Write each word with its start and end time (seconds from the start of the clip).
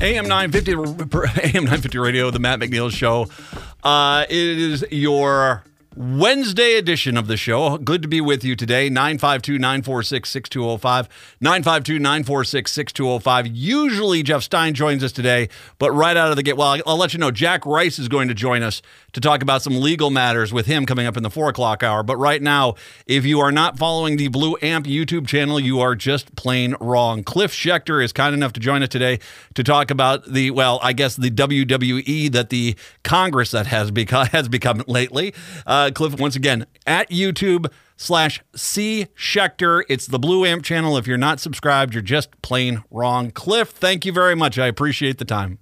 AM 0.00 0.28
950, 0.28 0.72
AM 0.74 1.64
950 1.64 1.98
radio, 1.98 2.30
the 2.30 2.38
Matt 2.38 2.60
McNeil 2.60 2.88
Show. 2.90 3.26
Uh, 3.82 4.24
it 4.28 4.36
is 4.36 4.84
your 4.92 5.64
Wednesday 6.00 6.74
edition 6.74 7.16
of 7.16 7.26
the 7.26 7.36
show. 7.36 7.76
Good 7.76 8.02
to 8.02 8.08
be 8.08 8.20
with 8.20 8.44
you 8.44 8.54
today. 8.54 8.88
952 8.88 9.58
946 9.58 10.30
6205. 10.30 11.08
952 11.40 11.98
946 11.98 12.70
6205. 12.70 13.46
Usually 13.48 14.22
Jeff 14.22 14.44
Stein 14.44 14.74
joins 14.74 15.02
us 15.02 15.10
today, 15.10 15.48
but 15.80 15.90
right 15.90 16.16
out 16.16 16.30
of 16.30 16.36
the 16.36 16.44
gate, 16.44 16.56
well, 16.56 16.80
I'll, 16.86 16.96
let 16.96 17.14
you 17.14 17.18
know 17.18 17.32
Jack 17.32 17.66
Rice 17.66 17.98
is 17.98 18.06
going 18.06 18.28
to 18.28 18.34
join 18.34 18.62
us 18.62 18.80
to 19.12 19.20
talk 19.20 19.42
about 19.42 19.62
some 19.62 19.80
legal 19.80 20.10
matters 20.10 20.52
with 20.52 20.66
him 20.66 20.86
coming 20.86 21.04
up 21.04 21.16
in 21.16 21.24
the 21.24 21.30
four 21.30 21.48
o'clock 21.48 21.82
hour. 21.82 22.04
But 22.04 22.16
right 22.16 22.40
now, 22.40 22.76
if 23.08 23.24
you 23.24 23.40
are 23.40 23.50
not 23.50 23.76
following 23.76 24.18
the 24.18 24.28
Blue 24.28 24.56
Amp 24.62 24.86
YouTube 24.86 25.26
channel, 25.26 25.58
you 25.58 25.80
are 25.80 25.96
just 25.96 26.36
plain 26.36 26.76
wrong. 26.80 27.24
Cliff 27.24 27.52
Schecter 27.52 28.04
is 28.04 28.12
kind 28.12 28.34
enough 28.34 28.52
to 28.52 28.60
join 28.60 28.84
us 28.84 28.88
today 28.88 29.18
to 29.54 29.64
talk 29.64 29.90
about 29.90 30.26
the, 30.26 30.52
well, 30.52 30.78
I 30.80 30.92
guess 30.92 31.16
the 31.16 31.30
WWE 31.32 32.30
that 32.30 32.50
the 32.50 32.76
Congress 33.02 33.50
that 33.50 33.66
has 33.66 33.90
become, 33.90 34.26
has 34.32 34.48
become 34.48 34.84
lately. 34.86 35.34
Uh, 35.66 35.87
Cliff, 35.94 36.18
once 36.18 36.36
again, 36.36 36.66
at 36.86 37.10
YouTube 37.10 37.70
slash 37.96 38.42
C 38.54 39.06
Schecter. 39.16 39.82
It's 39.88 40.06
the 40.06 40.18
Blue 40.18 40.44
Amp 40.44 40.64
channel. 40.64 40.96
If 40.96 41.06
you're 41.06 41.18
not 41.18 41.40
subscribed, 41.40 41.94
you're 41.94 42.02
just 42.02 42.40
plain 42.42 42.82
wrong. 42.90 43.30
Cliff, 43.30 43.70
thank 43.70 44.06
you 44.06 44.12
very 44.12 44.34
much. 44.34 44.58
I 44.58 44.66
appreciate 44.66 45.18
the 45.18 45.24
time. 45.24 45.58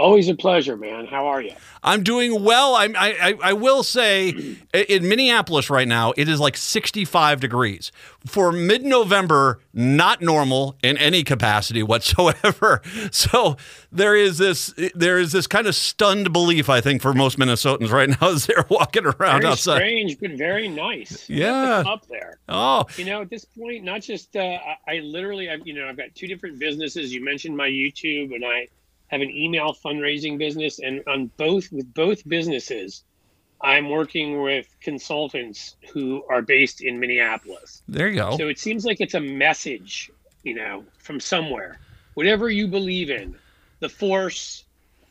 Always 0.00 0.28
a 0.28 0.34
pleasure, 0.34 0.76
man. 0.76 1.06
How 1.06 1.26
are 1.26 1.42
you? 1.42 1.52
I'm 1.82 2.02
doing 2.02 2.42
well. 2.42 2.74
I'm, 2.74 2.94
I, 2.96 3.14
I, 3.42 3.50
I 3.50 3.52
will 3.52 3.82
say 3.82 4.28
in 4.88 5.08
Minneapolis 5.08 5.70
right 5.70 5.86
now, 5.88 6.12
it 6.16 6.28
is 6.28 6.40
like 6.40 6.56
65 6.56 7.40
degrees. 7.40 7.92
For 8.26 8.52
mid 8.52 8.82
November, 8.84 9.60
not 9.72 10.20
normal 10.20 10.76
in 10.82 10.96
any 10.98 11.22
capacity 11.22 11.82
whatsoever. 11.82 12.82
So 13.12 13.56
there 13.92 14.14
is 14.14 14.38
this 14.38 14.72
there 14.94 15.18
is 15.18 15.32
this 15.32 15.46
kind 15.46 15.66
of 15.66 15.74
stunned 15.74 16.32
belief, 16.32 16.68
I 16.68 16.80
think, 16.80 17.02
for 17.02 17.12
most 17.12 17.38
Minnesotans 17.38 17.90
right 17.90 18.08
now 18.08 18.28
as 18.30 18.46
they're 18.46 18.64
walking 18.68 19.04
around 19.04 19.42
very 19.42 19.46
outside. 19.52 19.76
Strange, 19.78 20.18
but 20.20 20.32
very 20.32 20.68
nice. 20.68 21.28
You 21.28 21.44
have 21.44 21.84
to 21.84 21.88
Yeah. 21.88 21.92
up 21.92 22.06
there. 22.08 22.38
Oh, 22.48 22.84
You 22.96 23.04
know, 23.06 23.20
at 23.22 23.30
this 23.30 23.44
point, 23.44 23.84
not 23.84 24.02
just 24.02 24.36
uh, 24.36 24.40
I, 24.40 24.76
I 24.96 24.98
literally, 25.00 25.50
I've, 25.50 25.66
you 25.66 25.74
know, 25.74 25.88
I've 25.88 25.96
got 25.96 26.14
two 26.14 26.26
different 26.26 26.58
businesses. 26.58 27.12
You 27.12 27.24
mentioned 27.24 27.56
my 27.56 27.68
YouTube, 27.68 28.34
and 28.34 28.44
I 28.44 28.68
have 29.10 29.20
an 29.20 29.30
email 29.30 29.74
fundraising 29.74 30.38
business, 30.38 30.78
and 30.78 31.02
on 31.08 31.30
both 31.36 31.72
with 31.72 31.92
both 31.94 32.26
businesses, 32.28 33.02
I'm 33.60 33.90
working 33.90 34.40
with 34.40 34.66
consultants 34.80 35.76
who 35.92 36.24
are 36.30 36.42
based 36.42 36.80
in 36.80 36.98
Minneapolis. 37.00 37.82
there 37.88 38.08
you 38.08 38.16
go. 38.16 38.36
So 38.36 38.48
it 38.48 38.58
seems 38.58 38.84
like 38.84 39.00
it's 39.00 39.14
a 39.14 39.20
message, 39.20 40.10
you 40.44 40.54
know, 40.54 40.84
from 40.98 41.18
somewhere. 41.18 41.80
Whatever 42.14 42.48
you 42.48 42.68
believe 42.68 43.10
in, 43.10 43.34
the 43.80 43.88
force, 43.88 44.64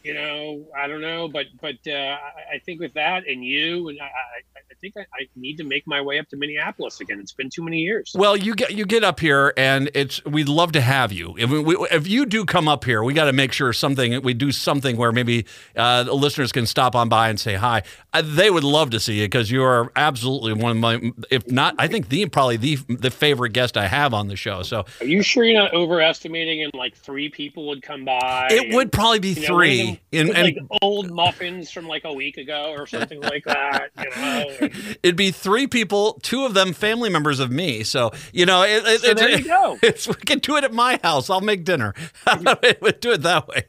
you 0.04 0.14
know, 0.14 0.66
I 0.78 0.88
don't 0.88 1.02
know, 1.02 1.28
but 1.28 1.48
but 1.62 1.76
uh, 1.88 1.92
I, 1.92 2.56
I 2.56 2.60
think 2.66 2.80
with 2.80 2.94
that 2.94 3.28
and 3.28 3.44
you, 3.44 3.90
and 3.90 4.00
I, 4.00 4.06
I, 4.06 4.10
I 4.56 4.74
think 4.82 4.96
I, 4.96 5.02
I 5.02 5.28
need 5.36 5.58
to 5.58 5.64
make 5.64 5.86
my 5.88 6.00
way 6.02 6.20
up 6.20 6.30
to 6.30 6.38
Minneapolis 6.38 7.02
again. 7.02 7.20
It's 7.20 7.34
been 7.34 7.50
too 7.50 7.64
many 7.64 7.80
years. 7.80 8.16
Well, 8.18 8.38
you 8.38 8.56
get 8.56 8.72
you 8.72 8.86
get 8.86 9.04
up 9.04 9.20
here, 9.20 9.54
and 9.58 9.90
it's 9.94 10.24
we'd 10.26 10.48
love 10.48 10.72
to 10.74 10.82
have 10.82 11.12
you. 11.12 11.36
If, 11.38 11.50
we, 11.50 11.76
if 11.92 12.08
you 12.08 12.26
do 12.26 12.46
come 12.46 12.68
up 12.70 12.86
here, 12.86 13.04
we 13.04 13.14
got 13.14 13.26
to 13.26 13.34
make 13.34 13.52
sure 13.52 13.74
something 13.74 14.22
we 14.22 14.34
do 14.34 14.52
something 14.52 14.96
where 14.96 15.12
maybe 15.12 15.46
uh, 15.76 16.04
the 16.04 16.14
listeners 16.14 16.52
can 16.52 16.66
stop 16.66 16.96
on 16.96 17.10
by 17.10 17.30
and 17.30 17.40
say 17.40 17.56
hi. 17.56 17.84
Uh, 18.14 18.22
they 18.24 18.50
would 18.50 18.64
love 18.64 18.92
to 18.92 19.00
see 19.00 19.20
you 19.20 19.26
because 19.26 19.52
you 19.52 19.64
are 19.64 19.92
absolutely 19.96 20.54
one 20.54 20.72
of 20.72 20.78
my, 20.78 21.12
if 21.30 21.50
not, 21.52 21.76
I 21.78 21.88
think 21.88 22.10
the 22.10 22.26
probably 22.28 22.58
the 22.58 22.76
the 22.88 23.12
favorite 23.12 23.52
guest 23.52 23.76
I 23.76 23.88
have 23.88 24.14
on 24.14 24.28
the 24.30 24.36
show. 24.38 24.64
So 24.64 24.86
Are 25.02 25.06
you 25.06 25.22
sure 25.24 25.44
you're 25.44 25.62
not 25.62 25.74
overestimating? 25.74 26.64
And 26.64 26.74
like 26.74 26.96
three 26.96 27.28
people 27.30 27.68
would 27.68 27.82
come 27.82 28.06
by. 28.06 28.48
it 28.50 28.66
and, 28.66 28.76
would 28.76 28.92
probably 28.92 29.20
be 29.20 29.34
you 29.34 29.48
know, 29.48 29.56
one 29.56 29.64
of 29.64 29.78
them 29.78 29.88
three. 29.88 29.89
And, 30.12 30.30
like 30.30 30.58
old 30.82 31.12
muffins 31.12 31.72
from 31.72 31.88
like 31.88 32.04
a 32.04 32.14
week 32.14 32.38
ago 32.38 32.74
or 32.78 32.86
something 32.88 33.22
like 33.22 33.44
that. 33.46 33.90
You 33.98 34.10
know. 34.10 34.70
It'd 35.04 35.16
be 35.16 35.32
three 35.32 35.68
people, 35.68 36.20
two 36.22 36.46
of 36.46 36.54
them 36.54 36.74
family 36.74 37.10
members 37.10 37.40
of 37.40 37.52
me. 37.52 37.84
So 37.84 38.12
you 38.34 38.46
know, 38.46 38.64
it, 38.64 38.84
it, 38.86 39.02
So 39.02 39.12
it's, 39.12 39.22
there 39.22 39.38
you 39.38 39.46
go. 39.46 39.78
It's, 39.84 40.08
we 40.08 40.16
can 40.16 40.40
do 40.40 40.58
it 40.58 40.64
at 40.64 40.74
my 40.74 41.00
house. 41.04 41.30
I'll 41.30 41.42
make 41.42 41.64
dinner. 41.64 41.94
we 42.82 42.92
do 42.94 43.12
it 43.12 43.22
that 43.24 43.48
way. 43.48 43.64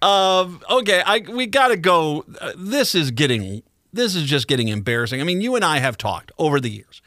Um, 0.00 0.60
okay, 0.70 1.02
I 1.04 1.22
we 1.28 1.46
got 1.46 1.68
to 1.68 1.76
go. 1.76 2.24
Uh, 2.40 2.52
this 2.56 2.94
is 2.94 3.10
getting. 3.10 3.62
This 3.92 4.14
is 4.14 4.24
just 4.24 4.48
getting 4.48 4.68
embarrassing. 4.68 5.20
I 5.20 5.24
mean, 5.24 5.42
you 5.42 5.54
and 5.54 5.64
I 5.64 5.78
have 5.78 5.98
talked 5.98 6.32
over 6.38 6.58
the 6.58 6.70
years 6.70 7.02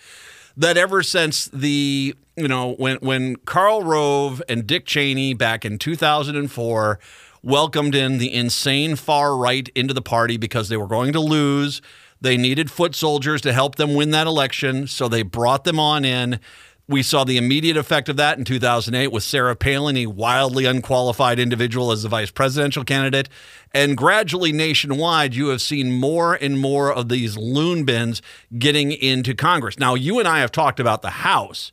that 0.57 0.77
ever 0.77 1.03
since 1.03 1.47
the 1.47 2.15
you 2.35 2.47
know 2.47 2.73
when 2.75 2.97
when 2.97 3.35
Karl 3.37 3.83
Rove 3.83 4.41
and 4.47 4.65
Dick 4.65 4.85
Cheney 4.85 5.33
back 5.33 5.65
in 5.65 5.77
2004 5.77 6.99
welcomed 7.45 7.93
in 7.93 8.17
the 8.17 8.33
insane 8.33 8.95
far 8.95 9.37
right 9.37 9.69
into 9.75 9.93
the 9.93 10.01
party 10.01 10.35
because 10.35 10.67
they 10.67 10.77
were 10.77 10.87
going 10.87 11.13
to 11.13 11.19
lose. 11.19 11.79
They 12.19 12.37
needed 12.37 12.71
foot 12.71 12.95
soldiers 12.95 13.39
to 13.41 13.53
help 13.53 13.75
them 13.75 13.93
win 13.93 14.09
that 14.11 14.25
election, 14.25 14.87
so 14.87 15.07
they 15.07 15.21
brought 15.21 15.63
them 15.63 15.79
on 15.79 16.03
in. 16.03 16.39
We 16.87 17.03
saw 17.03 17.23
the 17.23 17.37
immediate 17.37 17.77
effect 17.77 18.09
of 18.09 18.17
that 18.17 18.39
in 18.39 18.45
2008 18.45 19.11
with 19.11 19.23
Sarah 19.23 19.55
Palin, 19.55 19.95
a 19.97 20.07
wildly 20.07 20.65
unqualified 20.65 21.39
individual, 21.39 21.91
as 21.91 22.01
the 22.01 22.09
vice 22.09 22.31
presidential 22.31 22.83
candidate. 22.83 23.29
And 23.73 23.95
gradually 23.95 24.51
nationwide, 24.51 25.35
you 25.35 25.49
have 25.49 25.61
seen 25.61 25.91
more 25.91 26.33
and 26.33 26.59
more 26.59 26.91
of 26.91 27.09
these 27.09 27.37
loon 27.37 27.85
bins 27.85 28.23
getting 28.57 28.91
into 28.91 29.35
Congress. 29.35 29.77
Now, 29.77 29.93
you 29.93 30.17
and 30.19 30.27
I 30.27 30.39
have 30.39 30.51
talked 30.51 30.79
about 30.79 31.03
the 31.03 31.09
House, 31.09 31.71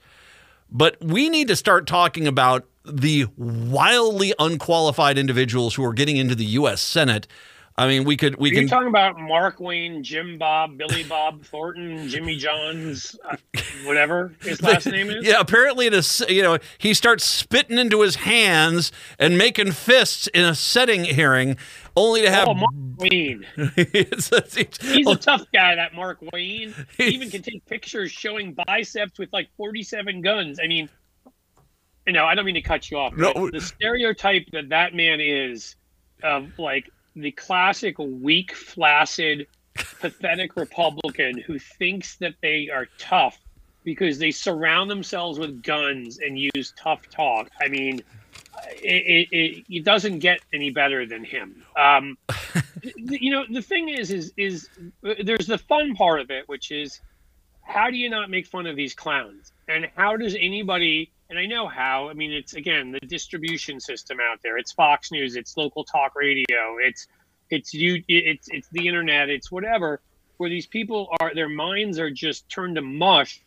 but 0.70 1.02
we 1.02 1.30
need 1.30 1.48
to 1.48 1.56
start 1.56 1.86
talking 1.86 2.26
about 2.26 2.66
the 2.84 3.26
wildly 3.36 4.34
unqualified 4.38 5.18
individuals 5.18 5.74
who 5.74 5.84
are 5.84 5.92
getting 5.92 6.16
into 6.16 6.34
the 6.34 6.44
U.S. 6.46 6.80
Senate. 6.82 7.26
I 7.78 7.88
mean, 7.88 8.04
we 8.04 8.18
could 8.18 8.36
we 8.36 8.50
Are 8.50 8.52
you 8.52 8.58
can 8.60 8.68
talking 8.68 8.88
about 8.88 9.18
Mark 9.18 9.58
Wayne, 9.58 10.02
Jim 10.04 10.36
Bob, 10.36 10.76
Billy 10.76 11.04
Bob 11.04 11.42
Thornton, 11.46 12.06
Jimmy 12.06 12.36
Johns, 12.36 13.16
uh, 13.24 13.36
whatever 13.86 14.34
his 14.42 14.60
last 14.62 14.86
name 14.86 15.08
is? 15.08 15.26
Yeah, 15.26 15.40
apparently 15.40 15.86
it 15.86 15.94
is. 15.94 16.22
You 16.28 16.42
know, 16.42 16.58
he 16.76 16.92
starts 16.92 17.24
spitting 17.24 17.78
into 17.78 18.02
his 18.02 18.16
hands 18.16 18.92
and 19.18 19.38
making 19.38 19.72
fists 19.72 20.26
in 20.28 20.44
a 20.44 20.54
setting 20.54 21.04
hearing, 21.04 21.56
only 21.96 22.20
to 22.20 22.30
have. 22.30 22.46
Oh, 22.46 22.52
Mark 22.54 22.74
Wayne. 22.98 23.46
It's- 23.76 24.30
it's- 24.30 24.76
He's 24.92 25.06
a 25.06 25.16
tough 25.16 25.46
guy, 25.54 25.74
that 25.74 25.94
Mark 25.94 26.18
Wayne. 26.30 26.74
He 26.98 27.04
even 27.06 27.30
can 27.30 27.40
take 27.40 27.64
pictures 27.64 28.12
showing 28.12 28.52
biceps 28.66 29.18
with 29.18 29.32
like 29.32 29.48
47 29.56 30.20
guns. 30.20 30.60
I 30.62 30.66
mean, 30.66 30.90
you 32.06 32.12
know, 32.12 32.24
I 32.24 32.34
don't 32.34 32.44
mean 32.44 32.54
to 32.54 32.62
cut 32.62 32.90
you 32.90 32.98
off. 32.98 33.16
No. 33.16 33.50
The 33.50 33.60
stereotype 33.60 34.46
that 34.52 34.68
that 34.70 34.94
man 34.94 35.20
is 35.20 35.76
of 36.22 36.58
like 36.58 36.90
the 37.14 37.32
classic 37.32 37.98
weak, 37.98 38.54
flaccid, 38.54 39.46
pathetic 40.00 40.56
Republican 40.56 41.38
who 41.38 41.58
thinks 41.58 42.16
that 42.16 42.34
they 42.42 42.68
are 42.70 42.88
tough 42.98 43.38
because 43.84 44.18
they 44.18 44.30
surround 44.30 44.90
themselves 44.90 45.38
with 45.38 45.62
guns 45.62 46.18
and 46.18 46.38
use 46.38 46.72
tough 46.76 47.08
talk. 47.10 47.48
I 47.60 47.68
mean, 47.68 48.02
it, 48.82 49.28
it, 49.32 49.36
it, 49.36 49.64
it 49.68 49.84
doesn't 49.84 50.20
get 50.20 50.40
any 50.52 50.70
better 50.70 51.06
than 51.06 51.24
him. 51.24 51.64
Um, 51.76 52.16
you 52.82 53.30
know, 53.30 53.44
the 53.50 53.62
thing 53.62 53.88
is, 53.88 54.10
is, 54.10 54.32
is 54.36 54.68
there's 55.02 55.46
the 55.46 55.58
fun 55.58 55.94
part 55.94 56.20
of 56.20 56.30
it, 56.30 56.48
which 56.48 56.70
is 56.70 57.00
how 57.62 57.90
do 57.90 57.96
you 57.96 58.10
not 58.10 58.30
make 58.30 58.46
fun 58.46 58.66
of 58.66 58.76
these 58.76 58.94
clowns? 58.94 59.52
And 59.68 59.88
how 59.96 60.16
does 60.16 60.34
anybody, 60.34 61.10
and 61.32 61.38
I 61.38 61.46
know 61.46 61.66
how, 61.66 62.10
I 62.10 62.12
mean, 62.12 62.30
it's 62.30 62.52
again, 62.52 62.92
the 62.92 63.00
distribution 63.00 63.80
system 63.80 64.18
out 64.20 64.40
there. 64.42 64.58
It's 64.58 64.70
Fox 64.70 65.10
News, 65.10 65.34
it's 65.34 65.56
local 65.56 65.82
talk 65.82 66.14
radio, 66.14 66.76
it's, 66.78 67.06
it's 67.48 67.72
you, 67.72 68.04
it's, 68.06 68.48
it's 68.50 68.68
the 68.68 68.86
internet, 68.86 69.30
it's 69.30 69.50
whatever, 69.50 70.02
where 70.36 70.50
these 70.50 70.66
people 70.66 71.08
are, 71.22 71.34
their 71.34 71.48
minds 71.48 71.98
are 71.98 72.10
just 72.10 72.46
turned 72.50 72.74
to 72.76 72.82
mush. 72.82 73.40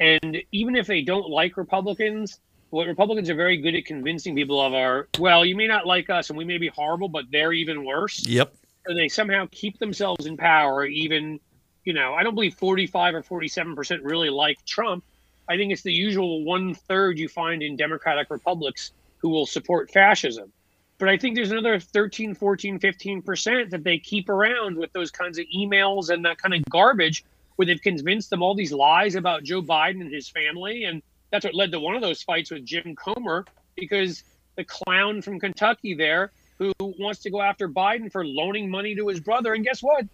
And 0.00 0.38
even 0.50 0.74
if 0.74 0.88
they 0.88 1.02
don't 1.02 1.30
like 1.30 1.56
Republicans, 1.56 2.40
what 2.70 2.88
Republicans 2.88 3.30
are 3.30 3.36
very 3.36 3.58
good 3.58 3.76
at 3.76 3.84
convincing 3.84 4.34
people 4.34 4.60
of 4.60 4.74
are, 4.74 5.06
well, 5.20 5.44
you 5.44 5.54
may 5.54 5.68
not 5.68 5.86
like 5.86 6.10
us 6.10 6.30
and 6.30 6.36
we 6.36 6.44
may 6.44 6.58
be 6.58 6.66
horrible, 6.66 7.08
but 7.08 7.26
they're 7.30 7.52
even 7.52 7.84
worse. 7.84 8.26
Yep. 8.26 8.52
Or 8.88 8.94
they 8.94 9.06
somehow 9.06 9.46
keep 9.52 9.78
themselves 9.78 10.26
in 10.26 10.36
power, 10.36 10.84
even, 10.84 11.38
you 11.84 11.92
know, 11.92 12.14
I 12.14 12.24
don't 12.24 12.34
believe 12.34 12.54
45 12.54 13.14
or 13.14 13.22
47% 13.22 14.00
really 14.02 14.28
like 14.28 14.64
Trump. 14.64 15.04
I 15.48 15.56
think 15.56 15.72
it's 15.72 15.82
the 15.82 15.92
usual 15.92 16.44
one 16.44 16.74
third 16.74 17.18
you 17.18 17.28
find 17.28 17.62
in 17.62 17.76
Democratic 17.76 18.30
republics 18.30 18.92
who 19.18 19.28
will 19.30 19.46
support 19.46 19.90
fascism. 19.90 20.52
But 20.98 21.08
I 21.08 21.16
think 21.16 21.36
there's 21.36 21.52
another 21.52 21.78
13, 21.78 22.34
14, 22.34 22.78
15% 22.78 23.70
that 23.70 23.84
they 23.84 23.98
keep 23.98 24.28
around 24.28 24.76
with 24.76 24.92
those 24.92 25.10
kinds 25.10 25.38
of 25.38 25.46
emails 25.56 26.10
and 26.10 26.24
that 26.24 26.38
kind 26.38 26.54
of 26.54 26.62
garbage 26.68 27.24
where 27.56 27.66
they've 27.66 27.80
convinced 27.80 28.30
them 28.30 28.42
all 28.42 28.54
these 28.54 28.72
lies 28.72 29.14
about 29.14 29.44
Joe 29.44 29.62
Biden 29.62 30.00
and 30.00 30.12
his 30.12 30.28
family. 30.28 30.84
And 30.84 31.02
that's 31.30 31.44
what 31.44 31.54
led 31.54 31.72
to 31.72 31.80
one 31.80 31.94
of 31.94 32.02
those 32.02 32.22
fights 32.22 32.50
with 32.50 32.64
Jim 32.64 32.96
Comer 32.96 33.44
because 33.76 34.24
the 34.56 34.64
clown 34.64 35.22
from 35.22 35.38
Kentucky 35.38 35.94
there 35.94 36.32
who 36.58 36.72
wants 36.80 37.20
to 37.20 37.30
go 37.30 37.40
after 37.40 37.68
Biden 37.68 38.10
for 38.10 38.26
loaning 38.26 38.68
money 38.68 38.94
to 38.96 39.06
his 39.06 39.20
brother. 39.20 39.54
And 39.54 39.64
guess 39.64 39.80
what? 39.80 40.04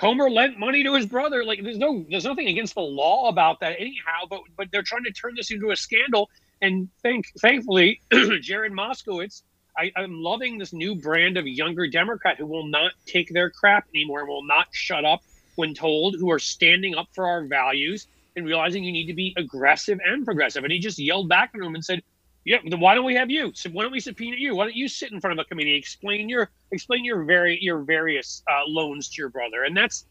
Comer 0.00 0.30
lent 0.30 0.58
money 0.58 0.82
to 0.82 0.94
his 0.94 1.04
brother. 1.04 1.44
Like 1.44 1.62
there's 1.62 1.76
no 1.76 2.06
there's 2.08 2.24
nothing 2.24 2.48
against 2.48 2.74
the 2.74 2.80
law 2.80 3.28
about 3.28 3.60
that 3.60 3.76
anyhow, 3.78 4.24
but 4.30 4.40
but 4.56 4.68
they're 4.72 4.82
trying 4.82 5.04
to 5.04 5.12
turn 5.12 5.34
this 5.36 5.50
into 5.50 5.72
a 5.72 5.76
scandal. 5.76 6.30
And 6.62 6.88
thank 7.02 7.26
thankfully 7.38 8.00
Jared 8.40 8.72
Moskowitz, 8.72 9.42
I, 9.76 9.92
I'm 9.96 10.22
loving 10.22 10.56
this 10.56 10.72
new 10.72 10.94
brand 10.94 11.36
of 11.36 11.46
younger 11.46 11.86
Democrat 11.86 12.38
who 12.38 12.46
will 12.46 12.66
not 12.66 12.92
take 13.04 13.28
their 13.28 13.50
crap 13.50 13.88
anymore, 13.94 14.20
and 14.20 14.28
will 14.30 14.46
not 14.46 14.68
shut 14.72 15.04
up 15.04 15.20
when 15.56 15.74
told, 15.74 16.16
who 16.18 16.30
are 16.30 16.38
standing 16.38 16.94
up 16.94 17.08
for 17.12 17.26
our 17.26 17.44
values 17.44 18.06
and 18.36 18.46
realizing 18.46 18.82
you 18.82 18.92
need 18.92 19.06
to 19.06 19.14
be 19.14 19.34
aggressive 19.36 19.98
and 20.02 20.24
progressive. 20.24 20.64
And 20.64 20.72
he 20.72 20.78
just 20.78 20.98
yelled 20.98 21.28
back 21.28 21.50
at 21.54 21.60
him 21.60 21.74
and 21.74 21.84
said, 21.84 22.02
"Yeah, 22.44 22.58
then 22.66 22.80
why 22.80 22.94
don't 22.94 23.04
we 23.04 23.14
have 23.14 23.30
you? 23.30 23.52
So 23.54 23.70
why 23.70 23.82
don't 23.82 23.92
we 23.92 24.00
subpoena 24.00 24.36
you? 24.36 24.54
Why 24.54 24.64
don't 24.64 24.76
you 24.76 24.88
sit 24.88 25.12
in 25.12 25.20
front 25.20 25.38
of 25.38 25.44
a 25.44 25.48
committee, 25.48 25.74
explain 25.74 26.28
your 26.28 26.50
explain 26.72 27.04
your 27.04 27.24
very 27.24 27.58
your 27.60 27.82
various 27.82 28.42
uh, 28.50 28.62
loans 28.66 29.08
to 29.10 29.22
your 29.22 29.28
brother?" 29.28 29.64
And 29.64 29.76
that's 29.76 30.06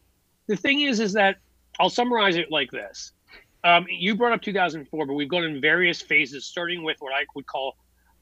the 0.47 0.55
thing 0.55 0.81
is, 0.81 0.99
is 0.99 1.13
that 1.13 1.37
I'll 1.79 1.89
summarize 1.89 2.35
it 2.35 2.51
like 2.51 2.71
this. 2.71 3.13
Um, 3.63 3.85
you 3.89 4.15
brought 4.15 4.31
up 4.31 4.41
2004, 4.41 5.05
but 5.05 5.13
we've 5.13 5.29
gone 5.29 5.43
in 5.43 5.59
various 5.61 6.01
phases, 6.01 6.45
starting 6.45 6.83
with 6.83 6.97
what 6.99 7.13
I 7.13 7.25
would 7.35 7.45
call, 7.45 7.75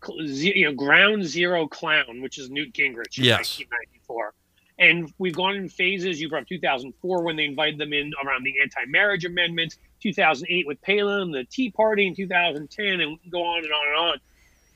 you 0.09 0.65
know, 0.65 0.73
ground 0.73 1.23
zero 1.25 1.67
clown, 1.67 2.21
which 2.21 2.37
is 2.37 2.49
Newt 2.49 2.73
Gingrich 2.73 3.17
in 3.17 3.25
Yes. 3.25 3.59
1994. 3.59 4.33
And 4.79 5.13
we've 5.17 5.35
gone 5.35 5.55
in 5.55 5.69
phases. 5.69 6.19
You 6.19 6.29
brought 6.29 6.43
up 6.43 6.47
2004 6.47 7.23
when 7.23 7.35
they 7.35 7.45
invited 7.45 7.79
them 7.79 7.93
in 7.93 8.11
around 8.23 8.43
the 8.43 8.55
anti-marriage 8.61 9.25
amendment, 9.25 9.77
2008 10.01 10.67
with 10.67 10.81
Palin, 10.81 11.31
the 11.31 11.43
Tea 11.45 11.71
Party 11.71 12.07
in 12.07 12.15
2010, 12.15 13.01
and 13.01 13.17
go 13.31 13.43
on 13.43 13.63
and 13.63 13.73
on 13.73 13.87
and 13.87 13.97
on. 14.11 14.17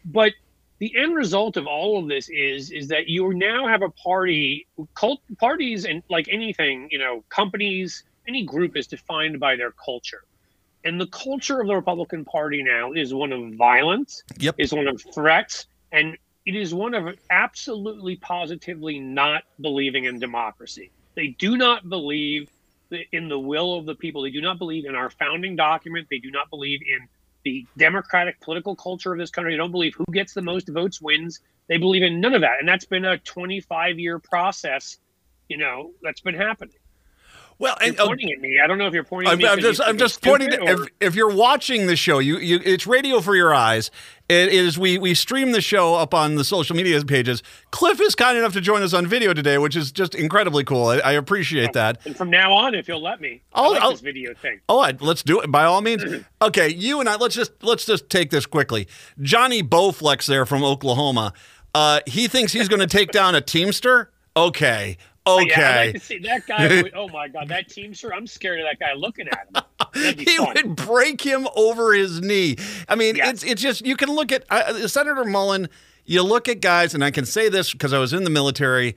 But 0.06 0.34
the 0.82 0.98
end 0.98 1.16
result 1.16 1.58
of 1.58 1.68
all 1.68 2.00
of 2.00 2.10
this 2.10 2.28
is 2.28 2.72
is 2.72 2.88
that 2.90 3.08
you 3.08 3.34
now 3.36 3.68
have 3.68 3.84
a 3.84 3.90
party 3.92 4.68
cult 4.96 5.22
parties 5.40 5.86
and 5.86 6.04
like 6.10 6.28
anything 6.30 6.90
you 6.92 6.98
know 6.98 7.24
companies 7.30 8.04
any 8.28 8.44
group 8.44 8.76
is 8.76 8.88
defined 8.88 9.40
by 9.40 9.56
their 9.56 9.72
culture 9.72 10.24
and 10.84 11.00
the 11.00 11.06
culture 11.08 11.62
of 11.62 11.68
the 11.68 11.76
republican 11.76 12.26
party 12.26 12.64
now 12.64 12.92
is 12.94 13.14
one 13.14 13.32
of 13.32 13.54
violence 13.54 14.24
Yep. 14.40 14.56
is 14.58 14.74
one 14.74 14.88
of 14.88 15.00
threats 15.14 15.68
and 15.92 16.18
it 16.48 16.56
is 16.56 16.74
one 16.74 16.96
of 16.96 17.16
absolutely 17.30 18.16
positively 18.16 19.00
not 19.00 19.44
believing 19.62 20.06
in 20.06 20.18
democracy 20.20 20.92
they 21.14 21.28
do 21.28 21.58
not 21.58 21.88
believe 21.90 22.50
in 23.12 23.30
the 23.30 23.40
will 23.40 23.76
of 23.76 23.86
the 23.86 23.96
people 23.96 24.22
they 24.22 24.32
do 24.32 24.42
not 24.42 24.58
believe 24.58 24.86
in 24.86 24.96
our 24.96 25.10
founding 25.10 25.56
document 25.56 26.08
they 26.10 26.20
do 26.20 26.32
not 26.32 26.50
believe 26.50 26.82
in 26.82 27.08
the 27.44 27.66
democratic 27.78 28.40
political 28.40 28.76
culture 28.76 29.12
of 29.12 29.20
this 29.20 29.30
country. 29.30 29.54
They 29.54 29.58
don't 29.58 29.72
believe 29.72 29.96
who 29.96 30.06
gets 30.12 30.34
the 30.34 30.42
most 30.42 30.68
votes 30.70 31.02
wins. 31.02 31.40
They 31.68 31.78
believe 31.78 32.04
in 32.04 32.20
none 32.20 32.34
of 32.34 32.42
that. 32.42 32.60
And 32.60 32.68
that's 32.68 32.86
been 32.86 33.06
a 33.06 33.18
25 33.18 34.00
year 34.00 34.20
process, 34.20 34.98
you 35.48 35.58
know, 35.58 35.92
that's 36.02 36.22
been 36.22 36.36
happening. 36.36 36.76
Well, 37.62 37.78
You're 37.80 37.90
and, 37.90 38.00
oh, 38.00 38.08
pointing 38.08 38.32
at 38.32 38.42
me. 38.42 38.60
I 38.62 38.66
don't 38.66 38.80
know 38.80 38.88
if 38.88 38.94
you're 38.96 39.04
pointing. 39.04 39.32
I'm, 39.32 39.38
me. 39.38 39.48
I'm 39.48 39.60
just 39.60 39.80
I'm 39.80 40.00
just 40.00 40.24
pointing. 40.24 40.50
To, 40.50 40.64
if, 40.64 40.80
if 41.00 41.16
you're 41.16 41.30
watching 41.30 41.86
the 41.86 41.96
show, 41.96 42.18
you, 42.18 42.40
you 42.40 42.60
it's 42.66 42.88
radio 42.88 43.22
for 43.22 43.36
your 43.36 43.54
eyes. 43.54 43.92
It 44.28 44.50
is 44.50 44.80
we 44.80 44.98
we 44.98 45.14
stream 45.14 45.52
the 45.52 45.62
show 45.62 45.94
up 45.94 46.16
on 46.16 46.36
the 46.36 46.44
social 46.44 46.76
media 46.76 47.00
pages. 47.06 47.44
Cliff 47.70 48.02
is 48.02 48.16
kind 48.16 48.36
enough 48.36 48.54
to 48.54 48.62
join 48.62 48.82
us 48.82 48.96
on 48.96 49.06
video 49.06 49.32
today, 49.36 49.60
which 49.60 49.76
is 49.76 49.92
just 49.92 50.16
incredibly 50.16 50.64
cool. 50.64 50.88
I, 50.88 50.98
I 51.02 51.12
appreciate 51.12 51.74
that. 51.74 52.04
and 52.04 52.16
from 52.18 52.32
now 52.32 52.52
on, 52.52 52.74
if 52.74 52.88
you'll 52.88 53.04
let 53.04 53.22
me, 53.22 53.44
I 53.54 53.62
I'll- 53.62 53.72
like 53.74 53.82
I'll- 53.84 53.92
this 53.92 54.02
video 54.02 54.34
thing. 54.34 54.60
Oh, 54.68 54.80
I- 54.80 54.98
let's 55.00 55.22
do 55.22 55.40
it 55.42 55.52
by 55.52 55.66
all 55.66 55.82
means. 55.82 56.04
Okay, 56.42 56.70
you 56.70 57.00
and 57.00 57.08
I. 57.08 57.18
Let's 57.18 57.36
just 57.36 57.52
let's 57.62 57.86
just 57.86 58.10
take 58.10 58.32
this 58.32 58.48
quickly. 58.48 58.88
Johnny 59.22 59.62
Bowflex 59.62 60.26
there 60.26 60.48
from 60.48 60.64
Oklahoma. 60.64 61.34
Uh, 61.76 62.00
he 62.08 62.28
thinks 62.28 62.52
he's 62.52 62.68
going 62.68 62.80
to 62.80 62.88
take 62.88 63.12
down 63.12 63.36
a 63.36 63.42
Teamster. 63.42 64.10
Okay, 64.36 64.98
Yeah, 65.28 65.34
I'd 65.34 65.52
okay. 65.52 65.86
like 65.86 65.94
to 65.96 66.00
see 66.00 66.18
that 66.20 66.48
guy. 66.48 66.82
would- 66.82 66.94
oh 66.96 67.08
my 67.10 67.28
God, 67.28 67.48
that 67.50 67.70
team, 67.70 67.92
Teamster! 67.92 68.14
I'm 68.14 68.26
scared 68.28 68.60
of 68.60 68.66
that 68.66 68.80
guy 68.80 68.94
looking 68.94 69.28
at 69.28 69.48
him. 69.54 70.16
He 70.18 70.38
fun. 70.38 70.54
would 70.56 70.76
break 70.76 71.22
him 71.22 71.48
over 71.56 71.94
his 71.94 72.22
knee. 72.22 72.56
I 72.88 72.96
mean, 72.96 73.18
it's 73.18 73.44
it's 73.44 73.62
just 73.62 73.86
you 73.86 73.96
can 73.98 74.10
look 74.10 74.32
at 74.32 74.46
uh, 74.50 74.88
Senator 74.88 75.26
Mullen. 75.26 75.70
You 76.06 76.24
look 76.24 76.48
at 76.50 76.62
guys, 76.62 76.94
and 76.94 77.04
I 77.04 77.12
can 77.12 77.26
say 77.26 77.50
this 77.50 77.72
because 77.72 77.94
I 77.94 78.00
was 78.00 78.14
in 78.14 78.24
the 78.24 78.30
military. 78.30 78.96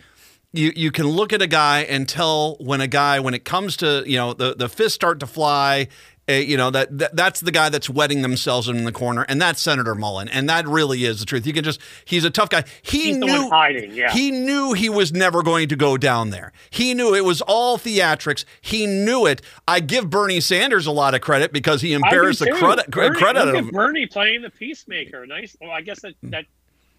You 0.52 0.72
you 0.74 0.90
can 0.92 1.06
look 1.08 1.32
at 1.32 1.42
a 1.42 1.46
guy 1.46 1.80
and 1.80 2.08
tell 2.08 2.56
when 2.60 2.80
a 2.80 2.86
guy 2.86 3.18
when 3.20 3.34
it 3.34 3.44
comes 3.44 3.76
to 3.78 4.04
you 4.06 4.16
know 4.16 4.32
the 4.32 4.54
the 4.54 4.68
fists 4.68 4.94
start 4.94 5.20
to 5.20 5.26
fly. 5.26 5.88
Uh, 6.26 6.32
you 6.32 6.56
know 6.56 6.70
that, 6.70 6.96
that 6.96 7.14
that's 7.14 7.40
the 7.40 7.50
guy 7.50 7.68
that's 7.68 7.90
wetting 7.90 8.22
themselves 8.22 8.66
in 8.66 8.84
the 8.84 8.92
corner, 8.92 9.26
and 9.28 9.42
that's 9.42 9.60
Senator 9.60 9.94
Mullen, 9.94 10.26
and 10.28 10.48
that 10.48 10.66
really 10.66 11.04
is 11.04 11.20
the 11.20 11.26
truth. 11.26 11.46
You 11.46 11.52
can 11.52 11.64
just—he's 11.64 12.24
a 12.24 12.30
tough 12.30 12.48
guy. 12.48 12.64
He 12.80 13.08
He's 13.08 13.18
knew 13.18 13.50
hiding. 13.50 13.92
Yeah. 13.92 14.10
he 14.10 14.30
knew 14.30 14.72
he 14.72 14.88
was 14.88 15.12
never 15.12 15.42
going 15.42 15.68
to 15.68 15.76
go 15.76 15.98
down 15.98 16.30
there. 16.30 16.52
He 16.70 16.94
knew 16.94 17.14
it 17.14 17.26
was 17.26 17.42
all 17.42 17.76
theatrics. 17.76 18.46
He 18.62 18.86
knew 18.86 19.26
it. 19.26 19.42
I 19.68 19.80
give 19.80 20.08
Bernie 20.08 20.40
Sanders 20.40 20.86
a 20.86 20.92
lot 20.92 21.14
of 21.14 21.20
credit 21.20 21.52
because 21.52 21.82
he 21.82 21.92
embarrassed 21.92 22.40
the 22.40 22.52
credit 22.52 22.90
Bernie, 22.90 23.18
credit 23.18 23.54
of. 23.54 23.70
Bernie 23.70 24.06
playing 24.06 24.40
the 24.40 24.50
peacemaker. 24.50 25.26
Nice. 25.26 25.56
Well, 25.60 25.72
I 25.72 25.82
guess 25.82 26.00
that 26.00 26.14
that 26.22 26.46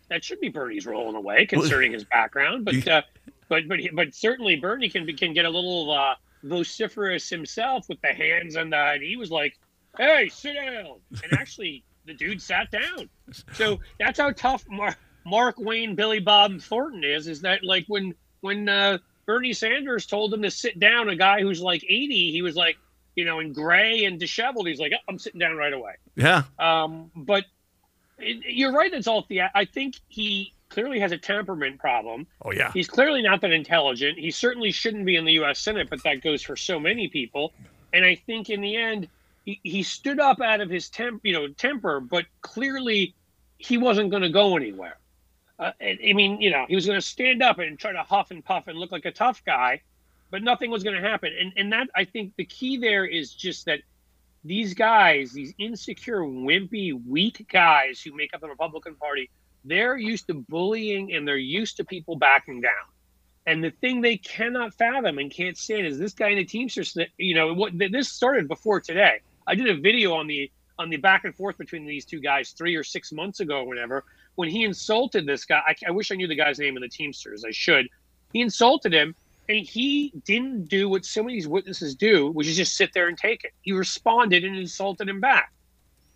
that 0.10 0.24
should 0.24 0.40
be 0.40 0.50
Bernie's 0.50 0.86
role 0.86 1.10
in 1.10 1.16
a 1.16 1.22
way, 1.22 1.48
concerning 1.48 1.94
his 1.94 2.04
background. 2.04 2.64
But 2.64 2.88
uh, 2.88 3.02
but 3.50 3.68
but 3.68 3.80
but 3.94 4.14
certainly 4.14 4.56
Bernie 4.56 4.90
can 4.90 5.06
be, 5.08 5.14
can 5.14 5.34
get 5.34 5.46
a 5.46 5.50
little 5.50 5.90
uh, 5.90 6.14
vociferous 6.46 7.30
himself 7.30 7.88
with 7.90 8.00
the 8.02 8.14
hands 8.14 8.56
and 8.56 8.72
the, 8.72 8.78
and 8.78 9.04
he 9.04 9.18
was 9.18 9.32
like, 9.32 9.58
"Hey, 9.98 10.30
sit 10.30 10.54
down," 10.54 11.00
and 11.24 11.34
actually 11.40 11.84
the 12.06 12.14
dude 12.14 12.42
sat 12.42 12.72
down. 12.72 13.10
So 13.54 13.80
that's 14.00 14.20
how 14.20 14.32
tough 14.32 14.64
Mark, 14.70 14.98
Mark 15.26 15.56
Wayne, 15.58 15.96
Billy 15.96 16.20
Bob 16.20 16.62
Thornton 16.62 17.04
is. 17.04 17.28
Is 17.28 17.42
that 17.42 17.64
like 17.64 17.86
when 17.88 18.14
when 18.42 18.70
uh, 18.70 19.00
Bernie 19.26 19.54
Sanders 19.54 20.06
told 20.06 20.34
him 20.34 20.42
to 20.44 20.52
sit 20.52 20.80
down, 20.80 21.10
a 21.10 21.16
guy 21.16 21.42
who's 21.42 21.62
like 21.62 21.84
eighty, 21.84 22.32
he 22.32 22.42
was 22.42 22.56
like, 22.56 22.78
you 23.16 23.26
know, 23.26 23.40
in 23.40 23.54
gray 23.54 24.06
and 24.06 24.20
disheveled. 24.20 24.68
He's 24.68 24.80
like, 24.80 24.94
"Oh, 24.96 25.04
I'm 25.10 25.20
sitting 25.20 25.40
down 25.40 25.58
right 25.58 25.74
away. 25.74 25.94
Yeah, 26.16 26.44
Um, 26.60 27.12
but 27.16 27.46
it, 28.20 28.44
you're 28.48 28.72
right. 28.72 28.94
It's 28.94 29.08
all 29.08 29.26
the. 29.28 29.42
I 29.54 29.66
think 29.66 29.96
he 30.08 30.54
clearly 30.70 31.00
has 31.00 31.12
a 31.12 31.18
temperament 31.18 31.80
problem. 31.80 32.28
oh 32.44 32.52
yeah, 32.52 32.72
He's 32.72 32.88
clearly 32.88 33.22
not 33.22 33.42
that 33.42 33.52
intelligent. 33.52 34.18
He 34.18 34.32
certainly 34.32 34.72
shouldn't 34.72 35.06
be 35.06 35.16
in 35.16 35.26
the 35.26 35.34
U.S. 35.34 35.60
Senate, 35.60 35.90
but 35.90 36.04
that 36.04 36.22
goes 36.22 36.42
for 36.42 36.56
so 36.56 36.80
many 36.80 37.08
people. 37.08 37.54
And 37.94 38.04
I 38.04 38.16
think 38.16 38.50
in 38.50 38.62
the 38.62 38.76
end, 38.76 39.08
he, 39.46 39.60
he 39.64 39.84
stood 39.84 40.20
up 40.20 40.42
out 40.42 40.60
of 40.62 40.70
his 40.70 40.90
temp, 40.90 41.22
you 41.24 41.34
know, 41.34 41.48
temper, 41.48 42.00
but 42.00 42.26
clearly 42.42 43.16
he 43.58 43.78
wasn't 43.78 44.10
going 44.10 44.24
to 44.24 44.30
go 44.30 44.58
anywhere. 44.58 44.98
Uh, 45.58 45.72
I 45.80 46.12
mean, 46.14 46.42
you 46.42 46.50
know, 46.50 46.66
he 46.68 46.76
was 46.76 46.86
going 46.86 47.00
to 47.00 47.06
stand 47.06 47.42
up 47.42 47.60
and 47.60 47.80
try 47.80 47.94
to 47.94 48.04
huff 48.04 48.32
and 48.32 48.44
puff 48.44 48.68
and 48.68 48.78
look 48.78 48.92
like 48.92 49.06
a 49.06 49.12
tough 49.12 49.42
guy, 49.46 49.82
but 50.30 50.44
nothing 50.44 50.70
was 50.70 50.84
going 50.84 51.02
to 51.02 51.08
happen. 51.08 51.32
And 51.40 51.54
and 51.56 51.72
that 51.72 51.88
I 51.96 52.04
think 52.04 52.34
the 52.36 52.44
key 52.44 52.78
there 52.78 53.06
is 53.06 53.32
just 53.32 53.66
that 53.66 53.80
these 54.44 54.74
guys, 54.74 55.32
these 55.32 55.54
insecure, 55.58 56.20
wimpy, 56.20 56.94
weak 57.08 57.48
guys 57.52 58.02
who 58.02 58.16
make 58.16 58.34
up 58.34 58.42
the 58.42 58.50
Republican 58.50 58.96
Party, 58.96 59.30
they're 59.66 59.98
used 59.98 60.28
to 60.28 60.34
bullying 60.34 61.14
and 61.14 61.28
they're 61.28 61.38
used 61.38 61.78
to 61.78 61.86
people 61.86 62.16
backing 62.16 62.62
down. 62.62 62.72
And 63.48 63.64
the 63.64 63.72
thing 63.72 64.02
they 64.02 64.18
cannot 64.18 64.74
fathom 64.74 65.20
and 65.20 65.30
can't 65.30 65.58
stand 65.58 65.86
is 65.86 66.00
this 66.00 66.14
guy 66.14 66.30
in 66.30 66.38
the 66.38 66.46
Teamsters. 66.46 66.98
You 67.18 67.36
know, 67.36 67.54
what 67.54 67.78
this 67.78 68.10
started 68.10 68.48
before 68.48 68.80
today. 68.80 69.20
I 69.46 69.54
did 69.56 69.70
a 69.70 69.80
video 69.80 70.14
on 70.14 70.28
the 70.28 70.52
on 70.78 70.90
the 70.90 70.98
back 70.98 71.24
and 71.26 71.34
forth 71.34 71.58
between 71.58 71.86
these 71.86 72.06
two 72.06 72.20
guys 72.20 72.52
three 72.52 72.76
or 72.76 72.84
six 72.84 73.12
months 73.12 73.40
ago, 73.40 73.60
or 73.60 73.68
whatever. 73.68 74.04
When 74.36 74.50
he 74.50 74.64
insulted 74.64 75.26
this 75.26 75.46
guy, 75.46 75.62
I, 75.66 75.76
I 75.88 75.92
wish 75.92 76.12
I 76.12 76.16
knew 76.16 76.28
the 76.28 76.36
guy's 76.36 76.60
name 76.60 76.76
in 76.76 76.82
the 76.82 76.90
Teamsters. 76.90 77.46
I 77.46 77.52
should. 77.52 77.88
He 78.34 78.42
insulted 78.42 78.94
him, 78.94 79.16
and 79.48 79.66
he 79.66 80.12
didn't 80.26 80.68
do 80.68 80.90
what 80.90 81.06
some 81.06 81.26
of 81.26 81.32
these 81.32 81.48
witnesses 81.48 81.96
do, 81.96 82.32
which 82.32 82.48
is 82.48 82.58
just 82.58 82.76
sit 82.76 82.94
there 82.94 83.08
and 83.08 83.18
take 83.18 83.44
it. 83.46 83.54
He 83.62 83.72
responded 83.72 84.44
and 84.44 84.58
insulted 84.58 85.08
him 85.08 85.22
back. 85.22 85.54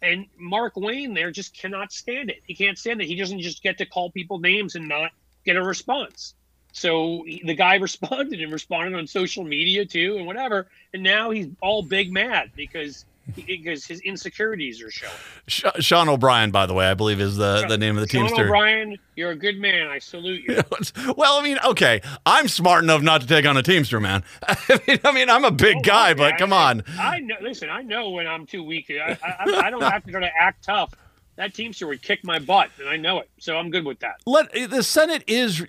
And 0.02 0.28
Mark 0.38 0.76
Wayne 0.76 1.14
there 1.14 1.32
just 1.32 1.58
cannot 1.58 1.92
stand 1.92 2.30
it. 2.30 2.42
He 2.46 2.56
can't 2.56 2.78
stand 2.78 3.02
it. 3.02 3.08
He 3.08 3.16
doesn't 3.16 3.40
just 3.40 3.62
get 3.62 3.78
to 3.80 3.86
call 3.86 4.12
people 4.12 4.40
names 4.40 4.76
and 4.76 4.88
not 4.88 5.12
get 5.46 5.56
a 5.56 5.64
response. 5.64 6.36
So 6.72 7.26
the 7.44 7.56
guy 7.56 7.76
responded 7.88 8.42
and 8.42 8.52
responded 8.52 8.98
on 8.98 9.08
social 9.08 9.44
media 9.44 9.86
too, 9.86 10.18
and 10.18 10.26
whatever. 10.26 10.68
And 10.94 11.04
now 11.04 11.32
he's 11.32 11.48
all 11.62 11.84
big 11.84 12.12
mad 12.12 12.52
because 12.56 13.06
because 13.36 13.86
his 13.86 14.00
insecurities 14.02 14.82
are 14.82 14.90
showing. 14.92 15.14
Sh- 15.48 15.64
Sean 15.80 16.10
O'Brien, 16.10 16.52
by 16.52 16.66
the 16.66 16.74
way, 16.74 16.88
I 16.88 16.94
believe 16.94 17.22
is 17.22 17.38
the, 17.38 17.66
the 17.68 17.78
name 17.78 17.98
of 17.98 18.02
the 18.02 18.08
Sean 18.10 18.26
Teamster. 18.28 18.46
O'Brien, 18.46 18.98
you're 19.16 19.32
a 19.32 19.36
good 19.36 19.60
man. 19.60 19.88
I 19.88 20.00
salute 20.00 20.42
you. 20.48 20.62
well, 21.16 21.38
I 21.40 21.44
mean, 21.44 21.58
okay, 21.66 22.02
I'm 22.26 22.48
smart 22.48 22.84
enough 22.84 23.02
not 23.02 23.22
to 23.22 23.28
take 23.28 23.46
on 23.46 23.56
a 23.58 23.64
Teamster, 23.64 24.00
man. 24.00 24.24
I 24.48 24.80
mean, 24.88 25.00
I 25.04 25.12
mean 25.12 25.30
I'm 25.30 25.46
a 25.46 25.52
big 25.52 25.78
Oh, 25.78 25.82
guy, 25.82 26.12
okay. 26.12 26.18
but 26.20 26.38
come 26.38 26.54
I- 26.54 26.70
on. 26.72 26.84
I 27.00 27.20
know. 27.20 27.36
Listen, 27.42 27.70
I 27.70 27.82
know 27.84 28.10
when 28.10 28.28
I'm 28.28 28.46
too 28.46 28.64
weak. 28.64 28.90
I, 28.92 29.18
I, 29.24 29.46
I 29.66 29.70
don't 29.70 29.82
have 29.84 30.04
to 30.06 30.12
try 30.12 30.22
to 30.22 30.32
act 30.40 30.64
tough. 30.64 30.94
That 31.36 31.54
Teamster 31.54 31.88
would 31.88 32.02
kick 32.02 32.26
my 32.26 32.38
butt, 32.40 32.70
and 32.80 32.90
I 32.90 32.98
know 32.98 33.20
it. 33.20 33.30
So 33.40 33.56
I'm 33.56 33.70
good 33.70 33.86
with 33.86 34.00
that. 34.00 34.16
Let 34.26 34.52
the 34.52 34.84
Senate 34.84 35.24
is 35.26 35.62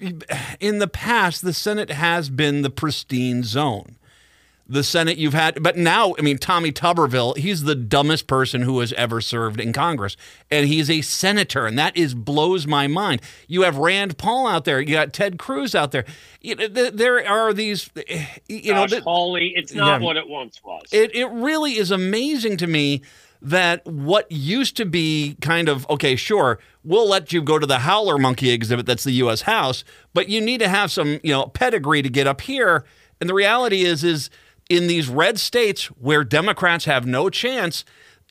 in 0.59 0.79
the 0.81 0.89
past. 0.89 1.43
The 1.43 1.53
Senate 1.53 1.91
has 1.91 2.29
been 2.29 2.63
the 2.63 2.71
pristine 2.71 3.45
zone. 3.45 3.97
The 4.73 4.85
Senate 4.85 5.19
you've 5.19 5.35
had, 5.35 5.63
but 5.63 5.77
now 5.77 6.15
I 6.17 6.23
mean 6.23 6.39
Tommy 6.39 6.71
Tuberville. 6.71 7.37
He's 7.37 7.65
the 7.65 7.75
dumbest 7.75 8.29
person 8.29 8.63
who 8.63 8.79
has 8.79 8.93
ever 8.93 9.21
served 9.21 9.61
in 9.61 9.73
Congress, 9.73 10.17
and 10.49 10.67
he's 10.69 10.89
a 10.89 11.01
senator, 11.01 11.67
and 11.67 11.77
that 11.77 11.97
is 11.97 12.15
blows 12.15 12.69
my 12.69 12.87
mind. 12.87 13.21
You 13.49 13.63
have 13.63 13.77
Rand 13.79 14.17
Paul 14.17 14.47
out 14.47 14.65
there. 14.65 14.81
You 14.81 14.93
got 14.93 15.13
Ted 15.13 15.39
Cruz 15.41 15.75
out 15.75 15.91
there. 15.91 16.05
You 16.41 16.55
know, 16.55 16.69
th- 16.69 16.93
there 16.95 17.27
are 17.29 17.53
these. 17.53 17.91
Eh, 18.09 18.25
you 18.49 18.73
know, 18.73 18.87
Gosh, 18.87 19.01
it's 19.03 19.75
not 19.75 20.01
Yeah. 20.01 20.07
what 20.07 20.17
it 20.17 20.29
once 20.29 20.61
was. 20.65 20.83
it, 20.93 21.15
it 21.17 21.27
really 21.27 21.73
is 21.77 21.91
amazing 21.91 22.57
to 22.59 22.67
me 22.69 23.03
that 23.43 23.85
what 23.87 24.31
used 24.31 24.77
to 24.77 24.85
be 24.85 25.37
kind 25.41 25.69
of 25.69 25.89
okay, 25.91 26.15
sure, 26.15 26.59
we'll 26.85 27.09
let 27.09 27.33
you 27.33 27.43
go 27.43 27.59
to 27.59 27.67
the 27.67 27.79
howler 27.81 28.19
monkey 28.19 28.51
exhibit 28.51 28.87
that's 28.87 29.03
the 29.05 29.13
US 29.13 29.43
House, 29.43 29.83
but 30.15 30.29
you 30.29 30.41
need 30.41 30.59
to 30.59 30.69
have 30.69 30.93
some, 30.93 31.19
you 31.25 31.33
know, 31.33 31.47
pedigree 31.47 32.03
to 32.03 32.09
get 32.09 32.27
up 32.27 32.43
here. 32.43 32.85
And 33.21 33.29
the 33.29 33.35
reality 33.35 33.83
is 33.83 34.05
is 34.05 34.31
in 34.71 34.87
these 34.87 35.09
red 35.09 35.39
states 35.39 35.87
where 35.87 36.25
Democrats 36.25 36.87
have 36.87 37.05
no 37.05 37.29
chance, 37.29 37.85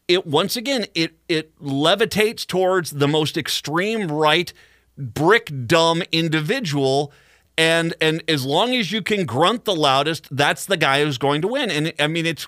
it 0.07 0.25
once 0.25 0.55
again 0.55 0.87
it 0.95 1.13
it 1.27 1.55
levitates 1.59 2.47
towards 2.47 2.91
the 2.91 3.07
most 3.07 3.37
extreme 3.37 4.11
right 4.11 4.51
brick 4.97 5.51
dumb 5.67 6.01
individual 6.11 7.13
and 7.55 7.93
and 8.01 8.23
as 8.27 8.43
long 8.43 8.73
as 8.73 8.91
you 8.91 9.03
can 9.03 9.23
grunt 9.23 9.65
the 9.65 9.75
loudest 9.75 10.27
that's 10.35 10.65
the 10.65 10.75
guy 10.75 11.03
who's 11.03 11.19
going 11.19 11.41
to 11.43 11.47
win 11.47 11.69
and 11.69 11.93
i 11.99 12.07
mean 12.07 12.25
it's 12.25 12.47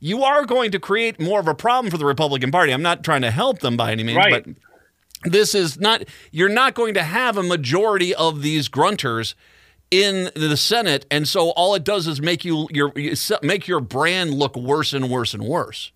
you 0.00 0.22
are 0.22 0.44
going 0.44 0.70
to 0.70 0.78
create 0.78 1.20
more 1.20 1.40
of 1.40 1.48
a 1.48 1.54
problem 1.54 1.90
for 1.90 1.98
the 1.98 2.04
Republican 2.04 2.50
Party. 2.50 2.72
I'm 2.72 2.82
not 2.82 3.02
trying 3.02 3.22
to 3.22 3.30
help 3.30 3.60
them 3.60 3.76
by 3.76 3.92
any 3.92 4.04
means, 4.04 4.18
right. 4.18 4.44
but 4.44 4.54
this 5.30 5.54
is 5.54 5.80
not 5.80 6.04
you're 6.30 6.48
not 6.48 6.74
going 6.74 6.94
to 6.94 7.02
have 7.02 7.36
a 7.36 7.42
majority 7.42 8.14
of 8.14 8.42
these 8.42 8.68
grunters 8.68 9.34
in 9.90 10.30
the 10.34 10.56
Senate, 10.56 11.06
and 11.10 11.28
so 11.28 11.50
all 11.50 11.74
it 11.74 11.84
does 11.84 12.06
is 12.06 12.20
make 12.20 12.44
you 12.44 12.68
your 12.70 12.92
make 13.42 13.68
your 13.68 13.80
brand 13.80 14.34
look 14.34 14.56
worse 14.56 14.92
and 14.92 15.10
worse 15.10 15.34
and 15.34 15.44
worse. 15.44 15.92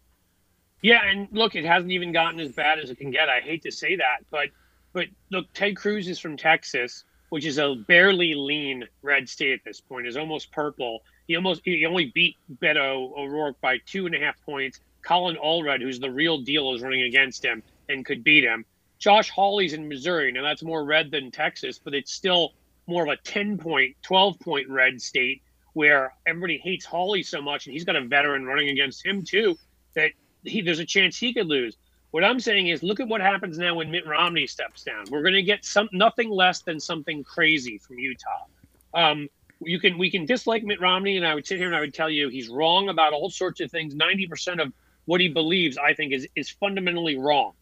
Yeah, 0.82 1.00
and 1.04 1.28
look, 1.32 1.54
it 1.56 1.64
hasn't 1.64 1.92
even 1.92 2.12
gotten 2.12 2.40
as 2.40 2.52
bad 2.52 2.78
as 2.78 2.90
it 2.90 2.98
can 2.98 3.10
get. 3.10 3.28
I 3.28 3.40
hate 3.40 3.62
to 3.62 3.72
say 3.72 3.96
that, 3.96 4.18
but 4.30 4.48
but 4.92 5.06
look, 5.30 5.46
Ted 5.52 5.76
Cruz 5.76 6.08
is 6.08 6.18
from 6.18 6.36
Texas, 6.36 7.04
which 7.28 7.44
is 7.44 7.58
a 7.58 7.74
barely 7.86 8.34
lean 8.34 8.84
red 9.02 9.28
state 9.28 9.52
at 9.52 9.64
this 9.64 9.80
point, 9.80 10.06
is 10.06 10.16
almost 10.16 10.50
purple. 10.52 11.00
He 11.26 11.36
almost 11.36 11.62
he 11.64 11.84
only 11.86 12.12
beat 12.14 12.36
Beto 12.62 13.16
O'Rourke 13.16 13.60
by 13.60 13.78
two 13.86 14.06
and 14.06 14.14
a 14.14 14.18
half 14.18 14.40
points. 14.44 14.80
Colin 15.02 15.36
Allred, 15.36 15.80
who's 15.80 15.98
the 15.98 16.10
real 16.10 16.38
deal, 16.38 16.74
is 16.74 16.82
running 16.82 17.02
against 17.02 17.44
him 17.44 17.62
and 17.88 18.04
could 18.04 18.22
beat 18.22 18.44
him. 18.44 18.64
Josh 18.98 19.30
Hawley's 19.30 19.72
in 19.72 19.88
Missouri. 19.88 20.30
Now 20.30 20.42
that's 20.42 20.62
more 20.62 20.84
red 20.84 21.10
than 21.10 21.30
Texas, 21.30 21.80
but 21.82 21.94
it's 21.94 22.12
still 22.12 22.52
more 22.86 23.02
of 23.04 23.08
a 23.08 23.16
10 23.16 23.58
point, 23.58 23.96
12 24.02 24.38
point 24.40 24.68
red 24.68 25.00
state 25.00 25.42
where 25.72 26.14
everybody 26.26 26.58
hates 26.58 26.84
Hawley 26.84 27.22
so 27.22 27.40
much, 27.40 27.66
and 27.66 27.72
he's 27.72 27.84
got 27.84 27.96
a 27.96 28.04
veteran 28.04 28.44
running 28.44 28.70
against 28.70 29.04
him 29.04 29.22
too, 29.22 29.56
that 29.94 30.10
he, 30.44 30.60
there's 30.60 30.80
a 30.80 30.84
chance 30.84 31.16
he 31.16 31.32
could 31.32 31.46
lose. 31.46 31.76
What 32.10 32.24
I'm 32.24 32.40
saying 32.40 32.66
is, 32.66 32.82
look 32.82 32.98
at 32.98 33.06
what 33.06 33.20
happens 33.20 33.56
now 33.56 33.76
when 33.76 33.90
Mitt 33.90 34.06
Romney 34.06 34.46
steps 34.46 34.82
down. 34.82 35.04
We're 35.10 35.22
going 35.22 35.34
to 35.34 35.42
get 35.42 35.64
some 35.64 35.88
nothing 35.92 36.28
less 36.28 36.62
than 36.62 36.80
something 36.80 37.22
crazy 37.22 37.78
from 37.78 37.98
Utah. 37.98 38.46
Um, 38.94 39.28
you 39.60 39.78
can 39.78 39.96
we 39.96 40.10
can 40.10 40.26
dislike 40.26 40.64
Mitt 40.64 40.80
Romney, 40.80 41.16
and 41.16 41.26
I 41.26 41.34
would 41.34 41.46
sit 41.46 41.58
here 41.58 41.68
and 41.68 41.76
I 41.76 41.80
would 41.80 41.94
tell 41.94 42.10
you 42.10 42.28
he's 42.28 42.48
wrong 42.48 42.88
about 42.88 43.12
all 43.12 43.30
sorts 43.30 43.60
of 43.60 43.70
things. 43.70 43.94
Ninety 43.94 44.26
percent 44.26 44.60
of 44.60 44.72
what 45.04 45.20
he 45.20 45.28
believes, 45.28 45.78
I 45.78 45.94
think, 45.94 46.12
is 46.12 46.26
is 46.34 46.50
fundamentally 46.50 47.16
wrong. 47.16 47.52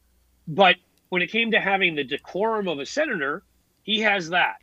But 0.46 0.76
when 1.10 1.20
it 1.20 1.30
came 1.30 1.50
to 1.50 1.60
having 1.60 1.94
the 1.94 2.04
decorum 2.04 2.68
of 2.68 2.78
a 2.78 2.87
senator, 2.87 3.42
he 3.82 4.00
has 4.00 4.30
that. 4.30 4.56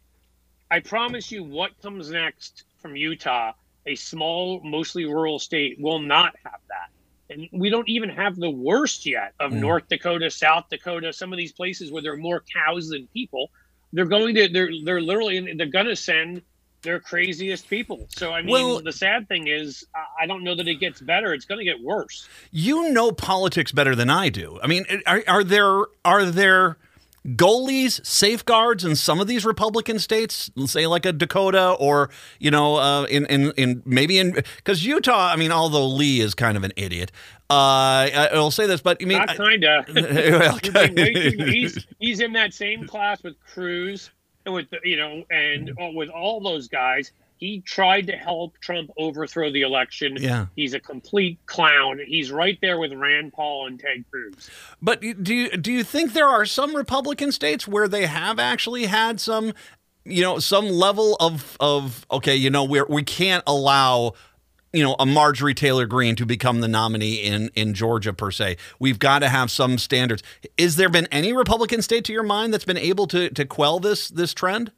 I 0.69 0.79
promise 0.79 1.31
you, 1.31 1.43
what 1.43 1.79
comes 1.81 2.09
next 2.09 2.63
from 2.81 2.95
Utah, 2.95 3.53
a 3.85 3.95
small, 3.95 4.61
mostly 4.63 5.05
rural 5.05 5.39
state, 5.39 5.77
will 5.79 5.99
not 5.99 6.35
have 6.43 6.59
that. 6.69 6.89
And 7.29 7.49
we 7.51 7.69
don't 7.69 7.89
even 7.89 8.09
have 8.09 8.35
the 8.35 8.49
worst 8.49 9.05
yet 9.05 9.33
of 9.39 9.51
mm. 9.51 9.59
North 9.59 9.87
Dakota, 9.89 10.29
South 10.29 10.65
Dakota, 10.69 11.11
some 11.13 11.33
of 11.33 11.37
these 11.37 11.51
places 11.51 11.91
where 11.91 12.01
there 12.01 12.13
are 12.13 12.17
more 12.17 12.43
cows 12.53 12.89
than 12.89 13.07
people. 13.07 13.49
They're 13.93 14.05
going 14.05 14.35
to, 14.35 14.47
they're, 14.47 14.69
they're 14.83 15.01
literally, 15.01 15.53
they're 15.55 15.67
going 15.67 15.87
to 15.87 15.95
send 15.95 16.41
their 16.85 16.99
craziest 16.99 17.67
people. 17.67 18.07
So 18.09 18.31
I 18.31 18.41
mean, 18.41 18.51
well, 18.51 18.81
the 18.81 18.93
sad 18.93 19.27
thing 19.27 19.47
is, 19.47 19.85
I 20.21 20.27
don't 20.27 20.43
know 20.43 20.55
that 20.55 20.67
it 20.67 20.75
gets 20.75 21.01
better. 21.01 21.33
It's 21.33 21.45
going 21.45 21.59
to 21.59 21.65
get 21.65 21.83
worse. 21.83 22.29
You 22.51 22.91
know 22.91 23.11
politics 23.11 23.73
better 23.73 23.95
than 23.95 24.09
I 24.09 24.29
do. 24.29 24.59
I 24.63 24.67
mean, 24.67 24.85
are, 25.05 25.23
are 25.27 25.43
there 25.43 25.85
are 26.05 26.25
there 26.25 26.77
goalies, 27.25 28.05
safeguards 28.05 28.85
in 28.85 28.95
some 28.95 29.19
of 29.19 29.27
these 29.27 29.45
Republican 29.45 29.99
states, 29.99 30.51
say 30.65 30.87
like 30.87 31.05
a 31.05 31.11
Dakota 31.11 31.71
or 31.71 32.09
you 32.39 32.51
know, 32.51 32.75
uh, 32.75 33.03
in 33.05 33.25
in 33.25 33.51
in 33.51 33.83
maybe 33.85 34.17
in 34.19 34.31
because 34.57 34.85
Utah. 34.85 35.31
I 35.31 35.35
mean, 35.35 35.51
although 35.51 35.87
Lee 35.87 36.21
is 36.21 36.35
kind 36.35 36.55
of 36.57 36.63
an 36.63 36.71
idiot, 36.75 37.11
uh, 37.49 38.09
I'll 38.33 38.51
say 38.51 38.67
this, 38.67 38.81
but 38.81 38.97
I 39.01 39.05
mean, 39.05 39.25
kinda. 39.27 39.85
well, 39.95 40.59
he's 41.51 41.85
he's 41.99 42.19
in 42.19 42.33
that 42.33 42.53
same 42.53 42.87
class 42.87 43.23
with 43.23 43.35
Cruz 43.53 44.11
and 44.45 44.53
with 44.53 44.67
you 44.83 44.97
know, 44.97 45.23
and 45.29 45.71
with 45.95 46.09
all 46.09 46.41
those 46.41 46.67
guys, 46.67 47.11
he 47.45 47.61
tried 47.61 48.07
to 48.07 48.13
help 48.13 48.57
Trump 48.59 48.89
overthrow 48.97 49.51
the 49.51 49.61
election. 49.61 50.17
Yeah, 50.19 50.47
he's 50.55 50.73
a 50.73 50.79
complete 50.79 51.39
clown. 51.45 51.99
He's 52.05 52.31
right 52.31 52.57
there 52.61 52.79
with 52.79 52.91
Rand 52.93 53.33
Paul 53.33 53.67
and 53.67 53.79
Ted 53.79 54.03
Cruz. 54.09 54.49
But 54.81 55.01
do 55.01 55.33
you 55.33 55.55
do 55.57 55.71
you 55.71 55.83
think 55.83 56.13
there 56.13 56.27
are 56.27 56.45
some 56.45 56.75
Republican 56.75 57.31
states 57.31 57.67
where 57.67 57.87
they 57.87 58.07
have 58.07 58.39
actually 58.39 58.85
had 58.85 59.19
some, 59.19 59.53
you 60.03 60.21
know, 60.21 60.39
some 60.39 60.69
level 60.69 61.15
of 61.19 61.55
of 61.59 62.05
okay, 62.11 62.35
you 62.35 62.49
know, 62.49 62.63
we 62.63 62.81
we 62.83 63.03
can't 63.03 63.43
allow 63.45 64.13
you 64.73 64.83
know 64.83 64.95
a 64.99 65.05
Marjorie 65.05 65.53
Taylor 65.53 65.85
Greene 65.85 66.15
to 66.15 66.25
become 66.25 66.61
the 66.61 66.67
nominee 66.67 67.15
in 67.15 67.49
in 67.55 67.73
Georgia 67.73 68.11
per 68.11 68.31
se. 68.31 68.57
We've 68.79 68.99
got 68.99 69.19
to 69.19 69.29
have 69.29 69.51
some 69.51 69.77
standards. 69.77 70.23
Is 70.57 70.75
there 70.75 70.89
been 70.89 71.07
any 71.11 71.31
Republican 71.31 71.81
state 71.81 72.05
to 72.05 72.13
your 72.13 72.23
mind 72.23 72.53
that's 72.53 72.65
been 72.65 72.77
able 72.77 73.07
to 73.07 73.29
to 73.29 73.45
quell 73.45 73.79
this 73.79 74.09
this 74.09 74.33
trend? 74.33 74.71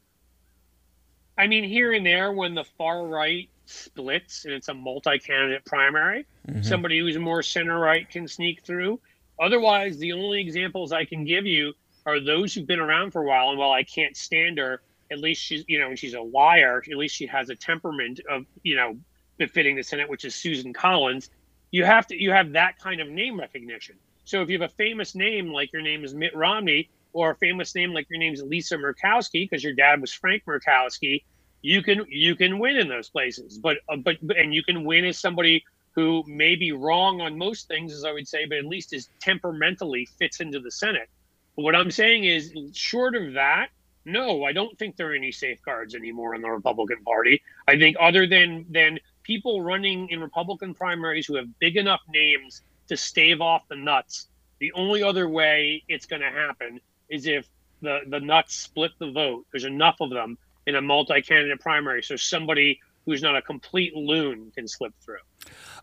I 1.38 1.48
mean, 1.48 1.64
here 1.64 1.94
and 1.94 2.06
there, 2.06 2.32
when 2.32 2.56
the 2.56 2.64
far 2.64 3.06
right 3.06 3.50
splits 3.66 4.46
and 4.46 4.54
it's 4.54 4.70
a 4.70 4.74
multi-candidate 4.74 5.66
primary, 5.66 6.26
mm-hmm. 6.48 6.62
somebody 6.62 7.00
who's 7.00 7.18
more 7.18 7.44
center 7.44 7.80
right 7.80 8.10
can 8.10 8.28
sneak 8.28 8.64
through. 8.64 9.00
Otherwise, 9.40 9.98
the 9.98 10.14
only 10.14 10.42
examples 10.42 10.92
I 10.92 11.06
can 11.06 11.24
give 11.24 11.46
you 11.46 11.74
are 12.06 12.20
those 12.20 12.54
who've 12.54 12.66
been 12.66 12.80
around 12.80 13.12
for 13.12 13.22
a 13.22 13.26
while. 13.26 13.50
And 13.50 13.60
while 13.60 13.72
I 13.72 13.84
can't 13.84 14.16
stand 14.16 14.58
her, 14.58 14.82
at 15.12 15.20
least 15.20 15.42
she's 15.42 15.64
you 15.68 15.80
know 15.80 15.90
and 15.90 16.00
she's 16.00 16.14
a 16.14 16.22
liar. 16.22 16.82
At 16.90 16.98
least 16.98 17.16
she 17.16 17.28
has 17.28 17.50
a 17.50 17.56
temperament 17.56 18.20
of 18.30 18.46
you 18.64 18.76
know 18.76 18.98
befitting 19.38 19.76
the 19.76 19.84
Senate, 19.84 20.10
which 20.10 20.26
is 20.26 20.34
Susan 20.34 20.74
Collins, 20.74 21.30
you 21.72 21.86
have 21.86 22.08
to 22.08 22.22
you 22.22 22.32
have 22.32 22.52
that 22.54 22.80
kind 22.80 23.00
of 23.00 23.10
name 23.10 23.40
recognition. 23.40 23.96
So 24.26 24.42
if 24.42 24.50
you 24.50 24.60
have 24.60 24.70
a 24.70 24.74
famous 24.74 25.16
name 25.16 25.52
like 25.52 25.72
your 25.72 25.82
name 25.82 26.04
is 26.04 26.14
Mitt 26.14 26.36
Romney, 26.36 26.90
or 27.14 27.32
a 27.32 27.36
famous 27.36 27.74
name 27.76 27.94
like 27.94 28.08
your 28.10 28.20
name 28.20 28.34
is 28.34 28.42
Lisa 28.42 28.78
Murkowski 28.78 29.50
because 29.50 29.64
your 29.64 29.74
dad 29.74 30.02
was 30.02 30.14
Frank 30.14 30.44
Murkowski, 30.46 31.24
you 31.62 31.82
can 31.82 32.06
you 32.10 32.36
can 32.36 32.60
win 32.60 32.78
in 32.78 32.88
those 32.88 33.10
places. 33.10 33.58
But 33.58 33.78
uh, 33.90 33.98
but 33.98 34.18
and 34.38 34.54
you 34.54 34.64
can 34.64 34.84
win 34.84 35.06
as 35.06 35.20
somebody 35.20 35.64
who 35.96 36.24
may 36.28 36.56
be 36.56 36.72
wrong 36.72 37.22
on 37.22 37.38
most 37.38 37.68
things, 37.68 37.92
as 37.92 38.04
I 38.04 38.12
would 38.12 38.28
say, 38.28 38.46
but 38.46 38.60
at 38.60 38.66
least 38.66 38.94
is 38.94 39.10
temperamentally 39.20 40.06
fits 40.20 40.42
into 40.42 40.60
the 40.60 40.70
Senate. 40.70 41.10
But 41.56 41.64
what 41.64 41.76
I'm 41.76 41.90
saying 41.90 42.26
is, 42.26 42.54
short 42.74 43.16
of 43.16 43.34
that, 43.34 43.70
no, 44.06 44.44
I 44.44 44.54
don't 44.54 44.78
think 44.78 44.96
there 44.96 45.12
are 45.12 45.16
any 45.16 45.32
safeguards 45.32 45.96
anymore 45.96 46.36
in 46.36 46.42
the 46.42 46.50
Republican 46.50 47.04
Party. 47.04 47.42
I 47.68 47.78
think 47.78 47.98
other 48.00 48.28
than 48.28 48.66
than 48.70 49.00
people 49.24 49.62
running 49.62 50.10
in 50.10 50.22
Republican 50.22 50.74
primaries 50.74 51.26
who 51.26 51.36
have 51.36 51.60
big 51.60 51.76
enough 51.76 52.02
names 52.08 52.62
to 52.88 52.96
stave 52.96 53.42
off 53.42 53.68
the 53.68 53.76
nuts. 53.76 54.28
The 54.60 54.72
only 54.74 55.04
other 55.04 55.28
way 55.28 55.84
it's 55.88 56.06
going 56.06 56.22
to 56.22 56.32
happen 56.32 56.80
is 57.10 57.28
if 57.28 57.48
the, 57.82 58.00
the 58.08 58.20
nuts 58.20 58.56
split 58.56 58.92
the 59.00 59.12
vote. 59.12 59.46
There's 59.52 59.66
enough 59.66 59.98
of 60.02 60.10
them 60.10 60.38
in 60.66 60.76
a 60.76 60.82
multi 60.82 61.22
candidate 61.22 61.60
primary. 61.60 62.04
So 62.04 62.16
somebody 62.16 62.80
who's 63.06 63.22
not 63.22 63.38
a 63.38 63.42
complete 63.42 63.96
loon 63.96 64.52
can 64.54 64.68
slip 64.68 64.94
through. 65.04 65.18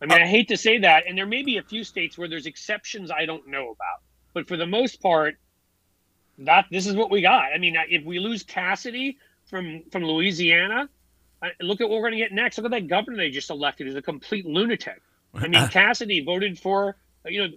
I 0.02 0.06
mean, 0.06 0.20
uh, 0.20 0.24
I 0.24 0.26
hate 0.26 0.48
to 0.48 0.56
say 0.56 0.78
that. 0.78 1.04
And 1.08 1.16
there 1.16 1.26
may 1.26 1.42
be 1.42 1.56
a 1.56 1.62
few 1.62 1.84
states 1.84 2.18
where 2.18 2.28
there's 2.28 2.46
exceptions 2.46 3.10
I 3.10 3.24
don't 3.24 3.46
know 3.48 3.70
about. 3.70 4.02
But 4.34 4.46
for 4.46 4.56
the 4.56 4.66
most 4.66 5.00
part, 5.00 5.36
that 6.38 6.66
this 6.70 6.86
is 6.86 6.94
what 6.94 7.10
we 7.10 7.22
got. 7.22 7.52
I 7.54 7.58
mean, 7.58 7.76
if 7.88 8.04
we 8.04 8.18
lose 8.18 8.42
Cassidy 8.42 9.18
from 9.46 9.84
from 9.90 10.04
Louisiana, 10.04 10.88
look 11.60 11.80
at 11.80 11.88
what 11.88 11.96
we're 11.96 12.10
going 12.10 12.18
to 12.20 12.24
get 12.24 12.32
next. 12.32 12.58
Look 12.58 12.66
at 12.66 12.72
that 12.72 12.88
governor 12.88 13.16
they 13.16 13.30
just 13.30 13.50
elected. 13.50 13.86
He's 13.86 13.96
a 13.96 14.02
complete 14.02 14.44
lunatic. 14.44 15.00
I 15.34 15.48
mean, 15.48 15.68
Cassidy 15.70 16.24
voted 16.24 16.58
for, 16.58 16.96
you 17.26 17.42
know, 17.42 17.48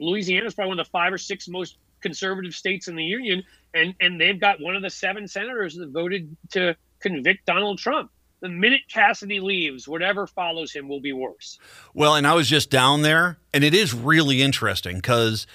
Louisiana 0.00 0.46
is 0.46 0.54
probably 0.54 0.70
one 0.70 0.80
of 0.80 0.86
the 0.86 0.90
five 0.90 1.12
or 1.12 1.18
six 1.18 1.48
most 1.48 1.78
conservative 2.00 2.54
states 2.54 2.88
in 2.88 2.96
the 2.96 3.04
union, 3.04 3.42
and 3.74 3.94
and 4.00 4.20
they've 4.20 4.40
got 4.40 4.60
one 4.60 4.76
of 4.76 4.82
the 4.82 4.90
seven 4.90 5.28
senators 5.28 5.76
that 5.76 5.90
voted 5.90 6.36
to 6.50 6.76
convict 7.00 7.46
Donald 7.46 7.78
Trump. 7.78 8.10
The 8.40 8.48
minute 8.48 8.82
Cassidy 8.88 9.40
leaves, 9.40 9.88
whatever 9.88 10.26
follows 10.26 10.72
him 10.72 10.88
will 10.88 11.00
be 11.00 11.12
worse. 11.12 11.58
Well, 11.92 12.14
and 12.14 12.26
I 12.26 12.34
was 12.34 12.48
just 12.48 12.70
down 12.70 13.02
there, 13.02 13.38
and 13.52 13.64
it 13.64 13.74
is 13.74 13.94
really 13.94 14.42
interesting 14.42 14.96
because. 14.96 15.46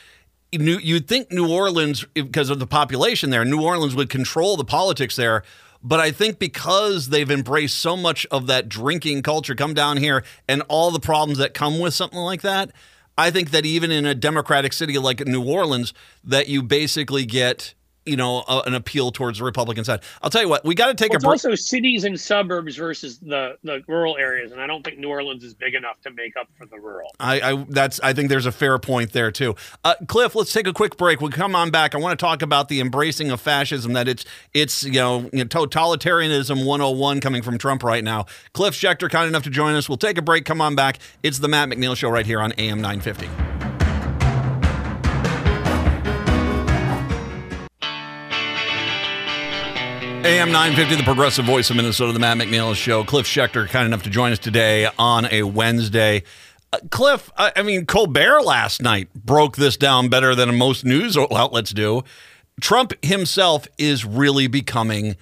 You'd 0.56 1.08
think 1.08 1.32
New 1.32 1.52
Orleans, 1.52 2.06
because 2.14 2.52
of 2.52 2.60
the 2.60 2.68
population 2.68 3.32
there, 3.32 3.44
New 3.44 3.64
Orleans 3.64 3.96
would 3.96 4.12
control 4.12 4.56
the 4.56 4.64
politics 4.64 5.16
there. 5.16 5.42
But 5.82 6.00
I 6.00 6.12
think 6.12 6.38
because 6.38 7.10
they've 7.10 7.32
embraced 7.32 7.80
so 7.80 7.98
much 7.98 8.28
of 8.28 8.46
that 8.46 8.70
drinking 8.70 9.24
culture, 9.24 9.56
come 9.56 9.74
down 9.74 9.98
here 9.98 10.24
and 10.48 10.62
all 10.70 10.92
the 10.92 11.00
problems 11.00 11.40
that 11.40 11.56
come 11.56 11.80
with 11.80 11.96
something 11.96 12.20
like 12.20 12.44
that, 12.44 12.70
I 13.18 13.30
think 13.32 13.52
that 13.52 13.66
even 13.66 13.92
in 13.92 14.06
a 14.06 14.16
democratic 14.16 14.74
city 14.74 14.98
like 14.98 15.26
New 15.26 15.44
Orleans, 15.44 15.94
that 16.24 16.48
you 16.48 16.64
basically 16.64 17.26
get 17.26 17.74
you 18.06 18.16
know, 18.16 18.44
a, 18.48 18.64
an 18.66 18.74
appeal 18.74 19.12
towards 19.12 19.40
the 19.40 19.46
Republican 19.46 19.84
side. 19.84 20.02
I'll 20.22 20.30
tell 20.30 20.42
you 20.42 20.50
what, 20.50 20.66
we 20.66 20.76
got 20.76 20.88
to 20.88 20.96
take 20.96 21.12
well, 21.12 21.18
a 21.18 21.22
break. 21.22 21.32
also 21.32 21.56
cities 21.56 22.04
and 22.04 22.20
suburbs 22.20 22.76
versus 22.78 23.20
the 23.20 23.58
the 23.64 23.84
rural 23.88 24.18
areas, 24.18 24.52
and 24.52 24.62
I 24.62 24.68
don't 24.68 24.84
think 24.84 25.00
New 25.00 25.10
Orleans 25.10 25.44
is 25.44 25.54
big 25.54 25.76
enough 25.76 26.00
to 26.02 26.12
make 26.12 26.36
up 26.38 26.48
for 26.58 26.66
the 26.66 26.80
rural. 26.80 27.10
I, 27.20 27.42
I 27.42 27.66
that's 27.70 28.00
I 28.02 28.14
think 28.14 28.30
there's 28.30 28.46
a 28.46 28.52
fair 28.52 28.78
point 28.80 29.14
there 29.14 29.32
too. 29.32 29.56
Uh, 29.84 29.96
Cliff, 30.08 30.36
let's 30.36 30.54
take 30.54 30.68
a 30.68 30.74
quick 30.74 30.98
break. 30.98 31.22
We'll 31.22 31.32
come 31.32 31.56
on 31.56 31.72
back. 31.72 31.96
I 31.96 31.98
want 31.98 32.18
to 32.18 32.24
talk 32.24 32.42
about 32.42 32.70
the 32.70 32.80
embracing 32.80 33.32
of 33.32 33.42
fascism. 33.42 33.94
That 33.94 34.08
it's 34.08 34.26
it's 34.54 34.84
you 34.84 34.94
know, 34.94 35.30
you 35.32 35.40
know 35.40 35.46
totalitarianism 35.46 36.66
101 36.66 37.20
coming 37.22 37.42
from 37.42 37.58
Trump 37.58 37.84
right 37.84 38.04
now. 38.04 38.26
Cliff 38.54 38.74
Schecter, 38.74 39.10
kind 39.10 39.28
enough 39.28 39.44
to 39.44 39.50
join 39.50 39.76
us. 39.76 39.88
We'll 39.88 39.98
take 39.98 40.18
a 40.18 40.22
break. 40.22 40.46
Come 40.46 40.62
on 40.62 40.76
back. 40.76 41.00
It's 41.22 41.40
the 41.40 41.48
Matt 41.48 41.70
McNeil 41.70 41.96
Show 41.96 42.10
right 42.10 42.26
here 42.26 42.42
on 42.42 42.54
AM 42.54 42.82
950. 42.82 43.53
AM 50.26 50.54
950, 50.54 50.96
the 50.96 51.04
progressive 51.04 51.44
voice 51.44 51.70
of 51.70 51.76
Minnesota, 51.76 52.14
the 52.14 52.20
Matt 52.20 52.38
McNeil 52.38 52.74
Show. 52.76 53.04
Cliff 53.04 53.26
Schecter, 53.26 53.68
kind 53.68 53.86
enough 53.86 54.04
to 54.04 54.10
join 54.10 54.32
us 54.32 54.40
today 54.40 54.88
on 54.98 55.28
a 55.32 55.44
Wednesday. 55.44 56.24
Uh, 56.72 56.78
Cliff, 56.92 57.30
I, 57.36 57.52
I 57.58 57.62
mean, 57.62 57.86
Colbert 57.86 58.42
last 58.42 58.82
night 58.82 59.14
broke 59.14 59.58
this 59.58 59.76
down 59.76 60.08
better 60.08 60.34
than 60.34 60.58
most 60.58 60.86
news 60.86 61.18
outlets 61.18 61.74
do. 61.74 62.06
Trump 62.62 62.94
himself 63.04 63.68
is 63.78 64.06
really 64.06 64.48
becoming 64.48 65.18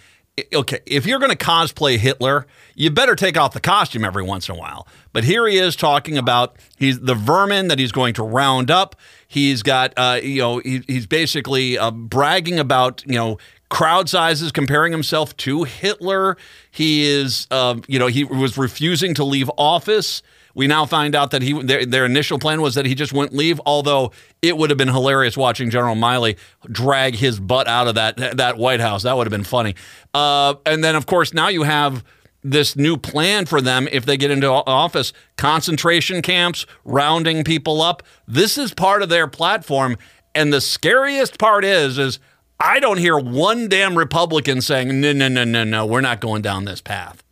okay. 0.54 0.82
If 0.86 1.08
you're 1.08 1.20
going 1.20 1.32
to 1.32 1.38
cosplay 1.38 1.98
Hitler, 1.98 2.46
you 2.76 2.92
better 2.92 3.16
take 3.16 3.40
off 3.40 3.54
the 3.54 3.60
costume 3.60 4.06
every 4.06 4.24
once 4.24 4.50
in 4.50 4.56
a 4.56 4.58
while. 4.60 4.88
But 5.14 5.24
here 5.24 5.48
he 5.48 5.58
is 5.58 5.76
talking 5.76 6.16
about 6.16 6.58
he's 6.78 7.00
the 7.00 7.16
vermin 7.16 7.70
that 7.70 7.80
he's 7.80 7.92
going 7.92 8.14
to 8.16 8.24
round 8.24 8.70
up. 8.70 8.96
He's 9.28 9.64
got, 9.64 9.94
uh, 9.98 10.20
you 10.22 10.42
know, 10.42 10.60
he, 10.60 10.84
he's 10.86 11.08
basically 11.08 11.78
uh, 11.78 11.90
bragging 11.90 12.60
about, 12.60 13.04
you 13.08 13.16
know, 13.16 13.40
crowd 13.72 14.10
sizes, 14.10 14.52
comparing 14.52 14.92
himself 14.92 15.36
to 15.38 15.64
Hitler. 15.64 16.38
He 16.70 17.04
is, 17.04 17.48
uh, 17.50 17.80
you 17.88 17.98
know, 17.98 18.08
he 18.08 18.26
was 18.26 18.58
refusing 18.58 19.16
to 19.16 19.24
leave 19.24 19.50
office. 19.58 20.22
We 20.54 20.68
now 20.68 20.86
find 20.86 21.16
out 21.16 21.32
that 21.32 21.42
he 21.42 21.54
their, 21.64 21.86
their, 21.86 22.06
initial 22.06 22.38
plan 22.38 22.62
was 22.62 22.76
that 22.76 22.86
he 22.86 22.94
just 22.94 23.14
wouldn't 23.14 23.34
leave. 23.34 23.62
Although 23.66 24.12
it 24.42 24.58
would 24.58 24.70
have 24.70 24.78
been 24.78 24.90
hilarious 24.90 25.38
watching 25.38 25.70
General 25.70 25.96
Milley 25.96 26.38
drag 26.70 27.16
his 27.16 27.40
butt 27.40 27.70
out 27.70 27.88
of 27.88 27.96
that 27.96 28.18
that 28.38 28.58
White 28.58 28.82
House. 28.82 29.04
That 29.04 29.16
would 29.16 29.26
have 29.26 29.32
been 29.32 29.46
funny. 29.46 29.76
Uh, 30.14 30.56
and 30.66 30.84
then, 30.84 30.98
of 30.98 31.06
course, 31.06 31.34
now 31.34 31.48
you 31.48 31.64
have 31.64 32.04
this 32.44 32.76
new 32.76 32.98
plan 32.98 33.46
for 33.46 33.62
them 33.62 33.88
if 33.94 34.06
they 34.06 34.18
get 34.18 34.32
into 34.32 34.50
office 34.50 35.14
concentration 35.38 36.22
camps, 36.22 36.66
rounding 36.84 37.46
people 37.46 37.82
up. 37.82 38.04
This 38.28 38.58
is 38.58 38.74
part 38.74 39.02
of 39.02 39.08
their 39.08 39.28
platform. 39.28 39.96
And 40.34 40.52
the 40.52 40.62
scariest 40.62 41.38
part 41.40 41.66
is, 41.66 41.98
is 41.98 42.20
I 42.64 42.80
don't 42.80 42.98
hear 42.98 43.18
one 43.18 43.70
damn 43.70 43.98
Republican 43.98 44.62
saying, 44.62 45.02
no, 45.02 45.14
no, 45.14 45.28
no, 45.28 45.44
no, 45.44 45.64
no, 45.64 45.86
we're 45.86 46.02
not 46.02 46.22
going 46.22 46.44
down 46.44 46.66
this 46.66 46.80
path. 46.80 47.24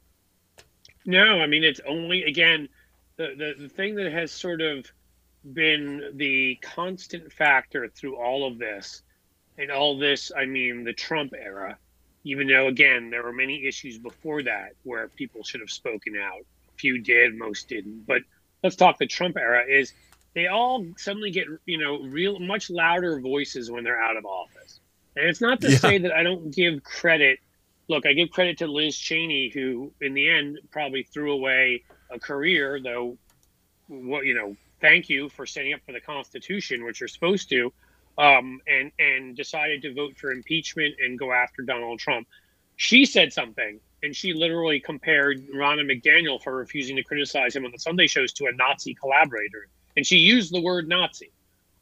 No, 1.05 1.39
I 1.41 1.45
mean, 1.45 1.63
it's 1.63 1.79
only, 1.87 2.23
again, 2.23 2.67
the, 3.17 3.35
the, 3.37 3.63
the 3.63 3.69
thing 3.69 3.95
that 3.95 4.11
has 4.11 4.31
sort 4.31 4.59
of 4.59 4.91
been 5.53 6.13
the 6.15 6.57
constant 6.61 7.31
factor 7.31 7.87
through 7.87 8.15
all 8.17 8.47
of 8.47 8.57
this, 8.57 9.03
and 9.59 9.69
all 9.69 9.97
this, 9.97 10.31
I 10.35 10.45
mean, 10.45 10.83
the 10.83 10.93
Trump 10.93 11.33
era, 11.37 11.77
even 12.23 12.47
though, 12.47 12.67
again, 12.67 13.09
there 13.09 13.23
were 13.23 13.33
many 13.33 13.65
issues 13.67 13.99
before 13.99 14.41
that 14.43 14.73
where 14.83 15.09
people 15.09 15.43
should 15.43 15.61
have 15.61 15.69
spoken 15.69 16.15
out. 16.17 16.41
A 16.41 16.77
few 16.77 16.99
did, 17.01 17.37
most 17.37 17.69
didn't. 17.69 18.05
But 18.07 18.23
let's 18.63 18.75
talk 18.75 18.97
the 18.97 19.05
Trump 19.05 19.37
era 19.37 19.63
is 19.67 19.93
they 20.33 20.47
all 20.47 20.85
suddenly 20.97 21.29
get, 21.29 21.45
you 21.65 21.77
know, 21.77 22.01
real 22.03 22.39
much 22.39 22.69
louder 22.69 23.19
voices 23.19 23.69
when 23.69 23.83
they're 23.83 24.01
out 24.01 24.17
of 24.17 24.25
office. 24.25 24.78
And 25.19 25.27
it's 25.27 25.41
not 25.41 25.59
to 25.61 25.71
yeah. 25.71 25.77
say 25.77 25.97
that 25.97 26.13
I 26.13 26.23
don't 26.23 26.49
give 26.49 26.81
credit. 26.83 27.39
Look, 27.89 28.05
I 28.05 28.13
give 28.13 28.29
credit 28.31 28.59
to 28.59 28.67
Liz 28.67 28.97
Cheney, 28.97 29.49
who 29.49 29.91
in 29.99 30.13
the 30.13 30.29
end 30.29 30.59
probably 30.71 31.03
threw 31.03 31.33
away 31.33 31.83
a 32.09 32.17
career, 32.17 32.79
though. 32.81 33.17
What 33.87 34.25
you 34.25 34.33
know, 34.33 34.55
thank 34.79 35.09
you 35.09 35.27
for 35.29 35.45
standing 35.45 35.73
up 35.73 35.81
for 35.85 35.91
the 35.91 35.99
Constitution, 35.99 36.85
which 36.85 37.01
you're 37.01 37.09
supposed 37.09 37.49
to, 37.49 37.73
um, 38.17 38.61
and 38.67 38.91
and 38.97 39.35
decided 39.35 39.81
to 39.81 39.93
vote 39.93 40.15
for 40.17 40.31
impeachment 40.31 40.95
and 41.03 41.19
go 41.19 41.33
after 41.33 41.63
Donald 41.63 41.99
Trump. 41.99 42.25
She 42.77 43.05
said 43.05 43.33
something, 43.33 43.79
and 44.03 44.15
she 44.15 44.33
literally 44.33 44.79
compared 44.79 45.45
Ronna 45.49 45.81
McDaniel 45.81 46.41
for 46.41 46.55
refusing 46.55 46.95
to 46.95 47.03
criticize 47.03 47.55
him 47.55 47.65
on 47.65 47.71
the 47.71 47.79
Sunday 47.79 48.07
shows 48.07 48.31
to 48.33 48.45
a 48.45 48.53
Nazi 48.53 48.93
collaborator, 48.93 49.67
and 49.97 50.05
she 50.05 50.17
used 50.17 50.53
the 50.53 50.61
word 50.61 50.87
Nazi 50.87 51.31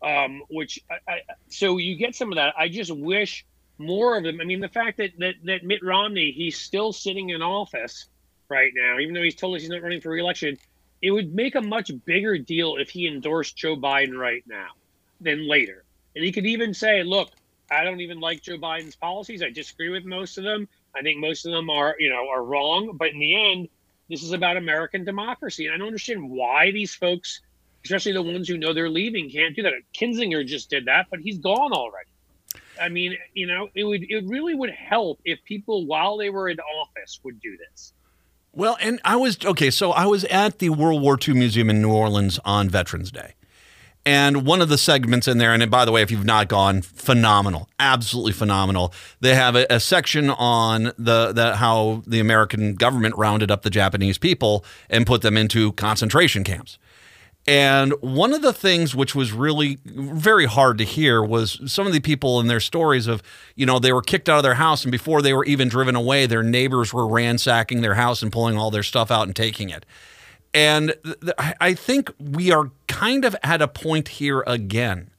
um, 0.02 0.44
which 0.50 0.80
I, 0.90 1.12
I, 1.12 1.20
so 1.50 1.78
you 1.78 1.96
get 1.96 2.16
some 2.16 2.32
of 2.32 2.36
that. 2.36 2.54
I 2.58 2.70
just 2.70 2.92
wish 2.92 3.46
more 3.78 4.18
of 4.18 4.24
them. 4.24 4.40
I 4.42 4.44
mean, 4.44 4.60
the 4.60 4.70
fact 4.70 4.98
that, 4.98 5.12
that 5.20 5.36
that 5.46 5.64
Mitt 5.64 5.84
Romney 5.84 6.32
he's 6.32 6.58
still 6.58 6.94
sitting 6.94 7.30
in 7.30 7.42
office 7.42 8.06
right 8.50 8.72
now, 8.76 9.00
even 9.00 9.14
though 9.14 9.24
he's 9.24 9.36
told 9.36 9.56
us 9.56 9.62
he's 9.62 9.70
not 9.70 9.82
running 9.82 10.02
for 10.02 10.10
reelection, 10.10 10.58
it 11.02 11.12
would 11.12 11.34
make 11.34 11.56
a 11.56 11.62
much 11.62 11.92
bigger 12.06 12.38
deal 12.38 12.78
if 12.78 12.90
he 12.90 13.08
endorsed 13.08 13.56
Joe 13.56 13.76
Biden 13.76 14.18
right 14.18 14.44
now 14.48 14.70
than 15.22 15.48
later. 15.48 15.84
And 16.16 16.24
he 16.24 16.32
could 16.32 16.46
even 16.46 16.74
say, 16.74 17.04
"Look, 17.04 17.30
I 17.70 17.84
don't 17.84 18.02
even 18.02 18.20
like 18.20 18.42
Joe 18.42 18.58
Biden's 18.58 18.96
policies. 18.96 19.44
I 19.44 19.50
disagree 19.50 19.90
with 19.90 20.06
most 20.06 20.38
of 20.38 20.44
them. 20.44 20.68
I 20.96 21.02
think 21.02 21.20
most 21.20 21.46
of 21.46 21.52
them 21.52 21.70
are, 21.70 21.96
you 22.00 22.10
know, 22.10 22.30
are 22.30 22.44
wrong. 22.44 22.96
But 22.98 23.12
in 23.12 23.20
the 23.20 23.52
end, 23.52 23.68
this 24.10 24.24
is 24.24 24.32
about 24.32 24.58
American 24.58 25.04
democracy. 25.04 25.66
And 25.66 25.76
I 25.76 25.78
don't 25.78 25.88
understand 25.88 26.30
why 26.30 26.72
these 26.72 26.96
folks 26.96 27.42
especially 27.88 28.12
the 28.12 28.22
ones 28.22 28.48
who 28.48 28.58
know 28.58 28.74
they're 28.74 28.90
leaving, 28.90 29.30
can't 29.30 29.56
do 29.56 29.64
that. 29.64 29.74
Kinzinger 29.94 30.46
just 30.46 30.70
did 30.70 30.86
that, 30.86 31.08
but 31.10 31.20
he's 31.20 31.38
gone 31.38 31.72
already. 31.72 32.10
I 32.80 32.90
mean, 32.90 33.18
you 33.34 33.48
know, 33.48 33.70
it 33.74 33.84
would 33.86 34.04
it 34.04 34.26
really 34.28 34.54
would 34.54 34.72
help 34.72 35.20
if 35.26 35.44
people 35.44 35.86
while 35.86 36.18
they 36.18 36.30
were 36.30 36.50
in 36.50 36.60
office 36.60 37.20
would 37.24 37.40
do 37.42 37.58
this. 37.58 37.94
Well, 38.52 38.78
and 38.82 39.00
I 39.06 39.16
was 39.16 39.44
okay, 39.46 39.70
so 39.70 39.92
I 39.92 40.06
was 40.06 40.26
at 40.26 40.60
the 40.60 40.70
World 40.70 41.02
War 41.02 41.18
II 41.26 41.36
Museum 41.36 41.70
in 41.70 41.82
New 41.82 41.92
Orleans 41.92 42.40
on 42.44 42.70
Veterans 42.70 43.12
Day. 43.12 43.34
And 44.06 44.46
one 44.46 44.62
of 44.62 44.70
the 44.70 44.78
segments 44.78 45.28
in 45.28 45.38
there, 45.38 45.54
and 45.54 45.70
by 45.70 45.84
the 45.84 45.92
way, 45.92 46.02
if 46.02 46.12
you've 46.12 46.24
not 46.24 46.48
gone, 46.48 46.82
phenomenal, 46.82 47.68
absolutely 47.78 48.32
phenomenal. 48.32 48.94
They 49.20 49.36
have 49.36 49.56
a, 49.58 49.66
a 49.70 49.82
section 49.82 50.30
on 50.30 50.94
the, 50.98 51.34
the 51.34 51.58
how 51.58 52.04
the 52.08 52.22
American 52.22 52.76
government 52.76 53.16
rounded 53.18 53.52
up 53.52 53.64
the 53.64 53.70
Japanese 53.70 54.18
people 54.18 54.64
and 54.90 55.06
put 55.06 55.24
them 55.24 55.36
into 55.36 55.74
concentration 55.74 56.46
camps. 56.46 56.80
And 57.48 57.94
one 58.02 58.34
of 58.34 58.42
the 58.42 58.52
things 58.52 58.94
which 58.94 59.16
was 59.16 59.32
really 59.32 59.78
very 59.86 60.46
hard 60.46 60.78
to 60.80 60.84
hear 60.84 61.24
was 61.24 61.62
some 61.72 61.88
of 61.88 61.94
the 61.94 62.02
people 62.02 62.42
in 62.42 62.48
their 62.48 62.60
stories 62.60 63.08
of, 63.08 63.24
you 63.56 63.66
know, 63.66 63.80
they 63.80 63.94
were 63.94 64.02
kicked 64.02 64.28
out 64.28 64.38
of 64.38 64.44
their 64.44 64.56
house 64.56 64.84
and 64.84 64.92
before 64.92 65.22
they 65.22 65.34
were 65.34 65.46
even 65.46 65.70
driven 65.70 65.96
away, 65.96 66.26
their 66.26 66.44
neighbors 66.44 66.94
were 66.94 67.08
ransacking 67.08 67.80
their 67.82 67.94
house 67.94 68.22
and 68.22 68.34
pulling 68.34 68.58
all 68.58 68.70
their 68.70 68.84
stuff 68.84 69.10
out 69.10 69.28
and 69.28 69.36
taking 69.36 69.70
it. 69.70 69.86
And 70.54 70.94
th- 71.06 71.34
I 71.38 71.74
think 71.74 72.12
we 72.20 72.52
are 72.52 72.72
kind 72.88 73.24
of 73.24 73.34
at 73.44 73.62
a 73.62 73.68
point 73.68 74.10
here 74.10 74.44
again 74.46 75.10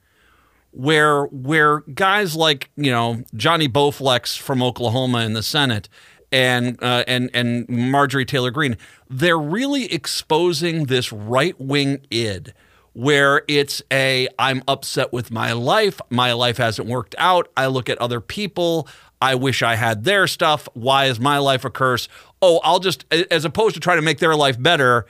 where 0.72 1.24
where 1.24 1.80
guys 1.80 2.36
like, 2.36 2.70
you 2.76 2.90
know, 2.90 3.22
Johnny 3.34 3.68
Bowflex 3.68 4.38
from 4.38 4.62
Oklahoma 4.62 5.20
in 5.20 5.32
the 5.32 5.42
Senate 5.42 5.88
and 6.32 6.82
uh, 6.82 7.04
and 7.06 7.30
and 7.34 7.68
Marjorie 7.68 8.24
Taylor 8.24 8.50
Greene, 8.50 8.76
they're 9.08 9.38
really 9.38 9.92
exposing 9.92 10.84
this 10.84 11.12
right 11.12 11.58
wing 11.60 12.00
id 12.10 12.52
where 12.92 13.42
it's 13.46 13.80
a 13.92 14.28
I'm 14.38 14.62
upset 14.66 15.12
with 15.12 15.30
my 15.30 15.52
life, 15.52 16.00
my 16.10 16.32
life 16.32 16.56
hasn't 16.56 16.88
worked 16.88 17.14
out. 17.18 17.48
I 17.56 17.66
look 17.66 17.88
at 17.88 17.98
other 17.98 18.20
people, 18.20 18.88
I 19.22 19.36
wish 19.36 19.62
I 19.62 19.76
had 19.76 20.04
their 20.04 20.26
stuff. 20.26 20.68
Why 20.74 21.06
is 21.06 21.20
my 21.20 21.38
life 21.38 21.64
a 21.64 21.70
curse? 21.70 22.08
Oh, 22.42 22.60
I'll 22.64 22.80
just 22.80 23.04
as 23.30 23.44
opposed 23.44 23.74
to 23.74 23.80
try 23.80 23.96
to 23.96 24.02
make 24.02 24.18
their 24.18 24.34
life 24.34 24.60
better. 24.60 25.06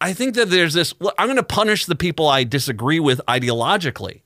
I 0.00 0.12
think 0.12 0.34
that 0.34 0.50
there's 0.50 0.74
this 0.74 0.94
I'm 1.16 1.26
going 1.26 1.36
to 1.36 1.42
punish 1.42 1.86
the 1.86 1.96
people 1.96 2.28
I 2.28 2.44
disagree 2.44 3.00
with 3.00 3.20
ideologically 3.28 4.22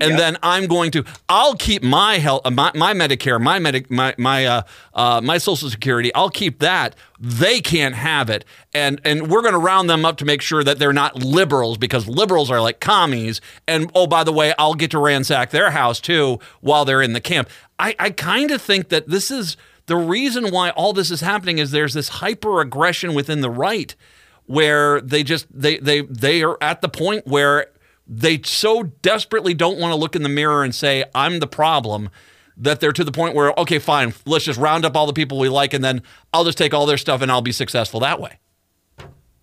and 0.00 0.10
yep. 0.10 0.18
then 0.18 0.38
I'm 0.42 0.66
going 0.66 0.90
to 0.92 1.04
I'll 1.28 1.54
keep 1.54 1.82
my 1.82 2.18
health 2.18 2.42
uh, 2.44 2.50
my, 2.50 2.72
my 2.74 2.94
Medicare 2.94 3.40
my 3.40 3.58
medic 3.58 3.90
my 3.90 4.14
my 4.18 4.46
uh, 4.46 4.62
uh, 4.94 5.20
my 5.22 5.38
Social 5.38 5.70
Security 5.70 6.14
I'll 6.14 6.30
keep 6.30 6.60
that. 6.60 6.96
They 7.20 7.60
can't 7.60 7.94
have 7.94 8.30
it. 8.30 8.44
And 8.74 9.00
and 9.04 9.30
we're 9.30 9.42
going 9.42 9.54
to 9.54 9.58
round 9.58 9.90
them 9.90 10.04
up 10.04 10.16
to 10.18 10.24
make 10.24 10.42
sure 10.42 10.62
that 10.64 10.78
they're 10.78 10.92
not 10.92 11.16
liberals 11.22 11.78
because 11.78 12.06
liberals 12.06 12.50
are 12.50 12.60
like 12.60 12.80
commies. 12.80 13.40
And 13.66 13.90
oh 13.94 14.06
by 14.06 14.24
the 14.24 14.32
way 14.32 14.54
I'll 14.58 14.74
get 14.74 14.90
to 14.92 14.98
ransack 14.98 15.50
their 15.50 15.70
house 15.70 16.00
too 16.00 16.38
while 16.60 16.84
they're 16.84 17.02
in 17.02 17.12
the 17.12 17.20
camp. 17.20 17.48
I 17.78 17.94
I 17.98 18.10
kind 18.10 18.50
of 18.50 18.62
think 18.62 18.88
that 18.88 19.08
this 19.08 19.30
is 19.30 19.56
the 19.86 19.96
reason 19.96 20.50
why 20.50 20.70
all 20.70 20.92
this 20.92 21.10
is 21.10 21.22
happening 21.22 21.58
is 21.58 21.70
there's 21.70 21.94
this 21.94 22.08
hyper 22.08 22.60
aggression 22.60 23.14
within 23.14 23.40
the 23.40 23.50
right 23.50 23.94
where 24.48 25.00
they 25.00 25.22
just 25.22 25.46
they 25.50 25.78
they 25.78 26.02
they 26.02 26.42
are 26.42 26.56
at 26.60 26.80
the 26.80 26.88
point 26.88 27.26
where 27.26 27.66
they 28.08 28.40
so 28.42 28.84
desperately 28.84 29.54
don't 29.54 29.78
want 29.78 29.92
to 29.92 29.96
look 29.96 30.16
in 30.16 30.22
the 30.22 30.28
mirror 30.28 30.64
and 30.64 30.74
say, 30.74 31.04
I'm 31.14 31.40
the 31.40 31.46
problem, 31.46 32.08
that 32.56 32.80
they're 32.80 32.92
to 32.92 33.04
the 33.04 33.12
point 33.12 33.34
where, 33.34 33.52
okay, 33.58 33.78
fine, 33.78 34.14
let's 34.26 34.44
just 34.44 34.58
round 34.58 34.84
up 34.84 34.96
all 34.96 35.06
the 35.06 35.12
people 35.12 35.38
we 35.38 35.48
like 35.48 35.74
and 35.74 35.84
then 35.84 36.02
I'll 36.32 36.44
just 36.44 36.58
take 36.58 36.74
all 36.74 36.86
their 36.86 36.96
stuff 36.96 37.22
and 37.22 37.30
I'll 37.30 37.42
be 37.42 37.52
successful 37.52 38.00
that 38.00 38.20
way. 38.20 38.38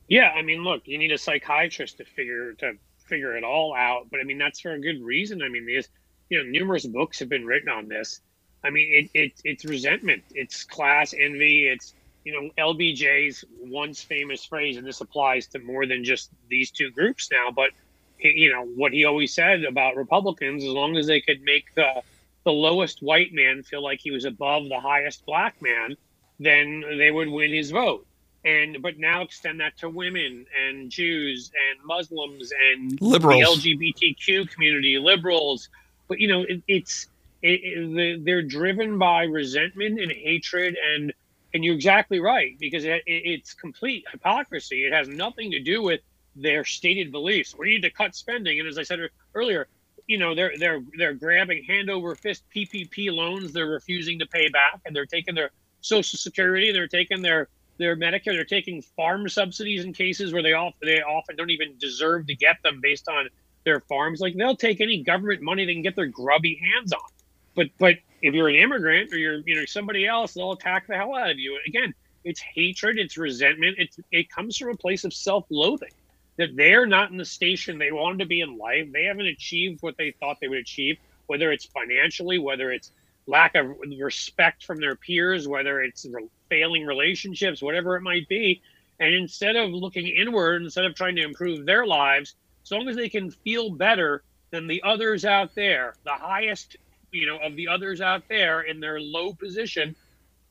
Yeah, 0.07 0.31
I 0.35 0.41
mean, 0.41 0.63
look, 0.63 0.81
you 0.85 0.97
need 0.97 1.11
a 1.11 1.17
psychiatrist 1.17 1.97
to 1.97 2.05
figure 2.05 2.53
to 2.53 2.73
figure 2.97 3.37
it 3.37 3.43
all 3.43 3.73
out, 3.75 4.07
but 4.11 4.19
I 4.19 4.23
mean 4.23 4.37
that's 4.37 4.59
for 4.59 4.71
a 4.71 4.79
good 4.79 5.01
reason. 5.01 5.41
I 5.41 5.49
mean, 5.49 5.65
these 5.65 5.89
you 6.29 6.43
know, 6.43 6.49
numerous 6.49 6.85
books 6.85 7.19
have 7.19 7.29
been 7.29 7.45
written 7.45 7.69
on 7.69 7.87
this. 7.87 8.21
I 8.63 8.69
mean, 8.69 9.09
it, 9.13 9.19
it 9.19 9.33
it's 9.43 9.65
resentment, 9.65 10.23
it's 10.31 10.63
class 10.63 11.13
envy, 11.13 11.67
it's 11.67 11.93
you 12.23 12.33
know 12.33 12.49
LBJ's 12.57 13.45
once 13.59 14.01
famous 14.01 14.45
phrase, 14.45 14.77
and 14.77 14.85
this 14.85 15.01
applies 15.01 15.47
to 15.47 15.59
more 15.59 15.85
than 15.85 16.03
just 16.03 16.31
these 16.49 16.71
two 16.71 16.91
groups 16.91 17.29
now. 17.31 17.51
But 17.51 17.71
you 18.19 18.51
know 18.51 18.65
what 18.65 18.93
he 18.93 19.05
always 19.05 19.33
said 19.33 19.63
about 19.63 19.95
Republicans: 19.95 20.63
as 20.63 20.69
long 20.69 20.97
as 20.97 21.07
they 21.07 21.21
could 21.21 21.41
make 21.41 21.73
the 21.75 22.01
the 22.43 22.51
lowest 22.51 23.01
white 23.01 23.33
man 23.33 23.63
feel 23.63 23.83
like 23.83 23.99
he 24.01 24.11
was 24.11 24.25
above 24.25 24.69
the 24.69 24.79
highest 24.79 25.25
black 25.25 25.61
man, 25.61 25.97
then 26.39 26.83
they 26.97 27.11
would 27.11 27.27
win 27.27 27.51
his 27.51 27.71
vote. 27.71 28.05
And 28.45 28.81
but 28.81 28.99
now 28.99 29.23
extend 29.23 29.59
that 29.59 29.75
to 29.79 29.89
women 29.89 30.45
and 30.63 30.89
Jews 30.91 31.51
and 31.71 31.83
Muslims 31.85 32.53
and 32.71 33.01
liberals, 33.01 33.63
the 33.63 33.73
LGBTQ 33.75 34.49
community, 34.51 34.99
liberals. 34.99 35.69
But 36.07 36.19
you 36.19 36.27
know, 36.27 36.43
it, 36.43 36.61
it's 36.67 37.07
it, 37.41 37.61
it, 37.63 38.25
they're 38.25 38.43
driven 38.43 38.99
by 38.99 39.23
resentment 39.23 39.99
and 39.99 40.11
hatred 40.11 40.77
and 40.93 41.11
and 41.55 41.63
you're 41.63 41.73
exactly 41.73 42.19
right 42.19 42.55
because 42.59 42.85
it, 42.85 43.01
it's 43.07 43.53
complete 43.53 44.05
hypocrisy. 44.11 44.85
It 44.85 44.93
has 44.93 45.07
nothing 45.07 45.51
to 45.51 45.59
do 45.59 45.81
with 45.81 46.01
their 46.35 46.65
stated 46.65 47.11
beliefs. 47.11 47.55
We 47.57 47.69
need 47.69 47.81
to 47.83 47.89
cut 47.89 48.15
spending, 48.15 48.59
and 48.59 48.67
as 48.67 48.77
I 48.77 48.83
said 48.83 48.99
earlier, 49.33 49.67
you 50.07 50.17
know 50.17 50.35
they're 50.35 50.51
they're 50.59 50.81
they're 50.97 51.13
grabbing 51.13 51.63
hand 51.63 51.89
over 51.89 52.15
fist 52.15 52.43
PPP 52.55 53.11
loans. 53.11 53.53
They're 53.53 53.67
refusing 53.67 54.19
to 54.19 54.25
pay 54.25 54.49
back, 54.49 54.81
and 54.85 54.95
they're 54.95 55.05
taking 55.05 55.35
their 55.35 55.51
Social 55.81 56.17
Security. 56.17 56.71
They're 56.71 56.87
taking 56.87 57.21
their 57.21 57.47
their 57.77 57.95
Medicare. 57.95 58.33
They're 58.33 58.43
taking 58.43 58.81
farm 58.81 59.27
subsidies 59.29 59.85
in 59.85 59.93
cases 59.93 60.33
where 60.33 60.43
they 60.43 60.53
often 60.53 60.79
they 60.81 61.01
often 61.01 61.35
don't 61.35 61.49
even 61.49 61.77
deserve 61.77 62.27
to 62.27 62.35
get 62.35 62.57
them 62.63 62.79
based 62.81 63.07
on 63.07 63.29
their 63.63 63.79
farms. 63.79 64.19
Like 64.19 64.35
they'll 64.35 64.55
take 64.55 64.81
any 64.81 65.03
government 65.03 65.41
money 65.41 65.65
they 65.65 65.73
can 65.73 65.81
get 65.81 65.95
their 65.95 66.07
grubby 66.07 66.59
hands 66.73 66.93
on. 66.93 67.09
But 67.55 67.67
but 67.79 67.95
if 68.21 68.33
you're 68.33 68.49
an 68.49 68.55
immigrant 68.55 69.13
or 69.13 69.17
you're 69.17 69.41
you 69.45 69.55
know 69.55 69.65
somebody 69.65 70.05
else, 70.05 70.33
they'll 70.33 70.51
attack 70.51 70.87
the 70.87 70.95
hell 70.95 71.15
out 71.15 71.31
of 71.31 71.39
you. 71.39 71.57
Again, 71.67 71.93
it's 72.23 72.41
hatred, 72.41 72.97
it's 72.97 73.17
resentment. 73.17 73.75
It's 73.79 73.97
it 74.11 74.29
comes 74.29 74.57
from 74.57 74.69
a 74.69 74.77
place 74.77 75.03
of 75.03 75.13
self-loathing 75.13 75.91
that 76.37 76.55
they're 76.55 76.85
not 76.85 77.11
in 77.11 77.17
the 77.17 77.25
station 77.25 77.77
they 77.77 77.91
wanted 77.91 78.19
to 78.19 78.25
be 78.25 78.41
in 78.41 78.57
life. 78.57 78.87
They 78.91 79.05
haven't 79.05 79.27
achieved 79.27 79.81
what 79.81 79.97
they 79.97 80.11
thought 80.11 80.37
they 80.41 80.47
would 80.47 80.59
achieve, 80.59 80.97
whether 81.27 81.51
it's 81.51 81.65
financially, 81.65 82.39
whether 82.39 82.71
it's 82.71 82.91
lack 83.27 83.55
of 83.55 83.75
respect 83.99 84.65
from 84.65 84.79
their 84.79 84.95
peers, 84.95 85.47
whether 85.47 85.81
it's 85.81 86.05
failing 86.49 86.85
relationships, 86.85 87.61
whatever 87.61 87.95
it 87.95 88.01
might 88.01 88.27
be. 88.27 88.61
And 88.99 89.13
instead 89.13 89.55
of 89.55 89.71
looking 89.71 90.07
inward, 90.07 90.61
instead 90.61 90.85
of 90.85 90.95
trying 90.95 91.15
to 91.15 91.23
improve 91.23 91.65
their 91.65 91.85
lives, 91.85 92.35
as 92.63 92.71
long 92.71 92.87
as 92.87 92.95
they 92.95 93.09
can 93.09 93.31
feel 93.31 93.69
better 93.69 94.23
than 94.51 94.67
the 94.67 94.81
others 94.83 95.25
out 95.25 95.55
there, 95.55 95.95
the 96.03 96.13
highest 96.13 96.77
you 97.11 97.25
know, 97.25 97.37
of 97.37 97.55
the 97.55 97.67
others 97.67 98.01
out 98.01 98.23
there 98.27 98.61
in 98.61 98.79
their 98.79 98.99
low 98.99 99.33
position, 99.33 99.95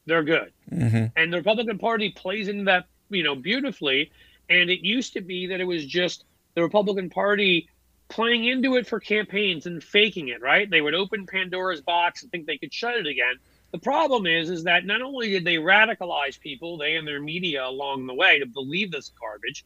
they're 0.06 0.22
good. 0.22 0.52
Mm-hmm. 0.72 1.06
And 1.16 1.32
the 1.32 1.38
Republican 1.38 1.78
Party 1.78 2.10
plays 2.10 2.48
into 2.48 2.64
that, 2.64 2.86
you 3.10 3.22
know, 3.22 3.34
beautifully. 3.34 4.10
And 4.48 4.70
it 4.70 4.80
used 4.80 5.14
to 5.14 5.20
be 5.20 5.46
that 5.48 5.60
it 5.60 5.64
was 5.64 5.84
just 5.86 6.24
the 6.54 6.62
Republican 6.62 7.10
Party 7.10 7.68
playing 8.08 8.44
into 8.44 8.76
it 8.76 8.86
for 8.86 9.00
campaigns 9.00 9.66
and 9.66 9.82
faking 9.82 10.28
it, 10.28 10.40
right? 10.40 10.70
They 10.70 10.80
would 10.80 10.94
open 10.94 11.26
Pandora's 11.26 11.80
box 11.80 12.22
and 12.22 12.30
think 12.30 12.46
they 12.46 12.58
could 12.58 12.72
shut 12.72 12.96
it 12.96 13.06
again. 13.06 13.36
The 13.72 13.78
problem 13.78 14.26
is, 14.26 14.50
is 14.50 14.64
that 14.64 14.86
not 14.86 15.02
only 15.02 15.30
did 15.30 15.44
they 15.44 15.56
radicalize 15.56 16.38
people, 16.38 16.76
they 16.78 16.96
and 16.96 17.08
their 17.08 17.20
media 17.20 17.66
along 17.66 18.06
the 18.06 18.14
way 18.14 18.38
to 18.38 18.46
believe 18.46 18.92
this 18.92 19.10
garbage, 19.20 19.64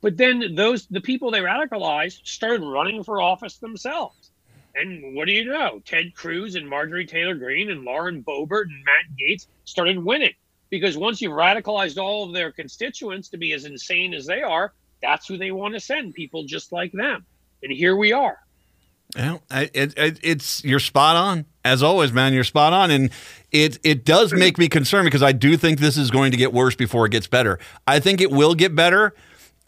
but 0.00 0.16
then 0.16 0.54
those 0.54 0.86
the 0.86 1.00
people 1.00 1.30
they 1.30 1.40
radicalized 1.40 2.24
started 2.24 2.62
running 2.64 3.02
for 3.02 3.20
office 3.20 3.56
themselves. 3.56 4.30
And 4.76 5.16
what 5.16 5.26
do 5.26 5.32
you 5.32 5.46
know? 5.46 5.80
Ted 5.84 6.14
Cruz 6.14 6.54
and 6.54 6.68
Marjorie 6.68 7.06
Taylor 7.06 7.34
Greene 7.34 7.70
and 7.70 7.84
Lauren 7.84 8.22
Boebert 8.22 8.66
and 8.66 8.84
Matt 8.84 9.16
Gaetz 9.18 9.48
started 9.64 9.98
winning 9.98 10.34
because 10.70 10.96
once 10.96 11.20
you've 11.20 11.32
radicalized 11.32 11.98
all 11.98 12.24
of 12.24 12.32
their 12.32 12.52
constituents 12.52 13.28
to 13.30 13.38
be 13.38 13.52
as 13.52 13.64
insane 13.64 14.14
as 14.14 14.26
they 14.26 14.42
are, 14.42 14.72
that's 15.02 15.26
who 15.26 15.36
they 15.36 15.50
want 15.50 15.74
to 15.74 15.80
send 15.80 16.14
people 16.14 16.44
just 16.44 16.72
like 16.72 16.92
them. 16.92 17.24
And 17.62 17.72
here 17.72 17.96
we 17.96 18.12
are. 18.12 18.38
Well, 19.16 19.42
it, 19.50 19.94
it, 19.96 20.20
it's 20.22 20.62
you're 20.64 20.80
spot 20.80 21.16
on 21.16 21.46
as 21.64 21.82
always, 21.82 22.12
man. 22.12 22.34
You're 22.34 22.44
spot 22.44 22.74
on, 22.74 22.90
and 22.90 23.10
it 23.50 23.78
it 23.82 24.04
does 24.04 24.34
make 24.34 24.58
me 24.58 24.68
concerned 24.68 25.06
because 25.06 25.22
I 25.22 25.32
do 25.32 25.56
think 25.56 25.80
this 25.80 25.96
is 25.96 26.10
going 26.10 26.30
to 26.32 26.36
get 26.36 26.52
worse 26.52 26.74
before 26.74 27.06
it 27.06 27.12
gets 27.12 27.26
better. 27.26 27.58
I 27.86 28.00
think 28.00 28.20
it 28.20 28.30
will 28.30 28.54
get 28.54 28.74
better, 28.74 29.14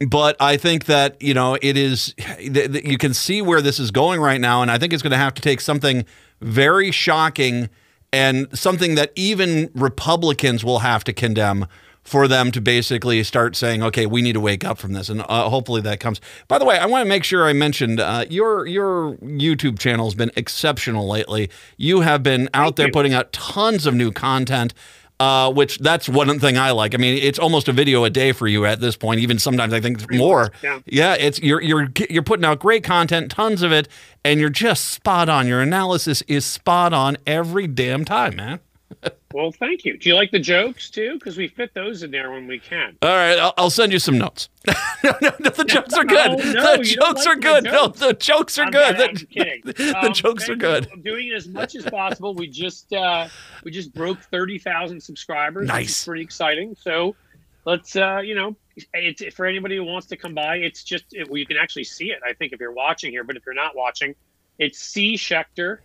but 0.09 0.37
I 0.41 0.59
think 0.59 0.85
that 0.87 1.23
you 1.23 1.33
know 1.33 1.57
it 1.61 1.77
is. 1.77 2.15
You 2.41 2.99
can 2.99 3.15
see 3.15 3.43
where 3.43 3.63
this 3.63 3.79
is 3.79 3.91
going 3.91 4.21
right 4.21 4.41
now, 4.41 4.61
and 4.61 4.71
I 4.71 4.77
think 4.79 4.93
it's 4.93 5.03
going 5.03 5.13
to 5.13 5.17
have 5.17 5.35
to 5.35 5.43
take 5.43 5.61
something 5.61 6.05
very 6.41 6.91
shocking 6.91 7.69
and 8.13 8.47
something 8.57 8.95
that 8.97 9.13
even 9.15 9.71
Republicans 9.75 10.65
will 10.65 10.81
have 10.81 11.05
to 11.05 11.13
condemn 11.13 11.67
for 12.03 12.27
them 12.27 12.51
to 12.51 12.61
basically 12.61 13.23
start 13.23 13.55
saying, 13.55 13.83
"Okay, 13.83 14.07
we 14.07 14.23
need 14.23 14.33
to 14.33 14.41
wake 14.41 14.65
up 14.65 14.79
from 14.79 14.95
this," 14.95 15.09
and 15.09 15.21
uh, 15.29 15.49
hopefully 15.49 15.81
that 15.83 16.01
comes. 16.01 16.21
By 16.49 16.59
the 16.59 16.65
way, 16.65 16.79
I 16.79 16.87
want 16.87 17.05
to 17.05 17.09
make 17.09 17.25
sure 17.25 17.47
I 17.47 17.53
mentioned 17.53 18.01
uh, 18.01 18.25
your 18.29 18.67
your 18.67 19.17
YouTube 19.17 19.79
channel 19.79 20.07
has 20.07 20.15
been 20.15 20.31
exceptional 20.37 21.07
lately. 21.07 21.51
You 21.77 22.01
have 22.01 22.23
been 22.23 22.49
out 22.55 22.65
Thank 22.65 22.77
there 22.77 22.87
you. 22.87 22.93
putting 22.93 23.15
out 23.15 23.33
tons 23.33 23.87
of 23.87 23.95
new 23.95 24.13
content 24.13 24.75
uh, 25.21 25.53
which 25.53 25.79
that's 25.79 26.09
one 26.09 26.39
thing 26.41 26.57
I 26.57 26.71
like. 26.71 26.95
I 26.95 26.97
mean, 26.97 27.23
it's 27.23 27.39
almost 27.39 27.69
a 27.69 27.73
video 27.73 28.05
a 28.05 28.11
day 28.11 28.33
for 28.33 28.49
you 28.49 28.65
at 28.65 28.81
this 28.81 28.97
point. 28.97 29.21
Even 29.21 29.39
sometimes 29.39 29.75
I 29.75 29.81
think 29.81 30.11
more. 30.11 30.51
Yeah. 30.63 30.81
yeah, 30.87 31.15
it's 31.15 31.39
you're 31.41 31.61
you're 31.61 31.89
you're 32.09 32.23
putting 32.23 32.45
out 32.45 32.59
great 32.59 32.83
content, 32.83 33.31
tons 33.31 33.61
of 33.61 33.71
it, 33.71 33.87
and 34.25 34.41
you're 34.41 34.49
just 34.49 34.87
spot 34.87 35.29
on. 35.29 35.47
Your 35.47 35.61
analysis 35.61 36.23
is 36.23 36.47
spot 36.47 36.95
on 36.95 37.19
every 37.27 37.67
damn 37.67 38.05
time, 38.07 38.37
man. 38.37 38.61
Well, 39.33 39.53
thank 39.53 39.85
you. 39.85 39.97
Do 39.97 40.09
you 40.09 40.17
like 40.17 40.33
the 40.33 40.41
jokes 40.41 40.91
too? 40.91 41.15
Because 41.15 41.37
we 41.37 41.47
fit 41.47 41.73
those 41.73 42.03
in 42.03 42.11
there 42.11 42.33
when 42.33 42.49
we 42.49 42.59
can. 42.59 42.99
All 43.01 43.11
right, 43.11 43.39
I'll, 43.39 43.55
I'll 43.57 43.71
send 43.71 43.93
you 43.93 44.01
some 44.01 44.19
notes. 44.19 44.49
no, 45.05 45.13
no, 45.23 45.31
no, 45.39 45.51
the 45.51 45.65
jokes 45.69 45.95
are 45.95 46.05
good. 46.05 46.39
no, 46.39 46.77
the 46.77 46.83
jokes 46.83 47.27
like 47.27 47.37
are 47.37 47.41
good. 47.41 47.65
Jokes. 47.65 48.01
No, 48.01 48.09
the 48.09 48.15
jokes 48.15 48.59
are 48.59 48.65
I'm 48.65 48.71
good. 48.73 48.99
Not, 48.99 49.09
I'm 49.11 49.17
kidding. 49.17 49.63
The, 49.71 49.95
um, 49.97 50.13
jokes 50.13 50.49
are 50.49 50.57
good. 50.57 50.91
Doing 51.05 51.29
it 51.29 51.35
as 51.35 51.47
much 51.47 51.77
as 51.77 51.85
possible. 51.85 52.35
We 52.35 52.49
just 52.49 52.93
uh, 52.93 53.29
we 53.63 53.71
just 53.71 53.95
broke 53.95 54.21
thirty 54.21 54.59
thousand 54.59 55.01
subscribers. 55.01 55.69
Nice. 55.69 56.05
pretty 56.05 56.23
exciting. 56.23 56.75
So 56.75 57.15
let's 57.65 57.95
uh, 57.95 58.19
you 58.25 58.35
know, 58.35 58.57
it's 58.93 59.23
for 59.35 59.47
anybody 59.47 59.77
who 59.77 59.85
wants 59.85 60.09
to 60.09 60.17
come 60.17 60.35
by. 60.35 60.57
It's 60.57 60.83
just 60.83 61.05
it, 61.13 61.29
well, 61.29 61.39
you 61.39 61.47
can 61.47 61.57
actually 61.57 61.85
see 61.85 62.11
it. 62.11 62.19
I 62.27 62.33
think 62.33 62.53
if 62.53 62.59
you're 62.59 62.73
watching 62.73 63.13
here, 63.13 63.23
but 63.23 63.37
if 63.37 63.47
you're 63.47 63.55
not 63.55 63.77
watching, 63.77 64.17
it's 64.59 64.81
C 64.81 65.15
Schecter. 65.15 65.79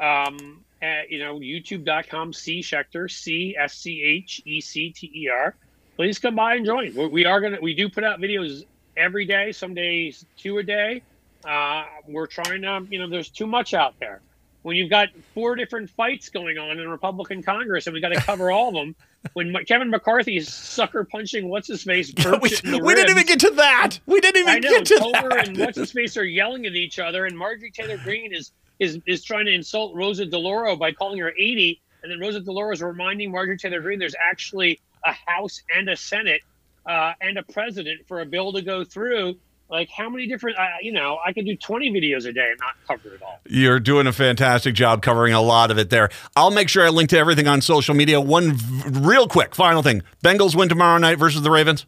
Um, 0.00 0.64
at, 0.82 1.10
you 1.10 1.18
know, 1.18 1.38
youtube.com, 1.38 2.32
C 2.32 2.60
Schecter, 2.60 3.10
C 3.10 3.56
S 3.58 3.74
C 3.74 4.02
H 4.02 4.42
E 4.44 4.60
C 4.60 4.90
T 4.90 5.10
E 5.14 5.28
R. 5.28 5.54
Please 5.96 6.18
come 6.18 6.36
by 6.36 6.54
and 6.54 6.64
join. 6.64 6.94
We're, 6.94 7.08
we 7.08 7.24
are 7.24 7.40
going 7.40 7.54
to, 7.54 7.60
we 7.60 7.74
do 7.74 7.88
put 7.88 8.04
out 8.04 8.20
videos 8.20 8.64
every 8.96 9.24
day, 9.24 9.52
some 9.52 9.74
days 9.74 10.24
two 10.36 10.58
a 10.58 10.62
day. 10.62 11.02
Uh, 11.44 11.84
we're 12.06 12.26
trying 12.26 12.62
to, 12.62 12.86
you 12.90 12.98
know, 12.98 13.08
there's 13.08 13.28
too 13.28 13.46
much 13.46 13.74
out 13.74 13.94
there. 14.00 14.20
When 14.62 14.76
you've 14.76 14.90
got 14.90 15.08
four 15.34 15.54
different 15.54 15.88
fights 15.88 16.28
going 16.28 16.58
on 16.58 16.78
in 16.78 16.88
Republican 16.88 17.42
Congress 17.42 17.86
and 17.86 17.94
we 17.94 18.00
got 18.00 18.10
to 18.10 18.20
cover 18.20 18.50
all 18.50 18.68
of 18.68 18.74
them, 18.74 18.96
when 19.32 19.54
Kevin 19.66 19.90
McCarthy's 19.90 20.52
sucker 20.52 21.04
punching 21.04 21.48
what's 21.48 21.68
his 21.68 21.82
face, 21.82 22.12
yeah, 22.16 22.38
we, 22.40 22.50
we 22.80 22.94
didn't 22.94 23.10
even 23.10 23.26
get 23.26 23.40
to 23.40 23.50
that. 23.50 23.98
We 24.06 24.20
didn't 24.20 24.42
even 24.42 24.60
know, 24.60 24.70
get 24.70 24.84
to 24.86 24.98
Toler 24.98 25.28
that. 25.30 25.48
and 25.48 25.58
what's 25.58 25.78
his 25.78 25.92
face 25.92 26.16
are 26.16 26.24
yelling 26.24 26.66
at 26.66 26.74
each 26.74 26.98
other, 26.98 27.26
and 27.26 27.36
Marjorie 27.36 27.70
Taylor 27.70 27.98
Greene 27.98 28.34
is 28.34 28.52
is 28.78 28.98
is 29.06 29.22
trying 29.24 29.46
to 29.46 29.52
insult 29.52 29.94
Rosa 29.94 30.26
DeLauro 30.26 30.78
by 30.78 30.92
calling 30.92 31.18
her 31.18 31.30
80, 31.30 31.80
and 32.02 32.12
then 32.12 32.20
Rosa 32.20 32.40
DeLauro 32.40 32.72
is 32.72 32.82
reminding 32.82 33.30
Marjorie 33.30 33.58
Taylor 33.58 33.80
Greene 33.80 33.98
there's 33.98 34.14
actually 34.20 34.80
a 35.04 35.12
House 35.12 35.62
and 35.76 35.88
a 35.88 35.96
Senate 35.96 36.42
uh, 36.86 37.12
and 37.20 37.38
a 37.38 37.42
president 37.42 38.06
for 38.06 38.20
a 38.20 38.26
bill 38.26 38.52
to 38.52 38.62
go 38.62 38.84
through. 38.84 39.36
Like 39.70 39.90
how 39.90 40.08
many 40.08 40.26
different, 40.26 40.58
uh, 40.58 40.66
you 40.80 40.92
know, 40.92 41.18
I 41.22 41.34
could 41.34 41.44
do 41.44 41.54
20 41.54 41.90
videos 41.90 42.26
a 42.26 42.32
day 42.32 42.48
and 42.50 42.58
not 42.58 42.74
cover 42.86 43.14
it 43.14 43.22
all. 43.22 43.38
You're 43.46 43.78
doing 43.78 44.06
a 44.06 44.14
fantastic 44.14 44.74
job 44.74 45.02
covering 45.02 45.34
a 45.34 45.42
lot 45.42 45.70
of 45.70 45.76
it 45.76 45.90
there. 45.90 46.08
I'll 46.34 46.50
make 46.50 46.70
sure 46.70 46.86
I 46.86 46.88
link 46.88 47.10
to 47.10 47.18
everything 47.18 47.46
on 47.46 47.60
social 47.60 47.94
media. 47.94 48.18
One 48.18 48.54
v- 48.54 49.00
real 49.06 49.28
quick 49.28 49.54
final 49.54 49.82
thing 49.82 50.02
Bengals 50.24 50.54
win 50.56 50.70
tomorrow 50.70 50.96
night 50.96 51.18
versus 51.18 51.42
the 51.42 51.50
Ravens. 51.50 51.84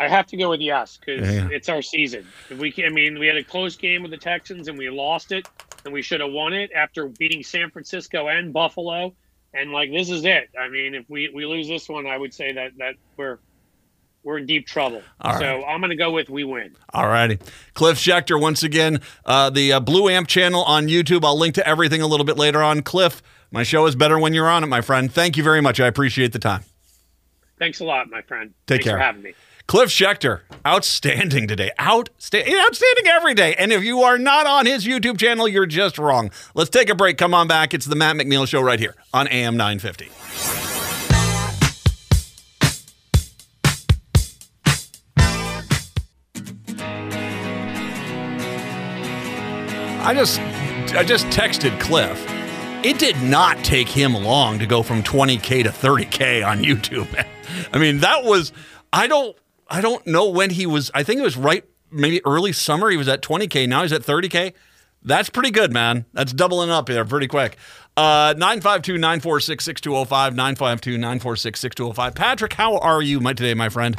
I 0.00 0.08
have 0.08 0.26
to 0.28 0.36
go 0.38 0.48
with 0.48 0.60
yes 0.60 0.98
because 0.98 1.30
yeah. 1.30 1.48
it's 1.52 1.68
our 1.68 1.82
season. 1.82 2.26
If 2.48 2.58
we, 2.58 2.72
I 2.84 2.88
mean, 2.88 3.18
we 3.18 3.26
had 3.26 3.36
a 3.36 3.44
close 3.44 3.76
game 3.76 4.00
with 4.00 4.10
the 4.10 4.16
Texans 4.16 4.66
and 4.66 4.78
we 4.78 4.88
lost 4.88 5.30
it, 5.30 5.46
and 5.84 5.92
we 5.92 6.00
should 6.00 6.20
have 6.20 6.32
won 6.32 6.54
it 6.54 6.70
after 6.74 7.08
beating 7.08 7.42
San 7.42 7.70
Francisco 7.70 8.28
and 8.28 8.50
Buffalo. 8.50 9.14
And 9.52 9.72
like 9.72 9.90
this 9.92 10.08
is 10.08 10.24
it. 10.24 10.48
I 10.58 10.68
mean, 10.68 10.94
if 10.94 11.04
we, 11.10 11.30
we 11.34 11.44
lose 11.44 11.68
this 11.68 11.86
one, 11.86 12.06
I 12.06 12.16
would 12.16 12.32
say 12.32 12.52
that 12.54 12.72
that 12.78 12.94
we're 13.18 13.40
we're 14.22 14.38
in 14.38 14.46
deep 14.46 14.66
trouble. 14.66 15.02
So 15.22 15.64
I'm 15.64 15.80
going 15.80 15.90
to 15.90 15.96
go 15.96 16.10
with 16.10 16.30
we 16.30 16.44
win. 16.44 16.74
All 16.94 17.06
righty. 17.06 17.38
Cliff 17.74 17.98
Schecter, 17.98 18.40
once 18.40 18.62
again, 18.62 19.00
uh, 19.24 19.50
the 19.50 19.74
uh, 19.74 19.80
Blue 19.80 20.08
Amp 20.08 20.28
channel 20.28 20.62
on 20.64 20.86
YouTube. 20.86 21.24
I'll 21.24 21.38
link 21.38 21.54
to 21.56 21.66
everything 21.66 22.00
a 22.00 22.06
little 22.06 22.26
bit 22.26 22.36
later 22.36 22.62
on. 22.62 22.82
Cliff, 22.82 23.22
my 23.50 23.62
show 23.62 23.86
is 23.86 23.96
better 23.96 24.18
when 24.18 24.32
you're 24.34 24.48
on 24.48 24.62
it, 24.62 24.66
my 24.66 24.80
friend. 24.80 25.12
Thank 25.12 25.36
you 25.36 25.42
very 25.42 25.60
much. 25.60 25.80
I 25.80 25.86
appreciate 25.86 26.32
the 26.32 26.38
time. 26.38 26.64
Thanks 27.58 27.80
a 27.80 27.84
lot, 27.84 28.10
my 28.10 28.22
friend. 28.22 28.54
Take 28.66 28.76
Thanks 28.76 28.84
care. 28.84 28.96
for 28.96 29.02
having 29.02 29.22
me. 29.22 29.34
Cliff 29.70 29.88
Schecter, 29.88 30.40
outstanding 30.66 31.46
today. 31.46 31.70
Outstanding, 31.80 32.56
outstanding 32.56 33.06
every 33.06 33.34
day. 33.34 33.54
And 33.54 33.72
if 33.72 33.84
you 33.84 34.00
are 34.00 34.18
not 34.18 34.44
on 34.44 34.66
his 34.66 34.84
YouTube 34.84 35.16
channel, 35.16 35.46
you're 35.46 35.64
just 35.64 35.96
wrong. 35.96 36.32
Let's 36.54 36.70
take 36.70 36.90
a 36.90 36.94
break. 36.96 37.18
Come 37.18 37.34
on 37.34 37.46
back. 37.46 37.72
It's 37.72 37.86
the 37.86 37.94
Matt 37.94 38.16
McNeil 38.16 38.48
Show 38.48 38.62
right 38.62 38.80
here 38.80 38.96
on 39.14 39.28
AM 39.28 39.56
950. 39.56 40.10
I 50.02 50.14
just 50.14 50.40
I 50.96 51.04
just 51.04 51.26
texted 51.26 51.78
Cliff. 51.80 52.20
It 52.84 52.98
did 52.98 53.22
not 53.22 53.56
take 53.58 53.86
him 53.88 54.14
long 54.14 54.58
to 54.58 54.66
go 54.66 54.82
from 54.82 55.04
20k 55.04 55.62
to 55.62 55.70
30k 55.70 56.44
on 56.44 56.58
YouTube. 56.58 57.06
I 57.72 57.78
mean, 57.78 57.98
that 57.98 58.24
was 58.24 58.52
I 58.92 59.06
don't 59.06 59.36
I 59.70 59.80
don't 59.80 60.06
know 60.06 60.28
when 60.28 60.50
he 60.50 60.66
was. 60.66 60.90
I 60.94 61.02
think 61.02 61.20
it 61.20 61.22
was 61.22 61.36
right 61.36 61.64
maybe 61.90 62.20
early 62.26 62.52
summer. 62.52 62.90
He 62.90 62.96
was 62.96 63.08
at 63.08 63.22
20k. 63.22 63.68
Now 63.68 63.82
he's 63.82 63.92
at 63.92 64.02
30k. 64.02 64.52
That's 65.02 65.30
pretty 65.30 65.50
good, 65.50 65.72
man. 65.72 66.04
That's 66.12 66.32
doubling 66.32 66.70
up 66.70 66.88
here 66.88 67.04
pretty 67.04 67.28
quick. 67.28 67.56
Uh, 67.96 68.34
952 68.36 68.94
946 68.94 69.64
6205. 69.64 70.34
952 70.34 70.98
946 70.98 71.60
6205. 71.60 72.14
Patrick, 72.14 72.52
how 72.54 72.78
are 72.78 73.00
you 73.00 73.20
my, 73.20 73.32
today, 73.32 73.54
my 73.54 73.68
friend? 73.68 73.98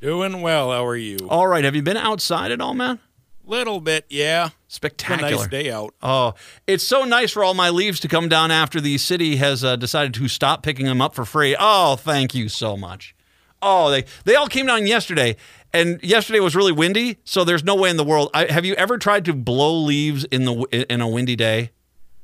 Doing 0.00 0.42
well. 0.42 0.70
How 0.70 0.84
are 0.84 0.96
you? 0.96 1.16
All 1.28 1.48
right. 1.48 1.64
Have 1.64 1.74
you 1.74 1.82
been 1.82 1.96
outside 1.96 2.52
at 2.52 2.60
all, 2.60 2.74
man? 2.74 3.00
Little 3.44 3.80
bit, 3.80 4.06
yeah. 4.08 4.50
Spectacular. 4.66 5.30
Nice 5.30 5.46
day 5.46 5.70
out. 5.70 5.94
Oh, 6.02 6.34
it's 6.66 6.82
so 6.82 7.04
nice 7.04 7.30
for 7.30 7.44
all 7.44 7.54
my 7.54 7.70
leaves 7.70 8.00
to 8.00 8.08
come 8.08 8.28
down 8.28 8.50
after 8.50 8.80
the 8.80 8.98
city 8.98 9.36
has 9.36 9.62
uh, 9.62 9.76
decided 9.76 10.14
to 10.14 10.26
stop 10.26 10.64
picking 10.64 10.86
them 10.86 11.00
up 11.00 11.14
for 11.14 11.24
free. 11.24 11.56
Oh, 11.58 11.94
thank 11.94 12.34
you 12.34 12.48
so 12.48 12.76
much. 12.76 13.15
Oh, 13.62 13.90
they 13.90 14.04
they 14.24 14.34
all 14.34 14.48
came 14.48 14.66
down 14.66 14.86
yesterday, 14.86 15.36
and 15.72 16.02
yesterday 16.02 16.40
was 16.40 16.54
really 16.54 16.72
windy, 16.72 17.18
so 17.24 17.44
there's 17.44 17.64
no 17.64 17.74
way 17.74 17.90
in 17.90 17.96
the 17.96 18.04
world. 18.04 18.30
I, 18.34 18.50
have 18.50 18.64
you 18.64 18.74
ever 18.74 18.98
tried 18.98 19.24
to 19.26 19.32
blow 19.32 19.76
leaves 19.76 20.24
in 20.24 20.44
the 20.44 20.86
in 20.90 21.00
a 21.00 21.08
windy 21.08 21.36
day? 21.36 21.70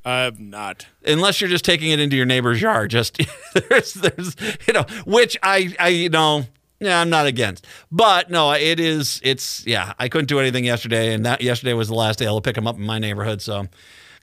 I've 0.05 0.41
not. 0.41 0.87
Unless 1.07 1.41
you're 1.41 1.51
just 1.51 1.65
taking 1.65 1.91
it 1.93 2.01
into 2.01 2.17
your 2.17 2.27
neighbor's 2.27 2.61
yard. 2.61 2.91
Just 2.91 3.21
there's 3.69 3.95
there's 3.95 4.37
you 4.67 4.75
know 4.75 4.85
which 5.07 5.37
I 5.43 5.75
I 5.79 5.89
you 5.89 6.09
know 6.09 6.45
yeah, 6.83 7.01
I'm 7.01 7.11
not 7.11 7.27
against. 7.27 7.67
But 7.93 8.29
no, 8.29 8.53
it 8.53 8.81
is. 8.81 9.21
It's 9.23 9.65
yeah. 9.67 9.93
I 9.99 10.09
couldn't 10.09 10.27
do 10.27 10.41
anything 10.41 10.65
yesterday, 10.65 11.15
and 11.15 11.25
that 11.25 11.41
yesterday 11.41 11.75
was 11.75 11.89
the 11.89 11.95
last 11.95 12.19
day 12.19 12.27
I'll 12.27 12.41
pick 12.41 12.57
them 12.57 12.67
up 12.67 12.77
in 12.77 12.83
my 12.83 12.99
neighborhood. 12.99 13.41
So 13.41 13.69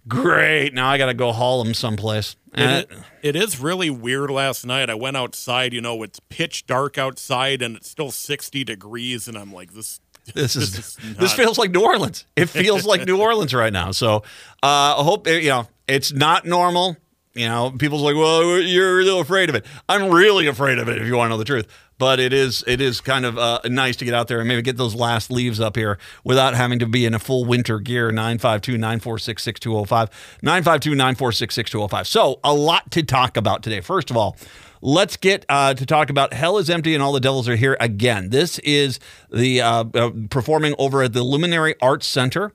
great. 0.09 0.73
Now 0.73 0.89
I 0.89 0.97
got 0.97 1.05
to 1.05 1.13
go 1.13 1.31
haul 1.31 1.63
them 1.63 1.73
someplace. 1.73 2.35
It, 2.53 2.91
it 3.21 3.35
is 3.35 3.59
really 3.59 3.89
weird. 3.89 4.31
Last 4.31 4.65
night 4.65 4.89
I 4.89 4.95
went 4.95 5.15
outside. 5.15 5.73
You 5.73 5.81
know, 5.81 6.03
it's 6.03 6.19
pitch 6.29 6.65
dark 6.65 6.97
outside, 6.97 7.61
and 7.61 7.77
it's 7.77 7.89
still 7.89 8.11
60 8.11 8.63
degrees, 8.63 9.27
and 9.27 9.37
I'm 9.37 9.53
like, 9.53 9.73
this. 9.73 9.99
This 10.33 10.55
is 10.57 10.75
this, 10.75 10.97
is 10.99 11.15
this 11.15 11.33
feels 11.33 11.57
like 11.57 11.71
New 11.71 11.83
Orleans. 11.83 12.25
It 12.35 12.47
feels 12.47 12.85
like 12.85 13.05
New 13.05 13.19
Orleans 13.19 13.53
right 13.53 13.73
now. 13.73 13.91
So 13.91 14.17
uh, 14.61 14.97
I 14.97 15.03
hope 15.03 15.27
you 15.27 15.49
know 15.49 15.67
it's 15.87 16.11
not 16.11 16.45
normal. 16.45 16.97
You 17.33 17.47
know, 17.47 17.71
people's 17.71 18.01
like, 18.01 18.15
well, 18.15 18.59
you're 18.59 18.99
a 18.99 19.03
little 19.03 19.21
afraid 19.21 19.49
of 19.49 19.55
it. 19.55 19.65
I'm 19.87 20.11
really 20.11 20.47
afraid 20.47 20.77
of 20.77 20.89
it. 20.89 20.99
If 20.99 21.07
you 21.07 21.15
want 21.15 21.27
to 21.27 21.29
know 21.29 21.37
the 21.37 21.45
truth, 21.45 21.67
but 21.99 22.19
it 22.19 22.33
is 22.33 22.63
it 22.65 22.81
is 22.81 22.99
kind 23.01 23.25
of 23.25 23.37
uh, 23.37 23.59
nice 23.65 23.95
to 23.97 24.05
get 24.05 24.15
out 24.15 24.29
there 24.29 24.39
and 24.39 24.47
maybe 24.47 24.63
get 24.63 24.77
those 24.77 24.95
last 24.95 25.29
leaves 25.29 25.59
up 25.59 25.75
here 25.75 25.99
without 26.23 26.55
having 26.55 26.79
to 26.79 26.87
be 26.87 27.05
in 27.05 27.13
a 27.13 27.19
full 27.19 27.45
winter 27.45 27.79
gear. 27.79 28.09
952-946-6205 28.09 30.09
952-946-6205 30.41 32.07
so 32.07 32.39
a 32.43 32.53
lot 32.53 32.89
to 32.89 33.03
talk 33.03 33.37
about 33.37 33.61
today. 33.61 33.81
First 33.81 34.09
of 34.09 34.17
all 34.17 34.35
let's 34.81 35.17
get 35.17 35.45
uh, 35.49 35.73
to 35.73 35.85
talk 35.85 36.09
about 36.09 36.31
hell 36.33 36.57
is 36.57 36.69
empty 36.69 36.93
and 36.93 37.03
all 37.03 37.11
the 37.11 37.19
devils 37.19 37.49
are 37.49 37.57
here 37.57 37.75
again. 37.81 38.29
This 38.29 38.59
is 38.59 39.01
the 39.31 39.59
uh, 39.61 39.83
uh 39.93 40.11
performing 40.29 40.73
over 40.79 41.03
at 41.03 41.11
the 41.13 41.23
luminary 41.23 41.75
arts 41.81 42.07
center. 42.07 42.53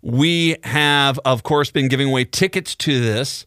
We 0.00 0.56
have 0.64 1.20
of 1.26 1.42
course 1.42 1.70
been 1.70 1.88
giving 1.88 2.08
away 2.08 2.24
tickets 2.24 2.74
to 2.76 2.98
this. 3.00 3.44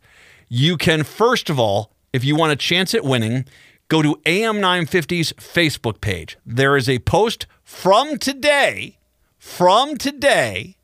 You 0.48 0.78
can 0.78 1.04
first 1.04 1.50
of 1.50 1.60
all 1.60 1.92
if 2.14 2.24
you 2.24 2.36
want 2.36 2.52
a 2.52 2.56
chance 2.56 2.94
at 2.94 3.04
winning 3.04 3.46
go 3.90 4.02
to 4.04 4.16
AM950's 4.18 5.34
Facebook 5.34 6.00
page. 6.00 6.38
There 6.46 6.78
is 6.78 6.88
a 6.88 7.00
post 7.00 7.48
from 7.64 8.18
today, 8.18 8.98
from 9.38 9.98
today, 9.98 10.78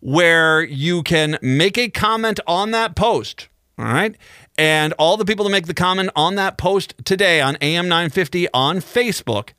where 0.00 0.62
you 0.62 1.02
can 1.02 1.38
make 1.40 1.76
a 1.78 1.88
comment 1.88 2.38
on 2.46 2.70
that 2.70 2.94
post. 2.94 3.48
All 3.78 3.86
right. 3.86 4.14
And 4.58 4.92
all 4.94 5.16
the 5.16 5.24
people 5.24 5.44
that 5.46 5.50
make 5.50 5.66
the 5.66 5.74
comment 5.74 6.10
on 6.14 6.34
that 6.34 6.58
post 6.58 6.94
today 7.04 7.40
on 7.40 7.54
AM950 7.56 8.46
on 8.52 8.78
Facebook, 8.78 9.50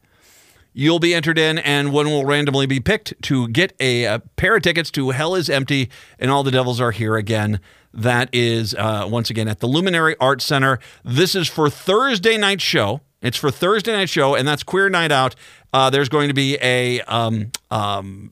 you'll 0.71 0.99
be 0.99 1.15
entered 1.15 1.39
in, 1.39 1.57
and 1.57 1.91
one 1.91 2.05
will 2.05 2.25
randomly 2.25 2.67
be 2.67 2.79
picked 2.79 3.19
to 3.23 3.47
get 3.47 3.73
a, 3.79 4.03
a 4.03 4.19
pair 4.35 4.55
of 4.55 4.61
tickets 4.61 4.91
to 4.91 5.09
Hell 5.09 5.33
is 5.33 5.49
Empty 5.49 5.89
and 6.19 6.29
All 6.29 6.43
the 6.43 6.51
Devils 6.51 6.79
Are 6.79 6.91
Here 6.91 7.15
Again 7.15 7.59
that 7.93 8.29
is, 8.33 8.73
uh, 8.75 9.07
once 9.09 9.29
again, 9.29 9.47
at 9.47 9.59
the 9.59 9.67
Luminary 9.67 10.15
Arts 10.19 10.45
Center. 10.45 10.79
This 11.03 11.35
is 11.35 11.47
for 11.47 11.69
Thursday 11.69 12.37
night 12.37 12.61
show. 12.61 13.01
It's 13.21 13.37
for 13.37 13.51
Thursday 13.51 13.93
night 13.93 14.09
show, 14.09 14.35
and 14.35 14.47
that's 14.47 14.63
Queer 14.63 14.89
Night 14.89 15.11
Out. 15.11 15.35
Uh, 15.71 15.89
there's 15.89 16.09
going 16.09 16.27
to 16.27 16.33
be 16.33 16.57
a, 16.61 17.01
um, 17.01 17.51
um, 17.71 18.31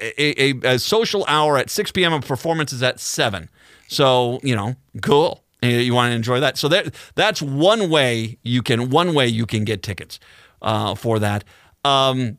a, 0.00 0.42
a, 0.42 0.74
a, 0.74 0.78
social 0.78 1.24
hour 1.26 1.58
at 1.58 1.68
6 1.68 1.92
p.m. 1.92 2.12
and 2.12 2.24
performances 2.24 2.82
at 2.82 3.00
7. 3.00 3.50
So, 3.88 4.38
you 4.42 4.54
know, 4.54 4.76
cool. 5.02 5.42
You 5.62 5.94
want 5.94 6.12
to 6.12 6.16
enjoy 6.16 6.40
that. 6.40 6.56
So 6.56 6.68
that 6.68 6.94
that's 7.16 7.42
one 7.42 7.90
way 7.90 8.38
you 8.42 8.62
can 8.62 8.88
one 8.88 9.12
way 9.12 9.26
you 9.26 9.44
can 9.44 9.64
get 9.64 9.82
tickets 9.82 10.18
uh, 10.62 10.94
for 10.94 11.18
that. 11.18 11.44
Um, 11.84 12.38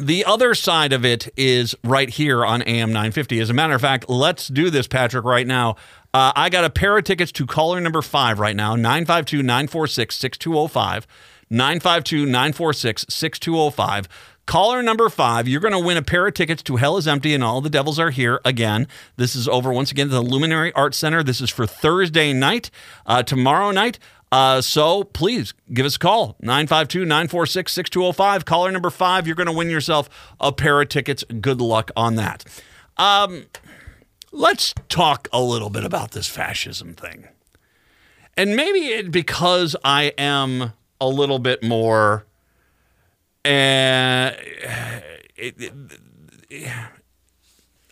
the 0.00 0.24
other 0.24 0.54
side 0.54 0.92
of 0.92 1.04
it 1.04 1.32
is 1.36 1.74
right 1.84 2.08
here 2.08 2.44
on 2.44 2.62
AM 2.62 2.90
950. 2.90 3.40
As 3.40 3.50
a 3.50 3.54
matter 3.54 3.74
of 3.74 3.80
fact, 3.80 4.08
let's 4.08 4.48
do 4.48 4.70
this, 4.70 4.86
Patrick, 4.86 5.24
right 5.24 5.46
now. 5.46 5.76
Uh, 6.14 6.32
I 6.34 6.48
got 6.48 6.64
a 6.64 6.70
pair 6.70 6.96
of 6.96 7.04
tickets 7.04 7.32
to 7.32 7.46
caller 7.46 7.80
number 7.80 8.00
five 8.02 8.38
right 8.38 8.56
now 8.56 8.74
952 8.74 9.42
946 9.42 10.14
6205. 10.14 11.06
952 11.50 12.26
946 12.26 13.06
6205. 13.08 14.08
Caller 14.46 14.80
number 14.80 15.08
five, 15.08 15.48
you're 15.48 15.60
going 15.60 15.72
to 15.72 15.78
win 15.80 15.96
a 15.96 16.02
pair 16.02 16.24
of 16.28 16.34
tickets 16.34 16.62
to 16.62 16.76
Hell 16.76 16.96
is 16.96 17.08
Empty 17.08 17.34
and 17.34 17.42
All 17.42 17.60
the 17.60 17.68
Devils 17.68 17.98
Are 17.98 18.10
Here 18.10 18.40
again. 18.44 18.86
This 19.16 19.34
is 19.34 19.48
over 19.48 19.72
once 19.72 19.90
again 19.90 20.06
at 20.06 20.12
the 20.12 20.22
Luminary 20.22 20.72
Arts 20.74 20.96
Center. 20.96 21.24
This 21.24 21.40
is 21.40 21.50
for 21.50 21.66
Thursday 21.66 22.32
night. 22.32 22.70
Uh, 23.04 23.24
tomorrow 23.24 23.72
night, 23.72 23.98
uh, 24.32 24.60
so 24.60 25.04
please 25.04 25.54
give 25.72 25.86
us 25.86 25.96
a 25.96 25.98
call 25.98 26.36
952 26.40 27.04
946 27.04 27.72
6205. 27.72 28.44
Caller 28.44 28.70
number 28.72 28.90
five, 28.90 29.26
you're 29.26 29.36
going 29.36 29.46
to 29.46 29.52
win 29.52 29.70
yourself 29.70 30.08
a 30.40 30.52
pair 30.52 30.80
of 30.80 30.88
tickets. 30.88 31.24
Good 31.40 31.60
luck 31.60 31.90
on 31.96 32.16
that. 32.16 32.44
Um, 32.96 33.46
let's 34.32 34.74
talk 34.88 35.28
a 35.32 35.40
little 35.40 35.70
bit 35.70 35.84
about 35.84 36.10
this 36.10 36.26
fascism 36.26 36.94
thing. 36.94 37.28
And 38.36 38.56
maybe 38.56 38.88
it, 38.88 39.10
because 39.10 39.76
I 39.84 40.12
am 40.18 40.72
a 41.00 41.08
little 41.08 41.38
bit 41.38 41.62
more. 41.62 42.26
Uh, 43.44 44.32
it, 45.36 45.54
it, 46.50 46.72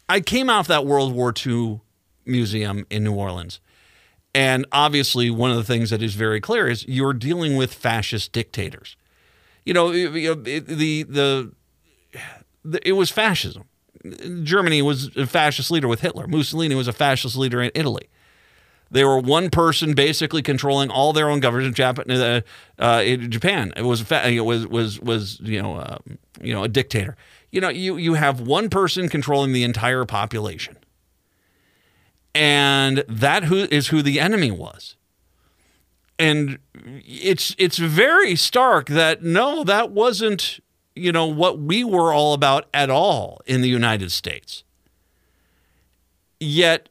I 0.09 0.21
came 0.21 0.51
off 0.51 0.67
that 0.67 0.85
World 0.85 1.15
War 1.15 1.33
II 1.47 1.81
museum 2.27 2.87
in 2.91 3.05
New 3.05 3.15
Orleans 3.15 3.61
and 4.35 4.67
obviously, 4.73 5.31
one 5.31 5.53
of 5.53 5.57
the 5.57 5.65
things 5.65 5.91
that 5.91 6.03
is 6.03 6.15
very 6.17 6.41
clear 6.41 6.67
is 6.67 6.85
you're 6.89 7.13
dealing 7.13 7.57
with 7.57 7.73
fascist 7.73 8.33
dictators. 8.33 8.97
You 9.65 9.75
know, 9.75 9.93
the 9.93 10.35
the, 10.35 11.05
the 11.05 11.53
it 12.83 12.93
was 12.93 13.11
fascism. 13.11 13.65
Germany 14.43 14.83
was 14.83 15.17
a 15.17 15.27
fascist 15.27 15.71
leader 15.71 15.89
with 15.89 16.01
Hitler. 16.01 16.27
Mussolini 16.27 16.75
was 16.75 16.89
a 16.89 16.93
fascist 16.93 17.37
leader 17.37 17.63
in 17.63 17.71
Italy. 17.75 18.09
They 18.91 19.05
were 19.05 19.19
one 19.19 19.51
person 19.51 19.95
basically 19.95 20.43
controlling 20.43 20.91
all 20.91 21.13
their 21.13 21.31
own 21.31 21.41
government. 21.41 21.75
Japan, 21.75 22.11
uh, 22.11 22.41
uh, 22.79 23.05
Japan 23.17 23.73
it 23.77 23.83
was 23.83 24.05
it 24.11 24.45
was 24.45 24.67
was 24.67 25.01
was 25.01 25.41
you 25.41 25.63
know 25.63 25.77
uh, 25.77 25.99
you 26.43 26.53
know 26.53 26.65
a 26.65 26.69
dictator. 26.69 27.17
You 27.53 27.61
know 27.61 27.69
you 27.69 27.97
you 27.97 28.15
have 28.15 28.41
one 28.41 28.69
person 28.69 29.09
controlling 29.09 29.53
the 29.53 29.63
entire 29.63 30.05
population 30.05 30.77
and 32.35 33.05
that 33.09 33.45
who 33.45 33.67
is 33.71 33.89
who 33.89 34.03
the 34.03 34.19
enemy 34.19 34.51
was. 34.51 34.97
And 36.19 36.59
it's 36.75 37.55
it's 37.59 37.79
very 37.79 38.37
stark 38.37 38.89
that 38.89 39.23
no 39.23 39.65
that 39.65 39.91
wasn't 39.91 40.61
you 40.95 41.13
know 41.13 41.27
what 41.27 41.59
we 41.59 41.85
were 41.85 42.13
all 42.13 42.35
about 42.35 42.67
at 42.73 42.91
all 42.91 43.41
in 43.47 43.63
the 43.63 43.69
United 43.69 44.13
States. 44.13 44.65
Yet 46.39 46.89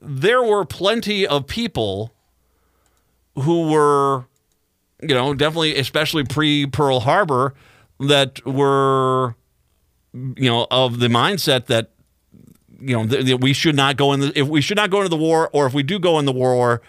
there 0.00 0.42
were 0.42 0.64
plenty 0.64 1.26
of 1.26 1.46
people 1.46 2.14
who 3.36 3.70
were 3.70 4.26
you 5.00 5.14
know 5.14 5.34
definitely 5.34 5.76
especially 5.76 6.24
pre 6.24 6.66
Pearl 6.66 7.00
Harbor 7.00 7.54
that 7.98 8.44
were 8.46 9.34
you 10.12 10.48
know 10.48 10.66
of 10.70 11.00
the 11.00 11.08
mindset 11.08 11.66
that 11.66 11.90
you 12.82 12.96
know 12.96 13.06
th- 13.06 13.24
th- 13.24 13.40
we 13.40 13.52
should 13.52 13.76
not 13.76 13.96
go 13.96 14.12
in 14.12 14.20
the 14.20 14.38
if 14.38 14.48
we 14.48 14.60
should 14.60 14.76
not 14.76 14.90
go 14.90 14.98
into 14.98 15.08
the 15.08 15.16
war 15.16 15.48
or 15.52 15.66
if 15.66 15.74
we 15.74 15.82
do 15.82 15.98
go 15.98 16.18
in 16.18 16.24
the 16.24 16.32
war 16.32 16.82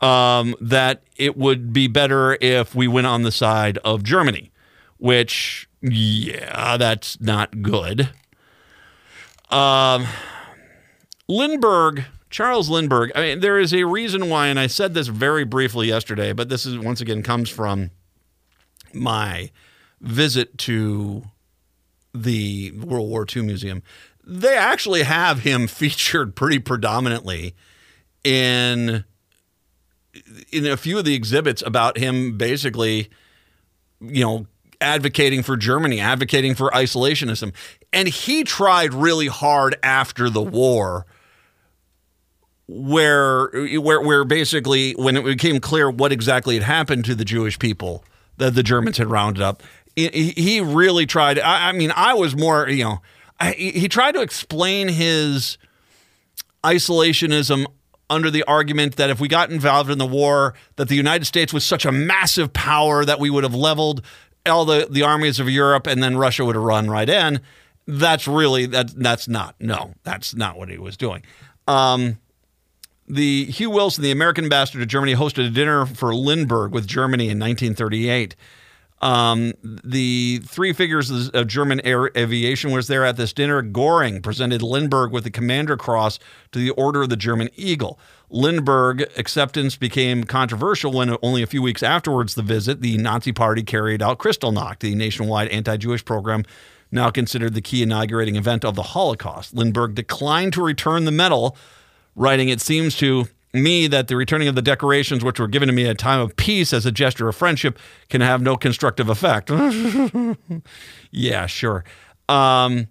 um, 0.00 0.54
that 0.60 1.02
it 1.16 1.36
would 1.36 1.72
be 1.72 1.86
better 1.86 2.38
if 2.40 2.74
we 2.74 2.88
went 2.88 3.06
on 3.06 3.22
the 3.22 3.32
side 3.32 3.78
of 3.78 4.02
Germany 4.02 4.50
which, 5.00 5.66
yeah, 5.80 6.76
that's 6.76 7.20
not 7.20 7.62
good. 7.62 8.10
Um, 9.50 10.06
Lindbergh, 11.26 12.04
Charles 12.28 12.68
Lindbergh, 12.68 13.10
I 13.16 13.20
mean, 13.22 13.40
there 13.40 13.58
is 13.58 13.72
a 13.74 13.84
reason 13.84 14.28
why, 14.28 14.48
and 14.48 14.60
I 14.60 14.68
said 14.68 14.94
this 14.94 15.08
very 15.08 15.44
briefly 15.44 15.88
yesterday, 15.88 16.32
but 16.32 16.50
this 16.50 16.66
is 16.66 16.78
once 16.78 17.00
again 17.00 17.22
comes 17.22 17.48
from 17.48 17.90
my 18.92 19.50
visit 20.00 20.56
to 20.58 21.24
the 22.14 22.72
World 22.72 23.08
War 23.08 23.26
II 23.34 23.42
Museum. 23.42 23.82
They 24.26 24.56
actually 24.56 25.02
have 25.02 25.40
him 25.40 25.66
featured 25.68 26.34
pretty 26.34 26.58
predominantly 26.58 27.54
in 28.24 29.04
in 30.52 30.66
a 30.66 30.76
few 30.76 30.98
of 30.98 31.04
the 31.04 31.14
exhibits 31.14 31.62
about 31.64 31.96
him 31.96 32.36
basically, 32.36 33.08
you 34.00 34.24
know, 34.24 34.46
advocating 34.80 35.42
for 35.42 35.56
Germany, 35.56 36.00
advocating 36.00 36.54
for 36.54 36.70
isolationism. 36.70 37.52
And 37.92 38.08
he 38.08 38.44
tried 38.44 38.92
really 38.92 39.28
hard 39.28 39.76
after 39.82 40.28
the 40.28 40.42
war 40.42 41.06
where 42.66 43.50
where 43.80 44.00
where 44.00 44.24
basically 44.24 44.92
when 44.92 45.16
it 45.16 45.24
became 45.24 45.60
clear 45.60 45.90
what 45.90 46.12
exactly 46.12 46.54
had 46.54 46.62
happened 46.62 47.04
to 47.04 47.14
the 47.14 47.24
Jewish 47.24 47.58
people 47.58 48.04
that 48.36 48.54
the 48.54 48.62
Germans 48.62 48.96
had 48.96 49.10
rounded 49.10 49.42
up, 49.42 49.62
he, 49.96 50.60
really 50.60 51.04
tried. 51.04 51.38
I, 51.38 51.68
I, 51.68 51.72
mean, 51.72 51.92
I 51.94 52.14
was 52.14 52.36
more, 52.36 52.68
you 52.68 52.84
know, 52.84 53.02
He 53.56 53.88
tried 53.88 54.12
to 54.12 54.20
explain 54.20 54.88
his 54.88 55.56
isolationism 56.62 57.66
under 58.10 58.30
the 58.30 58.42
argument 58.42 58.96
that 58.96 59.08
if 59.08 59.20
we 59.20 59.28
got 59.28 59.50
involved 59.50 59.88
in 59.88 59.98
the 59.98 60.06
war, 60.06 60.54
that 60.76 60.88
the 60.88 60.96
United 60.96 61.24
States 61.24 61.52
was 61.52 61.64
such 61.64 61.84
a 61.84 61.92
massive 61.92 62.52
power 62.52 63.04
that 63.04 63.20
we 63.20 63.30
would 63.30 63.44
have 63.44 63.54
leveled 63.54 64.02
all 64.44 64.64
the, 64.64 64.88
the 64.90 65.02
armies 65.02 65.38
of 65.38 65.48
Europe 65.48 65.86
and 65.86 66.02
then 66.02 66.16
Russia 66.16 66.44
would 66.44 66.56
have 66.56 66.64
run 66.64 66.90
right 66.90 67.08
in. 67.08 67.40
That's 67.86 68.28
really 68.28 68.66
that 68.66 68.90
that's 68.94 69.26
not 69.26 69.54
no, 69.58 69.94
that's 70.02 70.34
not 70.34 70.58
what 70.58 70.68
he 70.68 70.78
was 70.78 70.96
doing. 70.96 71.22
Um, 71.66 72.18
the 73.08 73.46
Hugh 73.46 73.70
Wilson, 73.70 74.04
the 74.04 74.10
American 74.10 74.44
ambassador 74.44 74.78
to 74.78 74.86
Germany, 74.86 75.14
hosted 75.14 75.46
a 75.46 75.50
dinner 75.50 75.86
for 75.86 76.14
Lindbergh 76.14 76.72
with 76.72 76.86
Germany 76.86 77.24
in 77.24 77.38
1938. 77.38 78.36
Um, 79.02 79.54
the 79.62 80.42
three 80.44 80.74
figures 80.74 81.10
of 81.10 81.46
German 81.46 81.80
air 81.86 82.10
aviation 82.16 82.70
was 82.70 82.86
there 82.86 83.04
at 83.04 83.16
this 83.16 83.32
dinner. 83.32 83.62
Goring 83.62 84.20
presented 84.20 84.60
Lindbergh 84.60 85.10
with 85.10 85.24
the 85.24 85.30
Commander 85.30 85.76
Cross 85.76 86.18
to 86.52 86.58
the 86.58 86.70
Order 86.70 87.02
of 87.02 87.08
the 87.08 87.16
German 87.16 87.48
Eagle. 87.56 87.98
Lindbergh 88.28 89.02
acceptance 89.16 89.76
became 89.76 90.24
controversial 90.24 90.92
when 90.92 91.16
only 91.22 91.42
a 91.42 91.46
few 91.46 91.62
weeks 91.62 91.82
afterwards 91.82 92.34
the 92.34 92.42
visit, 92.42 92.82
the 92.82 92.98
Nazi 92.98 93.32
Party 93.32 93.62
carried 93.62 94.02
out 94.02 94.18
Kristallnacht, 94.18 94.80
the 94.80 94.94
nationwide 94.94 95.48
anti-Jewish 95.48 96.04
program 96.04 96.44
now 96.92 97.08
considered 97.10 97.54
the 97.54 97.62
key 97.62 97.82
inaugurating 97.82 98.36
event 98.36 98.64
of 98.64 98.74
the 98.74 98.82
Holocaust. 98.82 99.54
Lindbergh 99.54 99.94
declined 99.94 100.52
to 100.52 100.62
return 100.62 101.06
the 101.06 101.10
medal, 101.10 101.56
writing, 102.14 102.48
"It 102.48 102.60
seems 102.60 102.96
to 102.96 103.28
me 103.52 103.86
that 103.88 104.08
the 104.08 104.16
returning 104.16 104.48
of 104.48 104.54
the 104.54 104.62
decorations, 104.62 105.24
which 105.24 105.40
were 105.40 105.48
given 105.48 105.66
to 105.66 105.72
me 105.72 105.84
at 105.84 105.90
a 105.90 105.94
time 105.94 106.20
of 106.20 106.36
peace 106.36 106.72
as 106.72 106.86
a 106.86 106.92
gesture 106.92 107.28
of 107.28 107.36
friendship, 107.36 107.78
can 108.08 108.20
have 108.20 108.42
no 108.42 108.56
constructive 108.56 109.08
effect. 109.08 109.50
yeah, 111.10 111.46
sure. 111.46 111.84
Um, 112.28 112.88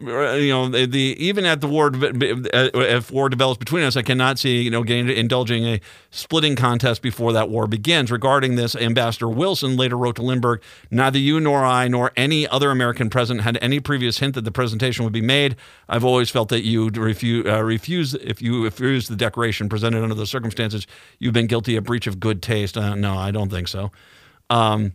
you 0.00 0.48
know 0.48 0.68
the, 0.68 0.86
the, 0.86 1.16
even 1.18 1.44
at 1.44 1.60
the 1.60 1.68
war 1.68 1.90
if 1.94 3.10
war 3.10 3.28
develops 3.28 3.58
between 3.58 3.84
us 3.84 3.96
i 3.96 4.02
cannot 4.02 4.38
see 4.38 4.62
you 4.62 4.70
know 4.70 4.82
getting 4.82 5.08
indulging 5.08 5.64
a 5.66 5.80
splitting 6.10 6.56
contest 6.56 7.02
before 7.02 7.32
that 7.32 7.48
war 7.48 7.66
begins. 7.66 8.10
Regarding 8.10 8.56
this 8.56 8.74
ambassador 8.74 9.28
wilson 9.28 9.76
later 9.76 9.96
wrote 9.96 10.16
to 10.16 10.22
lindbergh 10.22 10.62
neither 10.90 11.18
you 11.18 11.38
nor 11.40 11.64
i 11.64 11.86
nor 11.88 12.12
any 12.16 12.46
other 12.48 12.70
american 12.70 13.10
president 13.10 13.44
had 13.44 13.58
any 13.60 13.80
previous 13.80 14.18
hint 14.18 14.34
that 14.34 14.44
the 14.44 14.52
presentation 14.52 15.04
would 15.04 15.12
be 15.12 15.20
made. 15.20 15.56
I've 15.88 16.04
always 16.04 16.30
felt 16.30 16.48
that 16.48 16.64
you 16.64 16.88
refuse, 16.88 17.46
uh, 17.46 17.62
refuse 17.62 18.14
if 18.14 18.42
you 18.42 18.64
refuse 18.64 19.08
the 19.08 19.16
decoration 19.16 19.68
presented 19.68 20.02
under 20.02 20.14
the 20.14 20.26
circumstances 20.26 20.86
you've 21.18 21.34
been 21.34 21.46
guilty 21.46 21.76
of 21.76 21.84
breach 21.84 22.06
of 22.06 22.20
good 22.20 22.42
taste. 22.42 22.76
Uh, 22.76 22.94
no 22.94 23.14
i 23.16 23.30
don't 23.30 23.50
think 23.50 23.68
so. 23.68 23.90
Um, 24.50 24.92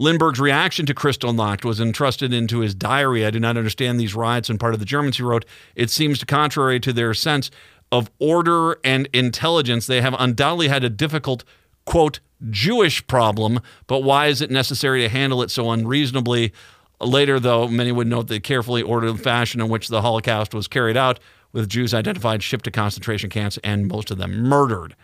Lindbergh's 0.00 0.40
reaction 0.40 0.86
to 0.86 0.94
Kristallnacht 0.94 1.62
was 1.62 1.78
entrusted 1.78 2.32
into 2.32 2.60
his 2.60 2.74
diary. 2.74 3.26
I 3.26 3.30
do 3.30 3.38
not 3.38 3.58
understand 3.58 4.00
these 4.00 4.14
riots 4.14 4.48
and 4.48 4.58
part 4.58 4.72
of 4.72 4.80
the 4.80 4.86
Germans, 4.86 5.18
he 5.18 5.22
wrote. 5.22 5.44
It 5.76 5.90
seems 5.90 6.18
to 6.20 6.26
contrary 6.26 6.80
to 6.80 6.94
their 6.94 7.12
sense 7.12 7.50
of 7.92 8.10
order 8.18 8.78
and 8.82 9.10
intelligence. 9.12 9.86
They 9.86 10.00
have 10.00 10.16
undoubtedly 10.18 10.68
had 10.68 10.84
a 10.84 10.88
difficult, 10.88 11.44
quote, 11.84 12.20
Jewish 12.48 13.06
problem, 13.08 13.60
but 13.86 14.02
why 14.02 14.28
is 14.28 14.40
it 14.40 14.50
necessary 14.50 15.02
to 15.02 15.08
handle 15.10 15.42
it 15.42 15.50
so 15.50 15.70
unreasonably? 15.70 16.54
Later, 16.98 17.38
though, 17.38 17.68
many 17.68 17.92
would 17.92 18.06
note 18.06 18.28
the 18.28 18.40
carefully 18.40 18.80
ordered 18.80 19.20
fashion 19.20 19.60
in 19.60 19.68
which 19.68 19.88
the 19.88 20.00
Holocaust 20.00 20.54
was 20.54 20.66
carried 20.66 20.96
out, 20.96 21.20
with 21.52 21.68
Jews 21.68 21.92
identified, 21.92 22.42
shipped 22.42 22.64
to 22.64 22.70
concentration 22.70 23.28
camps, 23.28 23.58
and 23.62 23.86
most 23.86 24.10
of 24.10 24.16
them 24.16 24.44
murdered. 24.44 24.96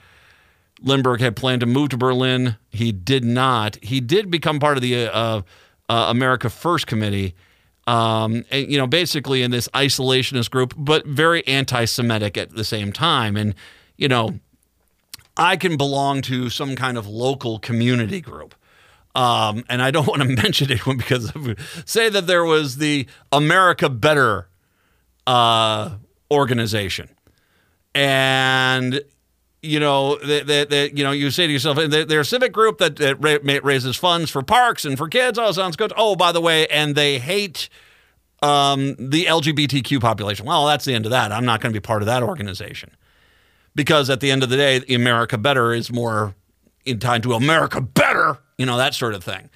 Lindbergh 0.82 1.20
had 1.20 1.36
planned 1.36 1.60
to 1.60 1.66
move 1.66 1.90
to 1.90 1.96
Berlin. 1.96 2.56
He 2.70 2.92
did 2.92 3.24
not. 3.24 3.82
He 3.82 4.00
did 4.00 4.30
become 4.30 4.58
part 4.58 4.76
of 4.76 4.82
the 4.82 5.06
uh, 5.06 5.42
uh, 5.88 6.06
America 6.08 6.50
First 6.50 6.86
Committee, 6.86 7.34
um, 7.86 8.44
and, 8.50 8.70
you 8.70 8.78
know, 8.78 8.86
basically 8.86 9.42
in 9.42 9.50
this 9.50 9.68
isolationist 9.68 10.50
group, 10.50 10.74
but 10.76 11.06
very 11.06 11.46
anti 11.46 11.84
Semitic 11.84 12.36
at 12.36 12.54
the 12.54 12.64
same 12.64 12.92
time. 12.92 13.36
And, 13.36 13.54
you 13.96 14.08
know, 14.08 14.38
I 15.36 15.56
can 15.56 15.76
belong 15.76 16.22
to 16.22 16.50
some 16.50 16.74
kind 16.76 16.98
of 16.98 17.06
local 17.06 17.58
community 17.58 18.20
group. 18.20 18.54
Um, 19.14 19.64
and 19.68 19.80
I 19.80 19.90
don't 19.90 20.06
want 20.08 20.22
to 20.22 20.28
mention 20.28 20.70
it 20.70 20.80
because 20.84 21.32
say 21.84 22.08
that 22.08 22.26
there 22.26 22.44
was 22.44 22.76
the 22.78 23.06
America 23.32 23.88
Better 23.88 24.48
uh, 25.26 25.96
organization. 26.30 27.08
And 27.94 29.00
you 29.66 29.80
know 29.80 30.16
that, 30.16 30.46
that, 30.46 30.70
that, 30.70 30.96
you 30.96 31.04
know 31.04 31.10
you 31.10 31.30
say 31.30 31.46
to 31.46 31.52
yourself 31.52 31.76
they're 31.76 32.20
a 32.20 32.24
civic 32.24 32.52
group 32.52 32.78
that, 32.78 32.96
that 32.96 33.60
raises 33.64 33.96
funds 33.96 34.30
for 34.30 34.42
parks 34.42 34.84
and 34.84 34.96
for 34.96 35.08
kids 35.08 35.38
oh 35.38 35.52
sounds 35.52 35.76
good. 35.76 35.92
Oh 35.96 36.16
by 36.16 36.32
the 36.32 36.40
way 36.40 36.66
and 36.68 36.94
they 36.94 37.18
hate 37.18 37.68
um, 38.42 38.94
the 38.98 39.24
lgbtq 39.26 40.00
population. 40.00 40.46
Well 40.46 40.66
that's 40.66 40.84
the 40.84 40.94
end 40.94 41.06
of 41.06 41.10
that. 41.10 41.32
I'm 41.32 41.44
not 41.44 41.60
going 41.60 41.72
to 41.72 41.78
be 41.78 41.82
part 41.82 42.02
of 42.02 42.06
that 42.06 42.22
organization. 42.22 42.90
Because 43.74 44.08
at 44.08 44.20
the 44.20 44.30
end 44.30 44.42
of 44.42 44.48
the 44.48 44.56
day 44.56 44.82
america 44.94 45.36
better 45.36 45.72
is 45.72 45.92
more 45.92 46.34
in 46.84 46.98
time 46.98 47.20
to 47.22 47.34
america 47.34 47.80
better 47.80 48.38
you 48.58 48.66
know 48.66 48.76
that 48.76 48.94
sort 48.94 49.14
of 49.14 49.22
thing. 49.22 49.50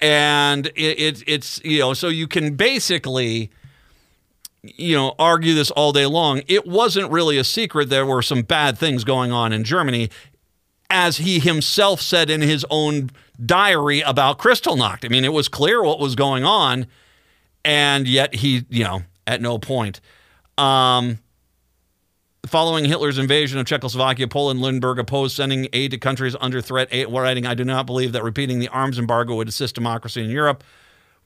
And 0.00 0.66
it, 0.66 1.00
it, 1.00 1.24
it's 1.26 1.60
you 1.64 1.80
know 1.80 1.94
so 1.94 2.08
you 2.08 2.26
can 2.26 2.54
basically 2.56 3.50
you 4.76 4.96
know, 4.96 5.14
argue 5.18 5.54
this 5.54 5.70
all 5.70 5.92
day 5.92 6.06
long. 6.06 6.42
It 6.48 6.66
wasn't 6.66 7.10
really 7.10 7.38
a 7.38 7.44
secret 7.44 7.88
there 7.88 8.06
were 8.06 8.22
some 8.22 8.42
bad 8.42 8.78
things 8.78 9.04
going 9.04 9.32
on 9.32 9.52
in 9.52 9.64
Germany, 9.64 10.10
as 10.90 11.18
he 11.18 11.38
himself 11.38 12.00
said 12.00 12.30
in 12.30 12.40
his 12.40 12.64
own 12.70 13.10
diary 13.44 14.00
about 14.00 14.38
Kristallnacht. 14.38 15.04
I 15.04 15.08
mean, 15.08 15.24
it 15.24 15.32
was 15.32 15.48
clear 15.48 15.82
what 15.82 15.98
was 15.98 16.14
going 16.14 16.44
on, 16.44 16.86
and 17.64 18.06
yet 18.06 18.34
he, 18.34 18.64
you 18.68 18.84
know, 18.84 19.02
at 19.26 19.40
no 19.40 19.58
point. 19.58 20.00
Um, 20.58 21.18
following 22.46 22.84
Hitler's 22.84 23.18
invasion 23.18 23.58
of 23.58 23.66
Czechoslovakia, 23.66 24.28
Poland, 24.28 24.60
Lindbergh 24.60 24.98
opposed 24.98 25.36
sending 25.36 25.68
aid 25.72 25.90
to 25.90 25.98
countries 25.98 26.36
under 26.40 26.60
threat, 26.60 26.88
writing, 27.08 27.46
I 27.46 27.54
do 27.54 27.64
not 27.64 27.86
believe 27.86 28.12
that 28.12 28.22
repeating 28.22 28.58
the 28.58 28.68
arms 28.68 28.98
embargo 28.98 29.34
would 29.36 29.48
assist 29.48 29.74
democracy 29.74 30.24
in 30.24 30.30
Europe 30.30 30.62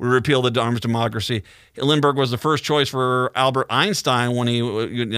we 0.00 0.08
repeal 0.08 0.40
the 0.40 0.58
arms 0.58 0.80
democracy. 0.80 1.42
Lindbergh 1.76 2.16
was 2.16 2.30
the 2.30 2.38
first 2.38 2.64
choice 2.64 2.88
for 2.88 3.30
Albert 3.34 3.66
Einstein 3.68 4.34
when 4.34 4.48
he 4.48 4.62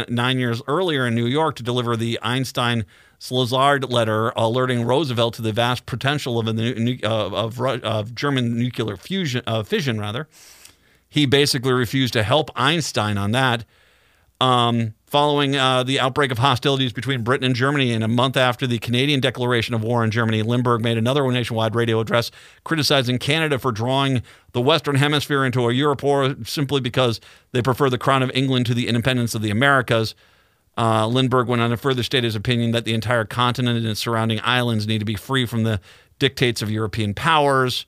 nine 0.09 0.40
years 0.40 0.61
earlier 0.66 1.07
in 1.07 1.14
New 1.14 1.27
York 1.27 1.55
to 1.57 1.62
deliver 1.62 1.97
the 1.97 2.18
Einstein 2.21 2.85
Szilard 3.21 3.88
letter 3.88 4.31
alerting 4.35 4.85
Roosevelt 4.85 5.35
to 5.35 5.42
the 5.42 5.53
vast 5.53 5.87
potential 5.87 6.37
of, 6.37 6.57
the, 6.57 6.99
uh, 7.05 7.29
of, 7.31 7.61
of 7.61 8.12
German 8.16 8.59
nuclear 8.59 8.97
fusion, 8.97 9.45
uh, 9.47 9.62
fission. 9.62 10.01
Rather, 10.01 10.27
he 11.09 11.27
basically 11.27 11.73
refused 11.73 12.12
to 12.14 12.25
help 12.25 12.51
Einstein 12.57 13.16
on 13.16 13.31
that. 13.31 13.64
Um, 14.40 14.95
following 15.12 15.55
uh, 15.55 15.83
the 15.83 16.01
outbreak 16.01 16.33
of 16.33 16.38
hostilities 16.38 16.90
between 16.90 17.22
Britain 17.22 17.44
and 17.44 17.55
Germany. 17.55 17.92
And 17.92 18.03
a 18.03 18.09
month 18.09 18.35
after 18.35 18.66
the 18.66 18.79
Canadian 18.79 19.20
declaration 19.20 19.75
of 19.75 19.85
war 19.85 20.03
on 20.03 20.11
Germany, 20.11 20.40
Lindbergh 20.40 20.81
made 20.81 20.97
another 20.97 21.30
nationwide 21.30 21.74
radio 21.74 22.01
address 22.01 22.30
criticizing 22.64 23.18
Canada 23.18 23.59
for 23.59 23.72
drawing 23.72 24.22
the 24.53 24.62
Western 24.62 24.95
Hemisphere 24.95 25.45
into 25.45 25.68
a 25.68 25.72
Europe 25.74 26.03
war 26.03 26.34
simply 26.47 26.80
because 26.80 27.20
they 27.53 27.61
prefer 27.61 27.91
the 27.91 27.99
crown 27.99 28.22
of 28.22 28.30
England 28.32 28.64
to 28.66 28.74
the 28.74 28.89
independence 28.89 29.34
of 29.34 29.43
the 29.43 29.51
Americas. 29.51 30.14
Uh, 30.78 31.07
Lindbergh 31.07 31.47
went 31.47 31.61
on 31.61 31.68
to 31.68 31.76
further 31.76 32.03
state 32.03 32.24
his 32.24 32.34
opinion 32.34 32.70
that 32.70 32.87
the 32.87 32.95
entire 32.95 33.26
continent 33.26 33.76
and 33.76 33.87
its 33.87 34.01
surrounding 34.01 34.41
islands 34.43 34.87
need 34.87 35.01
to 35.01 35.05
be 35.05 35.14
free 35.14 35.45
from 35.45 35.64
the 35.64 35.78
dictates 36.18 36.62
of 36.62 36.70
European 36.70 37.12
powers. 37.12 37.84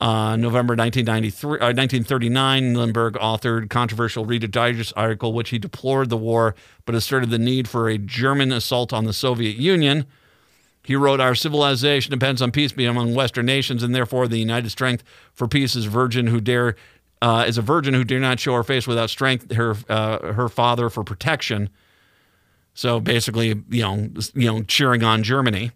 Uh, 0.00 0.36
November 0.36 0.76
1993, 0.76 1.58
uh, 1.58 1.74
1939, 1.74 2.74
Lindbergh 2.74 3.14
authored 3.14 3.68
controversial 3.68 4.24
Reader 4.24 4.46
Digest 4.46 4.92
article, 4.94 5.32
which 5.32 5.50
he 5.50 5.58
deplored 5.58 6.08
the 6.08 6.16
war 6.16 6.54
but 6.84 6.94
asserted 6.94 7.30
the 7.30 7.38
need 7.38 7.66
for 7.66 7.88
a 7.88 7.98
German 7.98 8.52
assault 8.52 8.92
on 8.92 9.06
the 9.06 9.12
Soviet 9.12 9.56
Union. 9.56 10.06
He 10.84 10.94
wrote, 10.94 11.20
Our 11.20 11.34
civilization 11.34 12.12
depends 12.12 12.40
on 12.40 12.52
peace 12.52 12.70
being 12.70 12.88
among 12.88 13.14
Western 13.14 13.46
nations, 13.46 13.82
and 13.82 13.92
therefore 13.92 14.28
the 14.28 14.38
united 14.38 14.70
strength 14.70 15.02
for 15.34 15.48
peace 15.48 15.74
is 15.74 15.86
virgin 15.86 16.28
who 16.28 16.40
dare 16.40 16.76
uh, 17.20 17.44
is 17.48 17.58
a 17.58 17.62
virgin 17.62 17.94
who 17.94 18.04
dare 18.04 18.20
not 18.20 18.38
show 18.38 18.54
her 18.54 18.62
face 18.62 18.86
without 18.86 19.10
strength, 19.10 19.52
her 19.52 19.76
uh, 19.88 20.32
her 20.32 20.48
father 20.48 20.88
for 20.88 21.02
protection. 21.02 21.68
So 22.74 23.00
basically, 23.00 23.48
you 23.68 23.82
know, 23.82 24.08
you 24.34 24.46
know, 24.46 24.62
cheering 24.62 25.02
on 25.02 25.24
Germany. 25.24 25.72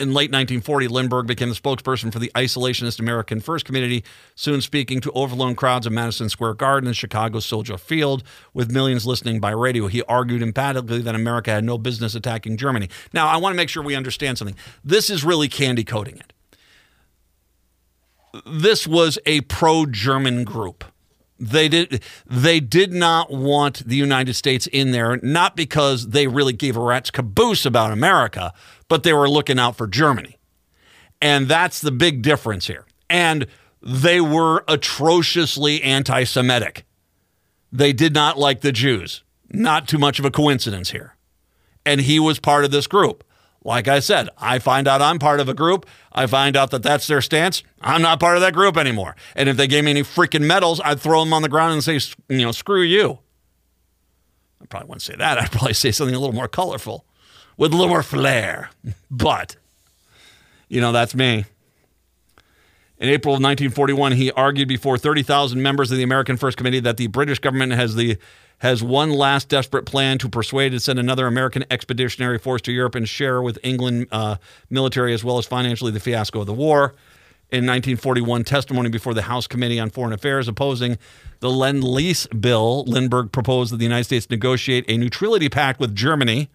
In 0.00 0.08
late 0.08 0.32
1940, 0.32 0.88
Lindbergh 0.88 1.26
became 1.26 1.48
the 1.48 1.54
spokesperson 1.54 2.12
for 2.12 2.18
the 2.18 2.32
isolationist 2.34 2.98
American 2.98 3.38
First 3.38 3.64
Community, 3.64 4.02
soon 4.34 4.60
speaking 4.60 5.00
to 5.00 5.12
overflowing 5.12 5.54
crowds 5.54 5.86
of 5.86 5.92
Madison 5.92 6.28
Square 6.28 6.54
Garden 6.54 6.88
and 6.88 6.96
Chicago's 6.96 7.46
Soldier 7.46 7.78
Field, 7.78 8.24
with 8.52 8.72
millions 8.72 9.06
listening 9.06 9.38
by 9.38 9.50
radio. 9.50 9.86
He 9.86 10.02
argued 10.02 10.42
emphatically 10.42 11.00
that 11.02 11.14
America 11.14 11.52
had 11.52 11.62
no 11.62 11.78
business 11.78 12.16
attacking 12.16 12.56
Germany. 12.56 12.88
Now, 13.12 13.28
I 13.28 13.36
want 13.36 13.52
to 13.52 13.56
make 13.56 13.68
sure 13.68 13.84
we 13.84 13.94
understand 13.94 14.36
something. 14.36 14.56
This 14.84 15.10
is 15.10 15.22
really 15.22 15.48
candy 15.48 15.84
coating 15.84 16.16
it. 16.16 16.32
This 18.46 18.86
was 18.86 19.18
a 19.26 19.42
pro 19.42 19.86
German 19.86 20.42
group. 20.42 20.84
They 21.38 21.68
did 21.68 22.02
they 22.26 22.60
did 22.60 22.92
not 22.92 23.30
want 23.32 23.86
the 23.86 23.96
United 23.96 24.34
States 24.34 24.66
in 24.68 24.92
there, 24.92 25.18
not 25.22 25.56
because 25.56 26.10
they 26.10 26.26
really 26.26 26.52
gave 26.52 26.76
a 26.76 26.80
rat's 26.80 27.10
caboose 27.10 27.66
about 27.66 27.92
America, 27.92 28.52
but 28.88 29.02
they 29.02 29.12
were 29.12 29.28
looking 29.28 29.58
out 29.58 29.76
for 29.76 29.86
Germany. 29.86 30.38
And 31.20 31.48
that's 31.48 31.80
the 31.80 31.90
big 31.90 32.22
difference 32.22 32.66
here. 32.66 32.86
And 33.10 33.46
they 33.82 34.20
were 34.20 34.64
atrociously 34.68 35.82
anti 35.82 36.24
Semitic. 36.24 36.84
They 37.72 37.92
did 37.92 38.14
not 38.14 38.38
like 38.38 38.60
the 38.60 38.72
Jews. 38.72 39.22
Not 39.50 39.88
too 39.88 39.98
much 39.98 40.18
of 40.18 40.24
a 40.24 40.30
coincidence 40.30 40.90
here. 40.90 41.16
And 41.84 42.00
he 42.00 42.18
was 42.18 42.38
part 42.38 42.64
of 42.64 42.70
this 42.70 42.86
group. 42.86 43.24
Like 43.66 43.88
I 43.88 44.00
said, 44.00 44.28
I 44.36 44.58
find 44.58 44.86
out 44.86 45.00
I'm 45.00 45.18
part 45.18 45.40
of 45.40 45.48
a 45.48 45.54
group. 45.54 45.86
I 46.12 46.26
find 46.26 46.54
out 46.54 46.70
that 46.70 46.82
that's 46.82 47.06
their 47.06 47.22
stance. 47.22 47.62
I'm 47.80 48.02
not 48.02 48.20
part 48.20 48.36
of 48.36 48.42
that 48.42 48.52
group 48.52 48.76
anymore. 48.76 49.16
And 49.34 49.48
if 49.48 49.56
they 49.56 49.66
gave 49.66 49.84
me 49.84 49.90
any 49.90 50.02
freaking 50.02 50.42
medals, 50.42 50.82
I'd 50.84 51.00
throw 51.00 51.24
them 51.24 51.32
on 51.32 51.40
the 51.40 51.48
ground 51.48 51.72
and 51.72 51.82
say, 51.82 51.98
you 52.28 52.44
know, 52.44 52.52
screw 52.52 52.82
you. 52.82 53.20
I 54.60 54.66
probably 54.66 54.88
wouldn't 54.88 55.02
say 55.02 55.16
that. 55.16 55.38
I'd 55.40 55.50
probably 55.50 55.72
say 55.72 55.92
something 55.92 56.14
a 56.14 56.18
little 56.18 56.34
more 56.34 56.48
colorful 56.48 57.06
with 57.56 57.72
a 57.72 57.76
little 57.76 57.88
more 57.90 58.02
flair. 58.02 58.70
But, 59.10 59.56
you 60.68 60.80
know, 60.80 60.92
that's 60.92 61.14
me. 61.14 61.44
In 62.98 63.08
April 63.08 63.34
of 63.34 63.42
1941, 63.42 64.12
he 64.12 64.30
argued 64.32 64.68
before 64.68 64.98
30,000 64.98 65.62
members 65.62 65.90
of 65.90 65.96
the 65.96 66.02
American 66.02 66.36
First 66.36 66.56
Committee 66.56 66.80
that 66.80 66.96
the 66.96 67.06
British 67.06 67.38
government 67.38 67.72
has 67.72 67.94
the 67.94 68.18
has 68.58 68.82
one 68.82 69.10
last 69.10 69.48
desperate 69.48 69.84
plan 69.84 70.18
to 70.18 70.28
persuade 70.28 70.72
and 70.72 70.80
send 70.80 70.98
another 70.98 71.26
American 71.26 71.64
expeditionary 71.70 72.38
force 72.38 72.62
to 72.62 72.72
Europe 72.72 72.94
and 72.94 73.08
share 73.08 73.42
with 73.42 73.58
England 73.62 74.06
uh, 74.10 74.36
military 74.70 75.12
as 75.12 75.22
well 75.22 75.38
as 75.38 75.46
financially 75.46 75.92
the 75.92 76.00
fiasco 76.00 76.40
of 76.40 76.46
the 76.46 76.54
war. 76.54 76.94
In 77.50 77.66
1941, 77.66 78.42
testimony 78.44 78.88
before 78.88 79.14
the 79.14 79.22
House 79.22 79.46
Committee 79.46 79.78
on 79.78 79.90
Foreign 79.90 80.12
Affairs 80.12 80.48
opposing 80.48 80.98
the 81.40 81.50
Lend 81.50 81.84
Lease 81.84 82.26
bill, 82.26 82.84
Lindbergh 82.84 83.30
proposed 83.30 83.72
that 83.72 83.76
the 83.76 83.84
United 83.84 84.04
States 84.04 84.28
negotiate 84.30 84.84
a 84.88 84.96
neutrality 84.96 85.48
pact 85.48 85.78
with 85.78 85.94
Germany. 85.94 86.48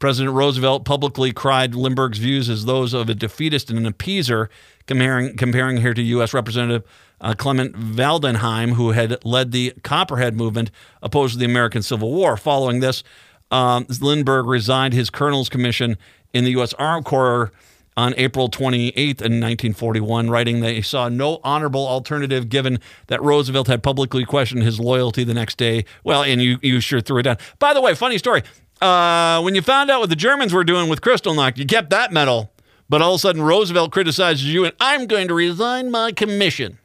President 0.00 0.34
Roosevelt 0.34 0.84
publicly 0.84 1.32
cried 1.32 1.76
Lindbergh's 1.76 2.18
views 2.18 2.50
as 2.50 2.64
those 2.64 2.92
of 2.92 3.08
a 3.08 3.14
defeatist 3.14 3.70
and 3.70 3.78
an 3.78 3.90
appeaser, 3.90 4.48
comparing, 4.86 5.36
comparing 5.36 5.78
her 5.78 5.94
to 5.94 6.02
U.S. 6.02 6.34
Representative 6.34 6.82
uh, 7.22 7.34
Clement 7.34 7.74
Vallandigham, 7.74 8.72
who 8.72 8.90
had 8.90 9.24
led 9.24 9.52
the 9.52 9.72
Copperhead 9.82 10.36
movement 10.36 10.70
opposed 11.00 11.34
to 11.34 11.38
the 11.38 11.44
American 11.44 11.82
Civil 11.82 12.10
War. 12.12 12.36
Following 12.36 12.80
this, 12.80 13.02
um, 13.50 13.86
Lindbergh 14.00 14.46
resigned 14.46 14.92
his 14.92 15.08
colonel's 15.08 15.48
commission 15.48 15.96
in 16.34 16.44
the 16.44 16.50
U.S. 16.52 16.74
Army 16.74 17.04
Corps 17.04 17.52
on 17.96 18.14
April 18.16 18.48
28th 18.48 18.96
in 18.96 19.38
1941, 19.40 20.30
writing 20.30 20.60
that 20.60 20.72
he 20.72 20.82
saw 20.82 21.08
no 21.08 21.40
honorable 21.44 21.86
alternative 21.86 22.48
given 22.48 22.78
that 23.08 23.22
Roosevelt 23.22 23.66
had 23.66 23.82
publicly 23.82 24.24
questioned 24.24 24.62
his 24.62 24.80
loyalty 24.80 25.24
the 25.24 25.34
next 25.34 25.58
day. 25.58 25.84
Well, 26.02 26.22
and 26.22 26.42
you, 26.42 26.58
you 26.62 26.80
sure 26.80 27.00
threw 27.00 27.18
it 27.18 27.24
down. 27.24 27.36
By 27.58 27.74
the 27.74 27.80
way, 27.80 27.94
funny 27.94 28.18
story. 28.18 28.42
Uh, 28.80 29.40
when 29.42 29.54
you 29.54 29.62
found 29.62 29.90
out 29.90 30.00
what 30.00 30.08
the 30.08 30.16
Germans 30.16 30.52
were 30.52 30.64
doing 30.64 30.88
with 30.88 31.02
Kristallnacht, 31.02 31.58
you 31.58 31.66
kept 31.66 31.90
that 31.90 32.12
medal. 32.12 32.52
But 32.88 33.00
all 33.00 33.14
of 33.14 33.18
a 33.18 33.20
sudden, 33.20 33.42
Roosevelt 33.42 33.92
criticizes 33.92 34.52
you, 34.52 34.64
and 34.64 34.74
I'm 34.80 35.06
going 35.06 35.28
to 35.28 35.34
resign 35.34 35.90
my 35.90 36.12
commission. 36.12 36.78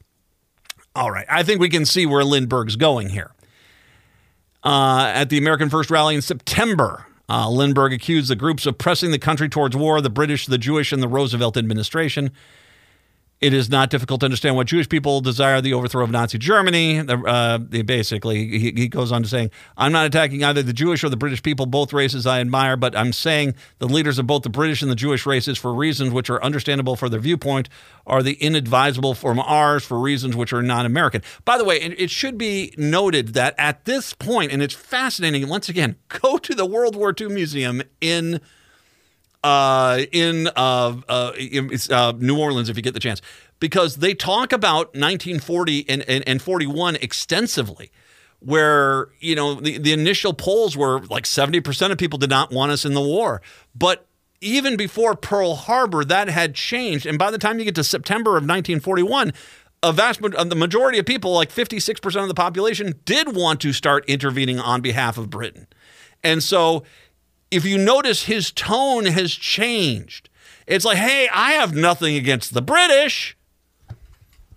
All 0.98 1.12
right. 1.12 1.28
I 1.30 1.44
think 1.44 1.62
we 1.62 1.70
can 1.70 1.86
see 1.86 2.08
where 2.08 2.24
Lindbergh's 2.24 2.76
going 2.76 3.10
here. 3.10 3.30
Uh, 4.64 5.12
at 5.14 5.30
the 5.30 5.38
American 5.38 5.70
First 5.70 5.92
Rally 5.92 6.16
in 6.16 6.24
September, 6.24 7.06
uh, 7.30 7.48
Lindbergh 7.52 7.94
accused 7.94 8.32
the 8.32 8.36
groups 8.36 8.66
of 8.66 8.80
pressing 8.80 9.12
the 9.12 9.20
country 9.20 9.48
towards 9.48 9.78
war 9.78 10.02
the 10.02 10.10
British, 10.10 10.48
the 10.48 10.58
Jewish, 10.58 10.92
and 10.92 11.04
the 11.04 11.08
Roosevelt 11.08 11.56
administration. 11.56 12.32
It 13.40 13.54
is 13.54 13.70
not 13.70 13.92
difficult 13.92 14.22
to 14.22 14.26
understand 14.26 14.56
what 14.56 14.66
Jewish 14.66 14.90
people 14.90 15.22
desire 15.22 15.62
the 15.62 15.76
overthrow 15.76 16.04
of 16.04 16.10
Nazi 16.10 16.40
Germany. 16.40 17.04
Uh, 17.08 17.60
basically, 17.60 18.48
he, 18.58 18.72
he, 18.72 18.88
goes 18.88 19.12
on 19.12 19.22
to 19.22 19.30
saying, 19.30 19.52
I'm 19.78 19.92
not 19.92 20.08
attacking 20.08 20.44
either 20.44 20.64
the 20.64 20.74
Jewish 20.74 21.04
or 21.04 21.10
the 21.10 21.18
British 21.18 21.44
people, 21.44 21.68
both 21.68 21.94
races 21.94 22.26
I 22.26 22.40
admire, 22.40 22.76
but 22.78 22.98
I'm 22.98 23.14
saying 23.14 23.54
the 23.78 23.88
leaders 23.88 24.18
of 24.18 24.26
both 24.26 24.42
the 24.42 24.50
British 24.50 24.82
and 24.82 24.90
the 24.90 24.96
Jewish 24.96 25.28
races, 25.28 25.60
for 25.60 25.72
reasons 25.72 26.14
which 26.14 26.32
are 26.32 26.44
understandable 26.44 26.96
for 26.96 27.10
their 27.10 27.20
viewpoint, 27.20 27.70
are 28.08 28.24
the 28.24 28.34
inadvisable 28.34 29.14
from 29.14 29.40
ours 29.40 29.86
for 29.86 30.00
reasons 30.00 30.36
which 30.36 30.52
are 30.52 30.64
non 30.64 30.88
American. 30.88 31.22
By 31.46 31.60
the 31.60 31.66
way, 31.66 31.80
it, 31.80 32.00
it 32.00 32.10
should 32.10 32.40
be 32.40 32.74
noted 32.76 33.36
that 33.36 33.54
at 33.60 33.86
this 33.86 34.14
point, 34.14 34.52
and 34.52 34.64
it's 34.64 34.74
fascinating, 34.74 35.48
once 35.48 35.70
again, 35.70 35.98
go 36.08 36.40
to 36.40 36.56
the 36.56 36.66
World 36.66 36.96
War 36.96 37.14
II 37.20 37.28
Museum 37.28 37.84
in 38.02 38.42
uh, 39.44 40.02
in, 40.12 40.48
uh, 40.56 40.96
uh, 41.08 41.32
in 41.38 41.72
uh, 41.92 42.14
New 42.18 42.40
Orleans 42.40 42.70
if 42.70 42.78
you 42.78 42.84
get 42.84 42.94
the 42.94 43.00
chance, 43.00 43.22
because 43.60 43.98
they 43.98 44.14
talk 44.14 44.52
about 44.54 44.88
1940 44.88 45.90
and, 45.90 46.02
and, 46.08 46.24
and 46.28 46.42
41 46.42 46.96
extensively. 46.98 47.92
Where, 48.40 49.08
you 49.20 49.34
know, 49.36 49.56
the, 49.56 49.80
the 49.80 49.94
initial 49.94 50.32
polls 50.32 50.78
were 50.78 51.00
like 51.08 51.24
70% 51.24 51.92
of 51.92 51.98
people 51.98 52.20
did 52.20 52.30
not 52.30 52.52
want 52.52 52.72
us 52.72 52.86
in 52.86 52.94
the 52.94 53.02
war. 53.02 53.42
But 53.74 54.06
even 54.42 54.78
before 54.78 55.16
Pearl 55.16 55.56
Harbor, 55.56 56.06
that 56.06 56.30
had 56.30 56.54
changed. 56.54 57.08
And 57.08 57.18
by 57.18 57.32
the 57.32 57.40
time 57.40 57.58
you 57.58 57.66
get 57.66 57.74
to 57.76 57.84
September 57.84 58.32
of 58.32 58.44
1941, 58.44 59.34
a 59.84 59.94
vast 59.94 60.22
the 60.22 60.56
majority 60.56 61.00
of 61.00 61.06
people, 61.06 61.34
like 61.34 61.52
56% 61.52 62.22
of 62.22 62.28
the 62.28 62.34
population, 62.34 63.00
did 63.06 63.36
want 63.36 63.60
to 63.62 63.74
start 63.74 64.06
intervening 64.08 64.60
on 64.60 64.82
behalf 64.82 65.18
of 65.18 65.30
Britain. 65.30 65.68
And 66.24 66.44
so 66.44 66.84
if 67.52 67.66
you 67.66 67.78
notice, 67.78 68.24
his 68.24 68.52
tone 68.52 69.06
has 69.06 69.32
changed. 69.32 70.30
It's 70.66 70.86
like, 70.86 70.98
hey, 70.98 71.30
I 71.34 71.54
have 71.54 71.74
nothing 71.74 72.16
against 72.16 72.54
the 72.54 72.62
British. 72.62 73.38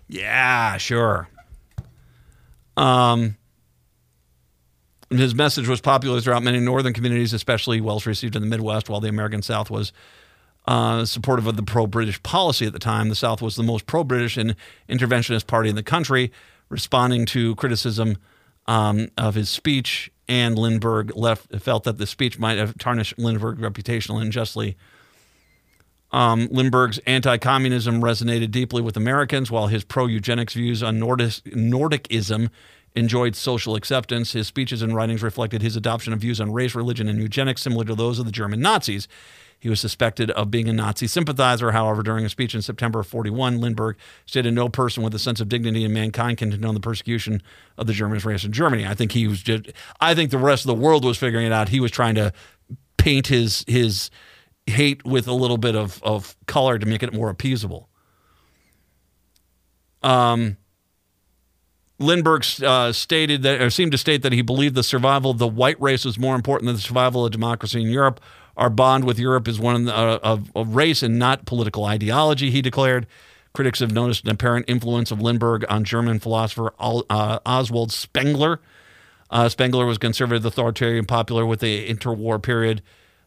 Yeah, 0.07 0.77
sure. 0.77 1.29
Um, 2.75 3.37
his 5.09 5.33
message 5.33 5.67
was 5.67 5.79
popular 5.79 6.19
throughout 6.19 6.43
many 6.43 6.59
northern 6.59 6.93
communities, 6.93 7.33
especially 7.33 7.79
well 7.79 8.01
received 8.05 8.35
in 8.35 8.41
the 8.41 8.47
Midwest, 8.47 8.89
while 8.89 8.99
the 8.99 9.09
American 9.09 9.41
South 9.41 9.69
was 9.69 9.93
uh, 10.67 11.05
supportive 11.05 11.47
of 11.47 11.55
the 11.55 11.63
pro 11.63 11.87
British 11.87 12.21
policy 12.23 12.65
at 12.65 12.73
the 12.73 12.79
time. 12.79 13.09
The 13.09 13.15
South 13.15 13.41
was 13.41 13.55
the 13.55 13.63
most 13.63 13.85
pro 13.85 14.03
British 14.03 14.37
and 14.37 14.55
interventionist 14.89 15.47
party 15.47 15.69
in 15.69 15.75
the 15.75 15.83
country, 15.83 16.31
responding 16.69 17.25
to 17.27 17.55
criticism 17.55 18.17
um, 18.67 19.09
of 19.17 19.35
his 19.35 19.49
speech 19.49 20.11
and 20.31 20.57
Lindbergh 20.57 21.13
left 21.13 21.53
felt 21.59 21.83
that 21.83 21.97
the 21.97 22.07
speech 22.07 22.39
might 22.39 22.57
have 22.57 22.77
tarnished 22.77 23.19
Lindbergh's 23.19 23.59
reputation 23.59 24.15
unjustly. 24.15 24.77
Um, 26.13 26.47
Lindbergh's 26.49 26.99
anti-communism 27.05 28.01
resonated 28.01 28.49
deeply 28.49 28.81
with 28.81 28.95
Americans, 28.95 29.51
while 29.51 29.67
his 29.67 29.83
pro-eugenics 29.83 30.53
views 30.53 30.81
on 30.81 30.99
Nordic, 30.99 31.43
Nordicism 31.53 32.49
enjoyed 32.95 33.35
social 33.35 33.75
acceptance. 33.75 34.31
His 34.31 34.47
speeches 34.47 34.81
and 34.81 34.95
writings 34.95 35.21
reflected 35.21 35.61
his 35.61 35.75
adoption 35.75 36.13
of 36.13 36.19
views 36.19 36.39
on 36.39 36.53
race, 36.53 36.75
religion, 36.75 37.09
and 37.09 37.19
eugenics 37.19 37.61
similar 37.61 37.83
to 37.83 37.95
those 37.95 38.17
of 38.17 38.25
the 38.25 38.31
German 38.31 38.61
Nazis. 38.61 39.09
He 39.61 39.69
was 39.69 39.79
suspected 39.79 40.31
of 40.31 40.49
being 40.49 40.67
a 40.67 40.73
Nazi 40.73 41.05
sympathizer. 41.05 41.71
However, 41.71 42.01
during 42.01 42.25
a 42.25 42.29
speech 42.29 42.55
in 42.55 42.63
September 42.63 43.01
of 43.01 43.07
41, 43.07 43.61
Lindbergh 43.61 43.95
stated 44.25 44.55
no 44.55 44.69
person 44.69 45.03
with 45.03 45.13
a 45.13 45.19
sense 45.19 45.39
of 45.39 45.49
dignity 45.49 45.85
in 45.85 45.93
mankind 45.93 46.39
can 46.39 46.49
condone 46.49 46.73
the 46.73 46.79
persecution 46.79 47.43
of 47.77 47.85
the 47.85 47.93
Germans 47.93 48.25
race 48.25 48.43
in 48.43 48.51
Germany. 48.51 48.87
I 48.87 48.95
think 48.95 49.11
he 49.11 49.27
was 49.27 49.43
just, 49.43 49.71
I 49.99 50.15
think 50.15 50.31
the 50.31 50.39
rest 50.39 50.63
of 50.63 50.67
the 50.67 50.73
world 50.73 51.05
was 51.05 51.19
figuring 51.19 51.45
it 51.45 51.51
out. 51.51 51.69
He 51.69 51.79
was 51.79 51.91
trying 51.91 52.15
to 52.15 52.33
paint 52.97 53.27
his, 53.27 53.63
his 53.67 54.09
hate 54.65 55.05
with 55.05 55.27
a 55.27 55.33
little 55.33 55.59
bit 55.59 55.75
of, 55.75 56.01
of 56.01 56.35
color 56.47 56.79
to 56.79 56.85
make 56.87 57.03
it 57.03 57.13
more 57.13 57.31
appeasable. 57.31 57.85
Um, 60.01 60.57
Lindbergh 61.99 62.43
uh, 62.63 62.91
stated 62.93 63.43
that, 63.43 63.61
or 63.61 63.69
seemed 63.69 63.91
to 63.91 63.97
state 63.99 64.23
that 64.23 64.33
he 64.33 64.41
believed 64.41 64.73
the 64.73 64.81
survival 64.81 65.29
of 65.29 65.37
the 65.37 65.47
white 65.47 65.79
race 65.79 66.03
was 66.03 66.17
more 66.17 66.33
important 66.33 66.65
than 66.65 66.75
the 66.75 66.81
survival 66.81 67.25
of 67.25 67.31
democracy 67.31 67.79
in 67.79 67.89
Europe. 67.89 68.19
Our 68.61 68.69
bond 68.69 69.05
with 69.05 69.17
Europe 69.17 69.47
is 69.47 69.59
one 69.59 69.89
uh, 69.89 70.19
of, 70.21 70.51
of 70.55 70.75
race 70.75 71.01
and 71.01 71.17
not 71.17 71.47
political 71.47 71.83
ideology, 71.85 72.51
he 72.51 72.61
declared. 72.61 73.07
Critics 73.53 73.79
have 73.79 73.91
noticed 73.91 74.23
an 74.23 74.29
apparent 74.29 74.65
influence 74.69 75.09
of 75.09 75.19
Lindbergh 75.19 75.65
on 75.67 75.83
German 75.83 76.19
philosopher 76.19 76.71
uh, 76.79 77.39
Oswald 77.43 77.91
Spengler. 77.91 78.59
Uh, 79.31 79.49
Spengler 79.49 79.87
was 79.87 79.97
conservative, 79.97 80.45
authoritarian, 80.45 81.07
popular 81.07 81.43
with 81.43 81.59
the 81.59 81.89
interwar 81.89 82.39
period 82.39 82.83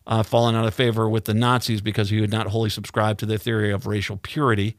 uh, 0.06 0.22
out 0.32 0.54
of 0.54 0.72
favor 0.72 1.08
with 1.08 1.24
the 1.24 1.34
Nazis 1.34 1.80
because 1.80 2.10
he 2.10 2.20
would 2.20 2.30
not 2.30 2.46
wholly 2.46 2.70
subscribe 2.70 3.18
to 3.18 3.26
their 3.26 3.36
theory 3.36 3.72
of 3.72 3.88
racial 3.88 4.20
purity. 4.22 4.76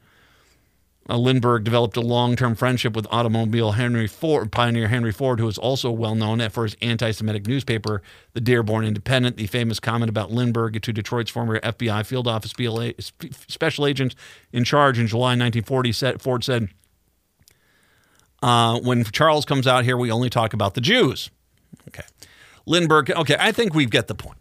Uh, 1.08 1.16
Lindbergh 1.16 1.62
developed 1.62 1.96
a 1.96 2.00
long-term 2.00 2.56
friendship 2.56 2.96
with 2.96 3.06
automobile 3.10 3.72
Henry 3.72 4.08
Ford, 4.08 4.50
pioneer 4.50 4.88
Henry 4.88 5.12
Ford, 5.12 5.38
who 5.38 5.46
is 5.46 5.56
also 5.56 5.90
well 5.90 6.16
known 6.16 6.40
for 6.50 6.64
his 6.64 6.76
anti-Semitic 6.82 7.46
newspaper, 7.46 8.02
the 8.32 8.40
Dearborn 8.40 8.84
Independent. 8.84 9.36
The 9.36 9.46
famous 9.46 9.78
comment 9.78 10.08
about 10.08 10.32
Lindbergh 10.32 10.82
to 10.82 10.92
Detroit's 10.92 11.30
former 11.30 11.60
FBI 11.60 12.04
field 12.04 12.26
office 12.26 12.52
special 13.48 13.86
agent 13.86 14.14
in 14.52 14.64
charge 14.64 14.98
in 14.98 15.06
July 15.06 15.36
1940 15.36 15.92
Ford 16.18 16.42
said, 16.42 16.68
uh, 18.42 18.80
"When 18.80 19.04
Charles 19.04 19.44
comes 19.44 19.66
out 19.66 19.84
here, 19.84 19.96
we 19.96 20.10
only 20.10 20.30
talk 20.30 20.52
about 20.52 20.74
the 20.74 20.80
Jews." 20.80 21.30
Okay, 21.88 22.04
Lindbergh. 22.66 23.12
Okay, 23.12 23.36
I 23.38 23.52
think 23.52 23.74
we've 23.74 23.90
get 23.90 24.08
the 24.08 24.14
point. 24.14 24.38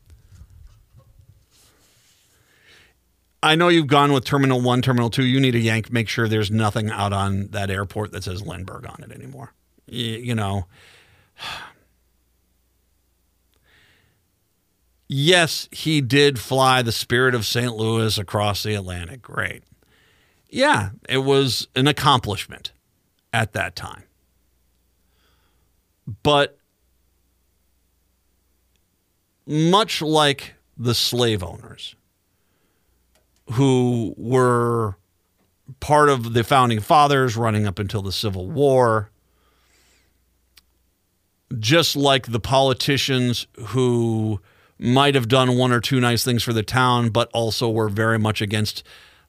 I 3.46 3.54
know 3.54 3.68
you've 3.68 3.86
gone 3.86 4.12
with 4.12 4.26
Terminal 4.26 4.60
One, 4.60 4.82
Terminal 4.82 5.12
Two. 5.12 5.24
You 5.24 5.40
need 5.40 5.52
to 5.52 5.60
yank, 5.60 5.92
make 5.92 6.10
sure 6.10 6.28
there's 6.28 6.50
nothing 6.50 6.90
out 6.90 7.14
on 7.14 7.50
that 7.50 7.70
airport 7.70 8.12
that 8.14 8.24
says 8.24 8.42
Lindbergh 8.42 8.88
on 8.88 9.04
it 9.04 9.12
anymore. 9.12 9.54
You, 9.88 10.18
you 10.18 10.36
know. 10.36 10.66
Yes, 15.08 15.70
he 15.72 16.02
did 16.02 16.40
fly 16.40 16.82
the 16.82 16.92
Spirit 16.92 17.36
of 17.36 17.46
St. 17.46 17.76
Louis 17.76 18.18
across 18.18 18.64
the 18.64 18.74
Atlantic. 18.74 19.22
Great. 19.22 19.62
Yeah, 20.50 20.90
it 21.08 21.20
was 21.20 21.68
an 21.76 21.86
accomplishment 21.86 22.72
at 23.32 23.54
that 23.54 23.76
time. 23.76 24.06
But 26.24 26.58
much 29.46 30.02
like 30.02 30.56
the 30.76 30.96
slave 30.96 31.44
owners, 31.44 31.96
who 33.54 34.14
were 34.18 34.96
part 35.80 36.10
of 36.10 36.34
the 36.34 36.44
founding 36.44 36.80
fathers 36.80 37.36
running 37.36 37.66
up 37.66 37.80
until 37.80 38.02
the 38.02 38.12
Civil 38.12 38.50
War. 38.50 39.12
Just 41.60 41.96
like 41.96 42.28
the 42.28 42.40
politicians 42.40 43.48
who 43.68 44.40
might 44.78 45.16
have 45.16 45.28
done 45.28 45.58
one 45.58 45.72
or 45.72 45.80
two 45.80 46.00
nice 46.00 46.24
things 46.24 46.44
for 46.44 46.54
the 46.54 46.64
town, 46.64 47.10
but 47.10 47.30
also 47.34 47.70
were 47.70 47.88
very 47.88 48.20
much 48.20 48.42
against, 48.42 48.84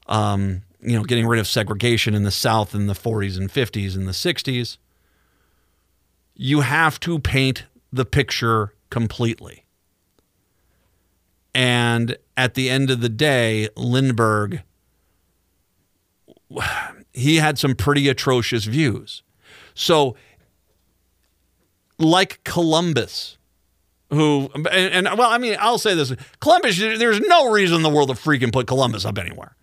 um, 0.07 0.63
you 0.81 0.93
know, 0.93 1.03
getting 1.03 1.25
rid 1.27 1.39
of 1.39 1.47
segregation 1.47 2.13
in 2.13 2.23
the 2.23 2.31
South 2.31 2.75
in 2.75 2.87
the 2.87 2.93
40s 2.93 3.37
and 3.37 3.49
50s 3.49 3.95
and 3.95 4.07
the 4.07 4.11
60s. 4.11 4.77
You 6.35 6.61
have 6.61 6.99
to 7.01 7.19
paint 7.19 7.65
the 7.93 8.05
picture 8.05 8.73
completely. 8.89 9.65
And 11.53 12.17
at 12.37 12.53
the 12.53 12.69
end 12.69 12.91
of 12.91 13.01
the 13.01 13.09
day, 13.09 13.67
Lindbergh, 13.75 14.61
he 17.11 17.37
had 17.37 17.57
some 17.57 17.75
pretty 17.75 18.07
atrocious 18.07 18.65
views. 18.65 19.23
So, 19.73 20.15
like 21.97 22.43
Columbus, 22.43 23.37
who, 24.11 24.49
and, 24.55 25.07
and, 25.07 25.17
well, 25.17 25.29
I 25.29 25.39
mean, 25.39 25.57
I'll 25.59 25.79
say 25.79 25.95
this 25.95 26.13
Columbus, 26.39 26.77
there's 26.77 27.19
no 27.19 27.51
reason 27.51 27.77
in 27.77 27.81
the 27.83 27.89
world 27.89 28.09
to 28.09 28.15
freaking 28.15 28.53
put 28.53 28.67
Columbus 28.67 29.03
up 29.03 29.17
anywhere. 29.17 29.55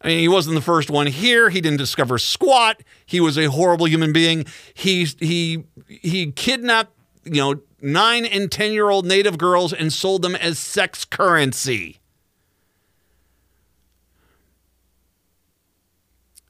I 0.00 0.08
mean, 0.08 0.18
he 0.18 0.28
wasn't 0.28 0.54
the 0.54 0.62
first 0.62 0.90
one 0.90 1.06
here. 1.06 1.48
He 1.48 1.62
didn't 1.62 1.78
discover 1.78 2.18
squat. 2.18 2.82
He 3.06 3.20
was 3.20 3.38
a 3.38 3.46
horrible 3.46 3.86
human 3.86 4.12
being. 4.12 4.44
He 4.74 5.04
he 5.04 5.64
he 5.86 6.30
kidnapped, 6.32 6.93
you 7.24 7.40
know, 7.40 7.60
nine 7.80 8.24
and 8.24 8.50
10 8.50 8.72
year 8.72 8.88
old 8.88 9.06
native 9.06 9.38
girls 9.38 9.72
and 9.72 9.92
sold 9.92 10.22
them 10.22 10.34
as 10.36 10.58
sex 10.58 11.04
currency. 11.04 11.98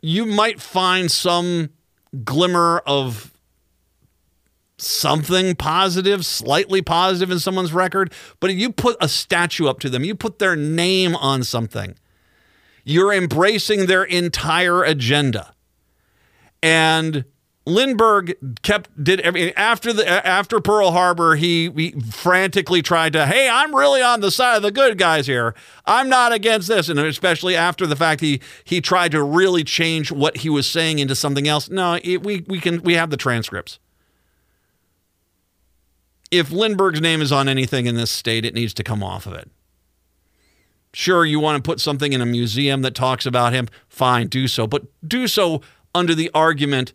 You 0.01 0.27
might 0.27 0.61
find 0.61 1.11
some 1.11 1.71
glimmer 2.25 2.83
of 2.87 3.33
something 4.77 5.55
positive, 5.55 6.27
slightly 6.27 6.83
positive 6.83 7.31
in 7.31 7.39
someone's 7.39 7.73
record, 7.73 8.13
but 8.41 8.51
if 8.51 8.59
you 8.59 8.71
put 8.71 8.97
a 9.01 9.09
statue 9.09 9.67
up 9.67 9.81
to 9.81 9.89
them, 9.89 10.05
you 10.05 10.15
put 10.15 10.39
their 10.39 10.57
name 10.57 11.17
on 11.17 11.43
something, 11.43 11.95
you're 12.85 13.13
embracing 13.13 13.87
their 13.87 14.05
entire 14.05 14.85
agenda. 14.85 15.55
And 16.63 17.25
Lindbergh 17.67 18.35
kept 18.63 19.03
did 19.03 19.21
every 19.21 19.57
after 19.57 19.93
the 19.93 20.07
after 20.27 20.61
Pearl 20.61 20.91
Harbor. 20.91 21.35
He, 21.35 21.71
he 21.71 21.93
frantically 22.11 22.83
tried 22.83 23.15
to, 23.15 23.25
hey, 23.27 23.49
I'm 23.49 23.75
really 23.75 24.03
on 24.03 24.21
the 24.21 24.31
side 24.31 24.57
of 24.57 24.63
the 24.63 24.71
good 24.71 24.99
guys 24.99 25.27
here. 25.27 25.55
I'm 25.87 26.11
not 26.11 26.33
against 26.33 26.69
this, 26.69 26.91
and 26.91 26.99
especially 26.99 27.57
after 27.57 27.87
the 27.87 27.97
fact 27.97 28.21
he 28.21 28.41
he 28.65 28.83
tried 28.83 29.13
to 29.13 29.23
really 29.23 29.65
change 29.65 30.13
what 30.13 30.39
he 30.39 30.51
was 30.51 30.67
saying 30.67 30.99
into 30.99 31.15
something 31.15 31.49
else. 31.49 31.71
No, 31.71 31.99
it, 32.03 32.23
we 32.23 32.45
we 32.47 32.61
can 32.61 32.83
we 32.83 32.95
have 32.95 33.09
the 33.09 33.17
transcripts. 33.17 33.79
If 36.31 36.51
Lindbergh's 36.51 37.01
name 37.01 37.23
is 37.23 37.33
on 37.33 37.49
anything 37.49 37.87
in 37.87 37.95
this 37.95 38.11
state, 38.11 38.45
it 38.45 38.55
needs 38.55 38.75
to 38.75 38.83
come 38.83 39.03
off 39.03 39.27
of 39.27 39.33
it. 39.33 39.51
Sure, 40.93 41.25
you 41.25 41.41
want 41.41 41.63
to 41.63 41.67
put 41.67 41.81
something 41.81 42.13
in 42.13 42.21
a 42.21 42.27
museum 42.27 42.83
that 42.83 42.95
talks 42.95 43.25
about 43.25 43.53
him, 43.53 43.69
fine, 43.89 44.27
do 44.29 44.47
so, 44.47 44.67
but 44.67 44.85
do 45.07 45.27
so 45.27 45.61
under 45.95 46.15
the 46.15 46.31
argument 46.35 46.93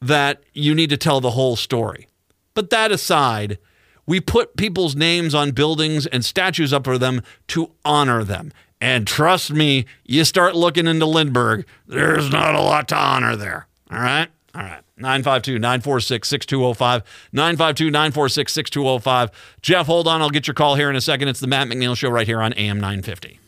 that 0.00 0.42
you 0.54 0.74
need 0.74 0.90
to 0.90 0.96
tell 0.96 1.20
the 1.20 1.30
whole 1.32 1.56
story. 1.56 2.08
But 2.54 2.70
that 2.70 2.90
aside, 2.90 3.58
we 4.06 4.20
put 4.20 4.56
people's 4.56 4.96
names 4.96 5.34
on 5.34 5.52
buildings 5.52 6.06
and 6.06 6.24
statues 6.24 6.72
up 6.72 6.84
for 6.84 6.98
them 6.98 7.22
to 7.48 7.70
honor 7.84 8.24
them. 8.24 8.52
And 8.80 9.06
trust 9.06 9.52
me, 9.52 9.84
you 10.04 10.24
start 10.24 10.56
looking 10.56 10.86
into 10.86 11.06
Lindbergh, 11.06 11.66
there's 11.86 12.30
not 12.30 12.54
a 12.54 12.60
lot 12.60 12.88
to 12.88 12.96
honor 12.96 13.36
there. 13.36 13.66
All 13.90 13.98
right? 13.98 14.28
All 14.54 14.62
right. 14.62 14.82
952 14.96 15.58
946 15.58 16.28
6205. 16.28 17.02
952 17.32 17.90
946 17.90 18.52
6205. 18.52 19.30
Jeff, 19.62 19.86
hold 19.86 20.08
on. 20.08 20.20
I'll 20.22 20.30
get 20.30 20.46
your 20.46 20.54
call 20.54 20.74
here 20.74 20.90
in 20.90 20.96
a 20.96 21.00
second. 21.00 21.28
It's 21.28 21.40
the 21.40 21.46
Matt 21.46 21.68
McNeil 21.68 21.96
Show 21.96 22.10
right 22.10 22.26
here 22.26 22.42
on 22.42 22.52
AM 22.54 22.78
950. 22.78 23.38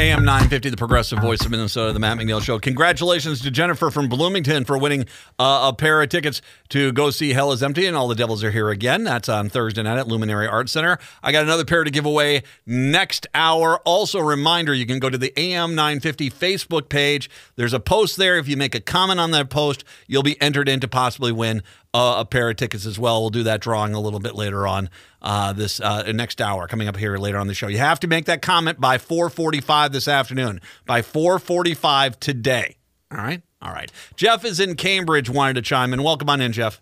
AM 0.00 0.24
950, 0.24 0.70
the 0.70 0.78
progressive 0.78 1.18
voice 1.18 1.44
of 1.44 1.50
Minnesota, 1.50 1.92
the 1.92 1.98
Matt 1.98 2.16
McNeil 2.16 2.42
Show. 2.42 2.58
Congratulations 2.58 3.42
to 3.42 3.50
Jennifer 3.50 3.90
from 3.90 4.08
Bloomington 4.08 4.64
for 4.64 4.78
winning 4.78 5.04
uh, 5.38 5.68
a 5.70 5.76
pair 5.76 6.00
of 6.00 6.08
tickets 6.08 6.40
to 6.70 6.90
go 6.92 7.10
see 7.10 7.34
Hell 7.34 7.52
is 7.52 7.62
Empty 7.62 7.84
and 7.84 7.94
All 7.94 8.08
the 8.08 8.14
Devils 8.14 8.42
Are 8.42 8.50
Here 8.50 8.70
Again. 8.70 9.04
That's 9.04 9.28
on 9.28 9.50
Thursday 9.50 9.82
night 9.82 9.98
at 9.98 10.08
Luminary 10.08 10.46
Arts 10.48 10.72
Center. 10.72 10.98
I 11.22 11.32
got 11.32 11.42
another 11.42 11.66
pair 11.66 11.84
to 11.84 11.90
give 11.90 12.06
away 12.06 12.44
next 12.64 13.26
hour. 13.34 13.78
Also, 13.80 14.20
reminder 14.20 14.72
you 14.72 14.86
can 14.86 15.00
go 15.00 15.10
to 15.10 15.18
the 15.18 15.38
AM 15.38 15.74
950 15.74 16.30
Facebook 16.30 16.88
page. 16.88 17.28
There's 17.56 17.74
a 17.74 17.80
post 17.80 18.16
there. 18.16 18.38
If 18.38 18.48
you 18.48 18.56
make 18.56 18.74
a 18.74 18.80
comment 18.80 19.20
on 19.20 19.32
that 19.32 19.50
post, 19.50 19.84
you'll 20.06 20.22
be 20.22 20.40
entered 20.40 20.70
in 20.70 20.80
to 20.80 20.88
possibly 20.88 21.30
win 21.30 21.62
uh, 21.92 22.16
a 22.18 22.24
pair 22.24 22.50
of 22.50 22.56
tickets 22.56 22.86
as 22.86 22.98
well. 22.98 23.20
We'll 23.20 23.30
do 23.30 23.42
that 23.44 23.60
drawing 23.60 23.94
a 23.94 24.00
little 24.00 24.20
bit 24.20 24.34
later 24.34 24.66
on 24.66 24.90
uh, 25.22 25.52
this 25.52 25.80
uh, 25.80 26.10
next 26.12 26.40
hour 26.40 26.66
coming 26.66 26.88
up 26.88 26.96
here 26.96 27.16
later 27.16 27.38
on 27.38 27.46
the 27.46 27.54
show. 27.54 27.68
You 27.68 27.78
have 27.78 28.00
to 28.00 28.06
make 28.06 28.26
that 28.26 28.42
comment 28.42 28.80
by 28.80 28.98
4:45 28.98 29.92
this 29.92 30.08
afternoon. 30.08 30.60
By 30.86 31.02
4:45 31.02 32.18
today. 32.20 32.76
All 33.10 33.18
right. 33.18 33.42
All 33.60 33.72
right. 33.72 33.90
Jeff 34.16 34.44
is 34.44 34.60
in 34.60 34.76
Cambridge. 34.76 35.28
Wanted 35.28 35.54
to 35.54 35.62
chime 35.62 35.92
in. 35.92 36.02
Welcome 36.02 36.30
on 36.30 36.40
in, 36.40 36.52
Jeff. 36.52 36.80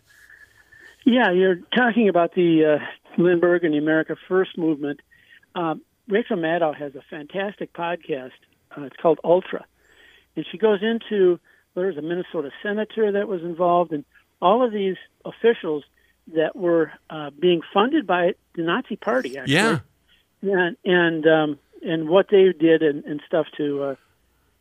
Yeah, 1.04 1.30
you're 1.30 1.60
talking 1.74 2.08
about 2.08 2.34
the 2.34 2.78
uh, 2.78 3.22
Lindbergh 3.22 3.64
and 3.64 3.72
the 3.72 3.78
America 3.78 4.14
First 4.28 4.58
movement. 4.58 5.00
Um, 5.54 5.80
Rachel 6.06 6.36
Maddow 6.36 6.76
has 6.76 6.94
a 6.94 7.02
fantastic 7.08 7.72
podcast. 7.72 8.32
Uh, 8.76 8.82
it's 8.82 8.96
called 9.00 9.18
Ultra, 9.24 9.64
and 10.36 10.44
she 10.50 10.58
goes 10.58 10.80
into 10.82 11.40
there's 11.74 11.96
a 11.96 12.02
Minnesota 12.02 12.50
senator 12.62 13.12
that 13.12 13.28
was 13.28 13.42
involved 13.42 13.92
and 13.92 14.04
all 14.40 14.64
of 14.64 14.72
these 14.72 14.96
officials 15.24 15.84
that 16.34 16.54
were 16.54 16.92
uh, 17.10 17.30
being 17.38 17.62
funded 17.72 18.06
by 18.06 18.34
the 18.54 18.62
Nazi 18.62 18.96
Party. 18.96 19.38
Actually. 19.38 19.54
Yeah, 19.54 19.78
and 20.42 20.76
and 20.84 21.26
um, 21.26 21.58
and 21.82 22.08
what 22.08 22.26
they 22.30 22.52
did 22.52 22.82
and, 22.82 23.04
and 23.04 23.20
stuff 23.26 23.46
to. 23.56 23.82
Uh, 23.82 23.94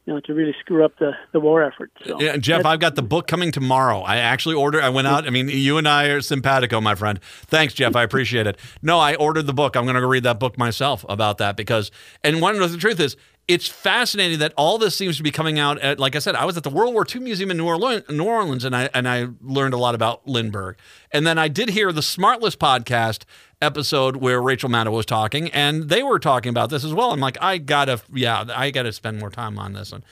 you 0.05 0.13
know, 0.13 0.21
to 0.21 0.33
really 0.33 0.55
screw 0.61 0.85
up 0.85 0.97
the, 0.99 1.11
the 1.33 1.39
war 1.41 1.61
effort. 1.61 1.91
So 2.05 2.17
yeah, 2.21 2.37
Jeff, 2.37 2.65
I've 2.65 2.79
got 2.79 2.95
the 2.95 3.01
book 3.01 3.27
coming 3.27 3.51
tomorrow. 3.51 3.99
I 3.99 4.15
actually 4.15 4.55
ordered. 4.55 4.81
I 4.81 4.87
went 4.87 5.05
out. 5.05 5.27
I 5.27 5.31
mean, 5.31 5.49
you 5.49 5.77
and 5.77 5.85
I 5.85 6.05
are 6.05 6.21
simpatico, 6.21 6.79
my 6.79 6.95
friend. 6.95 7.19
Thanks, 7.47 7.73
Jeff. 7.73 7.93
I 7.93 8.03
appreciate 8.03 8.47
it. 8.47 8.57
No, 8.81 8.99
I 8.99 9.15
ordered 9.15 9.47
the 9.47 9.53
book. 9.53 9.75
I'm 9.75 9.83
going 9.83 9.95
to 9.95 10.01
go 10.01 10.07
read 10.07 10.23
that 10.23 10.39
book 10.39 10.57
myself 10.57 11.05
about 11.09 11.39
that 11.39 11.57
because. 11.57 11.91
And 12.23 12.41
one 12.41 12.55
of 12.55 12.71
the 12.71 12.77
truth 12.77 13.01
is, 13.01 13.17
it's 13.47 13.67
fascinating 13.67 14.39
that 14.39 14.53
all 14.57 14.77
this 14.77 14.95
seems 14.95 15.15
to 15.17 15.23
be 15.23 15.31
coming 15.31 15.57
out 15.57 15.79
at 15.79 15.99
like 15.99 16.15
I 16.15 16.19
said, 16.19 16.35
I 16.35 16.43
was 16.43 16.57
at 16.57 16.63
the 16.63 16.69
World 16.69 16.93
War 16.93 17.05
II 17.09 17.21
Museum 17.21 17.49
in 17.49 17.57
New 17.57 17.65
Orleans, 17.65 18.03
New 18.09 18.25
Orleans 18.25 18.65
and 18.65 18.75
I 18.75 18.89
and 18.93 19.07
I 19.07 19.27
learned 19.41 19.73
a 19.73 19.77
lot 19.77 19.95
about 19.95 20.27
Lindbergh. 20.27 20.75
And 21.11 21.25
then 21.25 21.37
I 21.37 21.47
did 21.47 21.69
hear 21.69 21.93
the 21.93 22.01
Smartless 22.01 22.57
podcast 22.57 23.23
episode 23.61 24.17
where 24.17 24.41
Rachel 24.41 24.69
Maddow 24.69 24.91
was 24.91 25.05
talking, 25.05 25.49
and 25.51 25.89
they 25.89 26.03
were 26.03 26.19
talking 26.19 26.49
about 26.49 26.69
this 26.69 26.83
as 26.83 26.93
well. 26.93 27.11
I'm 27.11 27.21
like, 27.21 27.37
I 27.41 27.57
gotta 27.57 28.01
yeah, 28.13 28.43
I 28.53 28.71
gotta 28.71 28.91
spend 28.91 29.19
more 29.19 29.29
time 29.29 29.57
on 29.57 29.73
this 29.73 29.91
one. 29.93 30.03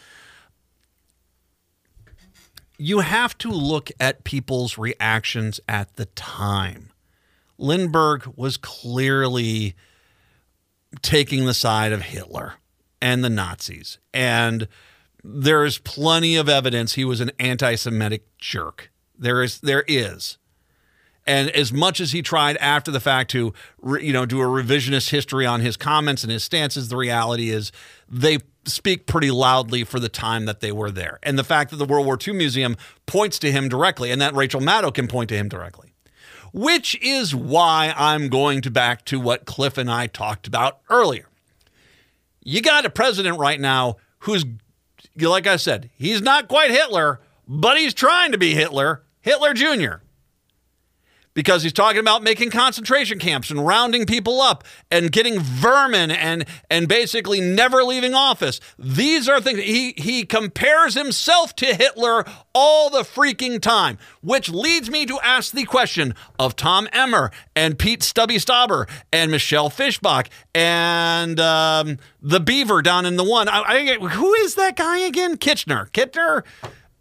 you 2.78 3.00
have 3.00 3.38
to 3.40 3.50
look 3.50 3.92
at 4.00 4.24
people's 4.24 4.78
reactions 4.78 5.60
at 5.68 5.96
the 5.96 6.06
time. 6.06 6.92
Lindbergh 7.58 8.34
was 8.36 8.58
clearly 8.58 9.76
taking 11.02 11.46
the 11.46 11.54
side 11.54 11.92
of 11.92 12.02
Hitler 12.02 12.54
and 13.06 13.24
the 13.24 13.30
Nazis. 13.30 14.00
And 14.16 14.68
there 15.24 15.64
is 15.64 15.78
plenty 15.78 16.36
of 16.38 16.50
evidence 16.50 16.96
he 16.96 17.06
was 17.06 17.22
an 17.22 17.32
anti-Semitic 17.38 18.26
jerk. 18.40 18.92
There 19.16 19.44
is 19.44 19.60
there 19.60 19.86
is. 19.88 20.40
And 21.28 21.52
as 21.52 21.72
much 21.72 22.00
as 22.00 22.14
he 22.14 22.24
tried 22.24 22.58
after 22.58 22.90
the 22.90 23.00
fact 23.00 23.30
to, 23.32 23.54
you 24.00 24.12
know, 24.12 24.26
do 24.26 24.42
a 24.42 24.46
revisionist 24.46 25.12
history 25.12 25.46
on 25.46 25.62
his 25.62 25.78
comments 25.78 26.24
and 26.24 26.32
his 26.32 26.44
stances, 26.44 26.90
the 26.90 26.98
reality 26.98 27.52
is 27.52 27.72
they 28.10 28.40
speak 28.66 29.06
pretty 29.06 29.30
loudly 29.30 29.84
for 29.84 30.00
the 30.00 30.10
time 30.10 30.46
that 30.46 30.60
they 30.60 30.72
were 30.72 30.92
there. 30.92 31.20
And 31.22 31.38
the 31.38 31.44
fact 31.44 31.70
that 31.72 31.78
the 31.78 31.86
World 31.86 32.08
War 32.08 32.18
II 32.20 32.34
Museum 32.34 32.76
points 33.06 33.38
to 33.40 33.52
him 33.52 33.70
directly 33.70 34.10
and 34.12 34.20
that 34.22 34.36
Rachel 34.36 34.62
Maddow 34.62 34.94
can 34.94 35.08
point 35.08 35.30
to 35.30 35.36
him 35.36 35.48
directly. 35.48 35.94
Which 36.54 37.00
is 37.02 37.36
why 37.36 37.94
I'm 37.96 38.30
going 38.30 38.62
to 38.62 38.72
back 38.72 39.06
to 39.06 39.20
what 39.20 39.46
Cliff 39.46 39.78
and 39.78 39.92
I 39.92 40.08
talked 40.08 40.48
about 40.48 40.80
earlier. 40.90 41.28
You 42.46 42.62
got 42.62 42.86
a 42.86 42.90
president 42.90 43.38
right 43.40 43.60
now 43.60 43.98
who's, 44.20 44.46
like 45.20 45.48
I 45.48 45.58
said, 45.58 45.90
he's 45.98 46.22
not 46.22 46.48
quite 46.48 46.72
Hitler, 46.72 47.20
but 47.46 47.78
he's 47.78 47.94
trying 47.94 48.32
to 48.32 48.38
be 48.38 48.54
Hitler, 48.54 49.04
Hitler 49.20 49.54
Jr 49.54 50.05
because 51.36 51.62
he's 51.62 51.74
talking 51.74 52.00
about 52.00 52.24
making 52.24 52.50
concentration 52.50 53.20
camps 53.20 53.52
and 53.52 53.68
rounding 53.68 54.08
people 54.08 54.42
up 54.42 54.64
and 54.90 55.12
getting 55.12 55.40
vermin 55.40 56.10
and 56.10 56.46
and 56.72 56.88
basically 56.88 57.40
never 57.40 57.84
leaving 57.84 58.16
office. 58.16 58.60
These 58.80 59.30
are 59.30 59.40
things 59.40 59.60
he 59.60 59.94
he 59.98 60.26
compares 60.26 60.96
himself 60.96 61.56
to 61.58 61.68
Hitler 61.68 62.26
all 62.56 62.90
the 62.90 63.02
freaking 63.02 63.62
time, 63.62 64.00
which 64.24 64.50
leads 64.50 64.90
me 64.90 65.06
to 65.06 65.20
ask 65.22 65.52
the 65.52 65.66
question 65.66 66.16
of 66.40 66.56
Tom 66.56 66.88
Emmer 66.92 67.30
and 67.56 67.78
Pete 67.78 68.02
Stubby 68.02 68.38
Stauber 68.38 68.90
and 69.12 69.30
Michelle 69.30 69.70
Fischbach 69.70 70.30
and 70.56 71.40
um, 71.40 71.98
the 72.22 72.40
Beaver 72.40 72.82
down 72.82 73.06
in 73.06 73.18
the 73.18 73.24
one. 73.24 73.50
I, 73.50 73.62
I, 73.62 73.96
who 73.98 74.34
is 74.36 74.56
that 74.56 74.78
guy 74.78 75.00
again? 75.00 75.36
Kitchener, 75.36 75.90
Kitchener, 75.92 76.46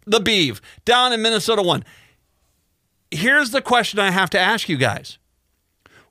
the 0.05 0.19
Beav 0.19 0.59
down 0.83 1.13
in 1.13 1.21
Minnesota 1.21 1.61
one 1.61 1.85
here's 3.11 3.51
the 3.51 3.61
question 3.61 3.99
I 3.99 4.11
have 4.11 4.29
to 4.31 4.39
ask 4.39 4.69
you 4.69 4.77
guys. 4.77 5.17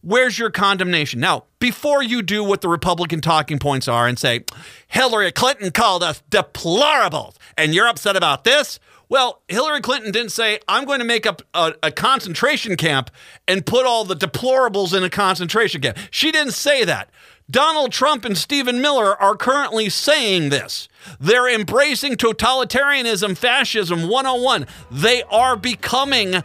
Where's 0.01 0.39
your 0.39 0.51
condemnation? 0.51 1.21
Now, 1.21 1.45
before 1.59 2.03
you 2.03 2.21
do 2.21 2.45
what 2.45 2.61
the 2.61 2.69
Republican 2.69 3.23
talking 3.23 3.59
points 3.59 3.89
are 3.89 4.07
and 4.07 4.19
say, 4.19 4.45
Hillary 4.87 5.33
Clinton 5.33 5.71
called 5.71 6.03
us 6.03 6.23
deplorables 6.31 7.37
and 7.57 7.75
you're 7.75 7.89
upset 7.89 8.15
about 8.15 8.45
this, 8.45 8.79
well, 9.09 9.43
Hillary 9.49 9.81
Clinton 9.81 10.13
didn't 10.13 10.33
say, 10.33 10.59
I'm 10.69 10.85
going 10.85 10.99
to 10.99 11.07
make 11.07 11.25
up 11.27 11.41
a, 11.55 11.75
a, 11.83 11.91
concentration 11.91 12.77
camp 12.77 13.11
and 13.47 13.65
put 13.65 13.87
all 13.87 14.05
the 14.05 14.17
deplorables 14.17 14.97
in 14.97 15.05
a 15.05 15.11
concentration 15.11 15.81
camp. 15.81 15.99
She 16.11 16.33
didn't 16.33 16.53
say 16.53 16.85
that. 16.85 17.11
Donald 17.51 17.93
Trump 17.93 18.25
and 18.25 18.37
Stephen 18.37 18.81
Miller 18.81 19.21
are 19.21 19.37
currently 19.37 19.91
saying 19.91 20.49
this. 20.49 20.89
They're 21.21 21.49
embracing 21.49 22.17
totalitarianism, 22.17 23.37
fascism 23.37 24.09
101. 24.09 24.67
They 24.91 25.23
are 25.25 25.55
becoming 25.55 26.43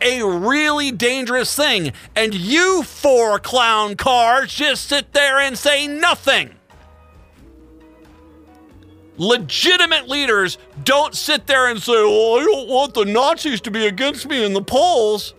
a 0.00 0.22
really 0.24 0.90
dangerous 0.90 1.54
thing. 1.54 1.92
And 2.14 2.34
you 2.34 2.82
four 2.82 3.38
clown 3.38 3.96
cars 3.96 4.52
just 4.52 4.88
sit 4.88 5.12
there 5.12 5.38
and 5.38 5.56
say 5.56 5.86
nothing. 5.86 6.54
Legitimate 9.16 10.08
leaders 10.08 10.58
don't 10.84 11.14
sit 11.14 11.46
there 11.46 11.68
and 11.68 11.82
say, 11.82 11.92
Oh, 11.94 12.38
I 12.38 12.44
don't 12.44 12.68
want 12.68 12.94
the 12.94 13.04
Nazis 13.04 13.60
to 13.62 13.70
be 13.70 13.86
against 13.86 14.28
me 14.28 14.44
in 14.44 14.52
the 14.52 14.62
polls. 14.62 15.34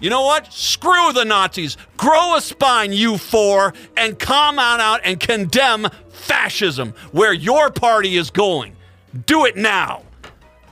You 0.00 0.10
know 0.10 0.22
what? 0.22 0.52
Screw 0.52 1.12
the 1.12 1.24
Nazis. 1.24 1.76
Grow 1.96 2.34
a 2.34 2.40
spine, 2.40 2.92
you 2.92 3.16
four, 3.16 3.74
and 3.96 4.18
come 4.18 4.58
on 4.58 4.80
out 4.80 5.00
and 5.04 5.20
condemn 5.20 5.88
fascism 6.10 6.94
where 7.12 7.32
your 7.32 7.70
party 7.70 8.16
is 8.16 8.30
going. 8.30 8.74
Do 9.26 9.44
it 9.44 9.56
now. 9.56 10.02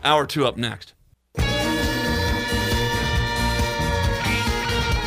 Hour 0.03 0.27
two 0.27 0.47
up 0.47 0.57
next. 0.57 0.92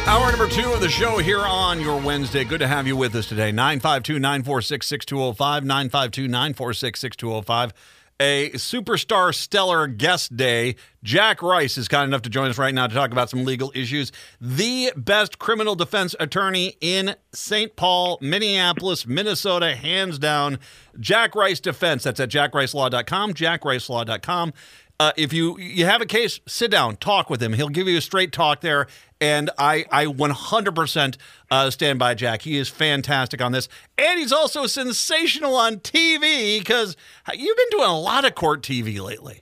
Hour 0.08 0.30
number 0.30 0.47
two 0.47 0.72
of 0.72 0.82
the 0.82 0.89
show 0.89 1.18
here 1.18 1.39
on 1.41 1.82
your 1.82 1.99
Wednesday. 1.99 2.43
Good 2.43 2.60
to 2.60 2.68
have 2.68 2.86
you 2.86 2.95
with 2.95 3.16
us 3.16 3.28
today. 3.28 3.51
952 3.51 4.20
946 4.20 4.86
6205. 4.86 5.64
952 5.66 6.28
946 6.28 6.99
6205. 6.99 7.74
A 8.20 8.51
superstar 8.51 9.34
stellar 9.34 9.88
guest 9.88 10.38
day. 10.38 10.76
Jack 11.03 11.41
Rice 11.41 11.78
is 11.78 11.88
kind 11.88 12.08
enough 12.08 12.22
to 12.22 12.30
join 12.30 12.49
us 12.49 12.58
right 12.58 12.74
now 12.74 12.86
to 12.88 12.93
talk 12.93 13.12
about 13.12 13.30
some 13.32 13.43
legal 13.45 13.72
issues. 13.76 14.12
The 14.39 14.93
best 14.95 15.39
criminal 15.39 15.76
defense 15.76 16.16
attorney 16.20 16.78
in 16.80 17.16
St. 17.34 17.76
Paul, 17.76 18.18
Minneapolis, 18.22 19.06
Minnesota, 19.08 19.76
hands 19.76 20.18
down. 20.20 20.60
Jack 20.99 21.36
Rice 21.36 21.60
Defense. 21.60 22.03
That's 22.03 22.20
at 22.20 22.30
jackricelaw.com. 22.30 23.34
Jackricelaw.com. 23.34 24.53
Uh, 25.00 25.12
if 25.18 25.34
you 25.34 25.60
you 25.60 25.86
have 25.86 26.02
a 26.02 26.06
case, 26.06 26.39
sit 26.48 26.72
down, 26.72 26.96
talk 26.96 27.30
with 27.30 27.43
him. 27.43 27.54
He'll 27.54 27.68
give 27.68 27.88
you 27.88 27.98
a 27.98 28.02
straight 28.02 28.32
talk 28.32 28.62
there, 28.62 28.88
and 29.20 29.50
I 29.58 29.86
I 29.91 30.06
100% 30.06 31.18
uh, 31.52 31.70
stand 31.70 32.00
by 32.00 32.14
Jack. 32.14 32.43
He 32.43 32.58
is 32.58 32.70
fantastic 32.70 33.41
on 33.41 33.52
this, 33.52 33.68
and 33.98 34.20
he's 34.20 34.32
also 34.32 34.68
sensational 34.68 35.56
on 35.56 35.78
TV 35.78 36.60
because 36.60 36.96
you've 37.34 37.58
been 37.58 37.70
doing 37.72 37.89
a 37.89 38.00
lot 38.00 38.24
of 38.24 38.36
court 38.36 38.62
TV 38.62 39.02
lately. 39.02 39.41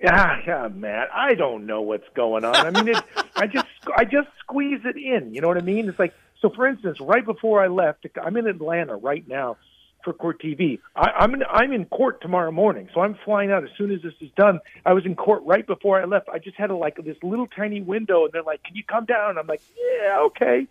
Yeah, 0.00 0.40
yeah, 0.44 0.68
Matt. 0.68 1.10
I 1.14 1.34
don't 1.34 1.64
know 1.64 1.82
what's 1.82 2.08
going 2.16 2.44
on. 2.44 2.56
I 2.56 2.70
mean, 2.70 2.88
it, 2.88 3.02
I 3.36 3.46
just 3.46 3.66
I 3.96 4.04
just 4.04 4.28
squeeze 4.40 4.80
it 4.84 4.96
in. 4.96 5.32
You 5.32 5.40
know 5.40 5.48
what 5.48 5.58
I 5.58 5.62
mean? 5.62 5.88
It's 5.88 5.98
like 6.00 6.14
so. 6.40 6.50
For 6.50 6.66
instance, 6.66 6.98
right 7.00 7.24
before 7.24 7.62
I 7.62 7.68
left, 7.68 8.08
I'm 8.20 8.36
in 8.36 8.48
Atlanta 8.48 8.96
right 8.96 9.26
now 9.28 9.56
for 10.04 10.12
Court 10.12 10.40
TV. 10.42 10.78
I, 10.96 11.10
I'm 11.18 11.34
in, 11.34 11.42
I'm 11.50 11.72
in 11.72 11.84
court 11.86 12.20
tomorrow 12.20 12.50
morning, 12.50 12.88
so 12.94 13.00
I'm 13.00 13.16
flying 13.24 13.50
out 13.50 13.64
as 13.64 13.70
soon 13.76 13.90
as 13.90 14.02
this 14.02 14.14
is 14.20 14.30
done. 14.36 14.60
I 14.84 14.92
was 14.92 15.04
in 15.06 15.14
court 15.14 15.42
right 15.44 15.66
before 15.66 16.00
I 16.00 16.04
left. 16.04 16.28
I 16.28 16.38
just 16.38 16.56
had 16.56 16.70
a, 16.70 16.76
like 16.76 16.96
this 17.04 17.16
little 17.22 17.46
tiny 17.46 17.80
window, 17.80 18.24
and 18.24 18.32
they're 18.32 18.42
like, 18.42 18.62
"Can 18.64 18.76
you 18.76 18.84
come 18.84 19.04
down?" 19.04 19.38
I'm 19.38 19.46
like, 19.46 19.62
"Yeah, 19.76 20.20
okay," 20.26 20.66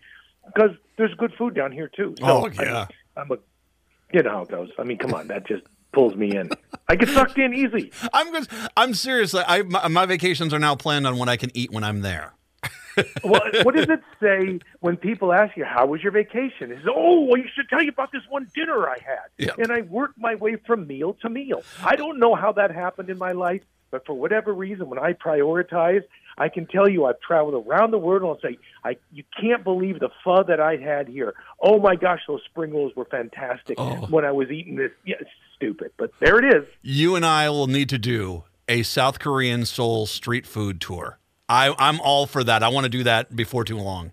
because 0.46 0.72
there's 0.98 1.14
good 1.16 1.34
food 1.38 1.54
down 1.56 1.72
here 1.72 1.90
too. 1.90 2.16
So 2.20 2.26
oh 2.26 2.50
yeah, 2.50 2.88
I, 3.16 3.22
I'm 3.22 3.32
a, 3.32 3.38
you 4.14 4.24
know 4.24 4.32
how 4.32 4.42
it 4.44 4.50
goes. 4.50 4.70
I 4.78 4.84
mean, 4.84 4.98
come 4.98 5.14
on, 5.14 5.28
that 5.28 5.48
just 5.48 5.64
pulls 5.94 6.16
me 6.16 6.36
in. 6.36 6.50
I 6.88 6.96
get 6.96 7.10
sucked 7.10 7.38
in 7.38 7.54
easy. 7.54 7.92
I'm 8.14 8.34
just, 8.34 8.50
I'm 8.78 8.94
seriously. 8.94 9.44
I 9.48 9.64
my, 9.64 9.88
my 9.88 10.06
vacations 10.06 10.54
are 10.54 10.60
now 10.60 10.76
planned 10.76 11.08
on 11.08 11.18
what 11.18 11.30
I 11.30 11.38
can 11.38 11.52
eat 11.54 11.72
when 11.72 11.84
I'm 11.84 12.02
there 12.02 12.34
well, 13.24 13.42
what 13.64 13.76
does 13.76 13.90
it 13.90 14.02
say 14.22 14.60
when 14.80 14.98
people 14.98 15.34
ask 15.34 15.56
you, 15.56 15.66
"How 15.66 15.86
was 15.86 16.02
your 16.02 16.12
vacation?" 16.12 16.72
It's, 16.72 16.86
"Oh, 16.88 17.22
well, 17.22 17.38
you 17.38 17.48
should 17.54 17.70
tell 17.70 17.82
you 17.82 17.90
about 17.90 18.12
this 18.12 18.24
one 18.30 18.48
dinner 18.54 18.88
I 18.88 18.98
had." 19.00 19.28
Yep. 19.38 19.58
And 19.60 19.72
I 19.72 19.82
worked 19.82 20.18
my 20.18 20.36
way 20.36 20.56
from 20.56 20.88
meal 20.88 21.18
to 21.22 21.30
meal. 21.30 21.64
I 21.84 21.96
don't 21.96 22.20
know 22.20 22.36
how 22.36 22.52
that 22.54 22.72
happened 22.72 23.10
in 23.10 23.18
my 23.18 23.32
life, 23.32 23.62
but 23.92 24.06
for 24.06 24.14
whatever 24.14 24.54
reason, 24.54 24.90
when 24.90 25.00
I 25.00 25.14
prioritize, 25.14 26.04
I 26.38 26.50
can 26.50 26.66
tell 26.66 26.90
you 26.90 27.06
I've 27.06 27.20
traveled 27.20 27.68
around 27.68 27.92
the 27.92 27.98
world 27.98 28.22
and 28.24 28.32
I'll 28.32 28.40
say, 28.40 28.58
I 28.84 28.98
you 29.12 29.24
can't 29.40 29.64
believe 29.64 30.00
the 30.00 30.10
pho 30.24 30.44
that 30.44 30.60
I 30.60 30.78
had 30.78 31.08
here. 31.08 31.34
Oh 31.62 31.80
my 31.80 31.96
gosh, 31.96 32.22
those 32.28 32.42
spring 32.46 32.74
rolls 32.74 32.96
were 32.96 33.06
fantastic 33.06 33.76
oh. 33.78 34.08
when 34.10 34.26
I 34.26 34.32
was 34.32 34.50
eating 34.50 34.76
this. 34.76 34.92
Yeah, 35.06 35.16
stupid, 35.56 35.92
but 35.98 36.12
there 36.20 36.40
it 36.40 36.56
is. 36.56 36.68
You 36.82 37.16
and 37.16 37.26
I 37.26 37.50
will 37.50 37.68
need 37.68 37.90
to 37.90 37.98
do 37.98 38.46
a 38.68 38.84
South 38.84 39.20
Korean 39.20 39.66
Seoul 39.66 40.06
street 40.06 40.46
food 40.46 40.80
tour. 40.80 41.20
I, 41.52 41.76
I'm 41.78 42.00
all 42.00 42.28
for 42.28 42.44
that. 42.46 42.64
I 42.64 42.70
want 42.70 42.86
to 42.86 42.90
do 42.90 43.04
that 43.04 43.36
before 43.36 43.66
too 43.66 43.78
long. 43.78 44.12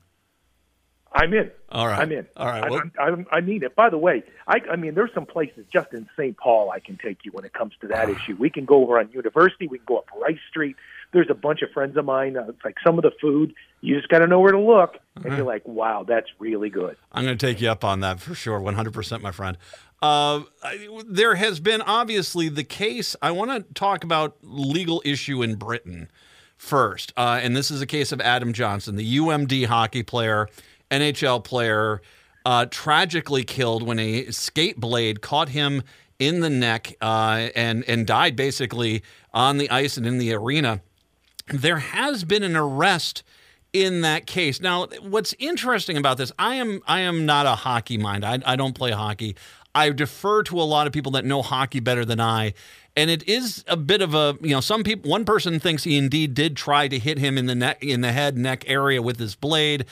I'm 1.12 1.32
in. 1.32 1.50
All 1.70 1.86
right. 1.86 2.00
I'm 2.00 2.12
in. 2.12 2.26
All 2.36 2.46
right. 2.46 2.68
Well, 2.68 2.82
I, 2.98 3.10
I, 3.10 3.36
I 3.38 3.40
mean 3.40 3.62
it. 3.62 3.74
By 3.74 3.90
the 3.90 3.96
way, 3.96 4.24
I, 4.46 4.60
I 4.70 4.76
mean 4.76 4.94
there's 4.94 5.12
some 5.14 5.24
places 5.24 5.64
just 5.72 5.92
in 5.92 6.08
St. 6.16 6.36
Paul 6.36 6.70
I 6.70 6.80
can 6.80 6.96
take 6.96 7.24
you 7.24 7.32
when 7.32 7.44
it 7.44 7.52
comes 7.52 7.74
to 7.80 7.86
that 7.88 8.08
uh, 8.08 8.12
issue. 8.12 8.36
We 8.38 8.50
can 8.50 8.64
go 8.64 8.82
over 8.82 8.98
on 8.98 9.10
University. 9.12 9.68
We 9.68 9.78
can 9.78 9.86
go 9.86 9.98
up 9.98 10.08
Rice 10.20 10.38
Street. 10.50 10.76
There's 11.12 11.30
a 11.30 11.34
bunch 11.34 11.62
of 11.62 11.70
friends 11.70 11.96
of 11.96 12.04
mine. 12.04 12.36
Uh, 12.36 12.46
it's 12.48 12.64
like 12.64 12.76
some 12.84 12.98
of 12.98 13.02
the 13.02 13.12
food. 13.20 13.54
You 13.80 13.96
just 13.96 14.08
got 14.08 14.18
to 14.18 14.26
know 14.26 14.40
where 14.40 14.52
to 14.52 14.60
look, 14.60 14.98
and 15.14 15.26
uh-huh. 15.26 15.36
you're 15.36 15.46
like, 15.46 15.66
wow, 15.66 16.04
that's 16.06 16.28
really 16.38 16.68
good. 16.68 16.96
I'm 17.12 17.24
going 17.24 17.38
to 17.38 17.46
take 17.46 17.60
you 17.60 17.70
up 17.70 17.84
on 17.84 18.00
that 18.00 18.20
for 18.20 18.34
sure, 18.34 18.60
100%, 18.60 19.22
my 19.22 19.30
friend. 19.30 19.56
Uh, 20.02 20.42
there 21.06 21.36
has 21.36 21.60
been 21.60 21.80
obviously 21.82 22.48
the 22.48 22.64
case. 22.64 23.16
I 23.22 23.30
want 23.30 23.50
to 23.50 23.74
talk 23.74 24.04
about 24.04 24.36
legal 24.42 25.00
issue 25.04 25.42
in 25.42 25.54
Britain 25.54 26.10
first. 26.58 27.12
Uh, 27.16 27.40
and 27.42 27.56
this 27.56 27.70
is 27.70 27.80
a 27.80 27.86
case 27.86 28.12
of 28.12 28.20
Adam 28.20 28.52
Johnson, 28.52 28.96
the 28.96 29.16
UMD 29.18 29.66
hockey 29.66 30.02
player, 30.02 30.48
NHL 30.90 31.42
player, 31.42 32.02
uh, 32.44 32.66
tragically 32.70 33.44
killed 33.44 33.82
when 33.82 33.98
a 33.98 34.26
skate 34.30 34.78
blade 34.78 35.22
caught 35.22 35.48
him 35.48 35.82
in 36.18 36.40
the 36.40 36.50
neck 36.50 36.94
uh, 37.00 37.48
and 37.54 37.84
and 37.88 38.06
died 38.06 38.34
basically 38.36 39.02
on 39.32 39.58
the 39.58 39.70
ice 39.70 39.96
and 39.96 40.06
in 40.06 40.18
the 40.18 40.32
arena. 40.32 40.80
There 41.46 41.78
has 41.78 42.24
been 42.24 42.42
an 42.42 42.56
arrest 42.56 43.22
in 43.72 44.00
that 44.02 44.26
case. 44.26 44.60
Now, 44.60 44.86
what's 45.02 45.34
interesting 45.38 45.96
about 45.96 46.16
this, 46.16 46.32
I 46.38 46.54
am 46.54 46.80
I 46.86 47.00
am 47.00 47.26
not 47.26 47.46
a 47.46 47.54
hockey 47.54 47.98
mind. 47.98 48.24
I, 48.24 48.38
I 48.44 48.56
don't 48.56 48.74
play 48.74 48.90
hockey. 48.90 49.36
I 49.74 49.90
defer 49.90 50.42
to 50.44 50.60
a 50.60 50.64
lot 50.64 50.86
of 50.86 50.92
people 50.92 51.12
that 51.12 51.24
know 51.24 51.42
hockey 51.42 51.80
better 51.80 52.04
than 52.04 52.20
I. 52.20 52.54
And 52.96 53.10
it 53.10 53.28
is 53.28 53.64
a 53.68 53.76
bit 53.76 54.02
of 54.02 54.12
a, 54.14 54.36
you 54.40 54.50
know, 54.50 54.60
some 54.60 54.82
people, 54.82 55.08
one 55.08 55.24
person 55.24 55.60
thinks 55.60 55.84
he 55.84 55.96
indeed 55.96 56.34
did 56.34 56.56
try 56.56 56.88
to 56.88 56.98
hit 56.98 57.18
him 57.18 57.38
in 57.38 57.46
the 57.46 57.54
neck, 57.54 57.84
in 57.84 58.00
the 58.00 58.10
head, 58.10 58.36
neck 58.36 58.64
area 58.66 59.00
with 59.00 59.20
his 59.20 59.36
blade. 59.36 59.84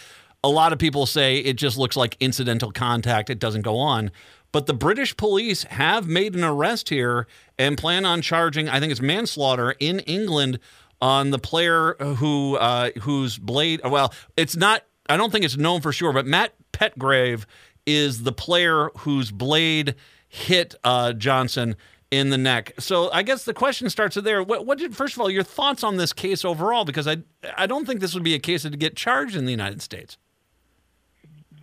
A 0.43 0.49
lot 0.49 0.73
of 0.73 0.81
people 0.81 1.07
say 1.07 1.39
it 1.39 1.55
just 1.55 1.79
looks 1.79 1.97
like 1.97 2.17
incidental 2.19 2.73
contact. 2.73 3.31
It 3.31 3.39
doesn't 3.39 3.63
go 3.63 3.79
on. 3.79 4.11
But 4.51 4.67
the 4.67 4.75
British 4.75 5.17
police 5.17 5.65
have 5.65 6.09
made 6.09 6.35
an 6.35 6.43
arrest 6.43 6.89
here 6.89 7.27
and 7.59 7.79
plan 7.79 8.05
on 8.05 8.23
charging, 8.23 8.69
I 8.69 8.81
think 8.81 8.91
it's 8.91 9.03
manslaughter 9.03 9.77
in 9.79 10.01
England 10.01 10.59
on 11.01 11.31
the 11.31 11.39
player 11.39 11.95
who 11.95 12.57
uh, 12.57 12.91
whose 13.01 13.39
blade. 13.39 13.81
Well, 13.85 14.13
it's 14.37 14.57
not. 14.57 14.83
I 15.09 15.17
don't 15.17 15.31
think 15.31 15.45
it's 15.45 15.57
known 15.57 15.81
for 15.81 15.93
sure, 15.93 16.13
but 16.13 16.27
Matt 16.27 16.55
Petgrave 16.73 17.45
is 17.87 18.25
the 18.25 18.33
player 18.33 18.91
whose 18.99 19.31
blade 19.31 19.95
hit 20.29 20.75
uh, 20.83 21.13
Johnson 21.13 21.77
in 22.11 22.31
the 22.31 22.39
neck. 22.39 22.73
So 22.79 23.11
I 23.13 23.23
guess 23.23 23.45
the 23.45 23.55
question 23.55 23.91
starts 23.91 24.17
there. 24.17 24.43
What, 24.43 24.67
what, 24.67 24.79
did 24.79 24.97
first 24.97 25.15
of 25.15 25.21
all 25.21 25.31
your 25.31 25.43
thoughts 25.43 25.83
on 25.83 25.97
this 25.97 26.13
case 26.13 26.45
overall? 26.45 26.85
Because 26.85 27.07
I 27.07 27.19
I 27.57 27.67
don't 27.67 27.87
think 27.87 28.01
this 28.01 28.15
would 28.15 28.23
be 28.23 28.35
a 28.35 28.39
case 28.39 28.63
to 28.63 28.71
get 28.71 28.97
charged 28.97 29.37
in 29.37 29.45
the 29.45 29.51
United 29.51 29.83
States. 29.83 30.19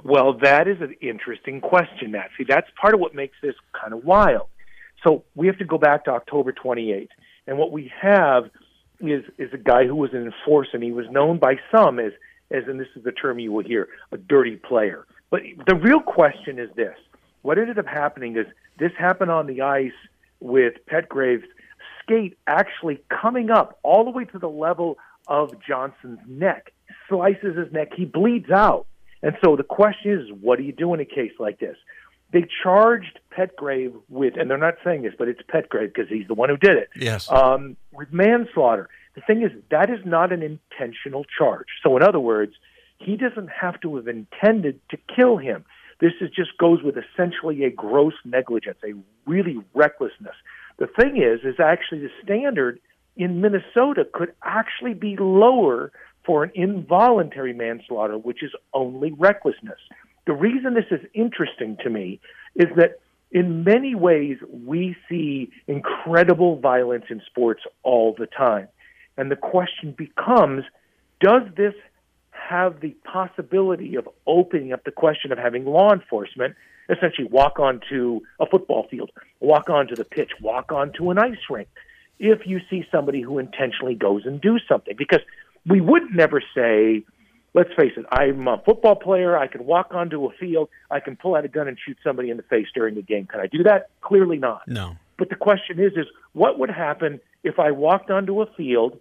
Well, 0.04 0.34
that 0.40 0.68
is 0.68 0.82
an 0.82 0.96
interesting 1.00 1.62
question, 1.62 2.12
Matt. 2.12 2.32
See, 2.38 2.44
that's 2.44 2.68
part 2.80 2.94
of 2.94 3.00
what 3.00 3.16
makes 3.16 3.38
this 3.42 3.56
kind 3.72 3.94
of 3.94 4.04
wild. 4.04 4.48
So 5.02 5.24
we 5.36 5.48
have 5.48 5.58
to 5.60 5.66
go 5.66 5.78
back 5.78 6.06
to 6.06 6.12
October 6.12 6.52
28th, 6.52 7.10
and 7.48 7.58
what 7.58 7.72
we 7.72 7.92
have 8.02 8.50
is 9.12 9.24
is 9.38 9.54
a 9.54 9.58
guy 9.58 9.86
who 9.86 9.96
was 9.96 10.14
an 10.14 10.26
enforcer, 10.26 10.72
and 10.74 10.84
he 10.84 10.92
was 10.92 11.06
known 11.10 11.38
by 11.38 11.56
some 11.72 12.00
as 12.00 12.14
as, 12.52 12.64
and 12.68 12.80
this 12.80 12.88
is 12.96 13.04
the 13.04 13.12
term 13.12 13.40
you 13.40 13.52
will 13.52 13.64
hear, 13.64 13.88
a 14.12 14.18
dirty 14.18 14.56
player. 14.56 15.06
But 15.30 15.42
the 15.68 15.76
real 15.76 16.00
question 16.00 16.60
is 16.60 16.70
this: 16.76 16.96
What 17.42 17.58
ended 17.58 17.80
up 17.80 17.88
happening 17.88 18.38
is 18.38 18.46
this 18.80 18.92
happened 18.98 19.32
on 19.32 19.48
the 19.48 19.62
ice 19.62 19.92
with 20.40 20.74
Petgrave's 20.88 21.48
skate 22.02 22.38
actually 22.48 23.00
coming 23.10 23.50
up 23.50 23.80
all 23.84 24.04
the 24.04 24.12
way 24.12 24.26
to 24.26 24.40
the 24.40 24.50
level 24.50 24.98
of 25.28 25.54
Johnson's 25.66 26.20
neck, 26.28 26.74
slices 27.08 27.58
his 27.58 27.72
neck, 27.72 27.90
he 27.96 28.06
bleeds 28.06 28.52
out. 28.52 28.86
And 29.22 29.38
so 29.44 29.56
the 29.56 29.64
question 29.64 30.12
is, 30.12 30.28
what 30.42 30.58
do 30.58 30.66
you 30.66 30.74
do 30.74 30.94
in 30.94 31.00
a 31.00 31.06
case 31.06 31.32
like 31.40 31.60
this? 31.60 31.78
They 32.34 32.48
charged 32.64 33.20
Petgrave 33.32 33.94
with, 34.10 34.34
and 34.38 34.50
they're 34.50 34.58
not 34.58 34.76
saying 34.84 35.04
this, 35.04 35.14
but 35.18 35.28
it's 35.28 35.42
Petgrave 35.44 35.94
because 35.94 36.10
he's 36.10 36.28
the 36.28 36.34
one 36.34 36.50
who 36.50 36.58
did 36.58 36.78
it. 36.78 36.90
Yes. 36.96 37.32
Um, 37.32 37.78
with 37.94 38.12
manslaughter. 38.12 38.90
The 39.16 39.22
thing 39.22 39.44
is, 39.44 39.52
that 39.70 39.92
is 39.92 40.00
not 40.04 40.34
an 40.34 40.42
intentional 40.42 41.26
charge. 41.38 41.68
So, 41.84 41.96
in 41.96 42.02
other 42.02 42.20
words, 42.20 42.54
he 42.98 43.16
doesn't 43.16 43.50
have 43.50 43.80
to 43.82 43.96
have 43.98 44.08
intended 44.08 44.80
to 44.90 44.98
kill 45.16 45.38
him. 45.38 45.64
This 46.00 46.14
is 46.20 46.32
just 46.32 46.58
goes 46.58 46.82
with 46.82 46.96
essentially 46.98 47.64
a 47.64 47.70
gross 47.70 48.16
negligence, 48.26 48.80
a 48.84 48.94
really 49.30 49.60
recklessness. 49.76 50.36
The 50.78 50.88
thing 50.88 51.22
is, 51.22 51.42
is 51.44 51.60
actually 51.60 52.00
the 52.00 52.10
standard 52.24 52.80
in 53.16 53.42
Minnesota 53.42 54.08
could 54.12 54.34
actually 54.44 54.96
be 54.96 55.16
lower 55.18 55.92
for 56.26 56.44
an 56.44 56.52
involuntary 56.56 57.54
manslaughter, 57.54 58.18
which 58.18 58.42
is 58.42 58.52
only 58.74 59.12
recklessness. 59.12 59.80
The 60.26 60.34
reason 60.34 60.74
this 60.74 60.86
is 60.92 61.02
interesting 61.14 61.78
to 61.84 61.90
me 61.90 62.20
is 62.56 62.68
that 62.78 63.00
in 63.32 63.64
many 63.64 63.96
ways 63.96 64.38
we 64.50 64.96
see 65.10 65.52
incredible 65.68 66.58
violence 66.58 67.06
in 67.10 67.22
sports 67.26 67.64
all 67.82 68.16
the 68.18 68.28
time. 68.28 68.68
And 69.18 69.30
the 69.30 69.36
question 69.36 69.92
becomes 69.98 70.64
does 71.20 71.44
this 71.56 71.74
have 72.32 72.82
the 72.82 72.96
possibility 73.06 73.96
of 73.96 74.08
opening 74.28 74.74
up 74.74 74.84
the 74.84 74.92
question 74.92 75.32
of 75.32 75.38
having 75.38 75.66
law 75.66 75.94
enforcement 75.94 76.56
essentially 76.90 77.28
walk 77.28 77.60
onto 77.60 78.20
a 78.40 78.46
football 78.46 78.88
field, 78.90 79.12
walk 79.40 79.70
onto 79.70 79.96
the 79.96 80.04
pitch, 80.04 80.32
walk 80.42 80.72
onto 80.72 81.10
an 81.10 81.18
ice 81.18 81.38
rink 81.50 81.70
if 82.20 82.46
you 82.46 82.60
see 82.70 82.86
somebody 82.92 83.22
who 83.22 83.40
intentionally 83.40 83.96
goes 83.96 84.26
and 84.26 84.40
do 84.42 84.60
something? 84.68 84.96
Because 84.98 85.22
we 85.66 85.82
would 85.82 86.14
never 86.14 86.42
say, 86.56 87.04
let's 87.54 87.70
face 87.76 87.94
it, 87.96 88.06
I'm 88.12 88.48
a 88.48 88.62
football 88.66 88.96
player. 88.96 89.38
I 89.38 89.48
can 89.48 89.66
walk 89.66 89.90
onto 89.92 90.26
a 90.26 90.32
field. 90.34 90.70
I 90.90 91.00
can 91.00 91.16
pull 91.16 91.36
out 91.36 91.46
a 91.46 91.48
gun 91.48 91.68
and 91.68 91.78
shoot 91.84 91.98
somebody 92.04 92.30
in 92.30 92.38
the 92.38 92.44
face 92.44 92.68
during 92.74 92.96
the 92.96 93.02
game. 93.02 93.28
Can 93.28 93.40
I 93.40 93.48
do 93.48 93.64
that? 93.64 93.90
Clearly 94.02 94.38
not. 94.38 94.68
No. 94.68 94.96
But 95.18 95.30
the 95.30 95.36
question 95.36 95.80
is, 95.80 95.94
is 95.94 96.08
what 96.34 96.60
would 96.60 96.72
happen 96.72 97.20
if 97.44 97.60
I 97.60 97.72
walked 97.72 98.10
onto 98.10 98.42
a 98.42 98.46
field 98.58 99.00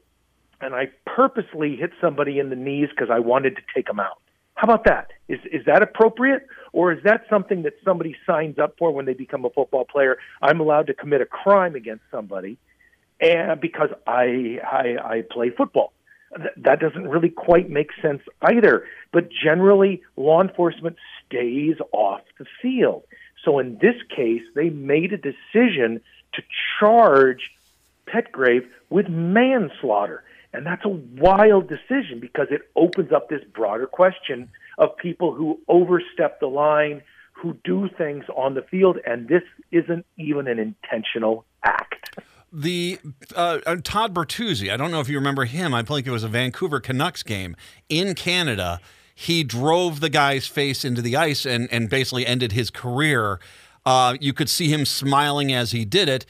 and 0.60 0.74
I 0.74 0.90
purposely 1.06 1.76
hit 1.76 1.90
somebody 2.00 2.38
in 2.38 2.50
the 2.50 2.56
knees 2.56 2.88
because 2.90 3.10
I 3.10 3.18
wanted 3.18 3.56
to 3.56 3.62
take 3.74 3.86
them 3.86 3.98
out? 3.98 4.18
How 4.54 4.66
about 4.66 4.84
that? 4.84 5.08
Is 5.28 5.40
is 5.50 5.64
that 5.64 5.82
appropriate, 5.82 6.46
or 6.72 6.92
is 6.92 7.02
that 7.04 7.22
something 7.28 7.62
that 7.62 7.72
somebody 7.84 8.14
signs 8.26 8.58
up 8.58 8.76
for 8.78 8.92
when 8.92 9.06
they 9.06 9.14
become 9.14 9.44
a 9.46 9.50
football 9.50 9.84
player? 9.84 10.18
I'm 10.42 10.60
allowed 10.60 10.86
to 10.88 10.94
commit 10.94 11.22
a 11.22 11.26
crime 11.26 11.74
against 11.74 12.04
somebody, 12.10 12.58
and 13.18 13.60
because 13.60 13.88
I 14.06 14.60
I, 14.62 14.96
I 15.02 15.24
play 15.28 15.50
football 15.50 15.94
that 16.56 16.80
doesn't 16.80 17.08
really 17.08 17.28
quite 17.28 17.68
make 17.68 17.90
sense 18.00 18.22
either. 18.42 18.86
But 19.12 19.28
generally, 19.30 20.02
law 20.16 20.40
enforcement 20.40 20.96
stays 21.26 21.76
off 21.92 22.22
the 22.38 22.46
field. 22.60 23.04
So 23.44 23.58
in 23.58 23.78
this 23.78 23.96
case, 24.14 24.42
they 24.54 24.70
made 24.70 25.12
a 25.12 25.18
decision 25.18 26.00
to 26.34 26.42
charge 26.78 27.50
Petgrave 28.06 28.66
with 28.88 29.08
manslaughter. 29.08 30.24
And 30.52 30.66
that's 30.66 30.84
a 30.84 30.88
wild 30.88 31.68
decision 31.68 32.20
because 32.20 32.48
it 32.50 32.62
opens 32.76 33.12
up 33.12 33.28
this 33.28 33.42
broader 33.52 33.86
question 33.86 34.50
of 34.78 34.96
people 34.96 35.32
who 35.34 35.60
overstep 35.68 36.40
the 36.40 36.46
line, 36.46 37.02
who 37.32 37.56
do 37.64 37.88
things 37.88 38.24
on 38.36 38.54
the 38.54 38.62
field, 38.62 38.98
and 39.06 39.28
this 39.28 39.42
isn't 39.70 40.06
even 40.16 40.46
an 40.46 40.58
intentional 40.58 41.44
act 41.64 42.18
the 42.52 42.98
uh, 43.34 43.60
uh, 43.66 43.76
Todd 43.82 44.14
Bertuzzi. 44.14 44.70
I 44.72 44.76
don't 44.76 44.90
know 44.90 45.00
if 45.00 45.08
you 45.08 45.16
remember 45.16 45.46
him. 45.46 45.72
I 45.72 45.82
think 45.82 46.06
it 46.06 46.10
was 46.10 46.22
a 46.22 46.28
Vancouver 46.28 46.80
Canucks 46.80 47.22
game 47.22 47.56
in 47.88 48.14
Canada. 48.14 48.80
He 49.14 49.42
drove 49.42 50.00
the 50.00 50.10
guy's 50.10 50.46
face 50.46 50.84
into 50.84 51.00
the 51.00 51.16
ice 51.16 51.46
and 51.46 51.68
and 51.72 51.88
basically 51.88 52.26
ended 52.26 52.52
his 52.52 52.70
career. 52.70 53.40
Uh, 53.84 54.16
you 54.20 54.32
could 54.32 54.48
see 54.48 54.68
him 54.68 54.84
smiling 54.84 55.52
as 55.52 55.72
he 55.72 55.84
did 55.84 56.08
it. 56.08 56.26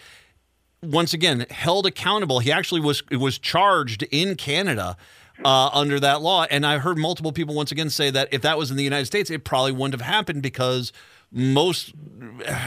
Once 0.82 1.12
again, 1.12 1.46
held 1.50 1.86
accountable. 1.86 2.38
He 2.38 2.52
actually 2.52 2.80
was 2.80 3.02
was 3.10 3.38
charged 3.38 4.04
in 4.10 4.36
Canada. 4.36 4.96
Uh, 5.44 5.70
under 5.72 5.98
that 5.98 6.20
law. 6.20 6.44
And 6.50 6.64
I 6.64 6.78
heard 6.78 6.98
multiple 6.98 7.32
people 7.32 7.54
once 7.54 7.72
again 7.72 7.90
say 7.90 8.10
that 8.10 8.28
if 8.30 8.42
that 8.42 8.58
was 8.58 8.70
in 8.70 8.76
the 8.76 8.84
United 8.84 9.06
States, 9.06 9.28
it 9.28 9.44
probably 9.44 9.72
wouldn't 9.72 10.00
have 10.00 10.06
happened 10.06 10.40
because 10.40 10.92
most 11.32 11.94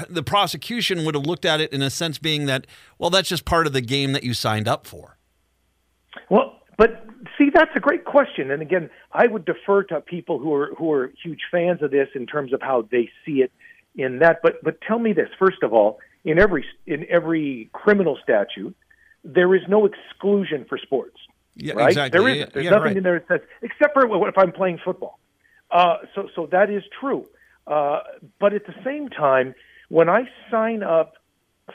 the 0.10 0.24
prosecution 0.24 1.06
would 1.06 1.16
have 1.16 1.26
looked 1.26 1.46
at 1.46 1.62
it 1.62 1.72
in 1.72 1.82
a 1.82 1.90
sense 1.90 2.18
being 2.18 2.46
that 2.48 2.66
well 2.98 3.10
that's 3.10 3.30
just 3.30 3.46
part 3.46 3.68
of 3.68 3.74
the 3.74 3.82
game 3.82 4.12
that 4.14 4.24
you 4.24 4.34
signed 4.34 4.68
up 4.68 4.88
for. 4.88 5.18
Well 6.30 6.60
but 6.78 7.06
see 7.38 7.50
that's 7.54 7.72
a 7.76 7.80
great 7.80 8.06
question. 8.06 8.52
And 8.52 8.62
again 8.62 8.90
i 9.12 9.28
would 9.28 9.46
defer 9.46 9.84
to 9.84 10.02
people 10.02 10.40
who 10.40 10.54
are 10.54 10.74
who 10.76 10.92
are 10.92 11.14
huge 11.24 11.42
fans 11.52 11.82
of 11.82 11.92
this 11.92 12.10
in 12.16 12.26
terms 12.26 12.54
of 12.54 12.62
how 12.62 12.88
they 12.92 13.10
see 13.26 13.42
it 13.42 13.52
in 13.96 14.20
that. 14.20 14.42
But 14.42 14.64
but 14.64 14.82
tell 14.82 15.00
me 15.00 15.14
this. 15.14 15.30
First 15.38 15.64
of 15.64 15.74
all 15.74 16.00
in 16.24 16.40
every 16.40 16.66
in 16.88 17.06
every 17.10 17.70
criminal 17.74 18.18
statute 18.24 18.76
there 19.24 19.56
is 19.56 19.62
no 19.68 19.88
exclusion 19.88 20.66
for 20.70 20.78
sports 20.78 21.18
yeah, 21.56 21.74
right? 21.74 21.90
exactly. 21.90 22.20
there 22.20 22.30
isn't. 22.30 22.54
There's 22.54 22.66
yeah, 22.66 22.72
nothing 22.72 22.84
right. 22.84 22.98
in 22.98 23.04
there 23.04 23.20
that 23.20 23.28
says 23.28 23.48
except 23.62 23.94
for 23.94 24.06
what 24.08 24.28
if 24.30 24.38
i'm 24.38 24.52
playing 24.52 24.80
football. 24.84 25.20
Uh, 25.72 25.98
so 26.14 26.28
so 26.36 26.48
that 26.48 26.70
is 26.70 26.84
true 27.00 27.26
uh, 27.68 28.00
but 28.40 28.54
at 28.54 28.66
the 28.66 28.76
same 28.84 29.10
time, 29.10 29.56
when 29.90 30.10
I 30.10 30.30
sign 30.52 30.84
up 30.84 31.16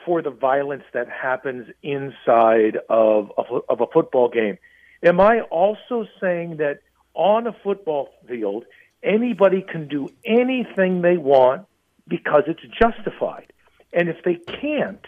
for 0.04 0.22
the 0.22 0.30
violence 0.30 0.84
that 0.92 1.08
happens 1.08 1.68
inside 1.82 2.78
of, 2.88 3.32
of, 3.36 3.46
of 3.68 3.80
a 3.80 3.86
football 3.86 4.28
game, 4.28 4.58
am 5.02 5.20
I 5.20 5.40
also 5.42 6.06
saying 6.20 6.58
that 6.58 6.80
on 7.14 7.46
a 7.46 7.52
football 7.52 8.10
field, 8.28 8.64
anybody 9.02 9.62
can 9.62 9.88
do 9.88 10.08
anything 10.24 11.02
they 11.02 11.16
want 11.16 11.66
because 12.06 12.44
it's 12.46 12.62
justified? 12.78 13.52
And 13.92 14.08
if 14.08 14.22
they 14.24 14.36
can't, 14.36 15.04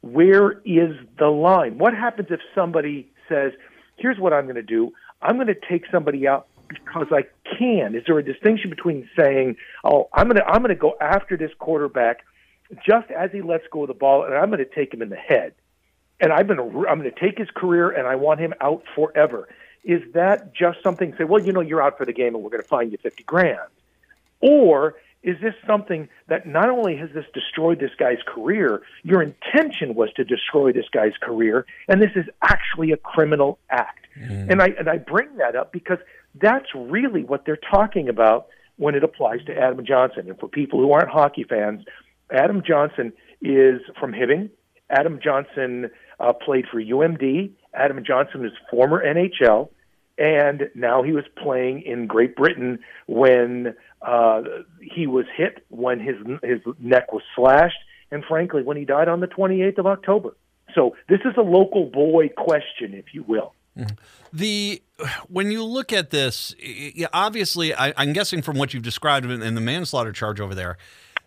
where 0.00 0.60
is 0.64 0.96
the 1.18 1.28
line? 1.28 1.78
What 1.78 1.94
happens 1.94 2.28
if 2.30 2.40
somebody 2.54 3.10
says, 3.28 3.52
here's 3.96 4.18
what 4.18 4.32
I'm 4.32 4.44
going 4.44 4.56
to 4.56 4.62
do. 4.62 4.92
I'm 5.22 5.36
going 5.36 5.46
to 5.46 5.54
take 5.54 5.84
somebody 5.90 6.26
out 6.26 6.48
because 6.84 7.06
I 7.10 7.24
can. 7.58 7.94
Is 7.94 8.04
there 8.06 8.18
a 8.18 8.24
distinction 8.24 8.70
between 8.70 9.08
saying, 9.16 9.56
"Oh, 9.84 10.08
I'm 10.12 10.28
going 10.28 10.36
to 10.36 10.46
I'm 10.46 10.62
going 10.62 10.74
to 10.74 10.80
go 10.80 10.96
after 11.00 11.36
this 11.36 11.50
quarterback 11.58 12.24
just 12.86 13.10
as 13.10 13.30
he 13.32 13.42
lets 13.42 13.64
go 13.70 13.82
of 13.82 13.88
the 13.88 13.94
ball, 13.94 14.24
and 14.24 14.34
I'm 14.34 14.50
going 14.50 14.64
to 14.64 14.74
take 14.74 14.92
him 14.92 15.02
in 15.02 15.08
the 15.08 15.16
head, 15.16 15.54
and 16.20 16.32
I'm 16.32 16.46
going 16.46 16.58
to 16.58 16.88
I'm 16.88 16.98
going 16.98 17.10
to 17.10 17.20
take 17.20 17.38
his 17.38 17.50
career, 17.54 17.90
and 17.90 18.06
I 18.06 18.16
want 18.16 18.40
him 18.40 18.54
out 18.60 18.84
forever." 18.94 19.48
Is 19.84 20.00
that 20.14 20.54
just 20.54 20.82
something? 20.82 21.14
Say, 21.18 21.24
well, 21.24 21.44
you 21.44 21.52
know, 21.52 21.60
you're 21.60 21.82
out 21.82 21.98
for 21.98 22.06
the 22.06 22.12
game, 22.14 22.34
and 22.34 22.42
we're 22.42 22.50
going 22.50 22.62
to 22.62 22.68
fine 22.68 22.90
you 22.90 22.96
fifty 22.96 23.22
grand, 23.22 23.68
or 24.40 24.94
is 25.24 25.40
this 25.40 25.54
something 25.66 26.08
that 26.28 26.46
not 26.46 26.68
only 26.68 26.96
has 26.96 27.08
this 27.14 27.24
destroyed 27.32 27.80
this 27.80 27.92
guy's 27.98 28.18
career, 28.26 28.82
your 29.02 29.22
intention 29.22 29.94
was 29.94 30.12
to 30.16 30.24
destroy 30.24 30.70
this 30.70 30.84
guy's 30.92 31.16
career, 31.20 31.64
and 31.88 32.00
this 32.00 32.10
is 32.14 32.26
actually 32.42 32.92
a 32.92 32.98
criminal 32.98 33.58
act. 33.70 34.06
Mm. 34.18 34.50
And 34.50 34.62
I 34.62 34.68
and 34.78 34.88
I 34.88 34.98
bring 34.98 35.36
that 35.38 35.56
up 35.56 35.72
because 35.72 35.98
that's 36.40 36.66
really 36.74 37.22
what 37.22 37.44
they're 37.44 37.56
talking 37.56 38.08
about 38.08 38.46
when 38.76 38.94
it 38.94 39.04
applies 39.04 39.44
to 39.46 39.56
Adam 39.56 39.84
Johnson. 39.84 40.28
And 40.28 40.38
for 40.38 40.48
people 40.48 40.80
who 40.80 40.92
aren't 40.92 41.10
hockey 41.10 41.44
fans, 41.44 41.84
Adam 42.30 42.62
Johnson 42.66 43.12
is 43.40 43.80
from 43.98 44.12
Hibbing. 44.12 44.50
Adam 44.90 45.20
Johnson 45.22 45.90
uh, 46.20 46.32
played 46.32 46.66
for 46.70 46.80
UMD. 46.80 47.52
Adam 47.72 48.04
Johnson 48.04 48.44
is 48.44 48.52
former 48.70 49.04
NHL, 49.04 49.70
and 50.18 50.70
now 50.74 51.02
he 51.02 51.12
was 51.12 51.24
playing 51.36 51.82
in 51.82 52.06
Great 52.06 52.36
Britain 52.36 52.78
when 53.06 53.74
uh, 54.02 54.42
he 54.80 55.06
was 55.06 55.24
hit, 55.34 55.64
when 55.70 56.00
his 56.00 56.16
his 56.42 56.60
neck 56.78 57.12
was 57.12 57.22
slashed, 57.34 57.78
and 58.10 58.24
frankly, 58.24 58.62
when 58.62 58.76
he 58.76 58.84
died 58.84 59.08
on 59.08 59.20
the 59.20 59.26
28th 59.26 59.78
of 59.78 59.86
October. 59.86 60.36
So 60.74 60.96
this 61.08 61.20
is 61.24 61.34
a 61.36 61.42
local 61.42 61.86
boy 61.86 62.28
question, 62.28 62.94
if 62.94 63.14
you 63.14 63.22
will. 63.22 63.53
The 64.32 64.82
when 65.28 65.50
you 65.50 65.64
look 65.64 65.92
at 65.92 66.10
this, 66.10 66.54
obviously, 67.12 67.74
I, 67.74 67.92
I'm 67.96 68.12
guessing 68.12 68.42
from 68.42 68.56
what 68.56 68.72
you've 68.72 68.82
described 68.82 69.26
in, 69.26 69.42
in 69.42 69.54
the 69.54 69.60
manslaughter 69.60 70.12
charge 70.12 70.40
over 70.40 70.54
there, 70.54 70.76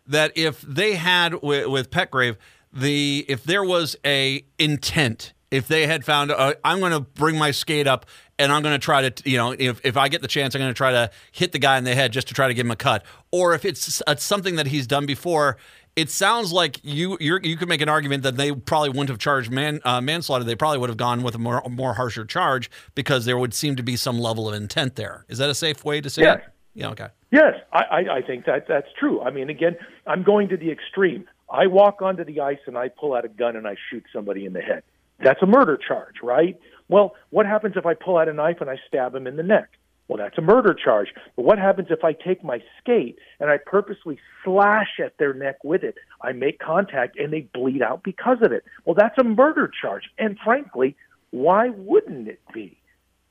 that 0.08 0.32
if 0.36 0.62
they 0.62 0.96
had 0.96 1.42
with, 1.42 1.68
with 1.68 1.92
Petgrave, 1.92 2.38
the 2.72 3.26
if 3.28 3.44
there 3.44 3.64
was 3.64 3.96
a 4.06 4.46
intent, 4.58 5.34
if 5.52 5.68
they 5.68 5.88
had 5.88 6.06
found, 6.06 6.32
uh, 6.32 6.54
I'm 6.64 6.80
going 6.80 6.92
to 6.92 7.00
bring 7.00 7.38
my 7.38 7.52
skate 7.52 7.88
up 7.88 8.06
and 8.40 8.52
I'm 8.52 8.62
going 8.62 8.76
to 8.76 8.84
try 8.84 9.10
to, 9.10 9.30
you 9.30 9.38
know, 9.38 9.52
if, 9.58 9.84
if 9.84 9.98
I 9.98 10.10
get 10.10 10.22
the 10.22 10.28
chance, 10.28 10.56
I'm 10.56 10.60
going 10.60 10.74
to 10.74 10.78
try 10.78 10.92
to 10.92 11.10
hit 11.32 11.52
the 11.52 11.60
guy 11.60 11.78
in 11.78 11.84
the 11.84 11.96
head 11.96 12.12
just 12.12 12.28
to 12.28 12.34
try 12.34 12.48
to 12.48 12.54
give 12.54 12.66
him 12.66 12.72
a 12.72 12.76
cut, 12.76 13.04
or 13.32 13.54
if 13.54 13.66
it's, 13.66 14.02
it's 14.08 14.24
something 14.24 14.56
that 14.56 14.68
he's 14.68 14.88
done 14.88 15.06
before. 15.06 15.58
It 15.98 16.12
sounds 16.12 16.54
like 16.54 16.80
you 16.84 17.18
you're, 17.20 17.40
you 17.42 17.58
could 17.58 17.68
make 17.68 17.82
an 17.82 17.90
argument 17.90 18.22
that 18.22 18.38
they 18.38 18.52
probably 18.52 18.90
wouldn't 18.90 19.10
have 19.10 19.18
charged 19.18 19.50
man, 19.52 19.82
uh, 19.84 20.00
manslaughter. 20.00 20.44
They 20.44 20.56
probably 20.56 20.78
would 20.78 20.90
have 20.90 20.98
gone 20.98 21.24
with 21.24 21.34
a 21.34 21.40
more 21.40 21.64
more 21.70 21.96
harsher 21.96 22.24
charge 22.24 22.70
because 22.94 23.26
there 23.26 23.38
would 23.38 23.54
seem 23.56 23.76
to 23.78 23.84
be 23.84 23.96
some 23.96 24.20
level 24.20 24.48
of 24.48 24.54
intent 24.54 24.96
there. 24.96 25.26
Is 25.28 25.40
that 25.40 25.50
a 25.50 25.56
safe 25.56 25.84
way 25.84 26.00
to 26.00 26.10
say 26.10 26.22
Yes. 26.22 26.38
it? 26.38 26.54
Yeah. 26.76 26.90
Okay. 26.90 27.08
Yes, 27.32 27.56
I, 27.74 27.80
I, 27.80 28.16
I 28.18 28.22
think 28.22 28.46
that 28.46 28.68
that's 28.68 28.88
true. 29.00 29.22
I 29.22 29.32
mean, 29.32 29.50
again, 29.50 29.76
I'm 30.06 30.22
going 30.22 30.50
to 30.50 30.58
the 30.58 30.70
extreme. 30.70 31.26
I 31.52 31.66
walk 31.66 32.04
onto 32.04 32.24
the 32.24 32.42
ice 32.42 32.60
and 32.68 32.78
I 32.78 32.90
pull 32.90 33.16
out 33.16 33.26
a 33.26 33.30
gun 33.30 33.56
and 33.56 33.68
I 33.68 33.76
shoot 33.90 34.04
somebody 34.14 34.46
in 34.46 34.54
the 34.54 34.62
head. 34.62 34.84
That's 35.20 35.42
a 35.42 35.48
murder 35.48 35.78
charge, 35.78 36.18
right? 36.22 36.60
Well, 36.90 37.16
what 37.32 37.48
happens 37.48 37.76
if 37.76 37.88
I 37.88 37.96
pull 37.96 38.18
out 38.18 38.30
a 38.30 38.34
knife 38.34 38.62
and 38.62 38.70
I 38.70 38.78
stab 38.88 39.16
him 39.16 39.26
in 39.26 39.36
the 39.36 39.44
neck? 39.44 39.70
Well, 40.08 40.18
that's 40.18 40.38
a 40.38 40.42
murder 40.42 40.74
charge. 40.74 41.10
But 41.36 41.44
what 41.44 41.60
happens 41.60 41.90
if 41.90 42.04
I 42.04 42.14
take 42.14 42.44
my 42.44 42.64
skate 42.80 43.20
and 43.40 43.50
I 43.50 43.58
purposely 43.58 44.20
slash 44.44 45.00
at 45.04 45.18
their 45.18 45.34
neck 45.34 45.64
with 45.64 45.84
it? 45.84 45.96
I 46.22 46.32
make 46.32 46.60
contact 46.60 47.20
and 47.20 47.34
they 47.34 47.42
bleed 47.54 47.82
out 47.82 48.04
because 48.04 48.38
of 48.42 48.52
it. 48.52 48.64
Well, 48.86 48.96
that's 48.98 49.18
a 49.18 49.24
murder 49.24 49.70
charge. 49.82 50.04
And 50.18 50.38
frankly, 50.44 50.96
why 51.32 51.70
wouldn't 51.70 52.28
it 52.28 52.40
be? 52.54 52.78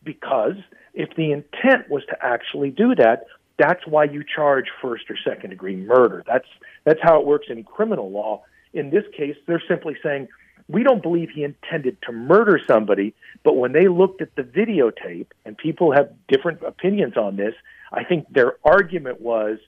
because 0.07 0.55
if 0.95 1.11
the 1.17 1.33
intent 1.33 1.91
was 1.91 2.03
to 2.09 2.17
actually 2.25 2.71
do 2.71 2.95
that, 2.95 3.27
that's 3.59 3.87
why 3.87 4.05
you 4.05 4.25
charge 4.25 4.67
first 4.81 5.11
or 5.11 5.17
second 5.23 5.51
degree 5.51 5.77
murder. 5.77 6.25
That's 6.27 6.47
that's 6.85 7.01
how 7.03 7.21
it 7.21 7.27
works 7.27 7.47
in 7.51 7.63
criminal 7.65 8.11
law. 8.11 8.43
In 8.73 8.91
this 8.91 9.05
case, 9.15 9.37
they're 9.47 9.63
simply 9.69 9.97
saying 10.03 10.29
we 10.69 10.83
don't 10.83 11.03
believe 11.03 11.31
he 11.31 11.45
intended 11.45 11.99
to 12.03 12.13
murder 12.13 12.61
somebody, 12.67 13.15
but 13.45 13.57
when 13.57 13.73
they 13.73 13.89
looked 13.89 14.21
at 14.21 14.35
the 14.35 14.43
videotape 14.43 15.29
and 15.45 15.57
people 15.57 15.93
have 15.93 16.11
different 16.29 16.63
opinions 16.63 17.17
on 17.17 17.37
this, 17.37 17.55
I 17.93 18.03
think 18.05 18.27
their 18.33 18.57
argument 18.65 19.21
was 19.21 19.59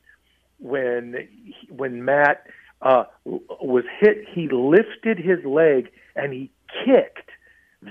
when 0.58 1.28
when 1.68 2.04
Matt 2.04 2.44
uh, 2.82 3.04
was 3.24 3.84
hit, 4.00 4.24
he 4.32 4.48
lifted 4.48 5.18
his 5.18 5.44
leg 5.44 5.90
and 6.16 6.32
he 6.32 6.50
kicked 6.84 7.30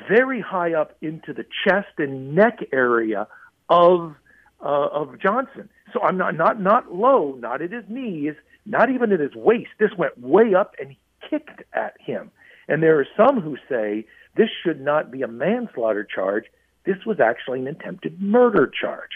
very 0.10 0.42
high 0.42 0.74
up 0.74 0.96
into 1.02 1.34
the 1.34 1.46
chest 1.64 1.88
and 1.98 2.36
neck 2.36 2.60
area 2.74 3.28
of 3.70 4.16
uh, 4.62 4.88
of 4.92 5.20
Johnson. 5.20 5.70
So 5.94 6.02
I'm 6.02 6.18
not 6.18 6.36
not 6.36 6.62
not 6.62 6.94
low, 6.94 7.38
not 7.40 7.62
at 7.62 7.72
his 7.72 7.86
knees, 7.88 8.34
not 8.66 8.90
even 8.90 9.14
at 9.14 9.20
his 9.22 9.34
waist. 9.34 9.70
This 9.80 9.92
went 9.98 10.20
way 10.20 10.54
up 10.54 10.76
and 10.80 10.90
he 10.92 11.00
kicked 11.30 11.64
at 11.74 11.96
him. 12.00 12.32
And 12.68 12.84
there 12.84 13.00
are 13.00 13.08
some 13.16 13.42
who 13.42 13.58
say 13.70 14.06
this 14.36 14.50
should 14.64 14.82
not 14.82 15.12
be 15.12 15.22
a 15.22 15.28
manslaughter 15.28 16.04
charge. 16.04 16.46
This 16.86 16.98
was 17.06 17.20
actually 17.20 17.60
an 17.60 17.68
attempted 17.68 18.22
murder 18.22 18.68
charge. 18.68 19.12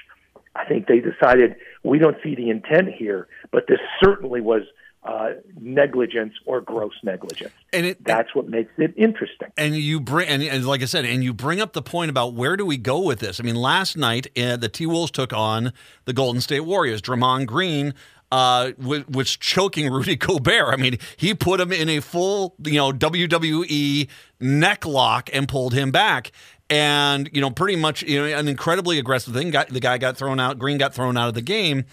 I 0.56 0.66
think 0.66 0.88
they 0.88 0.99
decided 0.99 1.56
we 1.84 1.97
don't 1.99 2.18
see 2.24 2.36
the 2.36 2.49
intent 2.49 2.89
here, 2.89 3.28
but 3.52 3.68
this 3.68 3.80
certainly 4.04 4.41
was 4.41 4.64
uh, 5.04 5.32
negligence 5.60 6.34
or 6.45 6.62
gross 6.62 6.93
negligence. 7.04 7.54
And 7.74 7.86
it 7.86 8.04
That's 8.04 8.36
what 8.36 8.47
makes 8.49 8.72
it 8.78 8.93
interesting. 8.97 9.47
and 9.58 9.76
you 9.76 9.99
bring 9.99 10.28
and, 10.28 10.43
and 10.43 10.66
like 10.66 10.82
I 10.82 10.86
said, 10.86 11.06
and 11.06 11.24
you 11.24 11.34
bring 11.34 11.60
up 11.60 11.74
the 11.74 11.82
point 11.82 12.12
about 12.12 12.34
where 12.34 12.56
do 12.56 12.66
we 12.66 12.78
go 12.78 12.99
with 12.99 13.20
this? 13.20 13.39
I 13.39 13.43
mean, 13.43 13.56
last 13.56 13.97
night 13.97 14.28
uh, 14.38 14.58
the 14.58 14.70
T 14.70 14.86
Wolves 14.86 15.12
took 15.12 15.34
on 15.34 15.74
the 16.06 16.14
Golden 16.14 16.41
State 16.41 16.62
Warriors. 16.62 17.02
Draymond 17.02 17.47
Green 17.47 17.93
uh, 18.32 18.72
was, 18.78 19.36
choking 19.38 19.92
Rudy 19.92 20.16
Gobert. 20.18 20.74
I 20.74 20.78
mean, 20.78 20.98
he 21.18 21.34
put 21.34 21.60
him 21.60 21.72
in 21.72 21.90
a 21.90 22.00
full, 22.00 22.56
you 22.64 22.76
know, 22.76 22.92
WWE 22.92 24.08
neck 24.40 24.86
lock 24.86 25.30
and 25.34 25.48
pulled 25.48 25.74
him 25.74 25.92
back. 25.92 26.32
And 26.70 27.30
you 27.34 27.42
know, 27.42 27.52
pretty 27.52 27.76
much, 27.76 28.02
you 28.04 28.22
know, 28.22 28.38
an 28.38 28.48
incredibly 28.48 28.98
aggressive 28.98 29.34
thing. 29.34 29.52
Got 29.52 29.70
the 29.70 29.82
guy 29.82 29.98
got 29.98 30.16
thrown 30.16 30.40
out. 30.40 30.58
Green 30.58 30.78
got 30.78 30.94
thrown 30.94 31.18
out 31.18 31.28
of 31.28 31.34
the 31.34 31.42
game. 31.42 31.86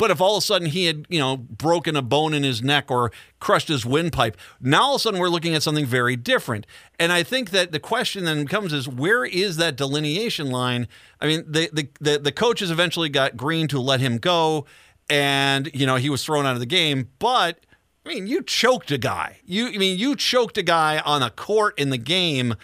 But 0.00 0.10
if 0.10 0.18
all 0.18 0.38
of 0.38 0.42
a 0.42 0.46
sudden 0.46 0.68
he 0.68 0.86
had, 0.86 1.04
you 1.10 1.18
know, 1.18 1.36
broken 1.36 1.94
a 1.94 2.00
bone 2.00 2.32
in 2.32 2.42
his 2.42 2.62
neck 2.62 2.90
or 2.90 3.12
crushed 3.38 3.68
his 3.68 3.84
windpipe, 3.84 4.34
now 4.58 4.84
all 4.84 4.94
of 4.94 5.00
a 5.00 5.02
sudden 5.02 5.20
we're 5.20 5.28
looking 5.28 5.54
at 5.54 5.62
something 5.62 5.84
very 5.84 6.16
different. 6.16 6.66
And 6.98 7.12
I 7.12 7.22
think 7.22 7.50
that 7.50 7.72
the 7.72 7.80
question 7.80 8.24
then 8.24 8.46
comes 8.46 8.72
is 8.72 8.88
where 8.88 9.26
is 9.26 9.58
that 9.58 9.76
delineation 9.76 10.50
line? 10.50 10.88
I 11.20 11.26
mean, 11.26 11.44
the 11.46 11.68
the 11.70 11.88
the, 12.00 12.18
the 12.18 12.32
coaches 12.32 12.70
eventually 12.70 13.10
got 13.10 13.36
Green 13.36 13.68
to 13.68 13.78
let 13.78 14.00
him 14.00 14.16
go, 14.16 14.64
and 15.10 15.70
you 15.74 15.84
know 15.84 15.96
he 15.96 16.08
was 16.08 16.24
thrown 16.24 16.46
out 16.46 16.54
of 16.54 16.60
the 16.60 16.66
game. 16.66 17.08
But 17.18 17.60
I 18.06 18.10
mean, 18.10 18.26
you 18.26 18.42
choked 18.42 18.90
a 18.90 18.98
guy. 18.98 19.40
You 19.44 19.68
I 19.68 19.76
mean, 19.76 19.98
you 19.98 20.16
choked 20.16 20.56
a 20.56 20.62
guy 20.62 21.00
on 21.00 21.22
a 21.22 21.30
court 21.30 21.78
in 21.78 21.90
the 21.90 21.98
game. 21.98 22.54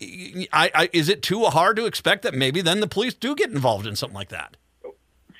I, 0.00 0.70
I 0.74 0.90
is 0.92 1.08
it 1.08 1.22
too 1.22 1.44
hard 1.46 1.76
to 1.76 1.86
expect 1.86 2.22
that 2.22 2.34
maybe 2.34 2.60
then 2.60 2.80
the 2.80 2.86
police 2.86 3.14
do 3.14 3.34
get 3.34 3.50
involved 3.50 3.86
in 3.86 3.96
something 3.96 4.14
like 4.14 4.28
that? 4.28 4.56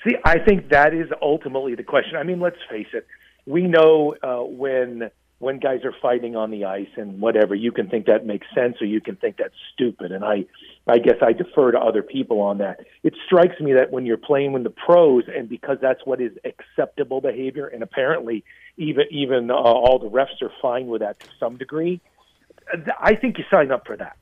See, 0.03 0.15
I 0.25 0.39
think 0.39 0.69
that 0.69 0.93
is 0.93 1.07
ultimately 1.21 1.75
the 1.75 1.83
question. 1.83 2.17
I 2.17 2.23
mean, 2.23 2.39
let's 2.39 2.57
face 2.69 2.87
it. 2.93 3.05
We 3.45 3.63
know 3.63 4.15
uh, 4.23 4.43
when 4.43 5.11
when 5.39 5.57
guys 5.57 5.85
are 5.85 5.93
fighting 6.01 6.35
on 6.35 6.51
the 6.51 6.65
ice 6.65 6.89
and 6.97 7.21
whatever, 7.21 7.55
you 7.55 7.71
can 7.71 7.89
think 7.89 8.05
that 8.07 8.25
makes 8.25 8.45
sense 8.53 8.75
or 8.81 8.85
you 8.85 8.99
can 8.99 9.15
think 9.15 9.37
that's 9.37 9.55
stupid. 9.73 10.11
And 10.11 10.23
I, 10.23 10.45
I 10.85 10.99
guess 10.99 11.15
I 11.21 11.31
defer 11.31 11.71
to 11.71 11.79
other 11.79 12.03
people 12.03 12.41
on 12.41 12.57
that. 12.57 12.81
It 13.03 13.13
strikes 13.25 13.59
me 13.61 13.73
that 13.73 13.89
when 13.89 14.05
you're 14.05 14.17
playing 14.17 14.51
with 14.51 14.63
the 14.63 14.69
pros, 14.69 15.23
and 15.33 15.47
because 15.47 15.77
that's 15.81 16.05
what 16.05 16.19
is 16.19 16.33
acceptable 16.43 17.21
behavior, 17.21 17.67
and 17.67 17.81
apparently 17.83 18.43
even 18.77 19.05
even 19.11 19.49
uh, 19.49 19.55
all 19.55 19.97
the 19.97 20.09
refs 20.09 20.41
are 20.41 20.51
fine 20.61 20.87
with 20.87 21.01
that 21.01 21.19
to 21.21 21.27
some 21.39 21.57
degree. 21.57 22.01
I 23.01 23.15
think 23.15 23.37
you 23.37 23.45
sign 23.49 23.71
up 23.71 23.87
for 23.87 23.97
that. 23.97 24.17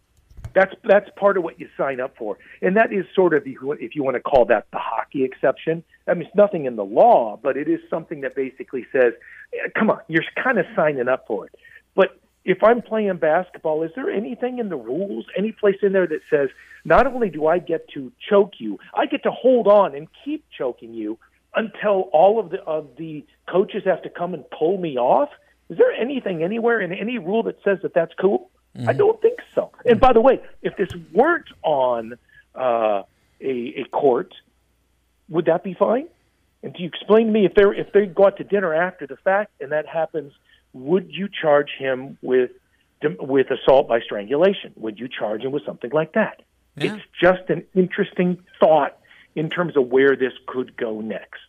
That's 0.57 0.73
that's 0.83 1.07
part 1.15 1.37
of 1.37 1.43
what 1.43 1.59
you 1.59 1.69
sign 1.77 1.99
up 1.99 2.17
for, 2.17 2.39
and 2.63 2.75
that 2.77 2.91
is 2.91 3.05
sort 3.13 3.35
of 3.35 3.43
if 3.45 3.95
you 3.95 4.03
want 4.03 4.15
to 4.15 4.19
call 4.19 4.45
that 4.45 4.65
the 4.71 4.79
hockey 4.79 5.23
exception. 5.23 5.83
I 6.07 6.15
mean, 6.15 6.23
it's 6.23 6.35
nothing 6.35 6.65
in 6.65 6.75
the 6.75 6.83
law, 6.83 7.39
but 7.39 7.57
it 7.57 7.67
is 7.67 7.79
something 7.91 8.21
that 8.21 8.33
basically 8.33 8.87
says, 8.91 9.13
eh, 9.53 9.69
"Come 9.77 9.91
on, 9.91 9.99
you're 10.07 10.23
kind 10.43 10.57
of 10.57 10.65
signing 10.75 11.07
up 11.07 11.27
for 11.27 11.45
it." 11.45 11.53
But 11.93 12.19
if 12.43 12.63
I'm 12.63 12.81
playing 12.81 13.17
basketball, 13.17 13.83
is 13.83 13.91
there 13.95 14.09
anything 14.09 14.57
in 14.57 14.69
the 14.69 14.77
rules, 14.77 15.27
any 15.37 15.51
place 15.51 15.75
in 15.83 15.93
there 15.93 16.07
that 16.07 16.21
says 16.27 16.49
not 16.85 17.05
only 17.05 17.29
do 17.29 17.45
I 17.45 17.59
get 17.59 17.87
to 17.89 18.11
choke 18.27 18.53
you, 18.57 18.79
I 18.95 19.05
get 19.05 19.21
to 19.23 19.31
hold 19.31 19.67
on 19.67 19.93
and 19.93 20.07
keep 20.25 20.43
choking 20.57 20.91
you 20.91 21.19
until 21.55 22.09
all 22.13 22.39
of 22.39 22.49
the 22.49 22.63
of 22.63 22.87
the 22.97 23.23
coaches 23.47 23.83
have 23.85 24.01
to 24.01 24.09
come 24.09 24.33
and 24.33 24.43
pull 24.49 24.79
me 24.79 24.97
off? 24.97 25.29
Is 25.69 25.77
there 25.77 25.91
anything 25.91 26.41
anywhere 26.41 26.81
in 26.81 26.91
any 26.93 27.19
rule 27.19 27.43
that 27.43 27.57
says 27.63 27.77
that 27.83 27.93
that's 27.93 28.15
cool? 28.19 28.49
I 28.85 28.93
don't 28.93 29.21
think 29.21 29.39
so. 29.55 29.71
And 29.85 29.99
by 29.99 30.13
the 30.13 30.21
way, 30.21 30.41
if 30.61 30.75
this 30.77 30.89
weren't 31.13 31.47
on 31.63 32.17
uh, 32.55 33.03
a, 33.41 33.81
a 33.81 33.85
court, 33.91 34.33
would 35.29 35.45
that 35.45 35.63
be 35.63 35.73
fine? 35.73 36.07
And 36.63 36.73
do 36.73 36.83
you 36.83 36.89
explain 36.89 37.27
to 37.27 37.31
me 37.31 37.45
if 37.45 37.53
they 37.53 37.63
if 37.63 37.93
they 37.93 38.05
go 38.07 38.25
out 38.25 38.37
to 38.37 38.43
dinner 38.43 38.73
after 38.73 39.07
the 39.07 39.17
fact 39.17 39.51
and 39.61 39.71
that 39.71 39.87
happens, 39.87 40.33
would 40.73 41.09
you 41.09 41.29
charge 41.29 41.69
him 41.77 42.17
with 42.21 42.51
with 43.19 43.47
assault 43.51 43.87
by 43.87 43.99
strangulation? 43.99 44.73
Would 44.75 44.99
you 44.99 45.07
charge 45.07 45.43
him 45.43 45.51
with 45.51 45.65
something 45.65 45.91
like 45.91 46.13
that? 46.13 46.41
Yeah. 46.75 46.95
It's 46.95 47.03
just 47.21 47.49
an 47.49 47.63
interesting 47.75 48.43
thought 48.59 48.97
in 49.35 49.49
terms 49.49 49.77
of 49.77 49.87
where 49.87 50.15
this 50.15 50.33
could 50.47 50.75
go 50.75 50.99
next. 50.99 51.39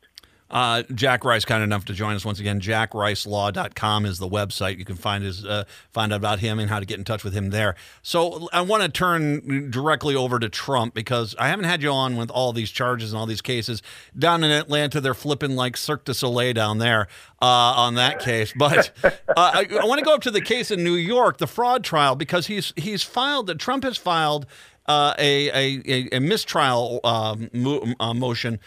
Uh, 0.50 0.82
Jack 0.94 1.24
Rice, 1.24 1.44
kind 1.44 1.62
enough 1.62 1.84
to 1.86 1.92
join 1.92 2.14
us 2.14 2.24
once 2.24 2.40
again. 2.40 2.60
JackRiceLaw.com 2.60 4.06
is 4.06 4.18
the 4.18 4.28
website. 4.28 4.78
You 4.78 4.84
can 4.84 4.96
find 4.96 5.22
his 5.22 5.44
uh, 5.44 5.64
find 5.90 6.12
out 6.12 6.16
about 6.16 6.38
him 6.38 6.58
and 6.58 6.70
how 6.70 6.80
to 6.80 6.86
get 6.86 6.98
in 6.98 7.04
touch 7.04 7.22
with 7.22 7.34
him 7.34 7.50
there. 7.50 7.74
So 8.02 8.48
I 8.52 8.62
want 8.62 8.82
to 8.82 8.88
turn 8.88 9.70
directly 9.70 10.14
over 10.14 10.38
to 10.38 10.48
Trump 10.48 10.94
because 10.94 11.34
I 11.38 11.48
haven't 11.48 11.66
had 11.66 11.82
you 11.82 11.90
on 11.90 12.16
with 12.16 12.30
all 12.30 12.52
these 12.52 12.70
charges 12.70 13.12
and 13.12 13.18
all 13.20 13.26
these 13.26 13.42
cases 13.42 13.82
down 14.18 14.42
in 14.42 14.50
Atlanta. 14.50 15.00
They're 15.00 15.14
flipping 15.14 15.54
like 15.54 15.76
Cirque 15.76 16.04
du 16.04 16.14
Soleil 16.14 16.54
down 16.54 16.78
there 16.78 17.08
uh, 17.42 17.44
on 17.46 17.94
that 17.96 18.20
case. 18.20 18.52
But 18.56 18.90
uh, 19.04 19.12
I, 19.36 19.66
I 19.80 19.84
want 19.84 19.98
to 19.98 20.04
go 20.04 20.14
up 20.14 20.22
to 20.22 20.30
the 20.30 20.40
case 20.40 20.70
in 20.70 20.82
New 20.82 20.94
York, 20.94 21.38
the 21.38 21.46
fraud 21.46 21.84
trial, 21.84 22.16
because 22.16 22.46
he's 22.46 22.72
he's 22.76 23.02
filed 23.02 23.46
that 23.48 23.58
Trump 23.58 23.84
has 23.84 23.96
filed 23.96 24.46
uh, 24.86 25.14
a, 25.18 25.50
a 25.84 26.08
a 26.16 26.20
mistrial 26.20 27.00
um, 27.04 27.50
mo- 27.52 27.94
uh, 28.00 28.14
motion 28.14 28.58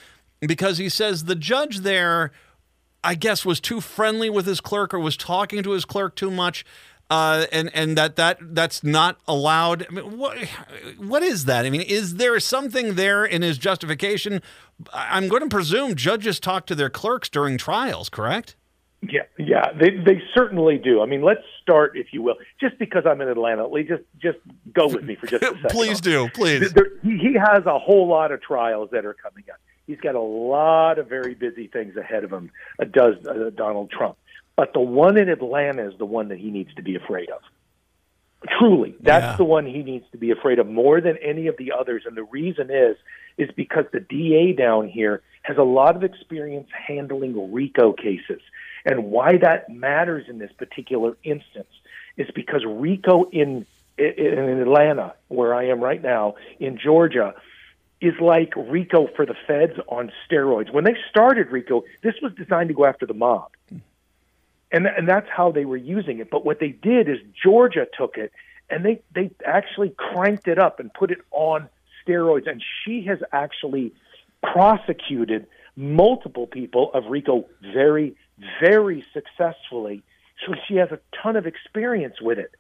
because 0.48 0.78
he 0.78 0.90
says 0.90 1.26
the 1.26 1.36
judge 1.36 1.80
there 1.80 2.32
I 3.04 3.16
guess, 3.16 3.46
was 3.46 3.60
too 3.60 3.82
friendly 3.82 4.30
with 4.30 4.46
his 4.46 4.62
clerk 4.62 4.94
or 4.94 5.00
was 5.00 5.18
talking 5.18 5.64
to 5.64 5.72
his 5.72 5.86
clerk 5.86 6.16
too 6.16 6.32
much. 6.32 6.66
Uh, 7.10 7.46
and 7.52 7.70
and 7.74 7.98
that 7.98 8.16
that 8.16 8.38
that's 8.40 8.86
not 8.86 9.18
allowed. 9.28 9.86
I 9.90 9.92
mean, 9.92 10.18
what 10.18 10.38
what 10.98 11.22
is 11.22 11.44
that? 11.44 11.66
I 11.66 11.70
mean, 11.70 11.82
is 11.82 12.16
there 12.16 12.40
something 12.40 12.96
there 12.96 13.26
in 13.26 13.42
his 13.42 13.58
justification? 13.58 14.42
I'm 14.94 15.28
going 15.28 15.42
to 15.42 15.50
presume 15.50 15.96
judges 15.96 16.40
talk 16.40 16.66
to 16.68 16.76
their 16.76 16.90
clerks 16.90 17.28
during 17.28 17.58
trials, 17.58 18.08
correct? 18.08 18.56
Yeah, 19.02 19.24
yeah, 19.38 19.74
they 19.74 19.90
they 19.90 20.22
certainly 20.34 20.78
do. 20.78 21.02
I 21.02 21.06
mean, 21.06 21.22
let's 21.22 21.42
start, 21.62 21.98
if 21.98 22.14
you 22.14 22.22
will, 22.22 22.36
just 22.62 22.78
because 22.80 23.04
I'm 23.06 23.20
in 23.20 23.28
Atlanta. 23.28 23.68
Lee, 23.68 23.84
just 23.84 24.04
just 24.22 24.38
go 24.72 24.88
with 24.88 25.04
me 25.04 25.16
for 25.16 25.28
just 25.28 25.44
a 25.44 25.48
second. 25.64 25.70
please 25.70 26.00
do, 26.00 26.30
please. 26.30 26.72
There, 26.72 26.92
he, 27.04 27.18
he 27.18 27.34
has 27.34 27.66
a 27.66 27.78
whole 27.78 28.08
lot 28.08 28.32
of 28.32 28.42
trials 28.42 28.90
that 28.92 29.06
are 29.06 29.16
coming 29.16 29.44
up. 29.52 29.60
He's 29.92 30.00
got 30.00 30.16
a 30.16 30.22
lot 30.22 31.00
of 31.00 31.10
very 31.10 31.36
busy 31.36 31.68
things 31.68 31.98
ahead 31.98 32.24
of 32.24 32.32
him. 32.32 32.50
Uh, 32.80 32.86
does 32.86 33.16
uh, 33.28 33.50
Donald 33.54 33.92
Trump? 33.92 34.18
But 34.56 34.72
the 34.72 34.80
one 34.80 35.18
in 35.18 35.28
Atlanta 35.28 35.86
is 35.86 35.98
the 35.98 36.06
one 36.06 36.30
that 36.30 36.38
he 36.38 36.50
needs 36.50 36.74
to 36.76 36.82
be 36.82 36.96
afraid 36.96 37.30
of. 37.30 37.42
Truly, 38.58 38.96
that's 39.02 39.34
Yeah. 39.34 39.36
the 39.36 39.44
one 39.44 39.66
he 39.66 39.84
needs 39.84 40.06
to 40.14 40.18
be 40.18 40.32
afraid 40.32 40.60
of 40.60 40.68
more 40.68 41.02
than 41.02 41.18
any 41.18 41.48
of 41.48 41.58
the 41.58 41.74
others. 41.74 42.04
And 42.06 42.16
the 42.16 42.24
reason 42.24 42.72
is, 42.72 42.96
is 43.38 43.50
because 43.52 43.84
the 43.92 44.00
DA 44.00 44.54
down 44.54 44.88
here 44.88 45.24
has 45.42 45.58
a 45.58 45.64
lot 45.64 45.98
of 45.98 46.06
experience 46.06 46.70
handling 46.72 47.52
RICO 47.52 47.92
cases. 47.92 48.42
And 48.86 49.12
why 49.12 49.38
that 49.40 49.70
matters 49.70 50.30
in 50.30 50.40
this 50.40 50.54
particular 50.54 51.18
instance 51.26 51.74
is 52.16 52.30
because 52.34 52.64
RICO 52.66 53.26
in 53.32 53.66
in 53.98 54.62
Atlanta, 54.62 55.14
where 55.28 55.54
I 55.54 55.66
am 55.66 55.80
right 55.80 56.02
now, 56.02 56.36
in 56.60 56.78
Georgia, 56.78 57.36
is 58.02 58.14
like 58.20 58.54
RICO 58.56 59.08
for 59.16 59.26
the 59.26 59.36
feds 59.48 59.80
on 59.88 60.12
steroids. 60.28 60.74
When 60.74 60.84
they 60.84 60.96
started 61.10 61.52
RICO, 61.52 61.84
this 62.02 62.16
was 62.22 62.34
designed 62.34 62.70
to 62.70 62.74
go 62.74 62.86
after 62.86 63.06
the 63.06 63.14
mob. 63.14 63.50
And, 64.72 64.88
and 64.88 65.08
that's 65.08 65.28
how 65.30 65.52
they 65.52 65.66
were 65.66 65.78
using 65.78 66.20
it. 66.20 66.32
But 66.32 66.44
what 66.44 66.60
they 66.60 66.70
did 66.70 67.08
is 67.08 67.18
Georgia 67.44 67.86
took 67.98 68.18
it 68.18 68.32
and 68.70 68.86
they, 68.86 69.02
they 69.14 69.30
actually 69.46 69.94
cranked 69.96 70.48
it 70.48 70.58
up 70.58 70.80
and 70.80 70.92
put 70.94 71.12
it 71.12 71.20
on 71.32 71.70
steroids. 72.06 72.50
And 72.50 72.64
she 72.84 73.04
has 73.04 73.20
actually 73.32 73.94
prosecuted 74.42 75.46
multiple 75.76 76.48
people 76.48 76.90
of 76.94 77.06
RICO 77.08 77.46
very, 77.62 78.16
very 78.62 79.06
successfully. 79.14 80.04
So 80.46 80.56
she 80.68 80.76
has 80.76 80.90
a 80.92 81.00
ton 81.22 81.36
of 81.36 81.46
experience 81.46 82.16
with 82.22 82.40
it. 82.40 82.56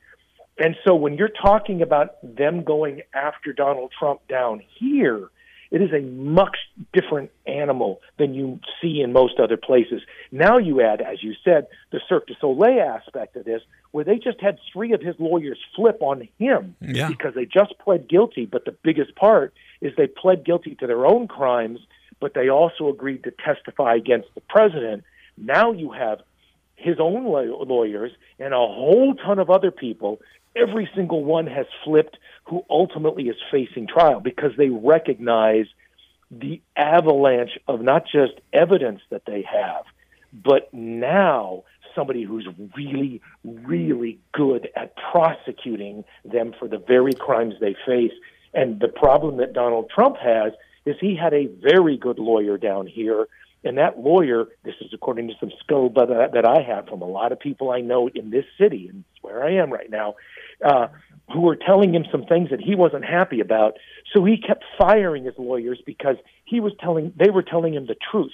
And 0.57 0.75
so 0.85 0.95
when 0.95 1.15
you're 1.17 1.29
talking 1.29 1.81
about 1.81 2.15
them 2.23 2.63
going 2.63 3.01
after 3.13 3.53
Donald 3.53 3.91
Trump 3.97 4.21
down 4.27 4.61
here, 4.77 5.29
it 5.71 5.81
is 5.81 5.91
a 5.93 6.01
much 6.01 6.57
different 6.91 7.31
animal 7.47 8.01
than 8.19 8.33
you 8.33 8.59
see 8.81 8.99
in 9.01 9.13
most 9.13 9.39
other 9.39 9.55
places. 9.55 10.01
Now 10.31 10.57
you 10.57 10.81
add, 10.81 11.01
as 11.01 11.23
you 11.23 11.33
said, 11.45 11.67
the 11.91 12.01
Cirque 12.09 12.27
du 12.27 12.35
Soleil 12.41 12.81
aspect 12.81 13.37
of 13.37 13.45
this, 13.45 13.61
where 13.91 14.03
they 14.03 14.17
just 14.17 14.41
had 14.41 14.59
three 14.71 14.91
of 14.91 15.01
his 15.01 15.15
lawyers 15.17 15.57
flip 15.75 15.97
on 16.01 16.27
him 16.37 16.75
Yeah. 16.81 17.07
because 17.07 17.33
they 17.35 17.45
just 17.45 17.77
pled 17.79 18.09
guilty. 18.09 18.45
But 18.45 18.65
the 18.65 18.75
biggest 18.83 19.15
part 19.15 19.53
is 19.79 19.95
they 19.95 20.07
pled 20.07 20.43
guilty 20.43 20.75
to 20.75 20.87
their 20.87 21.05
own 21.05 21.27
crimes, 21.29 21.79
but 22.19 22.33
they 22.33 22.49
also 22.49 22.89
agreed 22.89 23.23
to 23.23 23.31
testify 23.31 23.95
against 23.95 24.27
the 24.35 24.41
president. 24.41 25.05
Now 25.37 25.71
you 25.71 25.91
have 25.91 26.21
his 26.75 26.99
own 26.99 27.23
lawyers 27.23 28.11
and 28.39 28.53
a 28.53 28.57
whole 28.57 29.15
ton 29.15 29.39
of 29.39 29.49
other 29.49 29.71
people. 29.71 30.19
Every 30.55 30.89
single 30.95 31.23
one 31.23 31.47
has 31.47 31.65
flipped 31.83 32.17
who 32.45 32.63
ultimately 32.69 33.29
is 33.29 33.37
facing 33.51 33.87
trial 33.87 34.19
because 34.19 34.51
they 34.57 34.69
recognize 34.69 35.65
the 36.29 36.61
avalanche 36.75 37.57
of 37.67 37.81
not 37.81 38.03
just 38.05 38.33
evidence 38.53 39.01
that 39.09 39.23
they 39.25 39.43
have, 39.43 39.83
but 40.33 40.73
now 40.73 41.63
somebody 41.93 42.23
who's 42.23 42.47
really, 42.75 43.21
really 43.43 44.19
good 44.33 44.69
at 44.75 44.95
prosecuting 45.11 46.03
them 46.23 46.53
for 46.57 46.67
the 46.67 46.77
very 46.77 47.13
crimes 47.13 47.55
they 47.59 47.75
face. 47.85 48.13
And 48.53 48.79
the 48.79 48.87
problem 48.87 49.37
that 49.37 49.53
Donald 49.53 49.89
Trump 49.93 50.17
has 50.17 50.53
is 50.85 50.95
he 50.99 51.15
had 51.15 51.33
a 51.33 51.47
very 51.47 51.97
good 51.97 52.19
lawyer 52.19 52.57
down 52.57 52.87
here. 52.87 53.27
And 53.63 53.77
that 53.77 53.99
lawyer, 53.99 54.45
this 54.63 54.73
is 54.81 54.91
according 54.93 55.27
to 55.27 55.33
some 55.39 55.51
skill 55.63 55.89
that, 55.89 56.31
that 56.33 56.45
I 56.45 56.61
have 56.61 56.87
from 56.87 57.01
a 57.01 57.07
lot 57.07 57.31
of 57.31 57.39
people 57.39 57.69
I 57.69 57.81
know 57.81 58.09
in 58.13 58.31
this 58.31 58.45
city, 58.59 58.87
and 58.87 59.03
it's 59.13 59.23
where 59.23 59.43
I 59.43 59.53
am 59.55 59.71
right 59.71 59.89
now, 59.89 60.15
uh, 60.65 60.87
who 61.31 61.41
were 61.41 61.55
telling 61.55 61.93
him 61.93 62.05
some 62.11 62.25
things 62.25 62.49
that 62.49 62.59
he 62.59 62.73
wasn't 62.75 63.05
happy 63.05 63.39
about. 63.39 63.77
So 64.13 64.25
he 64.25 64.37
kept 64.37 64.63
firing 64.79 65.25
his 65.25 65.35
lawyers 65.37 65.79
because 65.85 66.17
he 66.45 66.59
was 66.59 66.73
telling 66.79 67.13
they 67.15 67.29
were 67.29 67.43
telling 67.43 67.73
him 67.73 67.85
the 67.85 67.95
truth, 68.11 68.33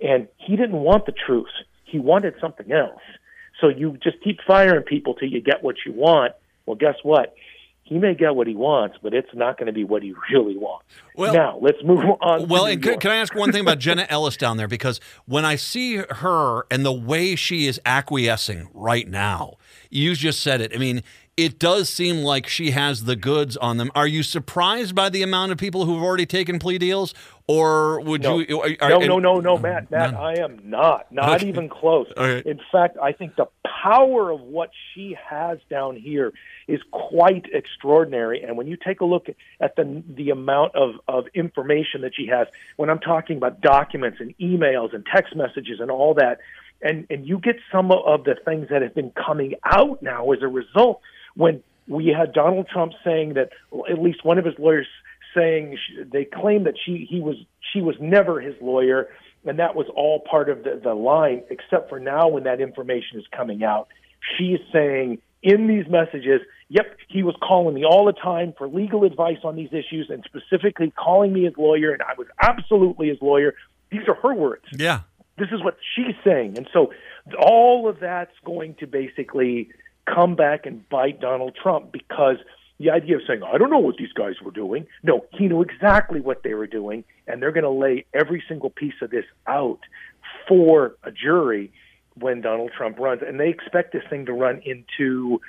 and 0.00 0.26
he 0.36 0.56
didn't 0.56 0.80
want 0.80 1.06
the 1.06 1.12
truth. 1.12 1.46
He 1.84 1.98
wanted 1.98 2.34
something 2.40 2.72
else. 2.72 3.00
So 3.60 3.68
you 3.68 3.96
just 4.02 4.22
keep 4.22 4.40
firing 4.46 4.82
people 4.82 5.14
till 5.14 5.28
you 5.28 5.40
get 5.40 5.62
what 5.62 5.76
you 5.86 5.92
want. 5.92 6.32
Well, 6.66 6.76
guess 6.76 6.96
what? 7.02 7.34
He 7.88 7.98
may 7.98 8.14
get 8.14 8.34
what 8.34 8.46
he 8.46 8.54
wants, 8.54 8.98
but 9.02 9.14
it's 9.14 9.32
not 9.34 9.56
going 9.56 9.66
to 9.68 9.72
be 9.72 9.82
what 9.84 10.02
he 10.02 10.12
really 10.32 10.56
wants. 10.56 10.84
Well- 11.16 11.32
now 11.32 11.58
let's 11.60 11.82
move 11.82 12.00
on. 12.20 12.46
Well, 12.48 12.66
and 12.66 12.82
can, 12.82 12.98
can 13.00 13.10
I 13.10 13.16
ask 13.16 13.34
one 13.34 13.50
thing 13.50 13.62
about 13.62 13.78
Jenna 13.78 14.06
Ellis 14.10 14.36
down 14.36 14.56
there? 14.58 14.68
Because 14.68 15.00
when 15.26 15.44
I 15.44 15.56
see 15.56 15.96
her 15.96 16.66
and 16.70 16.84
the 16.84 16.92
way 16.92 17.34
she 17.34 17.66
is 17.66 17.80
acquiescing 17.86 18.68
right 18.74 19.08
now, 19.08 19.54
you 19.90 20.14
just 20.14 20.40
said 20.40 20.60
it. 20.60 20.72
I 20.74 20.78
mean, 20.78 21.02
it 21.36 21.58
does 21.58 21.88
seem 21.88 22.18
like 22.18 22.46
she 22.48 22.72
has 22.72 23.04
the 23.04 23.14
goods 23.16 23.56
on 23.56 23.76
them. 23.76 23.90
Are 23.94 24.06
you 24.08 24.22
surprised 24.22 24.94
by 24.94 25.08
the 25.08 25.22
amount 25.22 25.52
of 25.52 25.58
people 25.58 25.84
who've 25.86 26.02
already 26.02 26.26
taken 26.26 26.58
plea 26.58 26.78
deals, 26.78 27.14
or 27.46 28.00
would 28.00 28.22
No. 28.22 28.40
you? 28.40 28.60
Are, 28.60 28.68
are- 28.80 28.90
no, 28.90 28.98
no, 28.98 29.18
no, 29.18 29.40
no, 29.40 29.56
Matt. 29.56 29.90
Matt, 29.90 30.12
None. 30.12 30.14
I 30.16 30.40
am 30.40 30.58
not. 30.64 31.10
Not 31.12 31.36
Okay. 31.36 31.48
even 31.48 31.68
close. 31.68 32.06
Okay. 32.16 32.48
In 32.48 32.60
fact, 32.72 32.98
I 33.02 33.12
think 33.12 33.36
the 33.36 33.46
power 33.82 34.30
of 34.30 34.40
what 34.40 34.70
she 34.94 35.16
has 35.30 35.58
down 35.70 35.94
here 35.96 36.32
is 36.68 36.80
quite 36.92 37.46
extraordinary. 37.52 38.42
And 38.42 38.56
when 38.56 38.66
you 38.66 38.76
take 38.76 39.00
a 39.00 39.04
look 39.04 39.26
at 39.60 39.74
the 39.74 40.02
the 40.06 40.30
amount 40.30 40.74
of, 40.76 40.96
of 41.08 41.24
information 41.34 42.02
that 42.02 42.12
she 42.14 42.26
has, 42.26 42.46
when 42.76 42.90
I'm 42.90 43.00
talking 43.00 43.38
about 43.38 43.60
documents 43.60 44.18
and 44.20 44.36
emails 44.38 44.94
and 44.94 45.04
text 45.04 45.34
messages 45.34 45.80
and 45.80 45.90
all 45.90 46.14
that, 46.14 46.38
and 46.82 47.06
and 47.10 47.26
you 47.26 47.38
get 47.38 47.56
some 47.72 47.90
of 47.90 48.24
the 48.24 48.36
things 48.44 48.68
that 48.70 48.82
have 48.82 48.94
been 48.94 49.10
coming 49.10 49.54
out 49.64 50.02
now 50.02 50.30
as 50.30 50.42
a 50.42 50.48
result 50.48 51.00
when 51.34 51.62
we 51.88 52.08
had 52.08 52.34
Donald 52.34 52.68
Trump 52.68 52.92
saying 53.02 53.34
that 53.34 53.50
at 53.90 53.98
least 53.98 54.24
one 54.24 54.38
of 54.38 54.44
his 54.44 54.54
lawyers 54.58 54.86
saying 55.34 55.76
sh- 55.76 56.04
they 56.12 56.24
claim 56.24 56.64
that 56.64 56.74
she 56.84 57.06
he 57.08 57.20
was 57.20 57.36
she 57.72 57.80
was 57.80 57.96
never 58.00 58.40
his 58.40 58.54
lawyer 58.60 59.08
and 59.46 59.58
that 59.58 59.74
was 59.74 59.86
all 59.94 60.20
part 60.20 60.50
of 60.50 60.64
the, 60.64 60.80
the 60.82 60.94
line 60.94 61.42
except 61.50 61.88
for 61.88 61.98
now 61.98 62.28
when 62.28 62.44
that 62.44 62.60
information 62.60 63.18
is 63.18 63.26
coming 63.34 63.62
out 63.64 63.88
she 64.36 64.52
is 64.52 64.60
saying 64.72 65.18
in 65.42 65.66
these 65.66 65.86
messages 65.88 66.40
yep 66.68 66.96
he 67.08 67.22
was 67.22 67.34
calling 67.42 67.74
me 67.74 67.84
all 67.84 68.04
the 68.04 68.12
time 68.12 68.52
for 68.56 68.68
legal 68.68 69.04
advice 69.04 69.38
on 69.44 69.56
these 69.56 69.70
issues 69.72 70.08
and 70.10 70.24
specifically 70.24 70.92
calling 70.96 71.32
me 71.32 71.44
his 71.44 71.54
lawyer 71.56 71.92
and 71.92 72.02
I 72.02 72.14
was 72.16 72.26
absolutely 72.40 73.08
his 73.08 73.18
lawyer 73.20 73.54
these 73.90 74.06
are 74.08 74.14
her 74.14 74.34
words 74.34 74.64
yeah. 74.72 75.00
this 75.38 75.48
is 75.52 75.62
what 75.62 75.76
she's 75.94 76.14
saying. 76.24 76.56
And 76.56 76.68
so 76.72 76.92
all 77.40 77.88
of 77.88 78.00
that's 78.00 78.34
going 78.44 78.74
to 78.76 78.86
basically 78.86 79.70
come 80.06 80.34
back 80.36 80.66
and 80.66 80.88
bite 80.88 81.20
Donald 81.20 81.56
Trump 81.60 81.92
because 81.92 82.36
the 82.78 82.90
idea 82.90 83.16
of 83.16 83.22
saying, 83.26 83.42
I 83.42 83.58
don't 83.58 83.70
know 83.70 83.78
what 83.78 83.96
these 83.96 84.12
guys 84.12 84.34
were 84.42 84.52
doing. 84.52 84.86
No, 85.02 85.26
he 85.32 85.48
knew 85.48 85.62
exactly 85.62 86.20
what 86.20 86.42
they 86.44 86.54
were 86.54 86.66
doing, 86.66 87.04
and 87.26 87.42
they're 87.42 87.52
going 87.52 87.64
to 87.64 87.70
lay 87.70 88.04
every 88.14 88.42
single 88.48 88.70
piece 88.70 88.94
of 89.02 89.10
this 89.10 89.24
out 89.46 89.80
for 90.46 90.96
a 91.02 91.10
jury 91.10 91.72
when 92.14 92.40
Donald 92.40 92.70
Trump 92.76 92.98
runs. 92.98 93.22
And 93.26 93.38
they 93.38 93.48
expect 93.48 93.92
this 93.92 94.04
thing 94.08 94.26
to 94.26 94.32
run 94.32 94.62
into 94.64 95.40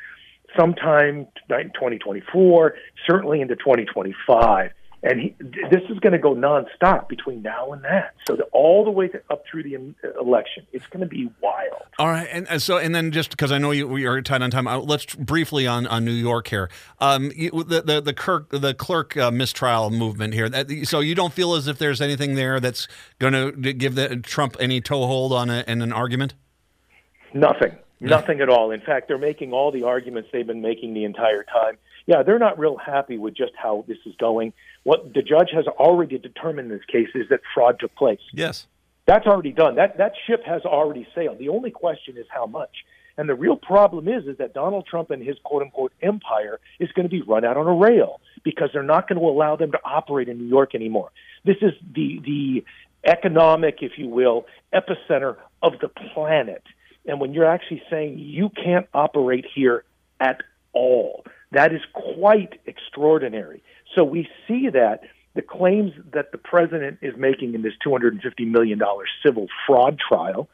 sometime 0.58 1.28
in 1.50 1.72
2024, 1.74 2.76
certainly 3.08 3.42
into 3.42 3.56
2025. 3.56 4.72
And 5.02 5.22
he, 5.22 5.36
this 5.40 5.82
is 5.90 5.98
going 6.00 6.12
to 6.12 6.20
go 6.20 6.36
nonstop 6.36 7.08
between 7.08 7.42
now 7.42 7.72
and 7.72 7.84
that. 7.86 8.16
So 8.28 8.36
the, 8.36 8.44
all 8.52 8.84
the 8.84 8.92
way 8.92 9.08
to, 9.08 9.22
up 9.30 9.44
through 9.50 9.64
the 9.64 9.96
election, 10.20 10.68
it's 10.74 10.86
going 10.88 11.00
to 11.00 11.06
be 11.06 11.30
wild. 11.42 11.84
All 11.98 12.10
right, 12.10 12.28
and, 12.30 12.46
and 12.50 12.62
so 12.62 12.78
and 12.78 12.94
then 12.94 13.12
just 13.12 13.30
because 13.32 13.52
I 13.54 13.60
know 13.60 13.72
you 13.72 13.88
we 13.88 14.06
are 14.06 14.22
tight 14.22 14.42
on 14.42 14.52
time, 14.52 14.68
uh, 14.68 14.80
let's 14.80 15.16
briefly 15.16 15.66
on, 15.66 15.88
on 15.88 16.04
New 16.04 16.12
York 16.12 16.50
here. 16.50 16.70
Um, 17.00 17.32
you, 17.34 17.50
the 17.64 17.82
the 17.82 18.02
the 18.02 18.14
clerk 18.14 18.50
the 18.50 18.74
clerk 18.74 19.16
uh, 19.16 19.32
mistrial 19.32 19.90
movement 19.90 20.34
here. 20.34 20.50
That, 20.50 20.70
so 20.86 21.00
you 21.00 21.16
don't 21.16 21.34
feel 21.34 21.54
as 21.54 21.68
if 21.68 21.78
there's 21.78 22.02
anything 22.02 22.36
there 22.36 22.60
that's 22.60 22.88
going 23.20 23.34
to 23.34 23.52
give 23.74 23.96
the, 23.96 24.18
Trump 24.18 24.58
any 24.60 24.82
toehold 24.82 25.32
on 25.32 25.50
a, 25.50 25.64
in 25.66 25.82
an 25.82 25.94
argument. 25.94 26.34
Nothing. 27.34 27.78
Nothing 28.10 28.40
at 28.42 28.50
all. 28.50 28.72
In 28.72 28.82
fact, 28.82 29.08
they're 29.08 29.18
making 29.18 29.52
all 29.52 29.72
the 29.72 29.84
arguments 29.84 30.30
they've 30.32 30.48
been 30.48 30.62
making 30.62 30.94
the 30.94 31.04
entire 31.04 31.44
time. 31.44 31.78
Yeah, 32.06 32.24
they're 32.24 32.40
not 32.40 32.58
real 32.58 32.78
happy 32.78 33.18
with 33.18 33.36
just 33.36 33.52
how 33.56 33.84
this 33.88 33.98
is 34.06 34.16
going. 34.18 34.54
What 34.84 35.14
the 35.14 35.22
judge 35.22 35.50
has 35.54 35.68
already 35.68 36.18
determined 36.18 36.72
in 36.72 36.78
this 36.78 36.86
case 36.86 37.10
is 37.14 37.28
that 37.30 37.42
fraud 37.54 37.80
took 37.80 37.94
place. 37.96 38.22
Yes. 38.34 38.68
That's 39.06 39.28
already 39.28 39.52
done. 39.52 39.76
That 39.76 39.98
that 39.98 40.14
ship 40.28 40.44
has 40.46 40.62
already 40.64 41.08
sailed. 41.14 41.40
The 41.40 41.50
only 41.50 41.72
question 41.72 42.18
is 42.18 42.26
how 42.30 42.46
much. 42.46 42.86
And 43.18 43.28
the 43.28 43.36
real 43.36 43.58
problem 43.58 44.08
is 44.08 44.28
is 44.28 44.38
that 44.38 44.54
Donald 44.54 44.86
Trump 44.88 45.10
and 45.10 45.22
his 45.22 45.36
quote 45.44 45.62
unquote 45.62 45.92
empire 46.02 46.60
is 46.80 46.92
going 46.94 47.06
to 47.06 47.10
be 47.10 47.22
run 47.22 47.44
out 47.44 47.58
on 47.58 47.68
a 47.68 47.74
rail 47.74 48.22
because 48.44 48.70
they're 48.72 48.84
not 48.84 49.10
going 49.10 49.20
to 49.20 49.26
allow 49.26 49.56
them 49.56 49.72
to 49.74 49.80
operate 49.84 50.30
in 50.30 50.38
New 50.38 50.48
York 50.48 50.74
anymore. 50.74 51.10
This 51.44 51.58
is 51.62 51.74
the 51.94 52.22
the 52.24 52.64
economic, 53.04 53.80
if 53.82 53.94
you 53.98 54.08
will, 54.08 54.46
epicenter 54.74 55.36
of 55.62 55.74
the 55.82 55.90
planet. 55.90 56.64
And 57.10 57.20
when 57.20 57.34
you're 57.34 57.46
actually 57.46 57.82
saying 57.90 58.20
you 58.20 58.50
can't 58.50 58.88
operate 58.94 59.46
here 59.56 59.84
at 60.20 60.42
all, 60.74 61.26
that 61.52 61.74
is 61.74 61.82
quite 61.94 62.62
extraordinary. 62.68 63.64
So 63.96 64.04
we 64.04 64.30
see 64.48 64.70
that 64.70 65.02
the 65.34 65.42
claims 65.42 65.92
that 66.14 66.32
the 66.32 66.38
president 66.38 67.00
is 67.02 67.16
making 67.18 67.56
in 67.56 67.64
this 67.64 67.74
$250 67.84 68.22
million 68.48 68.80
civil 69.26 69.48
fraud 69.66 69.98
trial 69.98 70.50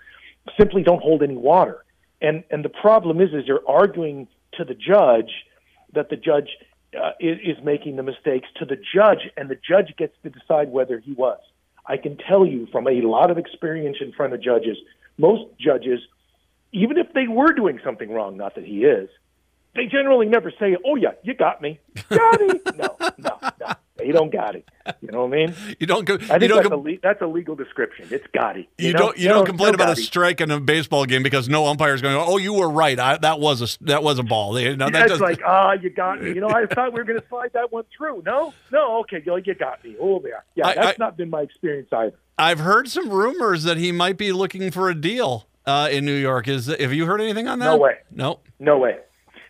simply 0.58 0.82
don't 0.82 1.04
hold 1.04 1.24
any 1.24 1.36
water. 1.36 1.84
And, 2.22 2.46
and 2.50 2.64
the 2.64 2.70
problem 2.70 3.20
is, 3.20 3.34
is 3.34 3.46
you're 3.46 3.68
arguing 3.68 4.30
to 4.54 4.64
the 4.64 4.76
judge 4.76 5.32
that 5.94 6.10
the 6.10 6.16
judge 6.16 6.48
uh, 6.98 7.12
is, 7.20 7.38
is 7.44 7.64
making 7.66 7.98
the 7.98 8.04
mistakes 8.04 8.48
to 8.60 8.66
the 8.66 8.78
judge, 8.94 9.30
and 9.36 9.50
the 9.50 9.58
judge 9.68 9.94
gets 9.98 10.16
to 10.24 10.30
decide 10.30 10.72
whether 10.72 11.00
he 11.00 11.12
was. 11.12 11.40
I 11.86 11.98
can 11.98 12.18
tell 12.18 12.46
you 12.46 12.68
from 12.72 12.88
a 12.88 13.02
lot 13.02 13.30
of 13.30 13.38
experience 13.38 13.98
in 14.00 14.14
front 14.14 14.34
of 14.34 14.42
judges, 14.42 14.78
most 15.18 15.44
judges, 15.60 16.00
even 16.76 16.98
if 16.98 17.14
they 17.14 17.28
were 17.28 17.54
doing 17.54 17.80
something 17.84 18.12
wrong, 18.12 18.36
not 18.38 18.56
that 18.56 18.66
he 18.66 18.84
is, 18.84 19.10
they 19.76 19.86
generally 19.86 20.28
never 20.28 20.52
say, 20.60 20.78
"Oh 20.86 20.96
yeah, 20.96 21.12
you 21.24 21.34
got 21.34 21.62
me, 21.62 21.80
got 22.10 22.40
me." 22.40 22.48
no, 22.76 22.96
no, 23.18 23.40
no. 23.60 23.74
They 23.98 24.12
don't 24.12 24.32
got 24.32 24.56
it. 24.56 24.68
You 25.02 25.10
know 25.10 25.26
what 25.26 25.34
I 25.34 25.46
mean? 25.48 25.56
You 25.80 25.88
don't. 25.88 26.04
Go, 26.04 26.16
I 26.16 26.38
think 26.38 26.50
don't 26.50 26.64
that's, 26.64 26.70
a 26.70 26.76
le- 26.76 27.00
that's 27.02 27.22
a 27.22 27.28
legal 27.28 27.56
description. 27.56 28.10
It's 28.12 28.28
got 28.34 28.58
it. 28.58 28.68
You, 28.78 28.92
know? 28.92 29.00
don't. 29.00 29.18
You 29.18 29.30
don't 29.30 29.46
complain 29.46 29.72
no 29.72 29.76
about 29.76 29.98
a 29.98 30.02
strike 30.02 30.42
in 30.42 30.52
a 30.52 30.60
baseball 30.60 31.06
game 31.06 31.24
because 31.24 31.48
no 31.48 31.66
umpire 31.68 31.94
is 31.94 32.02
going. 32.02 32.16
Oh, 32.16 32.38
you 32.38 32.54
were 32.54 32.70
right. 32.70 33.00
I, 33.00 33.18
that 33.18 33.40
was 33.40 33.62
a 33.62 33.86
that 33.86 34.04
was 34.04 34.20
a 34.20 34.24
ball. 34.24 34.52
They, 34.54 34.76
no, 34.76 34.90
that 34.90 35.08
That's 35.08 35.22
like, 35.22 35.42
ah, 35.46 35.74
you 35.74 35.90
got 35.90 36.22
me. 36.22 36.34
You 36.34 36.42
know, 36.42 36.50
I 36.50 36.66
thought 36.66 36.92
we 36.92 37.00
were 37.00 37.06
going 37.06 37.22
to 37.22 37.28
slide 37.30 37.52
that 37.54 37.72
one 37.72 37.86
through. 37.98 38.24
No, 38.26 38.54
no, 38.72 39.00
okay, 39.00 39.24
you 39.26 39.42
you 39.46 39.56
got 39.56 39.84
me. 39.84 39.96
Oh, 40.00 40.22
yeah, 40.26 40.42
yeah. 40.56 40.68
I- 40.68 40.76
That's 40.76 41.00
I- 41.00 41.04
not 41.04 41.16
been 41.16 41.30
my 41.30 41.42
experience 41.42 41.88
either. 41.94 42.18
I've 42.38 42.60
heard 42.60 42.90
some 42.90 43.10
rumors 43.10 43.64
that 43.64 43.78
he 43.78 43.94
might 43.94 44.18
be 44.18 44.34
looking 44.34 44.70
for 44.70 44.90
a 44.90 44.96
deal 44.96 45.48
uh, 45.66 45.90
in 45.92 46.06
New 46.06 46.16
York. 46.16 46.48
Is 46.48 46.68
have 46.68 46.94
you 46.94 47.06
heard 47.06 47.22
anything 47.22 47.48
on 47.48 47.60
that? 47.60 47.66
No 47.66 47.78
way. 47.78 47.98
No. 48.12 48.40
No 48.60 48.78
way. 48.78 48.98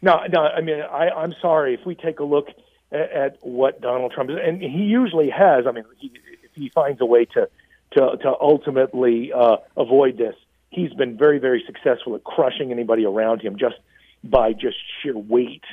No, 0.02 0.22
no. 0.32 0.42
I 0.42 0.62
mean, 0.62 0.82
I, 0.82 1.10
I'm 1.10 1.34
sorry 1.42 1.74
if 1.74 1.86
we 1.86 1.96
take 1.96 2.20
a 2.20 2.24
look 2.24 2.48
at, 2.92 3.12
at 3.12 3.38
what 3.42 3.82
Donald 3.82 4.12
Trump 4.14 4.30
is, 4.30 4.38
and 4.42 4.62
he 4.62 4.84
usually 4.84 5.30
has. 5.30 5.66
I 5.68 5.72
mean, 5.72 5.86
he, 5.98 6.12
if 6.44 6.52
he 6.54 6.70
finds 6.70 7.02
a 7.02 7.06
way 7.06 7.26
to 7.26 7.50
to, 7.94 8.18
to 8.18 8.34
ultimately 8.42 9.32
uh, 9.32 9.58
avoid 9.78 10.18
this, 10.18 10.36
he's 10.70 10.94
been 10.94 11.18
very, 11.18 11.40
very 11.40 11.64
successful 11.66 12.16
at 12.16 12.24
crushing 12.24 12.72
anybody 12.72 13.06
around 13.06 13.42
him 13.42 13.58
just 13.58 13.76
by 14.24 14.54
just 14.54 14.76
sheer 15.02 15.18
weight, 15.18 15.64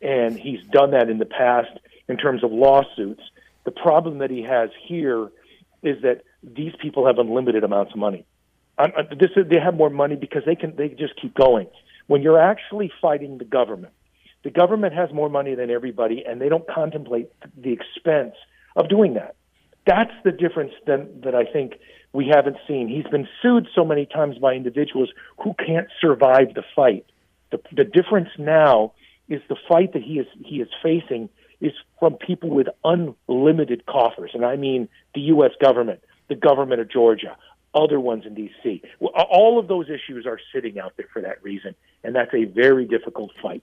and 0.00 0.38
he's 0.38 0.62
done 0.66 0.92
that 0.92 1.08
in 1.10 1.18
the 1.18 1.26
past 1.26 1.70
in 2.08 2.16
terms 2.16 2.44
of 2.44 2.52
lawsuits. 2.52 3.22
The 3.64 3.70
problem 3.70 4.18
that 4.18 4.30
he 4.30 4.42
has 4.42 4.70
here 4.86 5.30
is 5.82 6.02
that 6.02 6.22
these 6.42 6.72
people 6.80 7.06
have 7.06 7.18
unlimited 7.18 7.64
amounts 7.64 7.92
of 7.92 7.98
money. 7.98 8.24
I'm, 8.78 8.92
uh, 8.96 9.02
this 9.18 9.30
is, 9.36 9.48
they 9.48 9.60
have 9.60 9.74
more 9.74 9.90
money 9.90 10.16
because 10.16 10.42
they 10.46 10.54
can 10.56 10.74
they 10.76 10.88
just 10.88 11.20
keep 11.20 11.34
going. 11.34 11.68
When 12.06 12.22
you're 12.22 12.40
actually 12.40 12.90
fighting 13.00 13.38
the 13.38 13.44
government, 13.44 13.92
the 14.44 14.50
government 14.50 14.94
has 14.94 15.12
more 15.12 15.28
money 15.28 15.54
than 15.54 15.70
everybody, 15.70 16.24
and 16.26 16.40
they 16.40 16.48
don't 16.48 16.66
contemplate 16.66 17.30
the 17.56 17.72
expense 17.72 18.34
of 18.76 18.88
doing 18.88 19.14
that. 19.14 19.36
That's 19.86 20.12
the 20.24 20.32
difference 20.32 20.72
that, 20.86 21.22
that 21.22 21.34
I 21.34 21.44
think 21.44 21.74
we 22.12 22.30
haven't 22.32 22.56
seen. 22.68 22.88
He's 22.88 23.10
been 23.10 23.28
sued 23.40 23.68
so 23.74 23.84
many 23.84 24.06
times 24.06 24.38
by 24.38 24.54
individuals 24.54 25.10
who 25.42 25.54
can't 25.54 25.88
survive 26.00 26.54
the 26.54 26.62
fight. 26.74 27.06
The, 27.50 27.60
the 27.74 27.84
difference 27.84 28.28
now 28.38 28.92
is 29.28 29.40
the 29.48 29.56
fight 29.68 29.92
that 29.92 30.02
he 30.02 30.18
is 30.18 30.26
he 30.44 30.56
is 30.56 30.68
facing 30.82 31.28
is 31.60 31.72
from 31.98 32.14
people 32.14 32.50
with 32.50 32.66
unlimited 32.84 33.86
coffers, 33.86 34.32
and 34.34 34.44
I 34.44 34.56
mean 34.56 34.88
the 35.14 35.20
U.S. 35.20 35.52
government, 35.60 36.00
the 36.28 36.34
government 36.34 36.80
of 36.80 36.90
Georgia, 36.90 37.36
other 37.74 37.98
ones 38.00 38.24
in 38.26 38.34
D.C. 38.34 38.82
All 39.00 39.58
of 39.58 39.68
those 39.68 39.86
issues 39.88 40.26
are 40.26 40.38
sitting 40.54 40.78
out 40.78 40.94
there 40.96 41.08
for 41.12 41.22
that 41.22 41.42
reason, 41.42 41.74
and 42.04 42.14
that's 42.14 42.34
a 42.34 42.44
very 42.44 42.84
difficult 42.84 43.30
fight. 43.40 43.62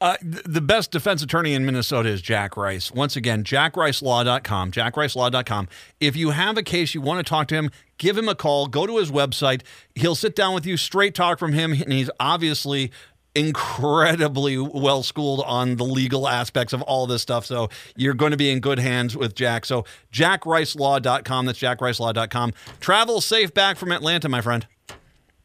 Uh, 0.00 0.16
the 0.22 0.60
best 0.60 0.90
defense 0.90 1.22
attorney 1.22 1.54
in 1.54 1.64
Minnesota 1.64 2.08
is 2.08 2.20
Jack 2.20 2.56
Rice. 2.56 2.90
Once 2.90 3.14
again, 3.14 3.44
jackricelaw.com, 3.44 4.72
jackricelaw.com. 4.72 5.68
If 6.00 6.16
you 6.16 6.30
have 6.30 6.58
a 6.58 6.62
case 6.64 6.92
you 6.92 7.00
want 7.00 7.24
to 7.24 7.30
talk 7.30 7.46
to 7.48 7.54
him, 7.54 7.70
give 7.98 8.18
him 8.18 8.28
a 8.28 8.34
call, 8.34 8.66
go 8.66 8.84
to 8.84 8.98
his 8.98 9.12
website. 9.12 9.62
He'll 9.94 10.16
sit 10.16 10.34
down 10.34 10.54
with 10.54 10.66
you, 10.66 10.76
straight 10.76 11.14
talk 11.14 11.38
from 11.38 11.52
him, 11.52 11.72
and 11.72 11.92
he's 11.92 12.10
obviously 12.18 12.90
incredibly 13.34 14.58
well 14.58 15.02
schooled 15.02 15.42
on 15.46 15.76
the 15.76 15.84
legal 15.84 16.28
aspects 16.28 16.72
of 16.72 16.82
all 16.82 17.06
this 17.06 17.22
stuff. 17.22 17.46
So 17.46 17.70
you're 17.96 18.14
going 18.14 18.32
to 18.32 18.36
be 18.36 18.50
in 18.50 18.60
good 18.60 18.78
hands 18.78 19.16
with 19.16 19.34
Jack. 19.34 19.64
So 19.64 19.84
jackricelaw.com, 20.12 21.46
that's 21.46 21.58
jackricelaw.com. 21.58 22.52
Travel 22.80 23.20
safe 23.20 23.54
back 23.54 23.76
from 23.76 23.92
Atlanta, 23.92 24.28
my 24.28 24.40
friend. 24.40 24.66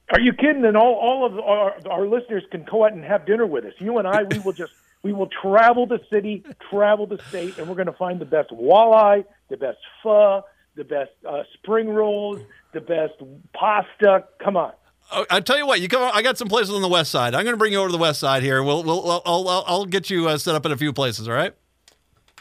Are 0.09 0.19
you 0.19 0.31
kidding? 0.33 0.63
And 0.63 0.77
all, 0.77 0.93
all 0.95 1.25
of 1.25 1.39
our, 1.39 1.75
our 1.89 2.07
listeners 2.07 2.43
can 2.51 2.63
go 2.63 2.85
out 2.85 2.93
and 2.93 3.03
have 3.03 3.25
dinner 3.25 3.45
with 3.45 3.65
us. 3.65 3.73
You 3.79 3.97
and 3.97 4.07
I, 4.07 4.23
we 4.23 4.39
will 4.39 4.53
just 4.53 4.73
we 5.03 5.13
will 5.13 5.27
travel 5.27 5.85
the 5.85 5.99
city, 6.11 6.43
travel 6.69 7.07
the 7.07 7.19
state, 7.29 7.57
and 7.57 7.67
we're 7.67 7.75
going 7.75 7.87
to 7.87 7.93
find 7.93 8.19
the 8.19 8.25
best 8.25 8.49
walleye, 8.49 9.25
the 9.49 9.57
best 9.57 9.77
pho, 10.01 10.43
the 10.75 10.83
best 10.83 11.11
uh, 11.27 11.43
spring 11.53 11.89
rolls, 11.89 12.39
the 12.73 12.81
best 12.81 13.13
pasta. 13.53 14.25
Come 14.43 14.57
on. 14.57 14.73
Oh, 15.11 15.25
I 15.29 15.39
tell 15.39 15.57
you 15.57 15.65
what, 15.65 15.79
you 15.79 15.87
come. 15.87 16.09
I 16.13 16.21
got 16.21 16.37
some 16.37 16.47
places 16.49 16.73
on 16.73 16.81
the 16.81 16.87
west 16.89 17.11
side. 17.11 17.33
I'm 17.33 17.43
going 17.43 17.53
to 17.53 17.57
bring 17.57 17.71
you 17.71 17.79
over 17.79 17.87
to 17.87 17.91
the 17.93 17.97
west 17.97 18.19
side 18.19 18.43
here. 18.43 18.61
We'll, 18.61 18.83
we'll, 18.83 19.09
I'll, 19.25 19.47
I'll, 19.47 19.63
I'll 19.67 19.85
get 19.85 20.09
you 20.09 20.27
uh, 20.27 20.37
set 20.37 20.53
up 20.55 20.65
in 20.65 20.71
a 20.71 20.77
few 20.77 20.91
places. 20.91 21.27
All 21.29 21.33
right, 21.33 21.53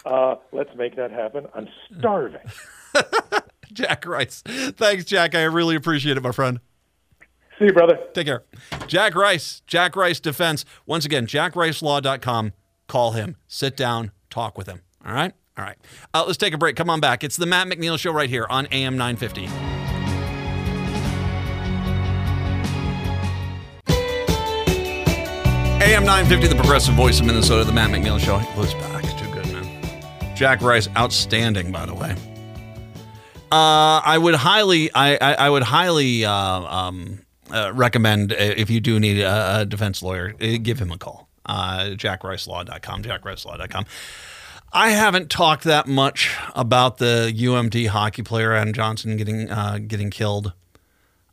Uh, 0.04 0.34
let's 0.52 0.74
make 0.76 0.96
that 0.96 1.10
happen. 1.12 1.46
I'm 1.54 1.68
starving. 1.98 2.40
Jack 3.72 4.04
Rice. 4.06 4.42
Thanks, 4.46 5.04
Jack. 5.04 5.34
I 5.34 5.42
really 5.44 5.76
appreciate 5.76 6.16
it, 6.16 6.22
my 6.22 6.32
friend. 6.32 6.60
See 7.58 7.66
you, 7.66 7.72
brother. 7.72 7.98
Take 8.14 8.26
care. 8.26 8.42
Jack 8.86 9.14
Rice, 9.14 9.62
Jack 9.66 9.96
Rice 9.96 10.18
Defense. 10.20 10.64
Once 10.86 11.04
again, 11.04 11.26
jackricelaw.com. 11.26 12.52
Call 12.88 13.12
him. 13.12 13.36
Sit 13.48 13.76
down. 13.76 14.10
Talk 14.30 14.58
with 14.58 14.66
him. 14.66 14.82
All 15.04 15.12
right. 15.14 15.32
All 15.58 15.64
right. 15.64 15.76
Uh, 16.12 16.24
let's 16.26 16.36
take 16.36 16.52
a 16.52 16.58
break. 16.58 16.76
Come 16.76 16.90
on 16.90 17.00
back. 17.00 17.24
It's 17.24 17.36
the 17.36 17.46
Matt 17.46 17.66
McNeil 17.68 17.98
Show 17.98 18.12
right 18.12 18.28
here 18.28 18.46
on 18.50 18.66
AM 18.72 18.96
950. 18.98 19.75
AM 25.86 26.04
950, 26.04 26.48
the 26.48 26.56
progressive 26.56 26.96
voice 26.96 27.20
of 27.20 27.26
Minnesota, 27.26 27.62
the 27.62 27.72
Matt 27.72 27.90
McNeil 27.90 28.18
Show. 28.18 28.38
Who's 28.38 28.74
back? 28.74 29.04
Too 29.16 29.32
good, 29.32 29.46
man. 29.52 30.02
Jack 30.34 30.60
Rice, 30.60 30.88
outstanding, 30.96 31.70
by 31.70 31.86
the 31.86 31.94
way. 31.94 32.16
Uh, 33.52 34.02
I 34.04 34.18
would 34.20 34.34
highly, 34.34 34.92
I, 34.92 35.14
I, 35.14 35.34
I 35.34 35.48
would 35.48 35.62
highly 35.62 36.24
uh, 36.24 36.32
um, 36.32 37.20
uh, 37.52 37.72
recommend 37.72 38.32
uh, 38.32 38.36
if 38.36 38.68
you 38.68 38.80
do 38.80 38.98
need 38.98 39.20
a, 39.20 39.60
a 39.60 39.64
defense 39.64 40.02
lawyer, 40.02 40.34
uh, 40.40 40.58
give 40.60 40.80
him 40.80 40.90
a 40.90 40.98
call. 40.98 41.28
Uh, 41.46 41.90
JackRiceLaw.com, 41.90 43.04
JackRiceLaw.com. 43.04 43.86
I 44.72 44.90
haven't 44.90 45.30
talked 45.30 45.62
that 45.64 45.86
much 45.86 46.34
about 46.56 46.98
the 46.98 47.32
UMD 47.32 47.86
hockey 47.86 48.24
player 48.24 48.54
Adam 48.54 48.72
Johnson 48.72 49.16
getting 49.16 49.48
uh, 49.52 49.78
getting 49.86 50.10
killed 50.10 50.52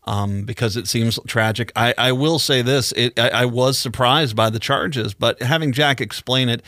um, 0.05 0.43
because 0.43 0.77
it 0.77 0.87
seems 0.87 1.19
tragic. 1.27 1.71
I, 1.75 1.93
I 1.97 2.11
will 2.11 2.39
say 2.39 2.61
this: 2.61 2.91
it, 2.93 3.17
I, 3.19 3.29
I 3.29 3.45
was 3.45 3.77
surprised 3.77 4.35
by 4.35 4.49
the 4.49 4.59
charges, 4.59 5.13
but 5.13 5.41
having 5.41 5.71
Jack 5.71 6.01
explain 6.01 6.49
it, 6.49 6.61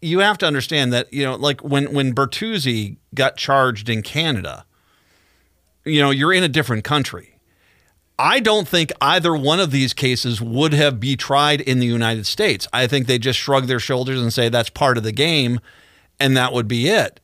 you 0.00 0.20
have 0.20 0.38
to 0.38 0.46
understand 0.46 0.92
that 0.92 1.12
you 1.12 1.24
know, 1.24 1.36
like 1.36 1.62
when 1.62 1.92
when 1.92 2.14
Bertuzzi 2.14 2.96
got 3.14 3.36
charged 3.36 3.88
in 3.88 4.02
Canada, 4.02 4.64
you 5.84 6.00
know, 6.00 6.10
you're 6.10 6.32
in 6.32 6.44
a 6.44 6.48
different 6.48 6.84
country. 6.84 7.36
I 8.18 8.40
don't 8.40 8.68
think 8.68 8.92
either 9.00 9.34
one 9.34 9.60
of 9.60 9.70
these 9.70 9.94
cases 9.94 10.42
would 10.42 10.74
have 10.74 11.00
be 11.00 11.16
tried 11.16 11.62
in 11.62 11.78
the 11.78 11.86
United 11.86 12.26
States. 12.26 12.68
I 12.70 12.86
think 12.86 13.06
they 13.06 13.18
just 13.18 13.38
shrug 13.38 13.66
their 13.66 13.80
shoulders 13.80 14.20
and 14.20 14.30
say 14.30 14.50
that's 14.50 14.68
part 14.68 14.98
of 14.98 15.04
the 15.04 15.12
game, 15.12 15.58
and 16.18 16.36
that 16.36 16.52
would 16.52 16.68
be 16.68 16.88
it. 16.88 17.18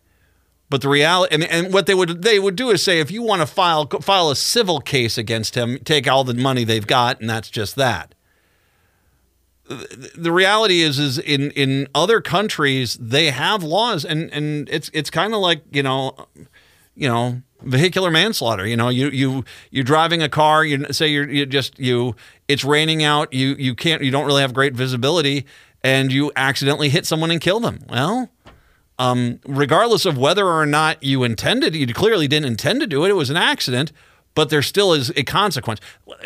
But 0.69 0.83
the 0.83 0.89
reality, 0.89 1.33
and, 1.35 1.45
and 1.45 1.73
what 1.73 1.87
they 1.87 1.95
would 1.95 2.23
they 2.23 2.39
would 2.39 2.57
do 2.57 2.71
is 2.71 2.83
say, 2.83 2.99
if 2.99 3.11
you 3.11 3.23
want 3.23 3.41
to 3.41 3.47
file 3.47 3.87
file 4.01 4.31
a 4.31 4.37
civil 4.37 4.81
case 4.81 5.17
against 5.17 5.55
him, 5.55 5.79
take 5.85 6.09
all 6.09 6.25
the 6.25 6.35
money 6.35 6.65
they've 6.65 6.87
got, 6.87 7.21
and 7.21 7.31
that's 7.31 7.49
just 7.51 7.77
that. 7.77 8.15
The- 9.69 10.33
reality 10.33 10.81
is, 10.81 10.99
is 10.99 11.19
in 11.19 11.51
in 11.53 11.89
other 11.95 12.21
countries 12.21 12.99
they 13.01 13.31
have 13.31 13.63
laws, 13.63 14.05
and 14.05 14.31
and 14.33 14.69
it's 14.69 14.91
it's 14.93 15.11
kind 15.11 15.35
of 15.35 15.41
like 15.41 15.63
you 15.71 15.85
know, 15.85 16.17
you 16.97 17.09
know, 17.09 17.43
vehicular 17.63 18.11
manslaughter. 18.11 18.67
You 18.67 18.77
know, 18.77 18.89
you 18.89 19.09
you 19.11 19.45
you're 19.71 19.85
driving 19.85 20.21
a 20.23 20.29
car. 20.29 20.65
You 20.65 20.93
say 20.93 21.09
you're 21.09 21.29
you 21.31 21.47
just 21.47 21.79
you. 21.79 22.17
It's 22.49 22.65
raining 22.65 23.05
out. 23.05 23.33
You 23.33 23.55
you 23.57 23.77
can't. 23.77 24.03
You 24.03 24.11
don't 24.11 24.27
really 24.27 24.43
have 24.43 24.53
great 24.55 24.75
visibility, 24.75 25.47
and 25.85 26.13
you 26.13 26.33
accidentally 26.35 26.89
hit 26.89 27.07
someone 27.07 27.31
and 27.31 27.41
kill 27.41 27.61
them. 27.61 27.81
Well, 27.89 28.31
um, 28.99 29.41
regardless 29.47 30.07
of 30.07 30.17
whether 30.17 30.47
or 30.47 30.67
not 30.67 31.03
you 31.03 31.23
intended, 31.23 31.75
you 31.75 31.87
clearly 31.93 32.27
didn't 32.29 32.47
intend 32.47 32.81
to 32.81 32.87
do 32.87 33.05
it. 33.05 33.11
It 33.11 33.15
was 33.15 33.31
an 33.31 33.37
accident, 33.37 33.93
but 34.35 34.49
there 34.49 34.63
still 34.63 34.93
is 34.93 35.11
a 35.17 35.23
consequence. 35.23 35.81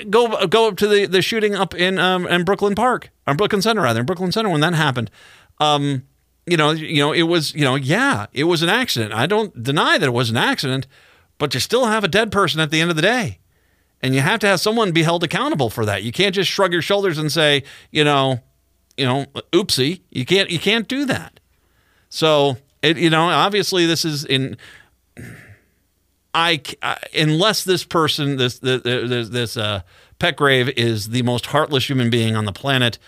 Go 0.08 0.46
go 0.46 0.68
up 0.68 0.76
to 0.78 0.88
the, 0.88 1.06
the 1.06 1.22
shooting 1.22 1.54
up 1.54 1.74
in 1.74 1.98
um, 1.98 2.26
in 2.26 2.44
Brooklyn 2.44 2.74
Park, 2.74 3.10
or 3.26 3.34
Brooklyn 3.34 3.62
Center 3.62 3.82
rather, 3.82 4.00
in 4.00 4.06
Brooklyn 4.06 4.32
Center 4.32 4.48
when 4.48 4.60
that 4.60 4.74
happened. 4.74 5.10
Um, 5.58 6.04
you 6.46 6.56
know, 6.56 6.70
you 6.70 7.02
know, 7.02 7.12
it 7.12 7.22
was 7.22 7.54
you 7.54 7.62
know, 7.62 7.74
yeah, 7.74 8.26
it 8.32 8.44
was 8.44 8.62
an 8.62 8.68
accident. 8.68 9.12
I 9.12 9.26
don't 9.26 9.62
deny 9.62 9.98
that 9.98 10.06
it 10.06 10.12
was 10.12 10.30
an 10.30 10.36
accident, 10.36 10.86
but 11.38 11.54
you 11.54 11.60
still 11.60 11.86
have 11.86 12.04
a 12.04 12.08
dead 12.08 12.30
person 12.30 12.60
at 12.60 12.70
the 12.70 12.80
end 12.80 12.90
of 12.90 12.96
the 12.96 13.02
day. 13.02 13.38
And 14.02 14.14
you 14.14 14.22
have 14.22 14.40
to 14.40 14.46
have 14.46 14.60
someone 14.60 14.92
be 14.92 15.02
held 15.02 15.22
accountable 15.22 15.68
for 15.68 15.84
that. 15.84 16.02
You 16.02 16.10
can't 16.10 16.34
just 16.34 16.50
shrug 16.50 16.72
your 16.72 16.80
shoulders 16.80 17.18
and 17.18 17.30
say, 17.30 17.64
you 17.90 18.02
know, 18.02 18.40
you 18.96 19.04
know, 19.04 19.26
oopsie. 19.52 20.00
You 20.10 20.24
can't 20.24 20.50
you 20.50 20.58
can't 20.58 20.88
do 20.88 21.04
that. 21.06 21.39
So, 22.10 22.58
it 22.82 22.98
you 22.98 23.08
know, 23.08 23.28
obviously 23.28 23.86
this 23.86 24.04
is 24.04 24.24
in 24.24 24.56
I, 26.34 26.60
I 26.82 26.98
unless 27.16 27.64
this 27.64 27.84
person 27.84 28.36
this 28.36 28.58
this 28.58 29.28
this 29.30 29.56
uh 29.56 29.82
Petgrave 30.18 30.72
is 30.76 31.08
the 31.08 31.22
most 31.22 31.46
heartless 31.46 31.88
human 31.88 32.10
being 32.10 32.36
on 32.36 32.44
the 32.44 32.52
planet. 32.52 32.98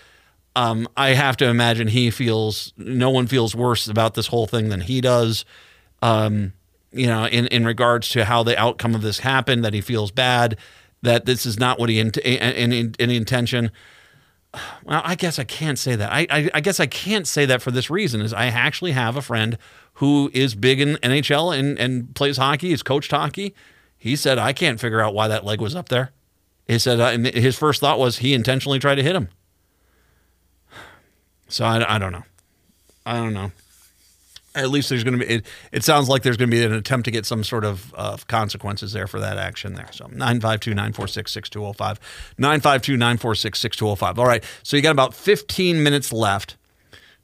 Um, 0.57 0.89
I 0.97 1.11
have 1.11 1.37
to 1.39 1.47
imagine 1.47 1.89
he 1.89 2.11
feels 2.11 2.73
no 2.77 3.11
one 3.11 3.27
feels 3.27 3.55
worse 3.55 3.87
about 3.87 4.15
this 4.15 4.29
whole 4.29 4.47
thing 4.47 4.71
than 4.71 4.81
he 4.81 5.01
does. 5.01 5.45
Um, 6.01 6.55
you 6.91 7.07
know, 7.07 7.27
in, 7.27 7.47
in 7.47 7.65
regards 7.65 8.09
to 8.11 8.25
how 8.25 8.43
the 8.43 8.59
outcome 8.59 8.95
of 8.95 9.03
this 9.03 9.21
happened, 9.21 9.65
that 9.65 9.73
he 9.73 9.81
feels 9.81 10.11
bad, 10.11 10.59
that 11.03 11.25
this 11.25 11.47
is 11.47 11.59
not 11.59 11.79
what 11.79 11.89
he 11.89 11.99
in, 11.99 12.11
in, 12.25 12.73
in, 12.73 12.95
in 12.99 13.11
intention. 13.11 13.71
Well, 14.85 15.01
I 15.05 15.15
guess 15.15 15.39
I 15.39 15.45
can't 15.45 15.79
say 15.79 15.97
that. 15.97 16.13
I, 16.13 16.27
I, 16.29 16.51
I 16.55 16.61
guess 16.61 16.79
I 16.79 16.87
can't 16.87 17.27
say 17.27 17.47
that 17.47 17.63
for 17.63 17.71
this 17.71 17.89
reason. 17.89 18.21
Is 18.21 18.35
I 18.35 18.47
actually 18.47 18.93
have 18.93 19.17
a 19.17 19.23
friend 19.23 19.57
who 19.95 20.31
is 20.35 20.55
big 20.55 20.81
in 20.81 20.97
NHL 20.97 21.59
and, 21.59 21.79
and 21.79 22.15
plays 22.15 22.37
hockey. 22.37 22.69
He's 22.69 22.83
coached 22.83 23.11
hockey. 23.11 23.55
He 23.97 24.17
said 24.17 24.39
I 24.39 24.53
can't 24.53 24.81
figure 24.81 25.01
out 25.01 25.15
why 25.15 25.29
that 25.29 25.45
leg 25.45 25.61
was 25.61 25.75
up 25.75 25.89
there. 25.89 26.11
He 26.67 26.79
said 26.79 27.01
uh, 27.01 27.31
his 27.31 27.57
first 27.57 27.81
thought 27.81 27.99
was 27.99 28.19
he 28.19 28.35
intentionally 28.35 28.79
tried 28.79 28.97
to 28.97 29.03
hit 29.03 29.17
him. 29.17 29.29
So 31.49 31.65
I, 31.65 31.97
I 31.97 31.99
don't 31.99 32.13
know. 32.13 32.25
I 33.05 33.17
don't 33.17 33.35
know. 33.35 33.53
At 34.55 34.71
least 34.71 34.91
there's 34.91 35.05
going 35.05 35.19
to 35.19 35.25
be. 35.25 35.35
It, 35.35 35.47
it 35.73 35.85
sounds 35.85 36.09
like 36.09 36.23
there's 36.23 36.37
going 36.37 36.51
to 36.51 36.57
be 36.57 36.63
an 36.63 36.73
attempt 36.73 37.07
to 37.07 37.11
get 37.11 37.25
some 37.25 37.43
sort 37.43 37.65
of 37.65 37.95
uh, 37.97 38.17
consequences 38.29 38.93
there 38.93 39.07
for 39.07 39.19
that 39.21 39.39
action 39.39 39.75
there. 39.75 39.89
So 39.93 40.05
952 40.07 40.75
946 40.75 41.33
6205. 41.33 41.99
952 42.39 42.97
946 42.97 43.59
6205. 43.59 44.19
All 44.19 44.27
right. 44.27 44.45
So 44.63 44.77
you 44.77 44.83
got 44.83 44.91
about 44.91 45.15
15 45.15 45.83
minutes 45.83 46.13
left 46.13 46.57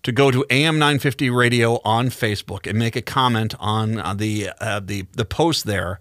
to 0.03 0.13
go 0.13 0.31
to 0.31 0.45
AM 0.51 0.79
950 0.79 1.31
Radio 1.31 1.81
on 1.85 2.09
Facebook 2.09 2.67
and 2.67 2.79
make 2.79 2.97
a 2.97 3.03
comment 3.03 3.55
on 3.59 3.99
uh, 3.99 4.15
the 4.15 4.51
uh, 4.61 4.81
the 4.81 5.05
the 5.13 5.25
post 5.25 5.67
there 5.67 5.99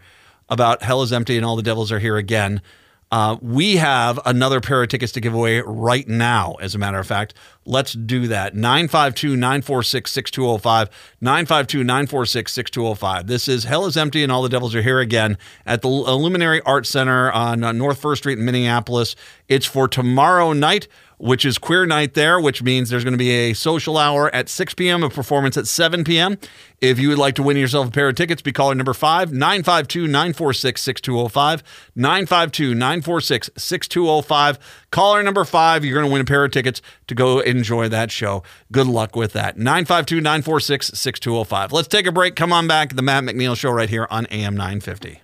about 0.50 0.84
hell 0.84 1.02
is 1.02 1.12
empty 1.12 1.36
and 1.36 1.46
all 1.46 1.56
the 1.56 1.64
devils 1.64 1.92
are 1.92 2.00
here 2.00 2.18
again. 2.18 2.62
Uh, 3.10 3.38
we 3.42 3.78
have 3.78 4.20
another 4.26 4.60
pair 4.60 4.84
of 4.84 4.90
tickets 4.90 5.14
to 5.14 5.22
give 5.22 5.34
away 5.34 5.62
right 5.62 6.08
now, 6.08 6.56
as 6.56 6.76
a 6.76 6.78
matter 6.78 7.00
of 7.00 7.08
fact. 7.08 7.34
Let's 7.66 7.94
do 7.94 8.28
that. 8.28 8.54
952 8.54 9.36
946 9.38 10.12
6205. 10.12 10.90
952 11.22 11.84
946 11.84 12.54
6205. 12.54 13.28
This 13.28 13.48
is 13.48 13.64
Hell 13.64 13.86
is 13.86 13.96
Empty 13.96 14.24
and 14.24 14.32
All 14.32 14.42
the 14.42 14.50
Devils 14.50 14.76
Are 14.76 14.82
Here 14.82 15.00
again 15.00 15.38
at 15.66 15.82
the 15.82 15.88
Luminary 15.88 16.62
Art 16.62 16.86
Center 16.86 17.32
on 17.32 17.64
uh, 17.64 17.72
North 17.72 18.00
First 18.00 18.24
Street 18.24 18.40
in 18.40 18.46
Minneapolis. 18.46 19.16
It's 19.48 19.66
for 19.66 19.88
tomorrow 19.88 20.52
night 20.52 20.88
which 21.18 21.46
is 21.46 21.58
Queer 21.58 21.86
Night 21.86 22.14
there, 22.14 22.40
which 22.40 22.62
means 22.62 22.90
there's 22.90 23.04
going 23.04 23.14
to 23.14 23.18
be 23.18 23.32
a 23.32 23.54
social 23.54 23.98
hour 23.98 24.34
at 24.34 24.50
6 24.50 24.74
p.m., 24.76 25.04
a 25.04 25.10
performance 25.10 25.58
at 25.58 25.68
7 25.68 26.04
p.m. 26.04 26.38
If 26.80 27.00
you 27.00 27.10
would 27.10 27.18
like 27.18 27.36
to 27.36 27.44
win 27.44 27.58
yourself 27.58 27.88
a 27.88 27.92
pair 27.92 28.10
of 28.10 28.16
tickets, 28.16 28.42
be 28.42 28.52
caller 28.52 28.76
number 28.76 28.94
5 28.94 29.32
952 29.32 30.08
946 30.08 30.82
6205. 30.82 31.64
952 31.96 32.76
946 32.76 33.50
6205. 33.58 34.86
Caller 34.92 35.24
number 35.24 35.44
5, 35.44 35.86
you're 35.86 35.96
going 35.96 36.06
to 36.06 36.12
win 36.12 36.22
a 36.22 36.26
pair 36.26 36.46
of 36.46 36.52
tickets 36.52 36.82
to 37.08 37.16
go 37.16 37.40
enjoy 37.40 37.90
that 37.90 38.12
show. 38.12 38.44
Good 38.72 38.88
luck 38.88 39.16
with 39.16 39.34
that. 39.34 39.58
952 39.58 40.22
946 40.22 40.88
6205. 40.88 41.72
Let's 41.72 41.88
take 41.88 42.06
a 42.06 42.12
break. 42.12 42.36
Come 42.36 42.54
on 42.54 42.68
back. 42.68 42.96
The 42.96 43.02
Matt 43.02 43.24
McNeil 43.24 43.58
Show 43.58 43.72
right 43.72 43.90
here 43.90 44.08
on 44.12 44.28
AM 44.28 44.56
950. 44.56 45.22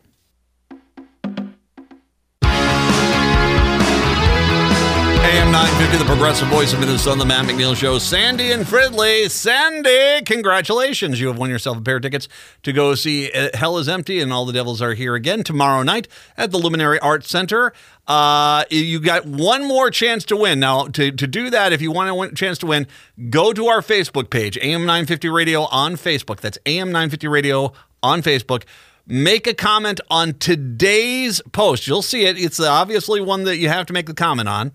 AM 5.24 5.54
950, 5.54 5.98
the 5.98 6.06
progressive 6.06 6.50
voice 6.50 6.74
of 6.74 6.82
Minnesota, 6.82 7.20
the 7.20 7.26
Matt 7.26 7.45
McNeil 7.45 7.78
Show. 7.78 7.98
Sandy 7.98 8.52
and 8.52 8.66
Fridley. 8.66 9.30
Sandy, 9.30 10.22
congratulations. 10.26 11.18
You 11.18 11.28
have 11.28 11.38
won 11.38 11.50
yourself 11.50 11.78
a 11.78 11.82
pair 11.82 11.95
of 11.95 12.02
tickets 12.02 12.28
to 12.64 12.74
go 12.74 12.94
see 12.94 13.32
uh, 13.32 13.50
Hell 13.54 13.78
is 13.78 13.88
Empty 13.88 14.20
and 14.20 14.34
All 14.34 14.45
the 14.45 14.52
Devils 14.52 14.82
Are 14.82 14.94
Here 14.94 15.16
again 15.16 15.44
tomorrow 15.44 15.82
night 15.82 16.10
at 16.36 16.52
the 16.52 16.58
Luminary 16.58 17.00
Arts 17.00 17.30
Center. 17.30 17.72
Uh, 18.06 18.66
you 18.70 19.00
got 19.00 19.26
one 19.26 19.66
more 19.66 19.90
chance 19.90 20.26
to 20.26 20.36
win. 20.36 20.60
Now, 20.60 20.88
to, 20.88 21.10
to 21.10 21.26
do 21.26 21.50
that, 21.50 21.72
if 21.72 21.82
you 21.82 21.94
want 21.94 22.34
a 22.34 22.36
chance 22.36 22.58
to 22.58 22.66
win, 22.66 22.86
go 23.30 23.54
to 23.54 23.68
our 23.68 23.80
Facebook 23.80 24.30
page, 24.30 24.58
AM 24.58 24.82
950 24.82 25.30
Radio 25.30 25.62
on 25.72 25.94
Facebook. 25.94 26.41
That's 26.41 26.58
AM 26.66 26.88
950 26.88 27.30
Radio 27.30 27.72
on 28.04 28.22
Facebook 28.22 28.64
make 29.06 29.48
a 29.48 29.54
comment 29.54 30.00
on 30.10 30.34
today's 30.34 31.41
post. 31.52 31.88
You'll 31.88 32.02
see 32.02 32.26
it. 32.26 32.38
It's 32.38 32.60
obviously 32.60 33.20
one 33.20 33.44
that 33.44 33.58
you 33.58 33.68
have 33.68 33.86
to 33.88 33.94
make 33.94 34.06
the 34.06 34.14
comment 34.14 34.48
on. 34.48 34.72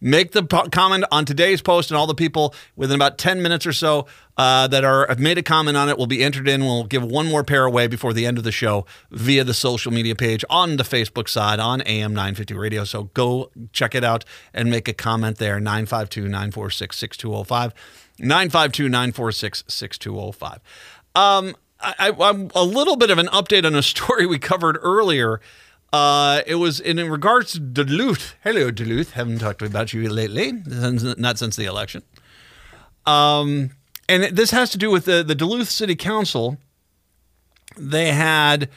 Make 0.00 0.32
the 0.32 0.42
po- 0.42 0.68
comment 0.70 1.04
on 1.12 1.24
today's 1.24 1.60
post, 1.60 1.90
and 1.90 1.98
all 1.98 2.06
the 2.06 2.14
people 2.14 2.54
within 2.76 2.96
about 2.96 3.18
10 3.18 3.42
minutes 3.42 3.66
or 3.66 3.72
so 3.72 4.06
uh, 4.38 4.66
that 4.68 4.84
are 4.84 5.06
have 5.08 5.18
made 5.18 5.36
a 5.36 5.42
comment 5.42 5.76
on 5.76 5.90
it 5.90 5.98
will 5.98 6.06
be 6.06 6.24
entered 6.24 6.48
in. 6.48 6.64
We'll 6.64 6.84
give 6.84 7.04
one 7.04 7.26
more 7.26 7.44
pair 7.44 7.64
away 7.64 7.86
before 7.86 8.14
the 8.14 8.24
end 8.24 8.38
of 8.38 8.44
the 8.44 8.52
show 8.52 8.86
via 9.10 9.44
the 9.44 9.52
social 9.52 9.92
media 9.92 10.14
page 10.14 10.44
on 10.48 10.76
the 10.76 10.84
Facebook 10.84 11.28
side 11.28 11.60
on 11.60 11.82
AM 11.82 12.14
950 12.14 12.54
Radio. 12.54 12.84
So 12.84 13.04
go 13.14 13.50
check 13.72 13.94
it 13.94 14.02
out 14.02 14.24
and 14.54 14.70
make 14.70 14.88
a 14.88 14.94
comment 14.94 15.36
there 15.36 15.60
952 15.60 16.22
946 16.22 16.96
6205. 16.96 17.74
952 18.18 18.88
946 18.88 19.64
6205. 19.68 20.60
Um, 21.14 21.54
I, 21.82 22.12
I'm 22.18 22.50
a 22.54 22.64
little 22.64 22.96
bit 22.96 23.10
of 23.10 23.18
an 23.18 23.26
update 23.28 23.64
on 23.64 23.74
a 23.74 23.82
story 23.82 24.26
we 24.26 24.38
covered 24.38 24.78
earlier. 24.82 25.40
Uh, 25.92 26.42
it 26.46 26.56
was 26.56 26.78
in, 26.78 26.98
in 26.98 27.10
regards 27.10 27.52
to 27.52 27.60
Duluth. 27.60 28.34
Hello, 28.44 28.70
Duluth. 28.70 29.12
Haven't 29.12 29.40
talked 29.40 29.62
about 29.62 29.92
you 29.92 30.08
lately, 30.08 30.52
not 30.64 31.38
since 31.38 31.56
the 31.56 31.64
election. 31.64 32.02
Um, 33.06 33.70
and 34.08 34.36
this 34.36 34.52
has 34.52 34.70
to 34.70 34.78
do 34.78 34.90
with 34.90 35.04
the, 35.04 35.24
the 35.24 35.34
Duluth 35.34 35.68
City 35.68 35.96
Council. 35.96 36.58
They 37.76 38.12
had 38.12 38.68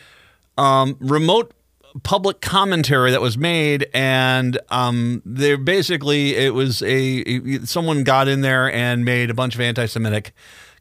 um, 0.57 0.97
remote 0.99 1.53
public 2.01 2.41
commentary 2.41 3.11
that 3.11 3.21
was 3.21 3.37
made, 3.37 3.87
and 3.93 4.59
um, 4.69 5.21
they 5.25 5.55
basically 5.55 6.35
it 6.35 6.53
was 6.55 6.81
a 6.81 7.59
someone 7.65 8.03
got 8.03 8.27
in 8.27 8.41
there 8.41 8.71
and 8.71 9.05
made 9.05 9.29
a 9.29 9.33
bunch 9.35 9.53
of 9.53 9.61
anti-Semitic 9.61 10.33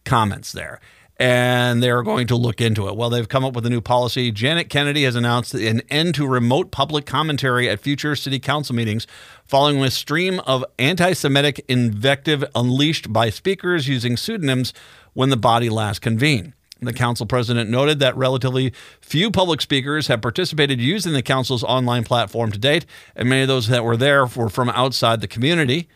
comments 0.05 0.53
there 0.53 0.81
and 1.23 1.81
they're 1.81 2.03
going 2.03 2.27
to 2.27 2.35
look 2.35 2.61
into 2.61 2.89
it. 2.89 2.97
Well, 2.97 3.09
they've 3.09 3.29
come 3.29 3.45
up 3.45 3.55
with 3.55 3.65
a 3.65 3.71
new 3.71 3.81
policy. 3.81 4.33
Janet 4.33 4.69
Kennedy 4.69 5.05
has 5.05 5.15
announced 5.15 5.55
an 5.55 5.81
end 5.89 6.17
to 6.17 6.27
remote 6.27 6.73
public 6.73 7.07
commentary 7.07 7.69
at 7.69 7.79
future 7.79 8.17
city 8.17 8.41
council 8.41 8.75
meetings 8.75 9.07
following 9.45 9.81
a 9.85 9.91
stream 9.93 10.41
of 10.41 10.65
anti 10.81 11.13
Semitic 11.13 11.65
invective 11.69 12.45
unleashed 12.57 13.13
by 13.13 13.31
speakers 13.31 13.87
using 13.87 14.17
pseudonyms 14.17 14.75
when 15.13 15.31
the 15.31 15.37
body 15.37 15.71
last 15.71 16.01
convened. 16.01 16.55
The 16.81 16.93
council 16.93 17.25
president 17.25 17.71
noted 17.71 18.01
that 18.01 18.17
relatively 18.17 18.73
few 19.01 19.31
public 19.31 19.61
speakers 19.61 20.09
have 20.09 20.23
participated 20.23 20.81
using 20.81 21.13
the 21.13 21.23
council's 21.23 21.63
online 21.63 22.03
platform 22.03 22.51
to 22.51 22.59
date, 22.59 22.85
and 23.15 23.29
many 23.29 23.43
of 23.43 23.49
those 23.49 23.69
that 23.69 23.85
were 23.85 23.97
there 23.97 24.27
were 24.27 24.49
from 24.49 24.71
outside 24.71 25.21
the 25.21 25.29
community 25.29 25.89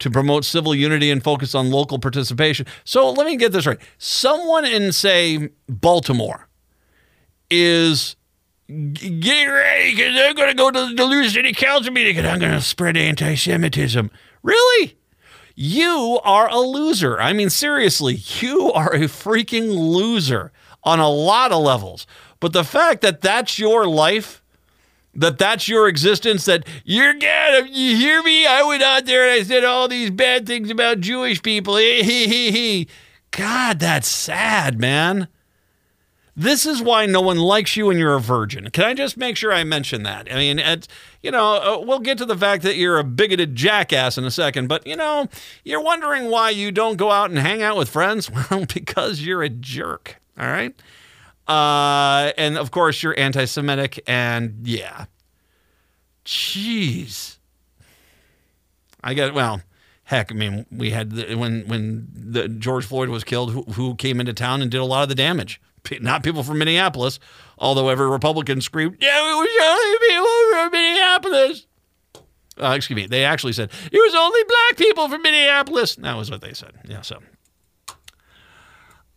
to 0.00 0.10
promote 0.10 0.44
civil 0.44 0.74
unity 0.74 1.10
and 1.10 1.22
focus 1.22 1.54
on 1.54 1.70
local 1.70 1.98
participation. 1.98 2.66
So 2.84 3.10
let 3.10 3.26
me 3.26 3.36
get 3.36 3.52
this 3.52 3.66
right. 3.66 3.78
Someone 3.98 4.64
in, 4.64 4.92
say, 4.92 5.50
Baltimore 5.68 6.48
is 7.50 8.16
getting 8.68 9.48
ready 9.48 9.94
because 9.94 10.14
they're 10.14 10.34
going 10.34 10.50
to 10.50 10.56
go 10.56 10.70
to 10.70 10.86
the 10.86 10.94
Duluth 10.94 11.32
City 11.32 11.52
Council 11.52 11.92
meeting 11.92 12.18
and 12.18 12.26
I'm 12.26 12.38
going 12.38 12.52
to 12.52 12.60
spread 12.60 12.96
anti 12.96 13.34
Semitism. 13.34 14.10
Really? 14.42 14.96
You 15.54 16.20
are 16.24 16.48
a 16.48 16.58
loser. 16.58 17.20
I 17.20 17.32
mean, 17.32 17.50
seriously, 17.50 18.14
you 18.40 18.72
are 18.72 18.94
a 18.94 19.00
freaking 19.00 19.68
loser 19.68 20.52
on 20.82 21.00
a 21.00 21.10
lot 21.10 21.52
of 21.52 21.62
levels. 21.62 22.06
But 22.38 22.52
the 22.54 22.64
fact 22.64 23.02
that 23.02 23.20
that's 23.20 23.58
your 23.58 23.86
life 23.86 24.39
that 25.14 25.38
that's 25.38 25.68
your 25.68 25.88
existence 25.88 26.44
that 26.44 26.66
you're 26.84 27.14
good 27.14 27.68
you 27.68 27.96
hear 27.96 28.22
me? 28.22 28.46
I 28.46 28.62
went 28.62 28.82
out 28.82 29.06
there 29.06 29.24
and 29.24 29.40
i 29.40 29.42
said 29.42 29.64
all 29.64 29.88
these 29.88 30.10
bad 30.10 30.46
things 30.46 30.70
about 30.70 31.00
jewish 31.00 31.42
people. 31.42 31.74
God 33.30 33.78
that's 33.78 34.08
sad 34.08 34.78
man. 34.80 35.28
This 36.36 36.64
is 36.64 36.80
why 36.80 37.06
no 37.06 37.20
one 37.20 37.36
likes 37.38 37.76
you 37.76 37.90
and 37.90 37.98
you're 37.98 38.14
a 38.14 38.20
virgin. 38.20 38.70
Can 38.70 38.84
i 38.84 38.94
just 38.94 39.16
make 39.16 39.36
sure 39.36 39.52
i 39.52 39.64
mention 39.64 40.04
that? 40.04 40.30
I 40.32 40.36
mean 40.36 40.58
it's 40.58 40.88
you 41.22 41.30
know 41.30 41.56
uh, 41.56 41.84
we'll 41.84 41.98
get 41.98 42.18
to 42.18 42.24
the 42.24 42.36
fact 42.36 42.62
that 42.62 42.76
you're 42.76 42.98
a 42.98 43.04
bigoted 43.04 43.56
jackass 43.56 44.16
in 44.16 44.24
a 44.24 44.30
second 44.30 44.68
but 44.68 44.86
you 44.86 44.96
know 44.96 45.28
you're 45.64 45.82
wondering 45.82 46.30
why 46.30 46.50
you 46.50 46.70
don't 46.70 46.96
go 46.96 47.10
out 47.10 47.30
and 47.30 47.38
hang 47.38 47.62
out 47.62 47.76
with 47.76 47.88
friends? 47.88 48.30
Well 48.50 48.64
because 48.66 49.20
you're 49.22 49.42
a 49.42 49.48
jerk 49.48 50.20
all 50.38 50.46
right 50.46 50.74
uh, 51.50 52.32
and 52.38 52.56
of 52.56 52.70
course, 52.70 53.02
you're 53.02 53.18
anti 53.18 53.44
Semitic, 53.44 54.00
and 54.06 54.60
yeah. 54.62 55.06
Jeez. 56.24 57.38
I 59.02 59.14
get, 59.14 59.34
well, 59.34 59.60
heck, 60.04 60.30
I 60.30 60.34
mean, 60.34 60.64
we 60.70 60.90
had 60.90 61.10
the, 61.10 61.34
when 61.34 61.66
when 61.66 62.08
the 62.14 62.48
George 62.48 62.84
Floyd 62.84 63.08
was 63.08 63.24
killed, 63.24 63.52
who, 63.52 63.62
who 63.62 63.96
came 63.96 64.20
into 64.20 64.32
town 64.32 64.62
and 64.62 64.70
did 64.70 64.80
a 64.80 64.84
lot 64.84 65.02
of 65.02 65.08
the 65.08 65.14
damage. 65.16 65.60
not 66.00 66.22
people 66.22 66.44
from 66.44 66.58
Minneapolis, 66.58 67.18
although 67.58 67.88
every 67.88 68.08
Republican 68.08 68.60
screamed, 68.60 68.98
yeah, 69.00 69.18
it 69.18 69.34
was 69.34 69.48
only 69.60 70.08
people 70.08 70.52
from 70.52 70.70
Minneapolis. 70.70 71.66
Uh, 72.60 72.74
excuse 72.76 72.94
me. 72.94 73.06
They 73.06 73.24
actually 73.24 73.54
said, 73.54 73.70
it 73.90 73.96
was 73.96 74.14
only 74.14 74.40
black 74.44 74.76
people 74.76 75.08
from 75.08 75.22
Minneapolis. 75.22 75.96
That 75.96 76.16
was 76.16 76.30
what 76.30 76.42
they 76.42 76.52
said. 76.52 76.74
Yeah, 76.86 77.00
so. 77.00 77.18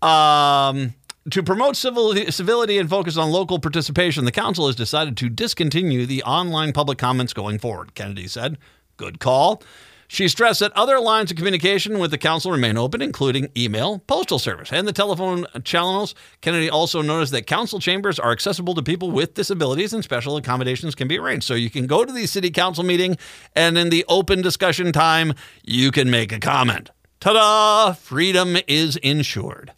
Um, 0.01 0.95
to 1.29 1.41
promote 1.41 1.75
civility, 1.75 2.77
and 2.77 2.89
focus 2.89 3.17
on 3.17 3.31
local 3.31 3.59
participation, 3.59 4.25
the 4.25 4.31
council 4.31 4.67
has 4.67 4.75
decided 4.75 5.15
to 5.17 5.29
discontinue 5.29 6.05
the 6.05 6.23
online 6.23 6.73
public 6.73 6.97
comments 6.97 7.33
going 7.33 7.59
forward, 7.59 7.95
Kennedy 7.95 8.27
said. 8.27 8.57
Good 8.97 9.19
call. 9.19 9.63
She 10.09 10.27
stressed 10.27 10.59
that 10.59 10.73
other 10.73 10.99
lines 10.99 11.31
of 11.31 11.37
communication 11.37 11.97
with 11.97 12.11
the 12.11 12.19
council 12.19 12.51
remain 12.51 12.77
open, 12.77 13.01
including 13.01 13.49
email, 13.57 13.99
postal 13.99 14.37
service, 14.37 14.71
and 14.71 14.87
the 14.87 14.93
telephone 14.93 15.47
channels. 15.63 16.13
Kennedy 16.41 16.69
also 16.69 17.01
noticed 17.01 17.31
that 17.31 17.47
council 17.47 17.79
chambers 17.79 18.19
are 18.19 18.31
accessible 18.31 18.75
to 18.75 18.83
people 18.83 19.09
with 19.09 19.33
disabilities 19.33 19.91
and 19.91 20.03
special 20.03 20.37
accommodations 20.37 20.93
can 20.93 21.07
be 21.07 21.17
arranged. 21.17 21.47
So 21.47 21.55
you 21.55 21.71
can 21.71 21.87
go 21.87 22.05
to 22.05 22.13
the 22.13 22.27
city 22.27 22.51
council 22.51 22.83
meeting, 22.83 23.17
and 23.55 23.75
in 23.75 23.89
the 23.89 24.05
open 24.07 24.43
discussion 24.43 24.91
time, 24.91 25.33
you 25.63 25.89
can 25.89 26.11
make 26.11 26.31
a 26.31 26.39
comment. 26.39 26.91
Ta 27.19 27.33
da! 27.33 27.93
Freedom 27.93 28.57
is 28.67 28.97
ensured. 28.97 29.71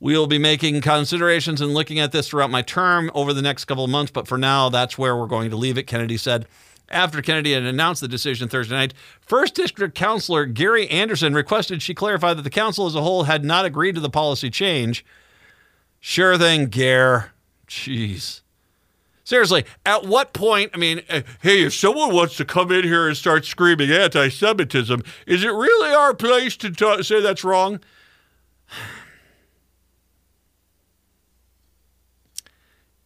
We'll 0.00 0.28
be 0.28 0.38
making 0.38 0.80
considerations 0.80 1.60
and 1.60 1.74
looking 1.74 1.98
at 1.98 2.12
this 2.12 2.28
throughout 2.28 2.50
my 2.50 2.62
term 2.62 3.10
over 3.14 3.32
the 3.32 3.42
next 3.42 3.64
couple 3.64 3.84
of 3.84 3.90
months, 3.90 4.12
but 4.12 4.28
for 4.28 4.38
now, 4.38 4.68
that's 4.68 4.96
where 4.96 5.16
we're 5.16 5.26
going 5.26 5.50
to 5.50 5.56
leave 5.56 5.76
it, 5.76 5.88
Kennedy 5.88 6.16
said. 6.16 6.46
After 6.90 7.20
Kennedy 7.20 7.52
had 7.52 7.64
announced 7.64 8.00
the 8.00 8.08
decision 8.08 8.48
Thursday 8.48 8.74
night, 8.74 8.94
First 9.20 9.54
District 9.54 9.94
Councilor 9.94 10.46
Gary 10.46 10.88
Anderson 10.88 11.34
requested 11.34 11.82
she 11.82 11.94
clarify 11.94 12.32
that 12.32 12.42
the 12.42 12.50
council 12.50 12.86
as 12.86 12.94
a 12.94 13.02
whole 13.02 13.24
had 13.24 13.44
not 13.44 13.64
agreed 13.64 13.96
to 13.96 14.00
the 14.00 14.08
policy 14.08 14.48
change. 14.50 15.04
Sure 16.00 16.38
thing, 16.38 16.66
Gare. 16.66 17.32
Jeez. 17.66 18.40
Seriously, 19.24 19.66
at 19.84 20.06
what 20.06 20.32
point? 20.32 20.70
I 20.72 20.78
mean, 20.78 21.02
uh, 21.10 21.20
hey, 21.42 21.64
if 21.64 21.74
someone 21.74 22.14
wants 22.14 22.38
to 22.38 22.46
come 22.46 22.72
in 22.72 22.84
here 22.84 23.08
and 23.08 23.16
start 23.16 23.44
screaming 23.44 23.90
anti 23.90 24.30
Semitism, 24.30 25.02
is 25.26 25.44
it 25.44 25.48
really 25.48 25.94
our 25.94 26.14
place 26.14 26.56
to 26.56 27.02
say 27.02 27.20
that's 27.20 27.44
wrong? 27.44 27.80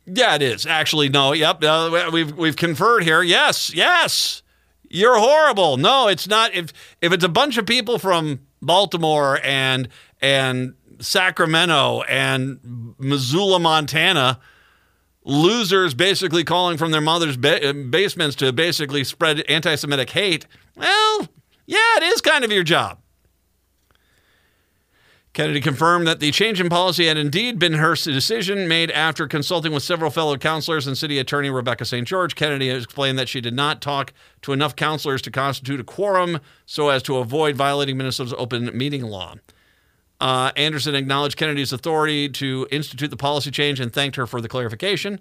Yeah, 0.06 0.34
it 0.34 0.42
is. 0.42 0.66
Actually, 0.66 1.08
no. 1.08 1.32
Yep. 1.32 1.62
Uh, 1.62 2.10
we've 2.12 2.36
we've 2.36 2.56
conferred 2.56 3.04
here. 3.04 3.22
Yes. 3.22 3.72
Yes. 3.74 4.42
You're 4.88 5.18
horrible. 5.18 5.76
No, 5.76 6.08
it's 6.08 6.28
not. 6.28 6.54
If 6.54 6.72
if 7.00 7.12
it's 7.12 7.24
a 7.24 7.28
bunch 7.28 7.56
of 7.56 7.66
people 7.66 7.98
from 7.98 8.40
Baltimore 8.60 9.40
and 9.42 9.88
and 10.20 10.74
Sacramento 11.00 12.02
and 12.02 12.94
Missoula, 12.98 13.58
Montana, 13.58 14.38
losers 15.24 15.94
basically 15.94 16.44
calling 16.44 16.76
from 16.76 16.90
their 16.90 17.00
mother's 17.00 17.36
ba- 17.36 17.72
basements 17.90 18.36
to 18.36 18.52
basically 18.52 19.04
spread 19.04 19.40
anti-Semitic 19.48 20.10
hate. 20.10 20.46
Well, 20.76 21.28
yeah, 21.66 21.96
it 21.96 22.02
is 22.04 22.20
kind 22.20 22.44
of 22.44 22.52
your 22.52 22.64
job. 22.64 22.98
Kennedy 25.32 25.62
confirmed 25.62 26.06
that 26.06 26.20
the 26.20 26.30
change 26.30 26.60
in 26.60 26.68
policy 26.68 27.06
had 27.06 27.16
indeed 27.16 27.58
been 27.58 27.72
her 27.74 27.94
decision 27.94 28.68
made 28.68 28.90
after 28.90 29.26
consulting 29.26 29.72
with 29.72 29.82
several 29.82 30.10
fellow 30.10 30.36
councilors 30.36 30.86
and 30.86 30.96
city 30.96 31.18
attorney 31.18 31.48
Rebecca 31.48 31.86
St. 31.86 32.06
George. 32.06 32.34
Kennedy 32.34 32.68
explained 32.68 33.18
that 33.18 33.30
she 33.30 33.40
did 33.40 33.54
not 33.54 33.80
talk 33.80 34.12
to 34.42 34.52
enough 34.52 34.76
councilors 34.76 35.22
to 35.22 35.30
constitute 35.30 35.80
a 35.80 35.84
quorum 35.84 36.38
so 36.66 36.90
as 36.90 37.02
to 37.04 37.16
avoid 37.16 37.56
violating 37.56 37.96
Minnesota's 37.96 38.34
open 38.36 38.76
meeting 38.76 39.02
law. 39.02 39.36
Uh, 40.20 40.52
Anderson 40.54 40.94
acknowledged 40.94 41.38
Kennedy's 41.38 41.72
authority 41.72 42.28
to 42.28 42.68
institute 42.70 43.10
the 43.10 43.16
policy 43.16 43.50
change 43.50 43.80
and 43.80 43.90
thanked 43.90 44.16
her 44.16 44.26
for 44.26 44.42
the 44.42 44.48
clarification. 44.48 45.18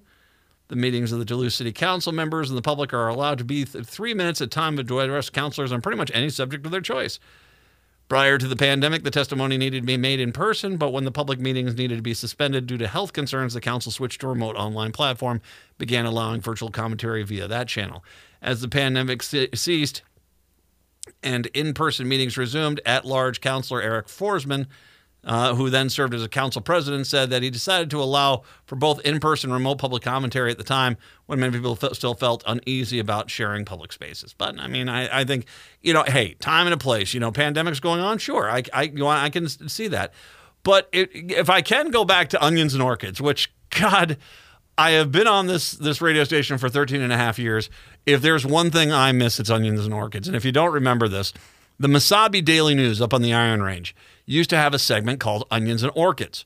The 0.68 0.76
meetings 0.76 1.14
of 1.14 1.20
the 1.20 1.26
Duluth 1.26 1.54
City 1.54 1.72
Council 1.72 2.12
members 2.12 2.50
and 2.50 2.58
the 2.58 2.62
public 2.62 2.94
are 2.94 3.08
allowed 3.08 3.38
to 3.38 3.44
be 3.46 3.64
th- 3.64 3.86
three 3.86 4.14
minutes 4.14 4.42
at 4.42 4.52
time 4.52 4.76
to 4.76 5.00
address 5.00 5.30
councilors 5.30 5.72
on 5.72 5.82
pretty 5.82 5.98
much 5.98 6.12
any 6.14 6.30
subject 6.30 6.66
of 6.66 6.72
their 6.72 6.82
choice. 6.82 7.18
Prior 8.12 8.38
to 8.38 8.46
the 8.46 8.58
pandemic, 8.58 9.06
the 9.06 9.10
testimony 9.10 9.58
needed 9.58 9.84
to 9.84 9.88
be 9.88 9.96
made 9.96 10.20
in 10.20 10.34
person, 10.34 10.76
but 10.76 10.92
when 10.92 11.06
the 11.06 11.14
public 11.14 11.40
meetings 11.40 11.78
needed 11.78 11.96
to 11.96 12.02
be 12.02 12.14
suspended 12.14 12.68
due 12.68 12.78
to 12.78 12.86
health 12.86 13.14
concerns, 13.14 13.54
the 13.54 13.62
council 13.62 13.90
switched 13.90 14.20
to 14.20 14.28
a 14.28 14.32
remote 14.32 14.58
online 14.58 14.92
platform, 14.92 15.42
began 15.78 16.06
allowing 16.06 16.42
virtual 16.42 16.70
commentary 16.70 17.24
via 17.24 17.48
that 17.48 17.70
channel. 17.70 18.04
As 18.42 18.60
the 18.60 18.68
pandemic 18.68 19.24
ceased 19.24 20.02
and 21.24 21.46
in 21.54 21.74
person 21.74 22.06
meetings 22.06 22.38
resumed, 22.38 22.82
at 22.86 23.06
large 23.06 23.40
councilor 23.40 23.82
Arik 23.82 24.08
Forsman 24.08 24.68
uh, 25.24 25.54
who 25.56 25.70
then 25.70 25.90
served 25.90 26.14
as 26.14 26.24
a 26.24 26.30
council 26.30 26.62
president, 26.62 27.06
said 27.06 27.30
that 27.30 27.44
he 27.44 27.50
decided 27.50 27.90
to 27.92 28.02
allow 28.02 28.44
for 28.66 28.76
both 28.76 29.00
in 29.02 29.20
person 29.20 29.50
and 29.50 29.54
remote 29.54 29.78
public 29.78 30.02
commentary 30.02 30.50
at 30.52 30.58
the 30.58 30.64
time 30.64 30.98
when 31.28 31.40
many 31.40 31.54
people 31.54 31.78
f- 31.82 31.94
still 31.94 32.16
felt 32.16 32.44
uneasy 32.48 33.00
about 33.00 33.30
sharing 33.30 33.64
public 33.64 33.92
spaces. 33.92 34.34
But 34.38 34.60
I 34.60 34.68
mean, 34.68 34.90
I, 34.90 35.22
I, 35.22 35.24
think, 35.24 35.46
you 35.82 35.94
know, 35.94 36.04
hey, 36.04 36.34
time 36.36 36.66
and 36.66 36.74
a 36.74 36.78
place, 36.78 37.14
you 37.14 37.20
know, 37.20 37.32
pandemic's 37.32 37.80
going 37.80 38.02
on. 38.02 38.18
Sure, 38.18 38.50
I, 38.50 38.64
I, 38.74 38.84
you 38.84 39.00
know, 39.00 39.08
I 39.08 39.30
can 39.30 39.48
see 39.48 39.88
that. 39.90 40.14
But 40.64 40.90
it, 40.92 41.10
if 41.14 41.50
I 41.50 41.62
can 41.62 41.92
go 41.92 42.06
back 42.06 42.30
to 42.30 42.44
onions 42.44 42.74
and 42.74 42.82
orchids, 42.82 43.22
which, 43.22 43.54
God, 43.80 44.18
I 44.78 44.92
have 44.92 45.12
been 45.12 45.28
on 45.28 45.48
this 45.48 45.74
this 45.74 46.02
radio 46.02 46.24
station 46.24 46.58
for 46.58 46.70
13 46.70 47.02
and 47.02 47.14
a 47.14 47.18
half 47.18 47.38
years. 47.38 47.70
If 48.06 48.22
there's 48.22 48.46
one 48.46 48.72
thing 48.72 48.92
I 48.92 49.12
miss, 49.12 49.40
it's 49.40 49.50
onions 49.50 49.86
and 49.86 49.94
orchids. 49.94 50.28
And 50.28 50.36
if 50.36 50.44
you 50.44 50.52
don't 50.52 50.72
remember 50.72 51.08
this, 51.08 51.34
the 51.82 51.88
Mesabi 51.88 52.46
Daily 52.46 52.76
News 52.76 53.02
up 53.02 53.12
on 53.12 53.24
the 53.24 53.34
Iron 53.34 53.64
Range 53.64 53.96
used 54.28 54.52
to 54.52 54.56
have 54.56 54.74
a 54.74 54.80
segment 54.80 55.20
called 55.20 55.46
Onions 55.50 55.82
and 55.82 55.92
Orchids. 55.96 56.46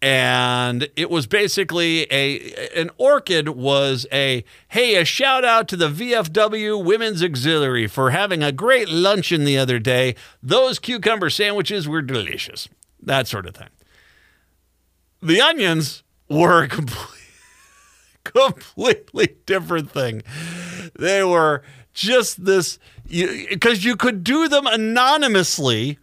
And 0.00 0.88
it 0.94 1.10
was 1.10 1.26
basically 1.26 2.06
a 2.12 2.70
an 2.76 2.90
orchid 2.98 3.48
was 3.48 4.06
a 4.12 4.44
hey 4.68 4.94
a 4.94 5.04
shout 5.04 5.44
out 5.44 5.66
to 5.68 5.76
the 5.76 5.88
VFW 5.88 6.84
Women's 6.84 7.24
Auxiliary 7.24 7.88
for 7.88 8.10
having 8.10 8.44
a 8.44 8.52
great 8.52 8.88
luncheon 8.88 9.44
the 9.44 9.58
other 9.58 9.80
day. 9.80 10.14
Those 10.40 10.78
cucumber 10.78 11.30
sandwiches 11.30 11.88
were 11.88 12.00
delicious. 12.00 12.68
That 13.02 13.26
sort 13.26 13.46
of 13.46 13.56
thing. 13.56 13.70
The 15.20 15.40
onions 15.40 16.04
were 16.28 16.62
a 16.62 16.68
complete, 16.78 17.24
completely 18.22 19.34
different 19.46 19.90
thing. 19.90 20.22
They 20.96 21.24
were 21.24 21.64
just 21.92 22.44
this 22.44 22.78
because 23.08 23.84
you, 23.84 23.90
you 23.90 23.96
could 23.96 24.22
do 24.22 24.48
them 24.48 24.66
anonymously 24.66 25.98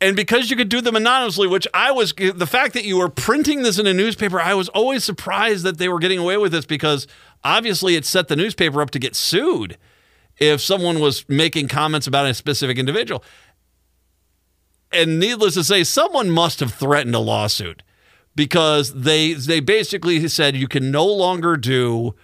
and 0.00 0.16
because 0.16 0.50
you 0.50 0.56
could 0.56 0.68
do 0.68 0.82
them 0.82 0.96
anonymously, 0.96 1.46
which 1.46 1.66
I 1.72 1.90
was, 1.90 2.12
the 2.12 2.46
fact 2.46 2.74
that 2.74 2.84
you 2.84 2.98
were 2.98 3.08
printing 3.08 3.62
this 3.62 3.78
in 3.78 3.86
a 3.86 3.94
newspaper, 3.94 4.38
I 4.38 4.52
was 4.52 4.68
always 4.68 5.02
surprised 5.02 5.64
that 5.64 5.78
they 5.78 5.88
were 5.88 5.98
getting 5.98 6.18
away 6.18 6.36
with 6.36 6.52
this 6.52 6.66
because 6.66 7.06
obviously 7.42 7.96
it 7.96 8.04
set 8.04 8.28
the 8.28 8.36
newspaper 8.36 8.82
up 8.82 8.90
to 8.90 8.98
get 8.98 9.16
sued 9.16 9.78
if 10.36 10.60
someone 10.60 11.00
was 11.00 11.26
making 11.28 11.68
comments 11.68 12.06
about 12.06 12.26
a 12.26 12.34
specific 12.34 12.76
individual. 12.76 13.24
And 14.92 15.18
needless 15.18 15.54
to 15.54 15.64
say, 15.64 15.84
someone 15.84 16.30
must 16.30 16.60
have 16.60 16.74
threatened 16.74 17.14
a 17.14 17.20
lawsuit 17.20 17.82
because 18.36 18.92
they 18.92 19.32
they 19.32 19.60
basically 19.60 20.28
said 20.28 20.56
you 20.56 20.68
can 20.68 20.90
no 20.90 21.06
longer 21.06 21.56
do 21.56 22.14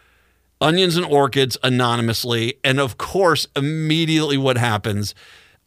onions 0.60 0.96
and 0.96 1.06
orchids 1.06 1.56
anonymously. 1.62 2.54
And 2.62 2.78
of 2.78 2.98
course, 2.98 3.46
immediately 3.56 4.36
what 4.36 4.58
happens 4.58 5.14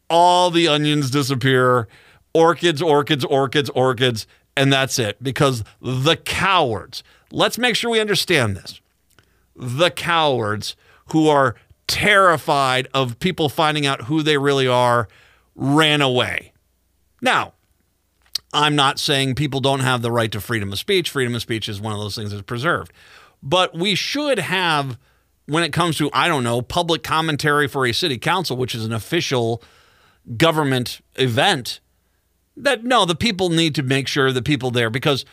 all 0.10 0.52
the 0.52 0.68
onions 0.68 1.10
disappear. 1.10 1.88
Orchids, 2.34 2.82
orchids, 2.82 3.26
orchids, 3.26 3.70
orchids, 3.72 4.28
and 4.56 4.72
that's 4.72 5.00
it. 5.00 5.22
Because 5.24 5.64
the 5.82 6.16
cowards, 6.16 7.04
let's 7.32 7.58
make 7.58 7.76
sure 7.76 7.90
we 7.90 8.00
understand 8.00 8.56
this. 8.56 8.80
The 9.56 9.90
cowards 9.90 10.76
who 11.12 11.28
are 11.28 11.56
terrified 11.88 12.88
of 12.94 13.20
people 13.20 13.50
finding 13.50 13.86
out 13.86 14.04
who 14.04 14.22
they 14.22 14.38
really 14.38 14.68
are 14.68 15.08
ran 15.56 16.02
away. 16.02 16.54
Now, 17.22 17.54
I'm 18.52 18.76
not 18.76 19.00
saying 19.00 19.36
people 19.36 19.62
don't 19.62 19.80
have 19.80 20.02
the 20.02 20.12
right 20.12 20.32
to 20.32 20.42
freedom 20.42 20.72
of 20.72 20.80
speech. 20.80 21.10
Freedom 21.10 21.34
of 21.36 21.42
speech 21.42 21.68
is 21.68 21.82
one 21.82 21.94
of 21.94 22.00
those 22.00 22.16
things 22.16 22.32
that's 22.32 22.44
preserved. 22.44 22.94
But 23.44 23.76
we 23.78 23.94
should 23.94 24.40
have, 24.40 24.98
when 25.46 25.64
it 25.64 25.74
comes 25.74 25.98
to, 25.98 26.10
I 26.14 26.30
don't 26.30 26.46
know, 26.46 26.62
public 26.62 27.04
commentary 27.04 27.68
for 27.68 27.86
a 27.86 27.92
city 27.92 28.18
council, 28.18 28.56
which 28.56 28.74
is 28.74 28.86
an 28.86 28.94
official 28.94 29.62
government 30.38 31.02
event 31.16 31.82
that 32.56 32.84
no, 32.84 33.06
the 33.06 33.16
people 33.16 33.50
need 33.50 33.76
to 33.76 33.84
make 33.84 34.08
sure 34.08 34.32
the 34.32 34.42
people 34.42 34.72
there 34.72 34.90
because 34.90 35.26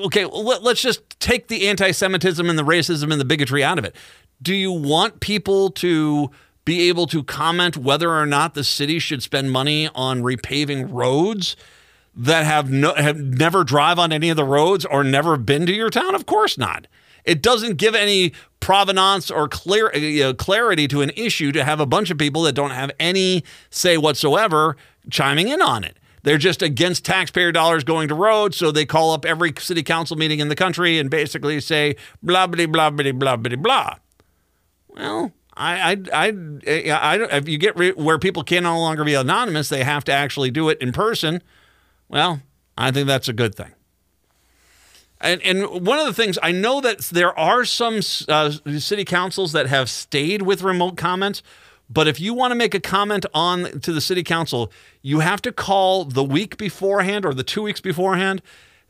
okay, 0.00 0.24
let, 0.24 0.62
us 0.62 0.80
just 0.80 1.18
take 1.20 1.48
the 1.48 1.68
anti-Semitism 1.68 2.48
and 2.48 2.58
the 2.58 2.64
racism 2.64 3.10
and 3.10 3.20
the 3.20 3.24
bigotry 3.24 3.64
out 3.64 3.78
of 3.78 3.84
it. 3.84 3.94
Do 4.42 4.54
you 4.54 4.72
want 4.72 5.20
people 5.20 5.70
to 5.70 6.30
be 6.64 6.88
able 6.88 7.06
to 7.06 7.22
comment 7.22 7.76
whether 7.76 8.10
or 8.10 8.26
not 8.26 8.54
the 8.54 8.64
city 8.64 8.98
should 8.98 9.22
spend 9.22 9.50
money 9.50 9.88
on 9.94 10.22
repaving 10.22 10.88
roads 10.92 11.56
that 12.14 12.44
have 12.44 12.70
no 12.70 12.94
have 12.94 13.18
never 13.18 13.64
drive 13.64 13.98
on 13.98 14.12
any 14.12 14.30
of 14.30 14.36
the 14.36 14.44
roads 14.44 14.84
or 14.84 15.04
never 15.04 15.36
been 15.36 15.66
to 15.66 15.72
your 15.72 15.90
town? 15.90 16.14
Of 16.14 16.26
course 16.26 16.58
not. 16.58 16.86
It 17.24 17.42
doesn't 17.42 17.76
give 17.76 17.94
any 17.94 18.32
provenance 18.60 19.30
or 19.30 19.48
clear 19.48 19.90
uh, 19.94 19.98
you 19.98 20.22
know, 20.22 20.34
clarity 20.34 20.88
to 20.88 21.02
an 21.02 21.10
issue 21.10 21.52
to 21.52 21.62
have 21.64 21.80
a 21.80 21.86
bunch 21.86 22.10
of 22.10 22.18
people 22.18 22.42
that 22.42 22.54
don't 22.54 22.70
have 22.70 22.90
any 22.98 23.44
say 23.70 23.98
whatsoever 23.98 24.76
chiming 25.10 25.48
in 25.48 25.60
on 25.60 25.84
it. 25.84 25.98
They're 26.22 26.38
just 26.38 26.62
against 26.62 27.04
taxpayer 27.04 27.52
dollars 27.52 27.84
going 27.84 28.08
to 28.08 28.14
roads, 28.14 28.56
so 28.56 28.72
they 28.72 28.84
call 28.84 29.12
up 29.12 29.24
every 29.24 29.52
city 29.58 29.82
council 29.82 30.16
meeting 30.16 30.40
in 30.40 30.48
the 30.48 30.56
country 30.56 30.98
and 30.98 31.10
basically 31.10 31.60
say 31.60 31.96
blah 32.22 32.46
blah 32.46 32.66
blah 32.66 32.90
blah 32.90 33.12
blah 33.12 33.36
blah 33.36 33.56
blah. 33.56 33.94
Well, 34.88 35.32
I, 35.56 35.92
I, 36.12 36.26
I, 36.26 36.90
I, 36.90 37.36
if 37.36 37.48
you 37.48 37.58
get 37.58 37.76
re- 37.76 37.92
where 37.92 38.18
people 38.18 38.42
can 38.44 38.62
no 38.62 38.78
longer 38.78 39.04
be 39.04 39.14
anonymous, 39.14 39.68
they 39.68 39.84
have 39.84 40.04
to 40.04 40.12
actually 40.12 40.50
do 40.50 40.68
it 40.68 40.78
in 40.80 40.92
person. 40.92 41.42
Well, 42.08 42.40
I 42.76 42.90
think 42.90 43.06
that's 43.06 43.28
a 43.28 43.32
good 43.32 43.54
thing. 43.54 43.72
And, 45.20 45.42
and 45.42 45.84
one 45.84 45.98
of 45.98 46.06
the 46.06 46.14
things 46.14 46.38
I 46.42 46.52
know 46.52 46.80
that 46.80 47.00
there 47.00 47.36
are 47.38 47.64
some 47.64 48.00
uh, 48.28 48.52
city 48.78 49.04
councils 49.04 49.52
that 49.52 49.66
have 49.66 49.90
stayed 49.90 50.42
with 50.42 50.62
remote 50.62 50.96
comments, 50.96 51.42
but 51.90 52.06
if 52.06 52.20
you 52.20 52.34
want 52.34 52.52
to 52.52 52.54
make 52.54 52.74
a 52.74 52.80
comment 52.80 53.26
on 53.34 53.80
to 53.80 53.92
the 53.92 54.00
city 54.00 54.22
council, 54.22 54.70
you 55.02 55.20
have 55.20 55.42
to 55.42 55.52
call 55.52 56.04
the 56.04 56.22
week 56.22 56.56
beforehand 56.56 57.24
or 57.24 57.34
the 57.34 57.42
two 57.42 57.62
weeks 57.62 57.80
beforehand. 57.80 58.42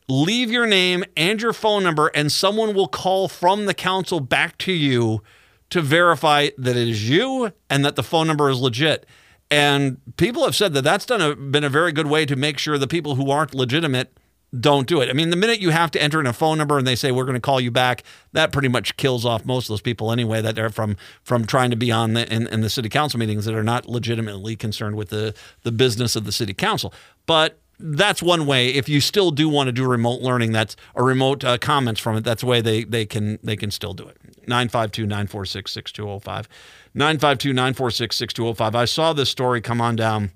Leave 0.07 0.51
your 0.51 0.67
name 0.67 1.03
and 1.15 1.41
your 1.41 1.53
phone 1.53 1.83
number, 1.83 2.11
and 2.13 2.31
someone 2.31 2.73
will 2.73 2.87
call 2.87 3.27
from 3.27 3.65
the 3.65 3.73
council 3.73 4.19
back 4.19 4.57
to 4.57 4.71
you 4.71 5.21
to 5.69 5.81
verify 5.81 6.49
that 6.57 6.75
it 6.75 6.87
is 6.87 7.09
you 7.09 7.51
and 7.69 7.85
that 7.85 7.95
the 7.95 8.03
phone 8.03 8.27
number 8.27 8.49
is 8.49 8.59
legit. 8.59 9.05
And 9.51 9.99
people 10.17 10.43
have 10.45 10.55
said 10.55 10.73
that 10.73 10.83
that's 10.83 11.05
done 11.05 11.21
a, 11.21 11.35
been 11.35 11.63
a 11.63 11.69
very 11.69 11.91
good 11.91 12.07
way 12.07 12.25
to 12.25 12.35
make 12.35 12.59
sure 12.59 12.77
the 12.77 12.87
people 12.87 13.15
who 13.15 13.31
aren't 13.31 13.55
legitimate 13.55 14.15
don't 14.57 14.87
do 14.87 15.01
it. 15.01 15.09
I 15.09 15.13
mean, 15.13 15.29
the 15.29 15.35
minute 15.35 15.59
you 15.59 15.69
have 15.69 15.91
to 15.91 16.01
enter 16.01 16.19
in 16.19 16.25
a 16.25 16.33
phone 16.33 16.57
number 16.57 16.77
and 16.77 16.87
they 16.87 16.95
say 16.95 17.11
we're 17.11 17.25
going 17.25 17.35
to 17.35 17.41
call 17.41 17.59
you 17.59 17.69
back, 17.69 18.03
that 18.33 18.51
pretty 18.51 18.67
much 18.67 18.97
kills 18.97 19.25
off 19.25 19.45
most 19.45 19.65
of 19.65 19.73
those 19.73 19.81
people 19.81 20.11
anyway 20.11 20.41
that 20.41 20.57
are 20.57 20.69
from 20.69 20.97
from 21.23 21.45
trying 21.45 21.69
to 21.69 21.75
be 21.75 21.91
on 21.91 22.13
the 22.13 22.31
in, 22.33 22.47
in 22.47 22.61
the 22.61 22.69
city 22.69 22.89
council 22.89 23.19
meetings 23.19 23.45
that 23.45 23.53
are 23.53 23.63
not 23.63 23.87
legitimately 23.87 24.55
concerned 24.55 24.95
with 24.95 25.09
the 25.09 25.35
the 25.63 25.71
business 25.71 26.15
of 26.15 26.25
the 26.25 26.31
city 26.31 26.53
council. 26.53 26.93
But 27.27 27.59
that's 27.79 28.21
one 28.21 28.45
way. 28.45 28.69
If 28.69 28.89
you 28.89 29.01
still 29.01 29.31
do 29.31 29.47
want 29.47 29.67
to 29.67 29.71
do 29.71 29.85
remote 29.85 30.21
learning, 30.21 30.51
that's 30.51 30.75
a 30.95 31.03
remote 31.03 31.43
uh, 31.43 31.57
comments 31.57 32.01
from 32.01 32.17
it. 32.17 32.23
That's 32.23 32.43
a 32.43 32.45
way 32.47 32.61
they 32.61 32.83
they 32.83 33.05
can 33.05 33.37
they 33.43 33.55
can 33.55 33.71
still 33.71 33.93
do 33.93 34.07
it. 34.07 34.17
952 34.47 35.03
946 35.03 35.71
6205. 35.71 36.49
952 36.93 37.53
946 37.53 38.15
6205. 38.15 38.75
I 38.75 38.85
saw 38.85 39.13
this 39.13 39.29
story 39.29 39.61
come 39.61 39.81
on 39.81 39.95
down 39.95 40.31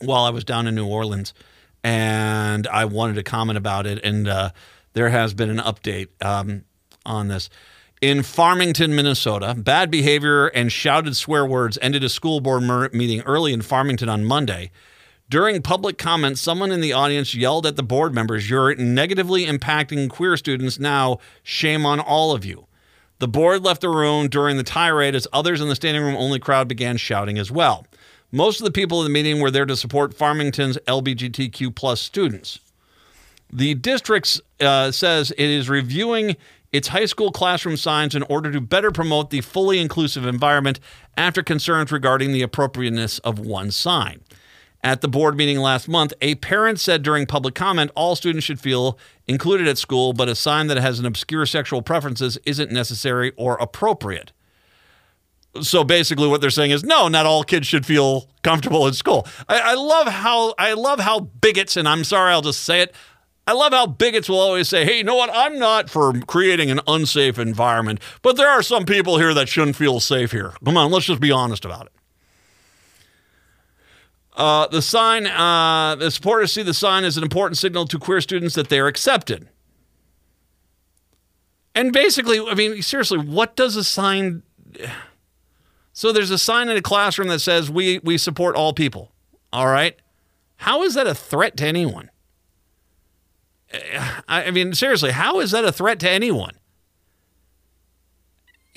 while 0.00 0.24
I 0.24 0.30
was 0.30 0.44
down 0.44 0.66
in 0.66 0.74
New 0.74 0.86
Orleans 0.86 1.34
and 1.82 2.66
I 2.66 2.84
wanted 2.84 3.14
to 3.16 3.22
comment 3.22 3.56
about 3.56 3.86
it. 3.86 4.04
And 4.04 4.28
uh, 4.28 4.50
there 4.92 5.08
has 5.08 5.34
been 5.34 5.50
an 5.50 5.58
update 5.58 6.08
um, 6.24 6.64
on 7.04 7.28
this. 7.28 7.50
In 8.00 8.22
Farmington, 8.22 8.94
Minnesota, 8.94 9.56
bad 9.56 9.90
behavior 9.90 10.46
and 10.46 10.70
shouted 10.70 11.16
swear 11.16 11.44
words 11.44 11.78
ended 11.82 12.04
a 12.04 12.08
school 12.08 12.40
board 12.40 12.94
meeting 12.94 13.22
early 13.22 13.52
in 13.52 13.62
Farmington 13.62 14.08
on 14.08 14.24
Monday. 14.24 14.70
During 15.28 15.60
public 15.62 15.98
comment, 15.98 16.38
someone 16.38 16.70
in 16.70 16.80
the 16.80 16.92
audience 16.92 17.34
yelled 17.34 17.66
at 17.66 17.76
the 17.76 17.82
board 17.82 18.14
members, 18.14 18.48
You're 18.48 18.74
negatively 18.76 19.46
impacting 19.46 20.08
queer 20.08 20.36
students 20.36 20.78
now. 20.78 21.18
Shame 21.42 21.84
on 21.84 21.98
all 21.98 22.32
of 22.32 22.44
you. 22.44 22.67
The 23.18 23.28
board 23.28 23.64
left 23.64 23.80
the 23.80 23.88
room 23.88 24.28
during 24.28 24.56
the 24.56 24.62
tirade 24.62 25.14
as 25.14 25.26
others 25.32 25.60
in 25.60 25.68
the 25.68 25.74
standing 25.74 26.02
room 26.02 26.16
only 26.16 26.38
crowd 26.38 26.68
began 26.68 26.96
shouting 26.96 27.38
as 27.38 27.50
well. 27.50 27.86
Most 28.30 28.60
of 28.60 28.64
the 28.64 28.70
people 28.70 29.00
in 29.00 29.04
the 29.04 29.12
meeting 29.12 29.40
were 29.40 29.50
there 29.50 29.66
to 29.66 29.76
support 29.76 30.14
Farmington's 30.14 30.76
LGBTQ 30.86 31.74
plus 31.74 32.00
students. 32.00 32.60
The 33.50 33.74
district 33.74 34.40
uh, 34.60 34.90
says 34.92 35.30
it 35.32 35.40
is 35.40 35.68
reviewing 35.68 36.36
its 36.70 36.88
high 36.88 37.06
school 37.06 37.32
classroom 37.32 37.76
signs 37.76 38.14
in 38.14 38.22
order 38.24 38.52
to 38.52 38.60
better 38.60 38.90
promote 38.90 39.30
the 39.30 39.40
fully 39.40 39.78
inclusive 39.78 40.26
environment 40.26 40.78
after 41.16 41.42
concerns 41.42 41.90
regarding 41.90 42.32
the 42.32 42.42
appropriateness 42.42 43.18
of 43.20 43.38
one 43.38 43.70
sign. 43.70 44.20
At 44.82 45.00
the 45.00 45.08
board 45.08 45.36
meeting 45.36 45.58
last 45.58 45.88
month, 45.88 46.12
a 46.20 46.36
parent 46.36 46.78
said 46.78 47.02
during 47.02 47.26
public 47.26 47.54
comment 47.54 47.90
all 47.96 48.14
students 48.14 48.44
should 48.44 48.60
feel 48.60 48.96
included 49.26 49.66
at 49.66 49.76
school, 49.76 50.12
but 50.12 50.28
a 50.28 50.36
sign 50.36 50.68
that 50.68 50.76
has 50.76 51.00
an 51.00 51.06
obscure 51.06 51.46
sexual 51.46 51.82
preferences 51.82 52.38
isn't 52.44 52.70
necessary 52.70 53.32
or 53.36 53.56
appropriate. 53.56 54.32
So 55.60 55.82
basically 55.82 56.28
what 56.28 56.40
they're 56.40 56.50
saying 56.50 56.70
is 56.70 56.84
no 56.84 57.08
not 57.08 57.26
all 57.26 57.42
kids 57.42 57.66
should 57.66 57.84
feel 57.84 58.28
comfortable 58.42 58.86
in 58.86 58.92
school. 58.92 59.26
I, 59.48 59.58
I, 59.58 59.74
love 59.74 60.06
how 60.06 60.54
i 60.58 60.74
love 60.74 61.00
how 61.00 61.20
bigots 61.20 61.76
and 61.76 61.88
i'm 61.88 62.04
sorry 62.04 62.32
i'll 62.32 62.42
just 62.42 62.60
say 62.60 62.82
it 62.82 62.94
i 63.46 63.52
love 63.52 63.72
how 63.72 63.86
bigots 63.86 64.28
will 64.28 64.38
always 64.38 64.68
say 64.68 64.84
hey 64.84 64.98
you 64.98 65.04
know 65.04 65.16
what? 65.16 65.30
I'm 65.32 65.58
not 65.58 65.90
for 65.90 66.20
creating 66.20 66.70
an 66.70 66.80
unsafe 66.86 67.38
environment 67.38 68.00
but 68.22 68.36
there 68.36 68.48
are 68.48 68.62
some 68.62 68.84
people 68.84 69.18
here 69.18 69.34
that 69.34 69.48
shouldn't 69.48 69.76
feel 69.76 69.98
safe 70.00 70.30
here. 70.30 70.52
Come 70.64 70.76
on 70.76 70.92
let's 70.92 71.06
just 71.06 71.20
be 71.20 71.32
honest 71.32 71.64
about 71.64 71.86
it 71.86 71.92
uh, 74.38 74.66
the 74.68 74.80
sign 74.80 75.26
uh, 75.26 75.94
the 75.96 76.10
supporters 76.10 76.52
see 76.52 76.62
the 76.62 76.72
sign 76.72 77.04
as 77.04 77.16
an 77.18 77.22
important 77.22 77.58
signal 77.58 77.84
to 77.86 77.98
queer 77.98 78.20
students 78.20 78.54
that 78.54 78.70
they're 78.70 78.86
accepted 78.86 79.48
and 81.74 81.92
basically 81.92 82.40
i 82.40 82.54
mean 82.54 82.80
seriously 82.80 83.18
what 83.18 83.54
does 83.56 83.76
a 83.76 83.84
sign 83.84 84.42
so 85.98 86.12
there's 86.12 86.30
a 86.30 86.38
sign 86.38 86.68
in 86.68 86.76
a 86.76 86.80
classroom 86.80 87.26
that 87.26 87.40
says 87.40 87.72
we 87.72 87.98
we 88.04 88.18
support 88.18 88.54
all 88.54 88.72
people. 88.72 89.10
All 89.52 89.66
right? 89.66 89.96
How 90.58 90.84
is 90.84 90.94
that 90.94 91.08
a 91.08 91.14
threat 91.14 91.56
to 91.56 91.66
anyone? 91.66 92.10
I 94.28 94.52
mean, 94.52 94.74
seriously, 94.74 95.10
how 95.10 95.40
is 95.40 95.50
that 95.50 95.64
a 95.64 95.72
threat 95.72 95.98
to 96.00 96.08
anyone? 96.08 96.54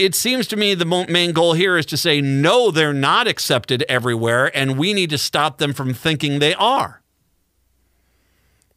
It 0.02 0.16
seems 0.16 0.48
to 0.48 0.56
me 0.56 0.74
the 0.74 1.06
main 1.08 1.32
goal 1.32 1.54
here 1.54 1.78
is 1.78 1.86
to 1.86 1.96
say, 1.96 2.22
no, 2.22 2.72
they're 2.72 2.92
not 2.92 3.28
accepted 3.28 3.84
everywhere, 3.88 4.50
and 4.58 4.80
we 4.80 4.94
need 4.94 5.12
to 5.12 5.18
stop 5.20 5.60
them 5.60 5.74
from 5.74 5.94
thinking 5.94 6.40
they 6.40 6.56
are. 6.56 7.04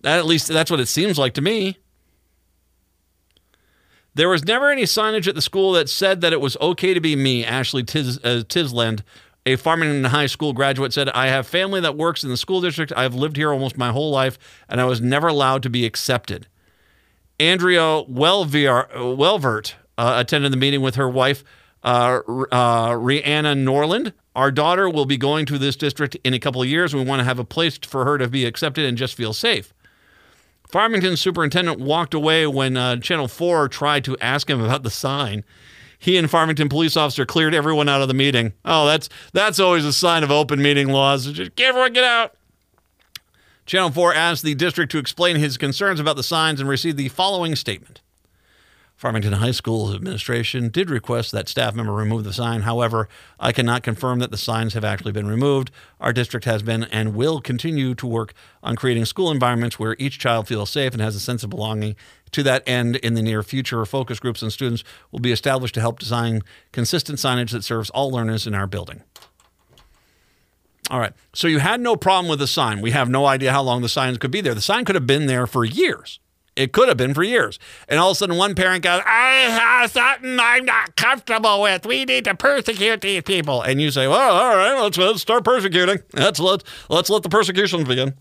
That, 0.03 0.19
at 0.19 0.27
least 0.27 0.49
that's 0.49 0.71
what 0.71 0.81
it 0.81 0.87
seems 0.87 1.19
like 1.19 1.33
to 1.35 1.41
me. 1.41 1.79
There 4.13 4.29
was 4.29 4.45
never 4.45 4.71
any 4.71 4.83
signage 4.83 5.27
at 5.27 5.35
the 5.35 5.41
school 5.41 5.73
that 5.73 5.89
said 5.89 6.21
that 6.21 6.35
it 6.35 6.43
was 6.43 6.59
okay 6.61 6.93
to 6.93 7.01
be 7.01 7.17
me, 7.17 7.43
Ashley 7.43 7.83
Tis, 7.83 8.19
uh, 8.19 8.43
Tisland, 8.47 9.01
a 9.47 9.57
Farmington 9.57 10.05
High 10.05 10.27
School 10.27 10.53
graduate, 10.53 10.93
said, 10.93 11.09
I 11.09 11.29
have 11.29 11.47
family 11.47 11.81
that 11.81 11.97
works 11.97 12.23
in 12.23 12.29
the 12.29 12.37
school 12.37 12.61
district. 12.61 12.93
I've 12.95 13.15
lived 13.15 13.37
here 13.37 13.51
almost 13.51 13.79
my 13.79 13.93
whole 13.93 14.11
life, 14.11 14.39
and 14.69 14.79
I 14.79 14.85
was 14.85 15.01
never 15.01 15.29
allowed 15.29 15.63
to 15.63 15.71
be 15.71 15.87
accepted. 15.87 16.49
Andrea 17.41 18.05
Welvert 18.11 19.73
uh, 19.99 20.15
attended 20.17 20.53
the 20.53 20.57
meeting 20.57 20.83
with 20.83 20.97
her 20.97 21.09
wife, 21.09 21.45
uh, 21.83 22.21
uh, 22.51 22.91
Rihanna 22.91 23.57
Norland. 23.59 24.13
Our 24.35 24.51
daughter 24.51 24.89
will 24.89 25.07
be 25.07 25.17
going 25.17 25.47
to 25.47 25.59
this 25.59 25.77
district 25.77 26.17
in 26.25 26.35
a 26.35 26.41
couple 26.41 26.63
of 26.63 26.69
years. 26.69 26.95
We 26.95 27.05
want 27.05 27.21
to 27.21 27.25
have 27.25 27.39
a 27.39 27.45
place 27.45 27.79
for 27.79 28.05
her 28.05 28.19
to 28.19 28.29
be 28.29 28.45
accepted 28.45 28.85
and 28.85 28.99
just 28.99 29.15
feel 29.15 29.33
safe. 29.33 29.73
Farmington 30.69 31.17
superintendent 31.17 31.79
walked 31.79 32.15
away 32.15 32.47
when 32.47 32.77
uh, 32.77 32.97
Channel 32.97 33.29
4 33.29 33.69
tried 33.69 34.05
to 34.05 34.17
ask 34.21 34.51
him 34.51 34.61
about 34.61 34.83
the 34.83 34.91
sign. 34.91 35.45
He 35.99 36.17
and 36.17 36.29
Farmington 36.29 36.69
police 36.69 36.97
officer 36.97 37.25
cleared 37.25 37.55
everyone 37.55 37.89
out 37.89 38.03
of 38.03 38.09
the 38.09 38.15
meeting. 38.15 38.53
Oh, 38.65 38.87
that's 38.87 39.09
that's 39.33 39.59
always 39.61 39.85
a 39.85 39.93
sign 39.93 40.23
of 40.23 40.31
open 40.31 40.61
meeting 40.61 40.89
laws. 40.89 41.31
Just 41.31 41.59
everyone 41.61 41.93
get 41.93 42.05
out. 42.05 42.35
Channel 43.67 43.91
4 43.91 44.13
asked 44.15 44.43
the 44.43 44.55
district 44.55 44.93
to 44.93 44.99
explain 44.99 45.37
his 45.37 45.57
concerns 45.57 46.01
about 46.01 46.17
the 46.17 46.23
signs 46.23 46.61
and 46.61 46.69
received 46.69 46.99
the 46.99 47.09
following 47.09 47.57
statement. 47.57 48.03
Farmington 49.05 49.35
High 49.35 49.51
School 49.51 49.95
administration 49.95 50.71
did 50.71 50.89
request 50.89 51.31
that 51.33 51.47
staff 51.47 51.75
member 51.75 51.93
remove 51.93 52.25
the 52.25 52.33
sign. 52.33 52.63
However, 52.63 53.07
I 53.39 53.53
cannot 53.53 53.83
confirm 53.83 54.19
that 54.21 54.31
the 54.31 54.39
signs 54.39 54.73
have 54.73 54.83
actually 54.83 55.13
been 55.13 55.27
removed. 55.27 55.71
Our 56.01 56.15
district 56.15 56.47
has 56.47 56.63
been 56.63 56.85
and 56.85 57.15
will 57.15 57.43
continue 57.43 57.95
to 57.97 58.07
work 58.07 58.33
on 58.63 58.77
creating 58.77 59.05
school 59.05 59.31
environments 59.31 59.79
where 59.79 59.95
each 59.99 60.19
child 60.19 60.49
feels 60.49 60.71
safe 60.71 60.95
and 60.95 61.03
has 61.03 61.15
a 61.15 61.21
sense 61.21 61.45
of 61.45 61.51
belonging. 61.51 61.97
To 62.33 62.43
that 62.45 62.63
end, 62.67 62.97
in 62.97 63.13
the 63.13 63.21
near 63.21 63.43
future, 63.43 63.85
focus 63.85 64.19
groups 64.19 64.41
and 64.41 64.51
students 64.51 64.83
will 65.13 65.21
be 65.21 65.33
established 65.33 65.75
to 65.75 65.83
help 65.83 65.99
design 65.99 66.41
consistent 66.73 67.19
signage 67.19 67.51
that 67.51 67.63
serves 67.63 67.91
all 67.91 68.11
learners 68.11 68.47
in 68.47 68.55
our 68.55 68.67
building. 68.67 69.03
All 70.89 70.99
right. 70.99 71.13
So 71.35 71.47
you 71.47 71.59
had 71.59 71.83
no 71.83 71.95
problem 71.95 72.31
with 72.31 72.39
the 72.39 72.47
sign. 72.47 72.81
We 72.81 72.93
have 72.93 73.11
no 73.11 73.27
idea 73.27 73.53
how 73.53 73.65
long 73.65 73.83
the 73.83 73.89
signs 73.91 74.17
could 74.17 74.31
be 74.31 74.41
there. 74.41 74.55
The 74.55 74.63
sign 74.63 74.87
could 74.87 74.95
have 74.95 75.07
been 75.07 75.27
there 75.27 75.47
for 75.47 75.63
years. 75.63 76.21
It 76.57 76.73
could 76.73 76.89
have 76.89 76.97
been 76.97 77.15
for 77.15 77.23
years. 77.23 77.59
And 77.89 77.99
all 77.99 78.11
of 78.11 78.15
a 78.15 78.19
sudden, 78.19 78.37
one 78.37 78.55
parent 78.55 78.85
goes, 78.85 79.03
I 79.05 79.33
have 79.51 79.91
something 79.91 80.39
I'm 80.41 80.65
not 80.65 80.95
comfortable 80.95 81.63
with. 81.63 81.85
We 81.85 82.05
need 82.05 82.25
to 82.25 82.35
persecute 82.35 83.01
these 83.01 83.23
people. 83.23 83.63
And 83.63 83.81
you 83.81 83.91
say, 83.91 84.07
well, 84.07 84.37
all 84.37 84.57
right, 84.57 84.81
let's, 84.81 84.97
let's 84.97 85.21
start 85.21 85.45
persecuting. 85.45 86.01
Let's 86.13 86.39
let, 86.39 86.63
let's 86.89 87.11
let 87.11 87.25
the 87.25 87.29
persecutions 87.29 87.89
begin. 87.89 88.15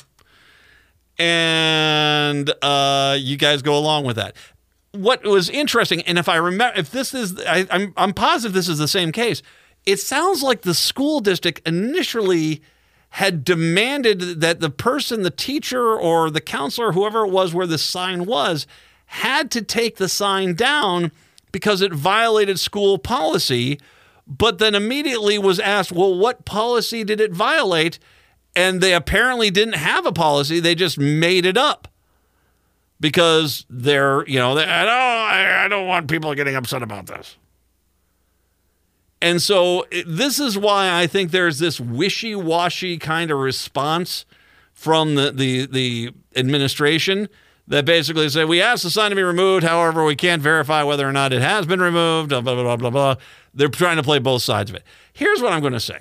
And 1.19 2.51
uh, 2.63 3.17
you 3.19 3.37
guys 3.37 3.61
go 3.61 3.77
along 3.77 4.05
with 4.05 4.15
that. 4.15 4.35
What 4.93 5.23
was 5.23 5.49
interesting, 5.49 6.01
and 6.01 6.19
if 6.19 6.29
I 6.29 6.35
remember, 6.35 6.79
if 6.79 6.91
this 6.91 7.15
is, 7.15 7.39
I, 7.47 7.67
I'm, 7.71 7.93
I'm 7.97 8.13
positive 8.13 8.53
this 8.53 8.67
is 8.67 8.77
the 8.77 8.87
same 8.87 9.11
case, 9.11 9.41
it 9.85 9.97
sounds 9.97 10.43
like 10.43 10.61
the 10.61 10.73
school 10.75 11.19
district 11.19 11.67
initially 11.67 12.61
had 13.13 13.43
demanded 13.43 14.41
that 14.41 14.59
the 14.59 14.71
person, 14.71 15.21
the 15.21 15.29
teacher 15.29 15.95
or 15.95 16.31
the 16.31 16.41
counselor, 16.41 16.93
whoever 16.93 17.25
it 17.25 17.31
was 17.31 17.53
where 17.53 17.67
the 17.67 17.77
sign 17.77 18.25
was, 18.25 18.65
had 19.05 19.51
to 19.51 19.61
take 19.61 19.97
the 19.97 20.09
sign 20.09 20.55
down 20.55 21.11
because 21.51 21.81
it 21.81 21.93
violated 21.93 22.59
school 22.59 22.97
policy, 22.97 23.79
but 24.25 24.57
then 24.57 24.73
immediately 24.73 25.37
was 25.37 25.59
asked, 25.59 25.91
well, 25.91 26.17
what 26.17 26.43
policy 26.45 27.03
did 27.03 27.21
it 27.21 27.31
violate? 27.31 27.99
And 28.55 28.81
they 28.81 28.95
apparently 28.95 29.51
didn't 29.51 29.75
have 29.75 30.07
a 30.07 30.11
policy, 30.11 30.59
they 30.59 30.73
just 30.73 30.97
made 30.97 31.45
it 31.45 31.55
up 31.55 31.87
because 32.99 33.63
they're, 33.69 34.27
you 34.27 34.39
know, 34.39 34.55
they, 34.55 34.63
I, 34.63 34.85
don't, 34.85 34.91
I, 34.91 35.65
I 35.65 35.67
don't 35.67 35.85
want 35.85 36.09
people 36.09 36.33
getting 36.33 36.55
upset 36.55 36.81
about 36.81 37.05
this. 37.05 37.37
And 39.23 39.41
so 39.41 39.85
this 40.05 40.37
is 40.37 40.57
why 40.57 40.91
I 40.91 41.07
think 41.07 41.31
there's 41.31 41.57
this 41.57 41.79
wishy-washy 41.79 42.97
kind 42.97 43.31
of 43.31 43.39
response 43.39 44.25
from 44.73 45.15
the, 45.15 45.31
the, 45.31 45.65
the 45.65 46.11
administration 46.35 47.29
that 47.65 47.85
basically 47.85 48.27
say 48.27 48.43
we 48.43 48.61
asked 48.61 48.83
the 48.83 48.89
sign 48.89 49.11
to 49.11 49.15
be 49.15 49.23
removed, 49.23 49.63
however, 49.63 50.03
we 50.03 50.17
can't 50.17 50.41
verify 50.41 50.83
whether 50.83 51.07
or 51.07 51.13
not 51.13 51.31
it 51.31 51.41
has 51.41 51.65
been 51.65 51.79
removed, 51.79 52.31
blah, 52.31 52.41
blah, 52.41 52.53
blah, 52.53 52.75
blah, 52.75 52.89
blah. 52.89 53.15
They're 53.53 53.69
trying 53.69 53.95
to 53.95 54.03
play 54.03 54.19
both 54.19 54.41
sides 54.41 54.69
of 54.69 54.75
it. 54.75 54.83
Here's 55.13 55.41
what 55.41 55.53
I'm 55.53 55.61
going 55.61 55.71
to 55.71 55.79
say. 55.79 55.99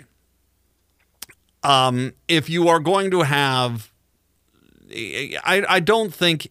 Um, 1.63 2.15
if 2.27 2.51
you 2.51 2.67
are 2.67 2.81
going 2.81 3.13
to 3.13 3.23
have, 3.23 3.93
I, 4.91 5.65
I 5.69 5.79
don't 5.79 6.13
think 6.13 6.49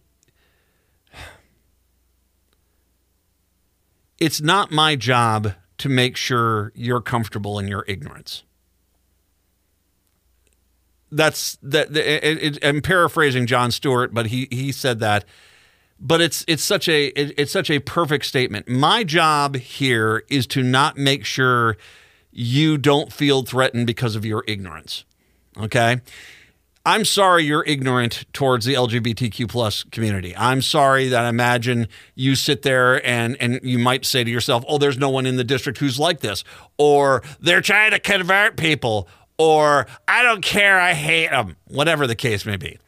it's 4.18 4.40
not 4.40 4.70
my 4.70 4.96
job 4.96 5.52
to 5.82 5.88
make 5.88 6.16
sure 6.16 6.70
you're 6.76 7.00
comfortable 7.00 7.58
in 7.58 7.66
your 7.66 7.84
ignorance. 7.88 8.44
That's 11.10 11.58
that. 11.60 11.94
It, 11.96 12.24
it, 12.24 12.64
I'm 12.64 12.80
paraphrasing 12.80 13.46
Jon 13.46 13.72
Stewart, 13.72 14.14
but 14.14 14.26
he 14.26 14.46
he 14.52 14.70
said 14.70 15.00
that. 15.00 15.24
But 15.98 16.20
it's 16.20 16.44
it's 16.46 16.62
such 16.62 16.88
a 16.88 17.06
it, 17.08 17.34
it's 17.36 17.50
such 17.50 17.68
a 17.68 17.80
perfect 17.80 18.26
statement. 18.26 18.68
My 18.68 19.02
job 19.02 19.56
here 19.56 20.22
is 20.30 20.46
to 20.48 20.62
not 20.62 20.96
make 20.96 21.24
sure 21.24 21.76
you 22.30 22.78
don't 22.78 23.12
feel 23.12 23.42
threatened 23.42 23.88
because 23.88 24.14
of 24.14 24.24
your 24.24 24.44
ignorance. 24.46 25.04
Okay. 25.58 26.00
I'm 26.84 27.04
sorry 27.04 27.44
you're 27.44 27.64
ignorant 27.64 28.24
towards 28.32 28.64
the 28.64 28.74
LGBTQ 28.74 29.48
plus 29.48 29.84
community. 29.84 30.36
I'm 30.36 30.60
sorry 30.60 31.08
that 31.08 31.24
I 31.24 31.28
imagine 31.28 31.86
you 32.16 32.34
sit 32.34 32.62
there 32.62 33.04
and 33.06 33.36
and 33.40 33.60
you 33.62 33.78
might 33.78 34.04
say 34.04 34.24
to 34.24 34.30
yourself, 34.30 34.64
"Oh, 34.66 34.78
there's 34.78 34.98
no 34.98 35.08
one 35.08 35.24
in 35.24 35.36
the 35.36 35.44
district 35.44 35.78
who's 35.78 35.98
like 35.98 36.20
this," 36.20 36.42
or 36.78 37.22
"They're 37.40 37.60
trying 37.60 37.92
to 37.92 38.00
convert 38.00 38.56
people," 38.56 39.08
or 39.38 39.86
"I 40.08 40.22
don't 40.22 40.42
care, 40.42 40.80
I 40.80 40.94
hate 40.94 41.30
them." 41.30 41.56
Whatever 41.68 42.08
the 42.08 42.16
case 42.16 42.44
may 42.44 42.56
be. 42.56 42.78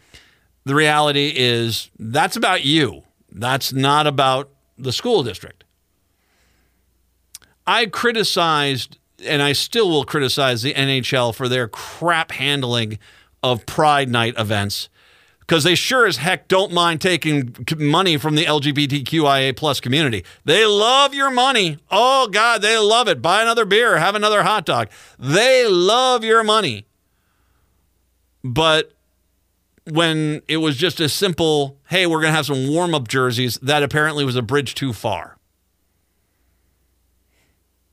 The 0.65 0.75
reality 0.75 1.33
is 1.37 1.91
that's 1.97 2.37
about 2.37 2.65
you. 2.65 3.05
That's 3.31 3.73
not 3.73 4.09
about 4.09 4.51
the 4.77 4.93
school 4.93 5.23
district. 5.23 5.63
I 7.65 7.87
criticized 7.87 8.99
and 9.25 9.41
I 9.41 9.53
still 9.53 9.89
will 9.89 10.05
criticize 10.05 10.63
the 10.63 10.75
NHL 10.75 11.33
for 11.35 11.49
their 11.49 11.69
crap 11.69 12.33
handling 12.33 12.99
of 13.45 13.67
Pride 13.67 14.09
Night 14.09 14.35
events 14.39 14.89
because 15.41 15.65
they 15.65 15.75
sure 15.75 16.07
as 16.07 16.17
heck 16.17 16.49
don't 16.49 16.73
mind 16.73 17.03
taking 17.03 17.55
money 17.77 18.17
from 18.17 18.35
the 18.35 18.47
LGBTQIA 18.47 19.55
plus 19.55 19.81
community. 19.81 20.25
They 20.47 20.65
love 20.65 21.13
your 21.13 21.31
money. 21.31 21.77
Oh 21.91 22.27
God, 22.29 22.63
they 22.63 22.79
love 22.79 23.07
it. 23.07 23.21
Buy 23.21 23.43
another 23.43 23.67
beer, 23.67 23.99
have 23.99 24.15
another 24.15 24.43
hot 24.43 24.65
dog. 24.65 24.89
They 25.19 25.69
love 25.69 26.25
your 26.25 26.43
money. 26.43 26.87
But 28.43 28.93
when 29.91 30.41
it 30.49 30.57
was 30.57 30.79
just 30.79 30.99
a 30.99 31.11
simple, 31.11 31.79
hey, 31.91 32.07
we're 32.07 32.23
going 32.23 32.33
to 32.33 32.37
have 32.37 32.47
some 32.47 32.69
warm 32.69 32.95
up 32.95 33.09
jerseys, 33.09 33.59
that 33.59 33.83
apparently 33.83 34.25
was 34.25 34.37
a 34.37 34.43
bridge 34.43 34.75
too 34.75 34.95
far. 34.95 35.37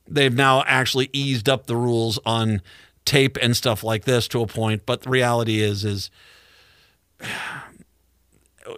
They've 0.08 0.34
now 0.34 0.64
actually 0.66 1.10
eased 1.12 1.50
up 1.50 1.68
the 1.68 1.76
rules 1.76 2.20
on 2.26 2.62
tape 3.06 3.38
and 3.42 3.56
stuff 3.56 3.84
like 3.84 4.06
this 4.06 4.28
to 4.30 4.42
a 4.42 4.48
point, 4.48 4.86
but 4.86 5.02
the 5.02 5.10
reality 5.10 5.62
is 5.62 5.84
is 5.84 6.10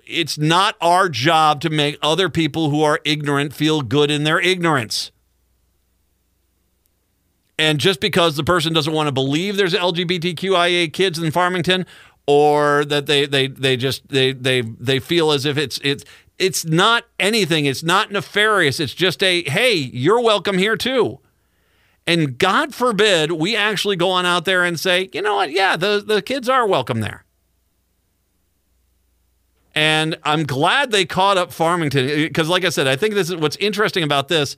it's 0.06 0.38
not 0.38 0.76
our 0.82 1.10
job 1.10 1.62
to 1.62 1.70
make 1.70 1.98
other 2.02 2.30
people 2.30 2.70
who 2.70 2.82
are 2.82 3.00
ignorant 3.04 3.54
feel 3.54 3.82
good 3.82 4.10
in 4.10 4.24
their 4.24 4.40
ignorance. 4.40 5.12
And 7.60 7.80
just 7.80 8.00
because 8.00 8.36
the 8.36 8.44
person 8.44 8.74
doesn't 8.74 8.94
want 8.94 9.08
to 9.08 9.12
believe 9.12 9.58
there's 9.58 9.74
LGBTQIA 9.74 10.92
kids 10.92 11.20
in 11.20 11.32
Farmington 11.32 11.86
or 12.26 12.86
that 12.86 13.06
they 13.06 13.26
they 13.26 13.48
they 13.48 13.78
just 13.78 14.08
they 14.10 14.32
they 14.32 14.62
they 14.62 15.00
feel 15.00 15.32
as 15.32 15.46
if 15.46 15.58
it's 15.58 15.80
it's 15.84 16.04
it's 16.40 16.66
not 16.66 17.06
anything, 17.20 17.66
it's 17.66 17.84
not 17.84 18.12
nefarious, 18.12 18.80
it's 18.80 18.94
just 18.94 19.22
a 19.22 19.44
hey, 19.44 19.74
you're 19.74 20.22
welcome 20.22 20.58
here 20.58 20.76
too. 20.76 21.20
And 22.06 22.38
God 22.38 22.76
forbid 22.76 23.32
we 23.32 23.56
actually 23.56 23.96
go 23.96 24.10
on 24.10 24.26
out 24.26 24.46
there 24.46 24.64
and 24.64 24.80
say, 24.80 25.10
you 25.14 25.22
know 25.22 25.36
what? 25.36 25.52
Yeah, 25.52 25.78
the, 25.78 26.04
the 26.06 26.22
kids 26.22 26.50
are 26.50 26.68
welcome 26.68 27.00
there. 27.00 27.24
And 29.76 30.18
I'm 30.24 30.44
glad 30.44 30.92
they 30.92 31.06
caught 31.06 31.38
up 31.38 31.52
Farmington 31.52 32.06
uh, 32.06 32.16
because, 32.16 32.48
like 32.48 32.64
I 32.64 32.70
said, 32.70 32.88
I 32.88 32.96
think 32.96 33.16
this 33.16 33.30
is 33.30 33.38
what's 33.38 33.56
interesting 33.56 34.04
about 34.04 34.28
this 34.28 34.56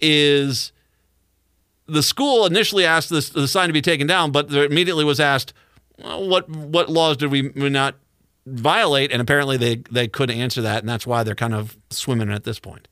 is 0.00 0.72
the 1.86 2.02
school 2.02 2.44
initially 2.44 2.84
asked 2.84 3.08
this, 3.08 3.30
the 3.30 3.48
sign 3.48 3.68
to 3.68 3.72
be 3.72 3.80
taken 3.80 4.06
down, 4.06 4.30
but 4.30 4.52
immediately 4.52 5.04
was 5.04 5.20
asked, 5.20 5.54
well, 5.98 6.28
what 6.28 6.48
what 6.50 6.90
laws 6.90 7.16
did 7.16 7.30
we 7.30 7.42
not 7.54 7.96
violate? 8.46 9.10
And 9.10 9.22
apparently 9.22 9.56
they 9.56 9.76
they 9.90 10.06
couldn't 10.06 10.38
answer 10.38 10.60
that, 10.60 10.80
and 10.80 10.88
that's 10.88 11.06
why 11.06 11.22
they're 11.22 11.34
kind 11.34 11.54
of 11.54 11.78
swimming 11.90 12.30
at 12.30 12.44
this 12.44 12.58
point. 12.58 12.88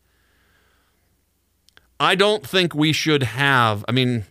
I 1.99 2.15
don't 2.15 2.47
think 2.47 2.75
we 2.75 2.93
should 2.93 3.23
have, 3.23 3.85
I 3.89 3.93
mean, 3.93 4.25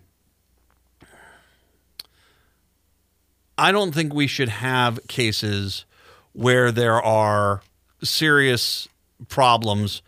I 3.57 3.71
don't 3.71 3.93
think 3.93 4.13
we 4.13 4.27
should 4.27 4.49
have 4.49 4.99
cases 5.07 5.85
where 6.33 6.71
there 6.71 7.01
are 7.01 7.61
serious 8.03 8.87
problems 9.29 10.01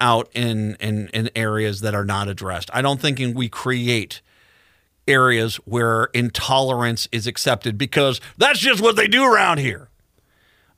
out 0.00 0.28
in, 0.34 0.76
in, 0.76 1.08
in 1.08 1.28
areas 1.36 1.80
that 1.80 1.94
are 1.94 2.04
not 2.04 2.28
addressed. 2.28 2.70
I 2.72 2.80
don't 2.80 3.00
think 3.00 3.20
we 3.36 3.48
create 3.48 4.22
areas 5.06 5.56
where 5.56 6.04
intolerance 6.14 7.08
is 7.12 7.26
accepted 7.26 7.76
because 7.76 8.20
that's 8.38 8.58
just 8.58 8.80
what 8.80 8.96
they 8.96 9.08
do 9.08 9.24
around 9.24 9.58
here. 9.58 9.88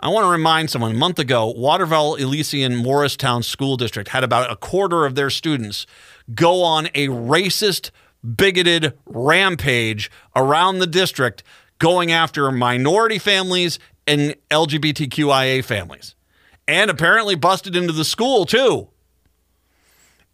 I 0.01 0.09
want 0.09 0.24
to 0.24 0.31
remind 0.31 0.70
someone 0.70 0.90
a 0.90 0.98
month 0.98 1.19
ago, 1.19 1.47
Waterville 1.56 2.16
Elysian 2.16 2.77
Morristown 2.77 3.43
School 3.43 3.77
District 3.77 4.09
had 4.11 4.24
about 4.24 4.51
a 4.51 4.56
quarter 4.56 5.06
of 5.06 5.15
their 5.15 5.31
students 5.31 5.86
go 6.32 6.62
on 6.62 6.86
a 6.94 7.09
racist, 7.09 7.90
bigoted 8.36 8.94
rampage 9.06 10.10
around 10.34 10.78
the 10.78 10.86
district 10.86 11.42
going 11.78 12.12
after 12.12 12.51
minority 12.51 13.18
families 13.18 13.78
and 14.06 14.36
LGBTQIA 14.51 15.64
families. 15.64 16.14
And 16.66 16.90
apparently 16.90 17.34
busted 17.34 17.76
into 17.76 17.92
the 17.92 18.05
school 18.05 18.46
too. 18.46 18.88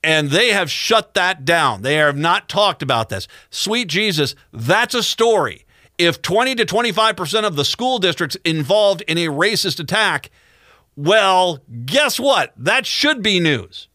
And 0.02 0.30
they 0.30 0.48
have 0.50 0.70
shut 0.70 1.14
that 1.14 1.44
down. 1.44 1.82
They 1.82 1.94
have 1.96 2.16
not 2.16 2.48
talked 2.48 2.82
about 2.82 3.08
this. 3.08 3.28
Sweet 3.50 3.88
Jesus, 3.88 4.34
that's 4.52 4.94
a 4.94 5.02
story. 5.02 5.66
If 5.98 6.22
20 6.22 6.54
to 6.54 6.64
25% 6.64 7.44
of 7.44 7.56
the 7.56 7.64
school 7.64 7.98
districts 7.98 8.36
involved 8.44 9.02
in 9.02 9.18
a 9.18 9.26
racist 9.26 9.80
attack, 9.80 10.30
well, 10.96 11.58
guess 11.84 12.18
what? 12.18 12.54
That 12.56 12.86
should 12.86 13.22
be 13.22 13.40
news. 13.40 13.88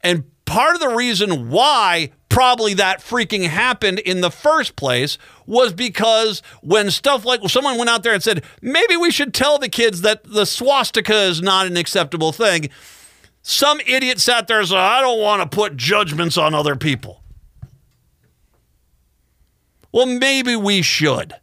And 0.00 0.24
part 0.46 0.74
of 0.74 0.80
the 0.80 0.88
reason 0.88 1.50
why 1.50 2.10
probably 2.28 2.74
that 2.74 3.00
freaking 3.00 3.46
happened 3.46 3.98
in 3.98 4.20
the 4.20 4.30
first 4.30 4.76
place 4.76 5.18
was 5.46 5.72
because 5.72 6.40
when 6.62 6.90
stuff 6.90 7.24
like 7.24 7.40
someone 7.48 7.76
went 7.76 7.90
out 7.90 8.02
there 8.02 8.14
and 8.14 8.22
said 8.22 8.42
maybe 8.62 8.96
we 8.96 9.10
should 9.10 9.34
tell 9.34 9.58
the 9.58 9.68
kids 9.68 10.00
that 10.00 10.24
the 10.24 10.46
swastika 10.46 11.22
is 11.22 11.42
not 11.42 11.66
an 11.66 11.76
acceptable 11.76 12.32
thing 12.32 12.68
some 13.42 13.80
idiot 13.86 14.18
sat 14.20 14.48
there 14.48 14.58
and 14.58 14.68
said 14.68 14.78
i 14.78 15.00
don't 15.00 15.20
want 15.20 15.42
to 15.42 15.54
put 15.54 15.76
judgments 15.76 16.36
on 16.36 16.54
other 16.54 16.74
people. 16.74 17.22
Well 19.92 20.06
maybe 20.06 20.56
we 20.56 20.82
should. 20.82 21.34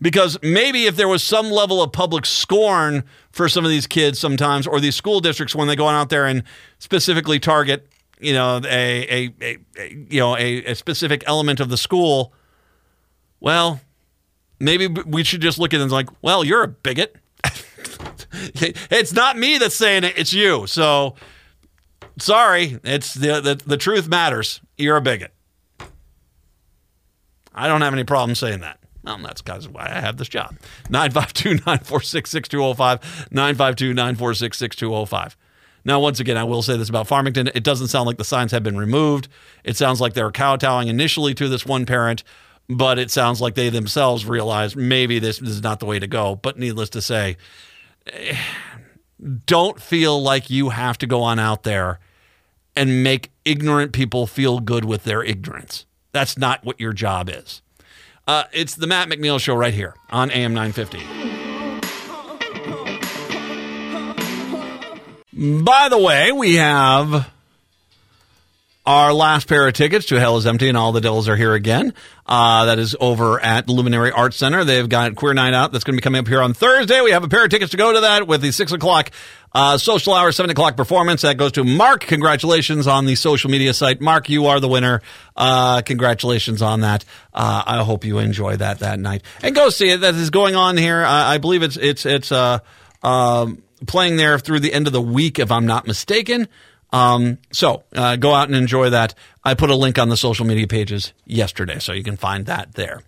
Because 0.00 0.38
maybe 0.42 0.84
if 0.84 0.96
there 0.96 1.08
was 1.08 1.22
some 1.22 1.50
level 1.50 1.82
of 1.82 1.92
public 1.92 2.26
scorn 2.26 3.04
for 3.36 3.50
some 3.50 3.66
of 3.66 3.70
these 3.70 3.86
kids 3.86 4.18
sometimes 4.18 4.66
or 4.66 4.80
these 4.80 4.96
school 4.96 5.20
districts 5.20 5.54
when 5.54 5.68
they 5.68 5.76
go 5.76 5.86
out 5.86 6.08
there 6.08 6.24
and 6.24 6.42
specifically 6.78 7.38
target 7.38 7.86
you 8.18 8.32
know 8.32 8.62
a, 8.64 9.28
a, 9.28 9.34
a, 9.42 9.58
a 9.78 10.06
you 10.08 10.18
know 10.18 10.34
a, 10.36 10.64
a 10.64 10.74
specific 10.74 11.22
element 11.26 11.60
of 11.60 11.68
the 11.68 11.76
school 11.76 12.32
well 13.38 13.78
maybe 14.58 14.86
we 14.86 15.22
should 15.22 15.42
just 15.42 15.58
look 15.58 15.74
at 15.74 15.80
it 15.80 15.82
and 15.82 15.92
like 15.92 16.08
well 16.22 16.42
you're 16.42 16.62
a 16.62 16.68
bigot. 16.68 17.16
It's 18.90 19.14
not 19.14 19.38
me 19.38 19.56
that's 19.56 19.74
saying 19.74 20.04
it 20.04 20.18
it's 20.18 20.32
you. 20.32 20.66
So 20.66 21.14
sorry 22.18 22.78
it's 22.84 23.14
the, 23.14 23.40
the 23.40 23.54
the 23.66 23.76
truth 23.76 24.08
matters. 24.08 24.60
You're 24.76 24.96
a 24.96 25.00
bigot. 25.00 25.32
I 27.54 27.66
don't 27.68 27.80
have 27.80 27.94
any 27.94 28.04
problem 28.04 28.34
saying 28.34 28.60
that 28.60 28.78
well, 29.06 29.18
that's 29.18 29.68
why 29.68 29.86
I 29.86 30.00
have 30.00 30.16
this 30.16 30.28
job. 30.28 30.56
952 30.90 31.54
946 31.54 32.30
6205. 32.30 33.28
952 33.30 33.94
946 33.94 34.58
6205. 34.58 35.36
Now, 35.84 36.00
once 36.00 36.18
again, 36.18 36.36
I 36.36 36.42
will 36.42 36.62
say 36.62 36.76
this 36.76 36.88
about 36.88 37.06
Farmington. 37.06 37.48
It 37.54 37.62
doesn't 37.62 37.88
sound 37.88 38.06
like 38.08 38.18
the 38.18 38.24
signs 38.24 38.50
have 38.50 38.64
been 38.64 38.76
removed. 38.76 39.28
It 39.62 39.76
sounds 39.76 40.00
like 40.00 40.14
they 40.14 40.22
were 40.22 40.32
kowtowing 40.32 40.88
initially 40.88 41.32
to 41.34 41.48
this 41.48 41.64
one 41.64 41.86
parent 41.86 42.24
but 42.68 42.98
it 42.98 43.10
sounds 43.10 43.40
like 43.40 43.54
they 43.54 43.68
themselves 43.68 44.26
realize 44.26 44.74
maybe 44.74 45.18
this 45.18 45.40
is 45.40 45.62
not 45.62 45.80
the 45.80 45.86
way 45.86 45.98
to 45.98 46.06
go. 46.06 46.36
But 46.36 46.58
needless 46.58 46.90
to 46.90 47.02
say, 47.02 47.36
don't 49.46 49.80
feel 49.80 50.20
like 50.20 50.50
you 50.50 50.70
have 50.70 50.98
to 50.98 51.06
go 51.06 51.22
on 51.22 51.38
out 51.38 51.62
there 51.62 52.00
and 52.74 53.02
make 53.02 53.30
ignorant 53.44 53.92
people 53.92 54.26
feel 54.26 54.60
good 54.60 54.84
with 54.84 55.04
their 55.04 55.22
ignorance. 55.22 55.86
That's 56.12 56.36
not 56.36 56.64
what 56.64 56.80
your 56.80 56.92
job 56.92 57.30
is. 57.30 57.62
Uh, 58.26 58.44
it's 58.52 58.74
the 58.74 58.86
Matt 58.88 59.08
McNeil 59.08 59.38
Show 59.38 59.54
right 59.54 59.72
here 59.72 59.94
on 60.10 60.30
AM 60.32 60.52
950. 60.52 60.98
By 65.62 65.88
the 65.88 65.98
way, 65.98 66.32
we 66.32 66.54
have 66.56 67.30
our 68.86 69.12
last 69.12 69.48
pair 69.48 69.66
of 69.66 69.74
tickets 69.74 70.06
to 70.06 70.20
Hell 70.20 70.36
is 70.36 70.46
Empty 70.46 70.68
and 70.68 70.78
All 70.78 70.92
the 70.92 71.00
Devils 71.00 71.28
Are 71.28 71.34
Here 71.34 71.54
Again. 71.54 71.92
Uh, 72.24 72.66
that 72.66 72.78
is 72.78 72.94
over 73.00 73.40
at 73.40 73.66
the 73.66 73.72
Luminary 73.72 74.12
Arts 74.12 74.36
Center. 74.36 74.64
They've 74.64 74.88
got 74.88 75.16
Queer 75.16 75.34
Night 75.34 75.54
Out 75.54 75.72
that's 75.72 75.82
going 75.82 75.96
to 75.96 76.00
be 76.00 76.04
coming 76.04 76.20
up 76.20 76.28
here 76.28 76.40
on 76.40 76.54
Thursday. 76.54 77.00
We 77.00 77.10
have 77.10 77.24
a 77.24 77.28
pair 77.28 77.44
of 77.44 77.50
tickets 77.50 77.72
to 77.72 77.76
go 77.76 77.92
to 77.92 78.00
that 78.02 78.28
with 78.28 78.42
the 78.42 78.52
6 78.52 78.72
o'clock 78.72 79.10
uh, 79.52 79.76
social 79.76 80.14
hour, 80.14 80.30
7 80.30 80.50
o'clock 80.50 80.76
performance. 80.76 81.22
That 81.22 81.36
goes 81.36 81.52
to 81.52 81.64
Mark. 81.64 82.02
Congratulations 82.02 82.86
on 82.86 83.06
the 83.06 83.16
social 83.16 83.50
media 83.50 83.74
site. 83.74 84.00
Mark, 84.00 84.28
you 84.28 84.46
are 84.46 84.60
the 84.60 84.68
winner. 84.68 85.02
Uh, 85.34 85.82
congratulations 85.82 86.62
on 86.62 86.82
that. 86.82 87.04
Uh, 87.34 87.64
I 87.66 87.82
hope 87.82 88.04
you 88.04 88.18
enjoy 88.18 88.56
that 88.56 88.78
that 88.78 89.00
night. 89.00 89.22
And 89.42 89.52
go 89.54 89.68
see 89.68 89.90
it. 89.90 90.02
That 90.02 90.14
is 90.14 90.30
going 90.30 90.54
on 90.54 90.76
here. 90.76 91.04
I 91.04 91.38
believe 91.38 91.64
it's, 91.64 91.76
it's, 91.76 92.06
it's, 92.06 92.30
uh, 92.30 92.60
um, 93.02 93.62
playing 93.86 94.16
there 94.16 94.38
through 94.38 94.60
the 94.60 94.72
end 94.72 94.86
of 94.86 94.92
the 94.92 95.02
week, 95.02 95.38
if 95.38 95.50
I'm 95.50 95.66
not 95.66 95.86
mistaken. 95.86 96.48
Um, 96.92 97.38
so 97.52 97.82
uh, 97.94 98.16
go 98.16 98.32
out 98.34 98.48
and 98.48 98.56
enjoy 98.56 98.90
that. 98.90 99.14
I 99.44 99.54
put 99.54 99.70
a 99.70 99.76
link 99.76 99.98
on 99.98 100.08
the 100.08 100.16
social 100.16 100.46
media 100.46 100.66
pages 100.66 101.12
yesterday, 101.24 101.78
so 101.78 101.92
you 101.92 102.02
can 102.02 102.16
find 102.16 102.46
that 102.46 102.74
there. 102.74 103.02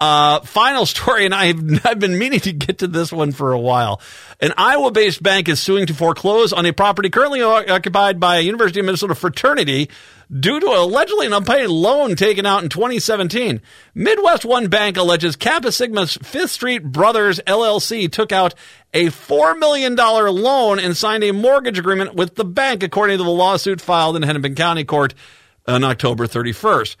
Uh, 0.00 0.40
final 0.40 0.86
story, 0.86 1.24
and 1.24 1.34
I've, 1.34 1.58
I've 1.86 1.98
been 1.98 2.18
meaning 2.18 2.40
to 2.40 2.52
get 2.52 2.78
to 2.78 2.86
this 2.86 3.12
one 3.12 3.32
for 3.32 3.52
a 3.52 3.58
while. 3.58 4.00
An 4.40 4.52
Iowa 4.56 4.90
based 4.92 5.22
bank 5.22 5.48
is 5.48 5.60
suing 5.60 5.86
to 5.86 5.94
foreclose 5.94 6.52
on 6.52 6.66
a 6.66 6.72
property 6.72 7.10
currently 7.10 7.42
occupied 7.42 8.20
by 8.20 8.38
a 8.38 8.40
University 8.40 8.80
of 8.80 8.86
Minnesota 8.86 9.14
fraternity 9.14 9.90
due 10.30 10.60
to 10.60 10.66
allegedly 10.66 11.26
an 11.26 11.32
unpaid 11.32 11.68
loan 11.68 12.14
taken 12.14 12.44
out 12.44 12.62
in 12.62 12.68
2017. 12.68 13.60
Midwest 13.94 14.44
One 14.44 14.68
Bank 14.68 14.96
alleges 14.96 15.36
Kappa 15.36 15.72
Sigma's 15.72 16.18
Fifth 16.22 16.50
Street 16.50 16.84
Brothers 16.84 17.40
LLC 17.46 18.10
took 18.10 18.32
out 18.32 18.54
a 18.92 19.06
$4 19.06 19.58
million 19.58 19.96
loan 19.96 20.78
and 20.78 20.96
signed 20.96 21.24
a 21.24 21.32
mortgage 21.32 21.78
agreement 21.78 22.14
with 22.14 22.34
the 22.34 22.44
bank, 22.44 22.82
according 22.82 23.18
to 23.18 23.24
the 23.24 23.30
lawsuit 23.30 23.80
filed 23.80 24.16
in 24.16 24.22
Hennepin 24.22 24.54
County 24.54 24.84
Court 24.84 25.14
on 25.66 25.84
October 25.84 26.26
31st. 26.26 26.96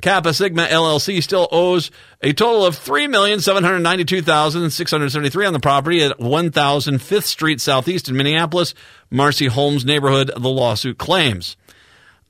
Kappa 0.00 0.34
Sigma 0.34 0.66
LLC 0.66 1.22
still 1.22 1.46
owes 1.52 1.92
a 2.22 2.32
total 2.32 2.66
of 2.66 2.76
3,792,673 2.76 5.46
on 5.46 5.52
the 5.52 5.60
property 5.60 6.02
at 6.02 6.18
1000 6.18 6.98
Fifth 7.00 7.26
Street 7.26 7.60
Southeast 7.60 8.08
in 8.08 8.16
Minneapolis, 8.16 8.74
Marcy 9.10 9.46
Holmes 9.46 9.84
neighborhood, 9.84 10.32
the 10.36 10.48
lawsuit 10.48 10.98
claims. 10.98 11.56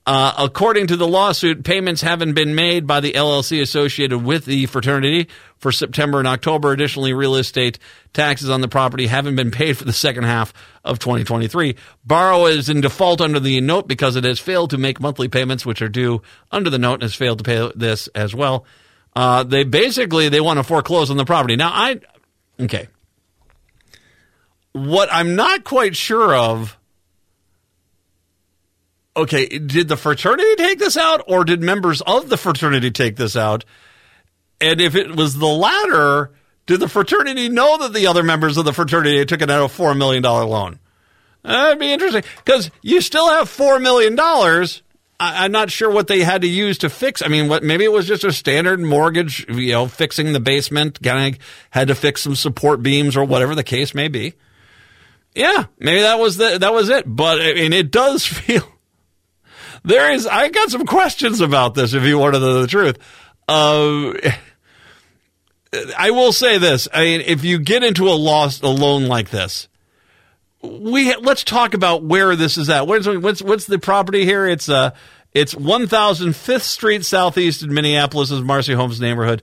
Uh, 0.05 0.33
according 0.37 0.87
to 0.87 0.97
the 0.97 1.07
lawsuit, 1.07 1.63
payments 1.63 2.01
haven't 2.01 2.33
been 2.33 2.55
made 2.55 2.85
by 2.85 2.99
the 2.99 3.13
LLC 3.13 3.61
associated 3.61 4.19
with 4.19 4.43
the 4.43 4.65
fraternity 4.65 5.29
for 5.57 5.71
September 5.71 6.19
and 6.19 6.27
October. 6.27 6.73
Additionally, 6.73 7.13
real 7.13 7.35
estate 7.35 7.79
taxes 8.11 8.49
on 8.49 8.59
the 8.59 8.67
property 8.67 9.07
haven't 9.07 9.37
been 9.37 9.49
paid 9.49 9.77
for 9.77 9.85
the 9.85 9.93
second 9.93 10.25
half 10.25 10.53
of 10.83 10.99
2023. 10.99 11.77
Borrow 12.03 12.47
is 12.47 12.67
in 12.67 12.81
default 12.81 13.21
under 13.21 13.39
the 13.39 13.61
note 13.61 13.87
because 13.87 14.17
it 14.17 14.25
has 14.25 14.39
failed 14.39 14.71
to 14.71 14.77
make 14.77 14.99
monthly 14.99 15.29
payments, 15.29 15.65
which 15.65 15.81
are 15.81 15.89
due 15.89 16.21
under 16.51 16.69
the 16.69 16.79
note, 16.79 16.95
and 16.95 17.03
has 17.03 17.15
failed 17.15 17.37
to 17.37 17.43
pay 17.45 17.71
this 17.73 18.07
as 18.09 18.35
well. 18.35 18.65
Uh, 19.15 19.43
they 19.43 19.63
basically 19.63 20.27
they 20.27 20.41
want 20.41 20.59
to 20.59 20.63
foreclose 20.63 21.11
on 21.11 21.17
the 21.17 21.25
property. 21.25 21.55
Now, 21.55 21.71
I 21.73 21.99
okay. 22.59 22.89
What 24.73 25.07
I'm 25.13 25.37
not 25.37 25.63
quite 25.63 25.95
sure 25.95 26.35
of 26.35 26.77
okay, 29.15 29.47
did 29.47 29.87
the 29.87 29.97
fraternity 29.97 30.55
take 30.55 30.79
this 30.79 30.97
out 30.97 31.23
or 31.27 31.43
did 31.43 31.61
members 31.61 32.01
of 32.01 32.29
the 32.29 32.37
fraternity 32.37 32.91
take 32.91 33.15
this 33.15 33.35
out? 33.35 33.65
And 34.59 34.79
if 34.79 34.95
it 34.95 35.15
was 35.15 35.35
the 35.35 35.47
latter, 35.47 36.31
did 36.65 36.79
the 36.79 36.87
fraternity 36.87 37.49
know 37.49 37.77
that 37.79 37.93
the 37.93 38.07
other 38.07 38.23
members 38.23 38.57
of 38.57 38.65
the 38.65 38.73
fraternity 38.73 39.23
took 39.25 39.41
out 39.41 39.49
a 39.49 39.53
$4 39.53 39.97
million 39.97 40.23
loan? 40.23 40.79
That'd 41.43 41.79
be 41.79 41.91
interesting 41.91 42.23
because 42.37 42.71
you 42.81 43.01
still 43.01 43.29
have 43.29 43.49
$4 43.49 43.81
million. 43.81 44.17
I, 45.19 45.45
am 45.45 45.51
not 45.51 45.69
sure 45.69 45.91
what 45.91 46.07
they 46.07 46.21
had 46.21 46.41
to 46.41 46.47
use 46.47 46.77
to 46.79 46.89
fix. 46.89 47.21
I 47.21 47.27
mean, 47.27 47.49
what 47.49 47.63
maybe 47.63 47.83
it 47.83 47.91
was 47.91 48.07
just 48.07 48.23
a 48.23 48.31
standard 48.31 48.79
mortgage, 48.79 49.45
you 49.49 49.73
know, 49.73 49.87
fixing 49.87 50.31
the 50.31 50.39
basement, 50.39 51.01
kind 51.03 51.35
of 51.35 51.41
had 51.69 51.89
to 51.89 51.95
fix 51.95 52.21
some 52.21 52.35
support 52.35 52.81
beams 52.81 53.17
or 53.17 53.25
whatever 53.25 53.55
the 53.55 53.63
case 53.63 53.93
may 53.93 54.07
be. 54.07 54.33
Yeah, 55.35 55.65
maybe 55.79 56.01
that 56.01 56.19
was 56.19 56.37
the, 56.37 56.57
that 56.59 56.73
was 56.73 56.89
it. 56.89 57.03
But 57.05 57.41
I 57.41 57.53
mean, 57.53 57.73
it 57.73 57.91
does 57.91 58.25
feel 58.25 58.67
there 59.83 60.11
is. 60.11 60.27
I 60.27 60.49
got 60.49 60.69
some 60.69 60.85
questions 60.85 61.41
about 61.41 61.75
this. 61.75 61.93
If 61.93 62.03
you 62.03 62.17
want 62.17 62.35
to 62.35 62.39
know 62.39 62.61
the 62.61 62.67
truth, 62.67 62.97
uh, 63.47 64.13
I 65.97 66.11
will 66.11 66.31
say 66.31 66.57
this. 66.57 66.87
I 66.93 67.01
mean, 67.03 67.21
if 67.21 67.43
you 67.43 67.59
get 67.59 67.83
into 67.83 68.07
a 68.09 68.15
loss 68.15 68.61
a 68.61 68.67
loan 68.67 69.05
like 69.07 69.29
this, 69.29 69.67
we 70.61 71.15
let's 71.15 71.43
talk 71.43 71.73
about 71.73 72.03
where 72.03 72.35
this 72.35 72.57
is 72.57 72.69
at. 72.69 72.87
What's 72.87 73.07
what's, 73.07 73.41
what's 73.41 73.65
the 73.65 73.79
property 73.79 74.25
here? 74.25 74.47
It's 74.47 74.69
uh 74.69 74.91
it's 75.33 75.55
1005th 75.55 76.61
Street 76.61 77.03
Southeast 77.03 77.63
in 77.63 77.73
Minneapolis, 77.73 78.29
is 78.29 78.41
Marcy 78.41 78.73
Holmes 78.73 79.01
neighborhood. 79.01 79.41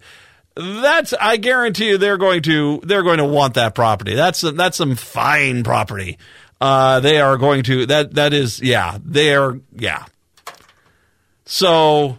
That's 0.56 1.12
I 1.12 1.36
guarantee 1.36 1.90
you 1.90 1.98
they're 1.98 2.18
going 2.18 2.42
to 2.42 2.80
they're 2.84 3.02
going 3.02 3.18
to 3.18 3.24
want 3.24 3.54
that 3.54 3.74
property. 3.74 4.14
That's 4.14 4.40
that's 4.40 4.76
some 4.76 4.96
fine 4.96 5.62
property. 5.62 6.18
Uh, 6.60 7.00
they 7.00 7.20
are 7.20 7.36
going 7.38 7.62
to 7.64 7.86
that 7.86 8.14
that 8.14 8.32
is 8.32 8.60
yeah 8.60 8.98
they 9.04 9.34
are 9.34 9.58
yeah 9.72 10.04
so, 11.50 12.16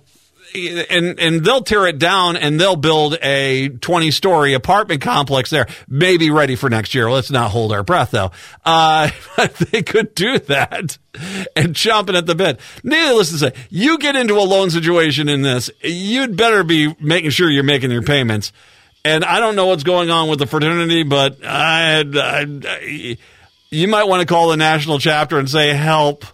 and 0.54 1.18
and 1.18 1.46
they'll 1.46 1.64
tear 1.64 1.88
it 1.88 1.98
down 1.98 2.36
and 2.36 2.60
they'll 2.60 2.76
build 2.76 3.18
a 3.22 3.70
20 3.70 4.12
story 4.12 4.54
apartment 4.54 5.02
complex 5.02 5.50
there. 5.50 5.68
Maybe 5.88 6.30
ready 6.30 6.58
for 6.58 6.70
next 6.70 6.94
year. 6.94 7.10
Let's 7.10 7.32
not 7.32 7.50
hold 7.50 7.72
our 7.72 7.82
breath 7.82 8.12
though. 8.12 8.32
Uh, 8.66 9.10
they 9.72 9.84
could 9.84 10.14
do 10.16 10.38
that 10.40 10.98
and 11.56 11.74
chomping 11.74 12.18
at 12.18 12.26
the 12.26 12.36
bit. 12.36 12.60
Needless 12.84 13.32
to 13.32 13.38
say, 13.38 13.54
you 13.70 13.98
get 14.00 14.18
into 14.18 14.34
a 14.34 14.44
loan 14.44 14.70
situation 14.70 15.30
in 15.30 15.44
this, 15.44 15.72
you'd 15.82 16.36
better 16.36 16.66
be 16.66 16.94
making 17.00 17.30
sure 17.30 17.50
you're 17.50 17.64
making 17.64 17.90
your 17.90 18.04
payments. 18.04 18.52
And 19.06 19.24
I 19.24 19.40
don't 19.40 19.56
know 19.56 19.68
what's 19.68 19.84
going 19.84 20.10
on 20.10 20.28
with 20.28 20.40
the 20.40 20.46
fraternity, 20.46 21.04
but 21.04 21.38
I, 21.46 22.02
I, 22.02 22.46
I 22.66 23.18
you 23.70 23.88
might 23.88 24.04
want 24.10 24.20
to 24.20 24.26
call 24.26 24.50
the 24.50 24.58
national 24.58 25.00
chapter 25.00 25.40
and 25.40 25.50
say 25.50 25.74
help 25.74 26.26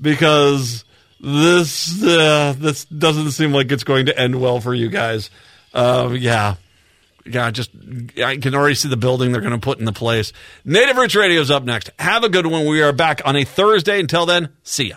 because 0.00 0.84
this 1.20 2.02
uh, 2.02 2.54
this 2.56 2.84
doesn't 2.86 3.32
seem 3.32 3.52
like 3.52 3.70
it's 3.72 3.84
going 3.84 4.06
to 4.06 4.18
end 4.18 4.40
well 4.40 4.60
for 4.60 4.74
you 4.74 4.88
guys. 4.88 5.30
Uh, 5.74 6.14
yeah. 6.18 6.56
Yeah, 7.26 7.50
just 7.50 7.70
I 8.24 8.38
can 8.38 8.54
already 8.54 8.74
see 8.74 8.88
the 8.88 8.96
building 8.96 9.32
they're 9.32 9.42
going 9.42 9.52
to 9.52 9.58
put 9.58 9.78
in 9.78 9.84
the 9.84 9.92
place. 9.92 10.32
Native 10.64 10.96
Roots 10.96 11.14
Radio 11.14 11.42
is 11.42 11.50
up 11.50 11.62
next. 11.62 11.90
Have 11.98 12.24
a 12.24 12.30
good 12.30 12.46
one. 12.46 12.64
We 12.64 12.80
are 12.80 12.92
back 12.92 13.20
on 13.26 13.36
a 13.36 13.44
Thursday. 13.44 14.00
Until 14.00 14.24
then, 14.24 14.48
see 14.62 14.88
ya. 14.88 14.96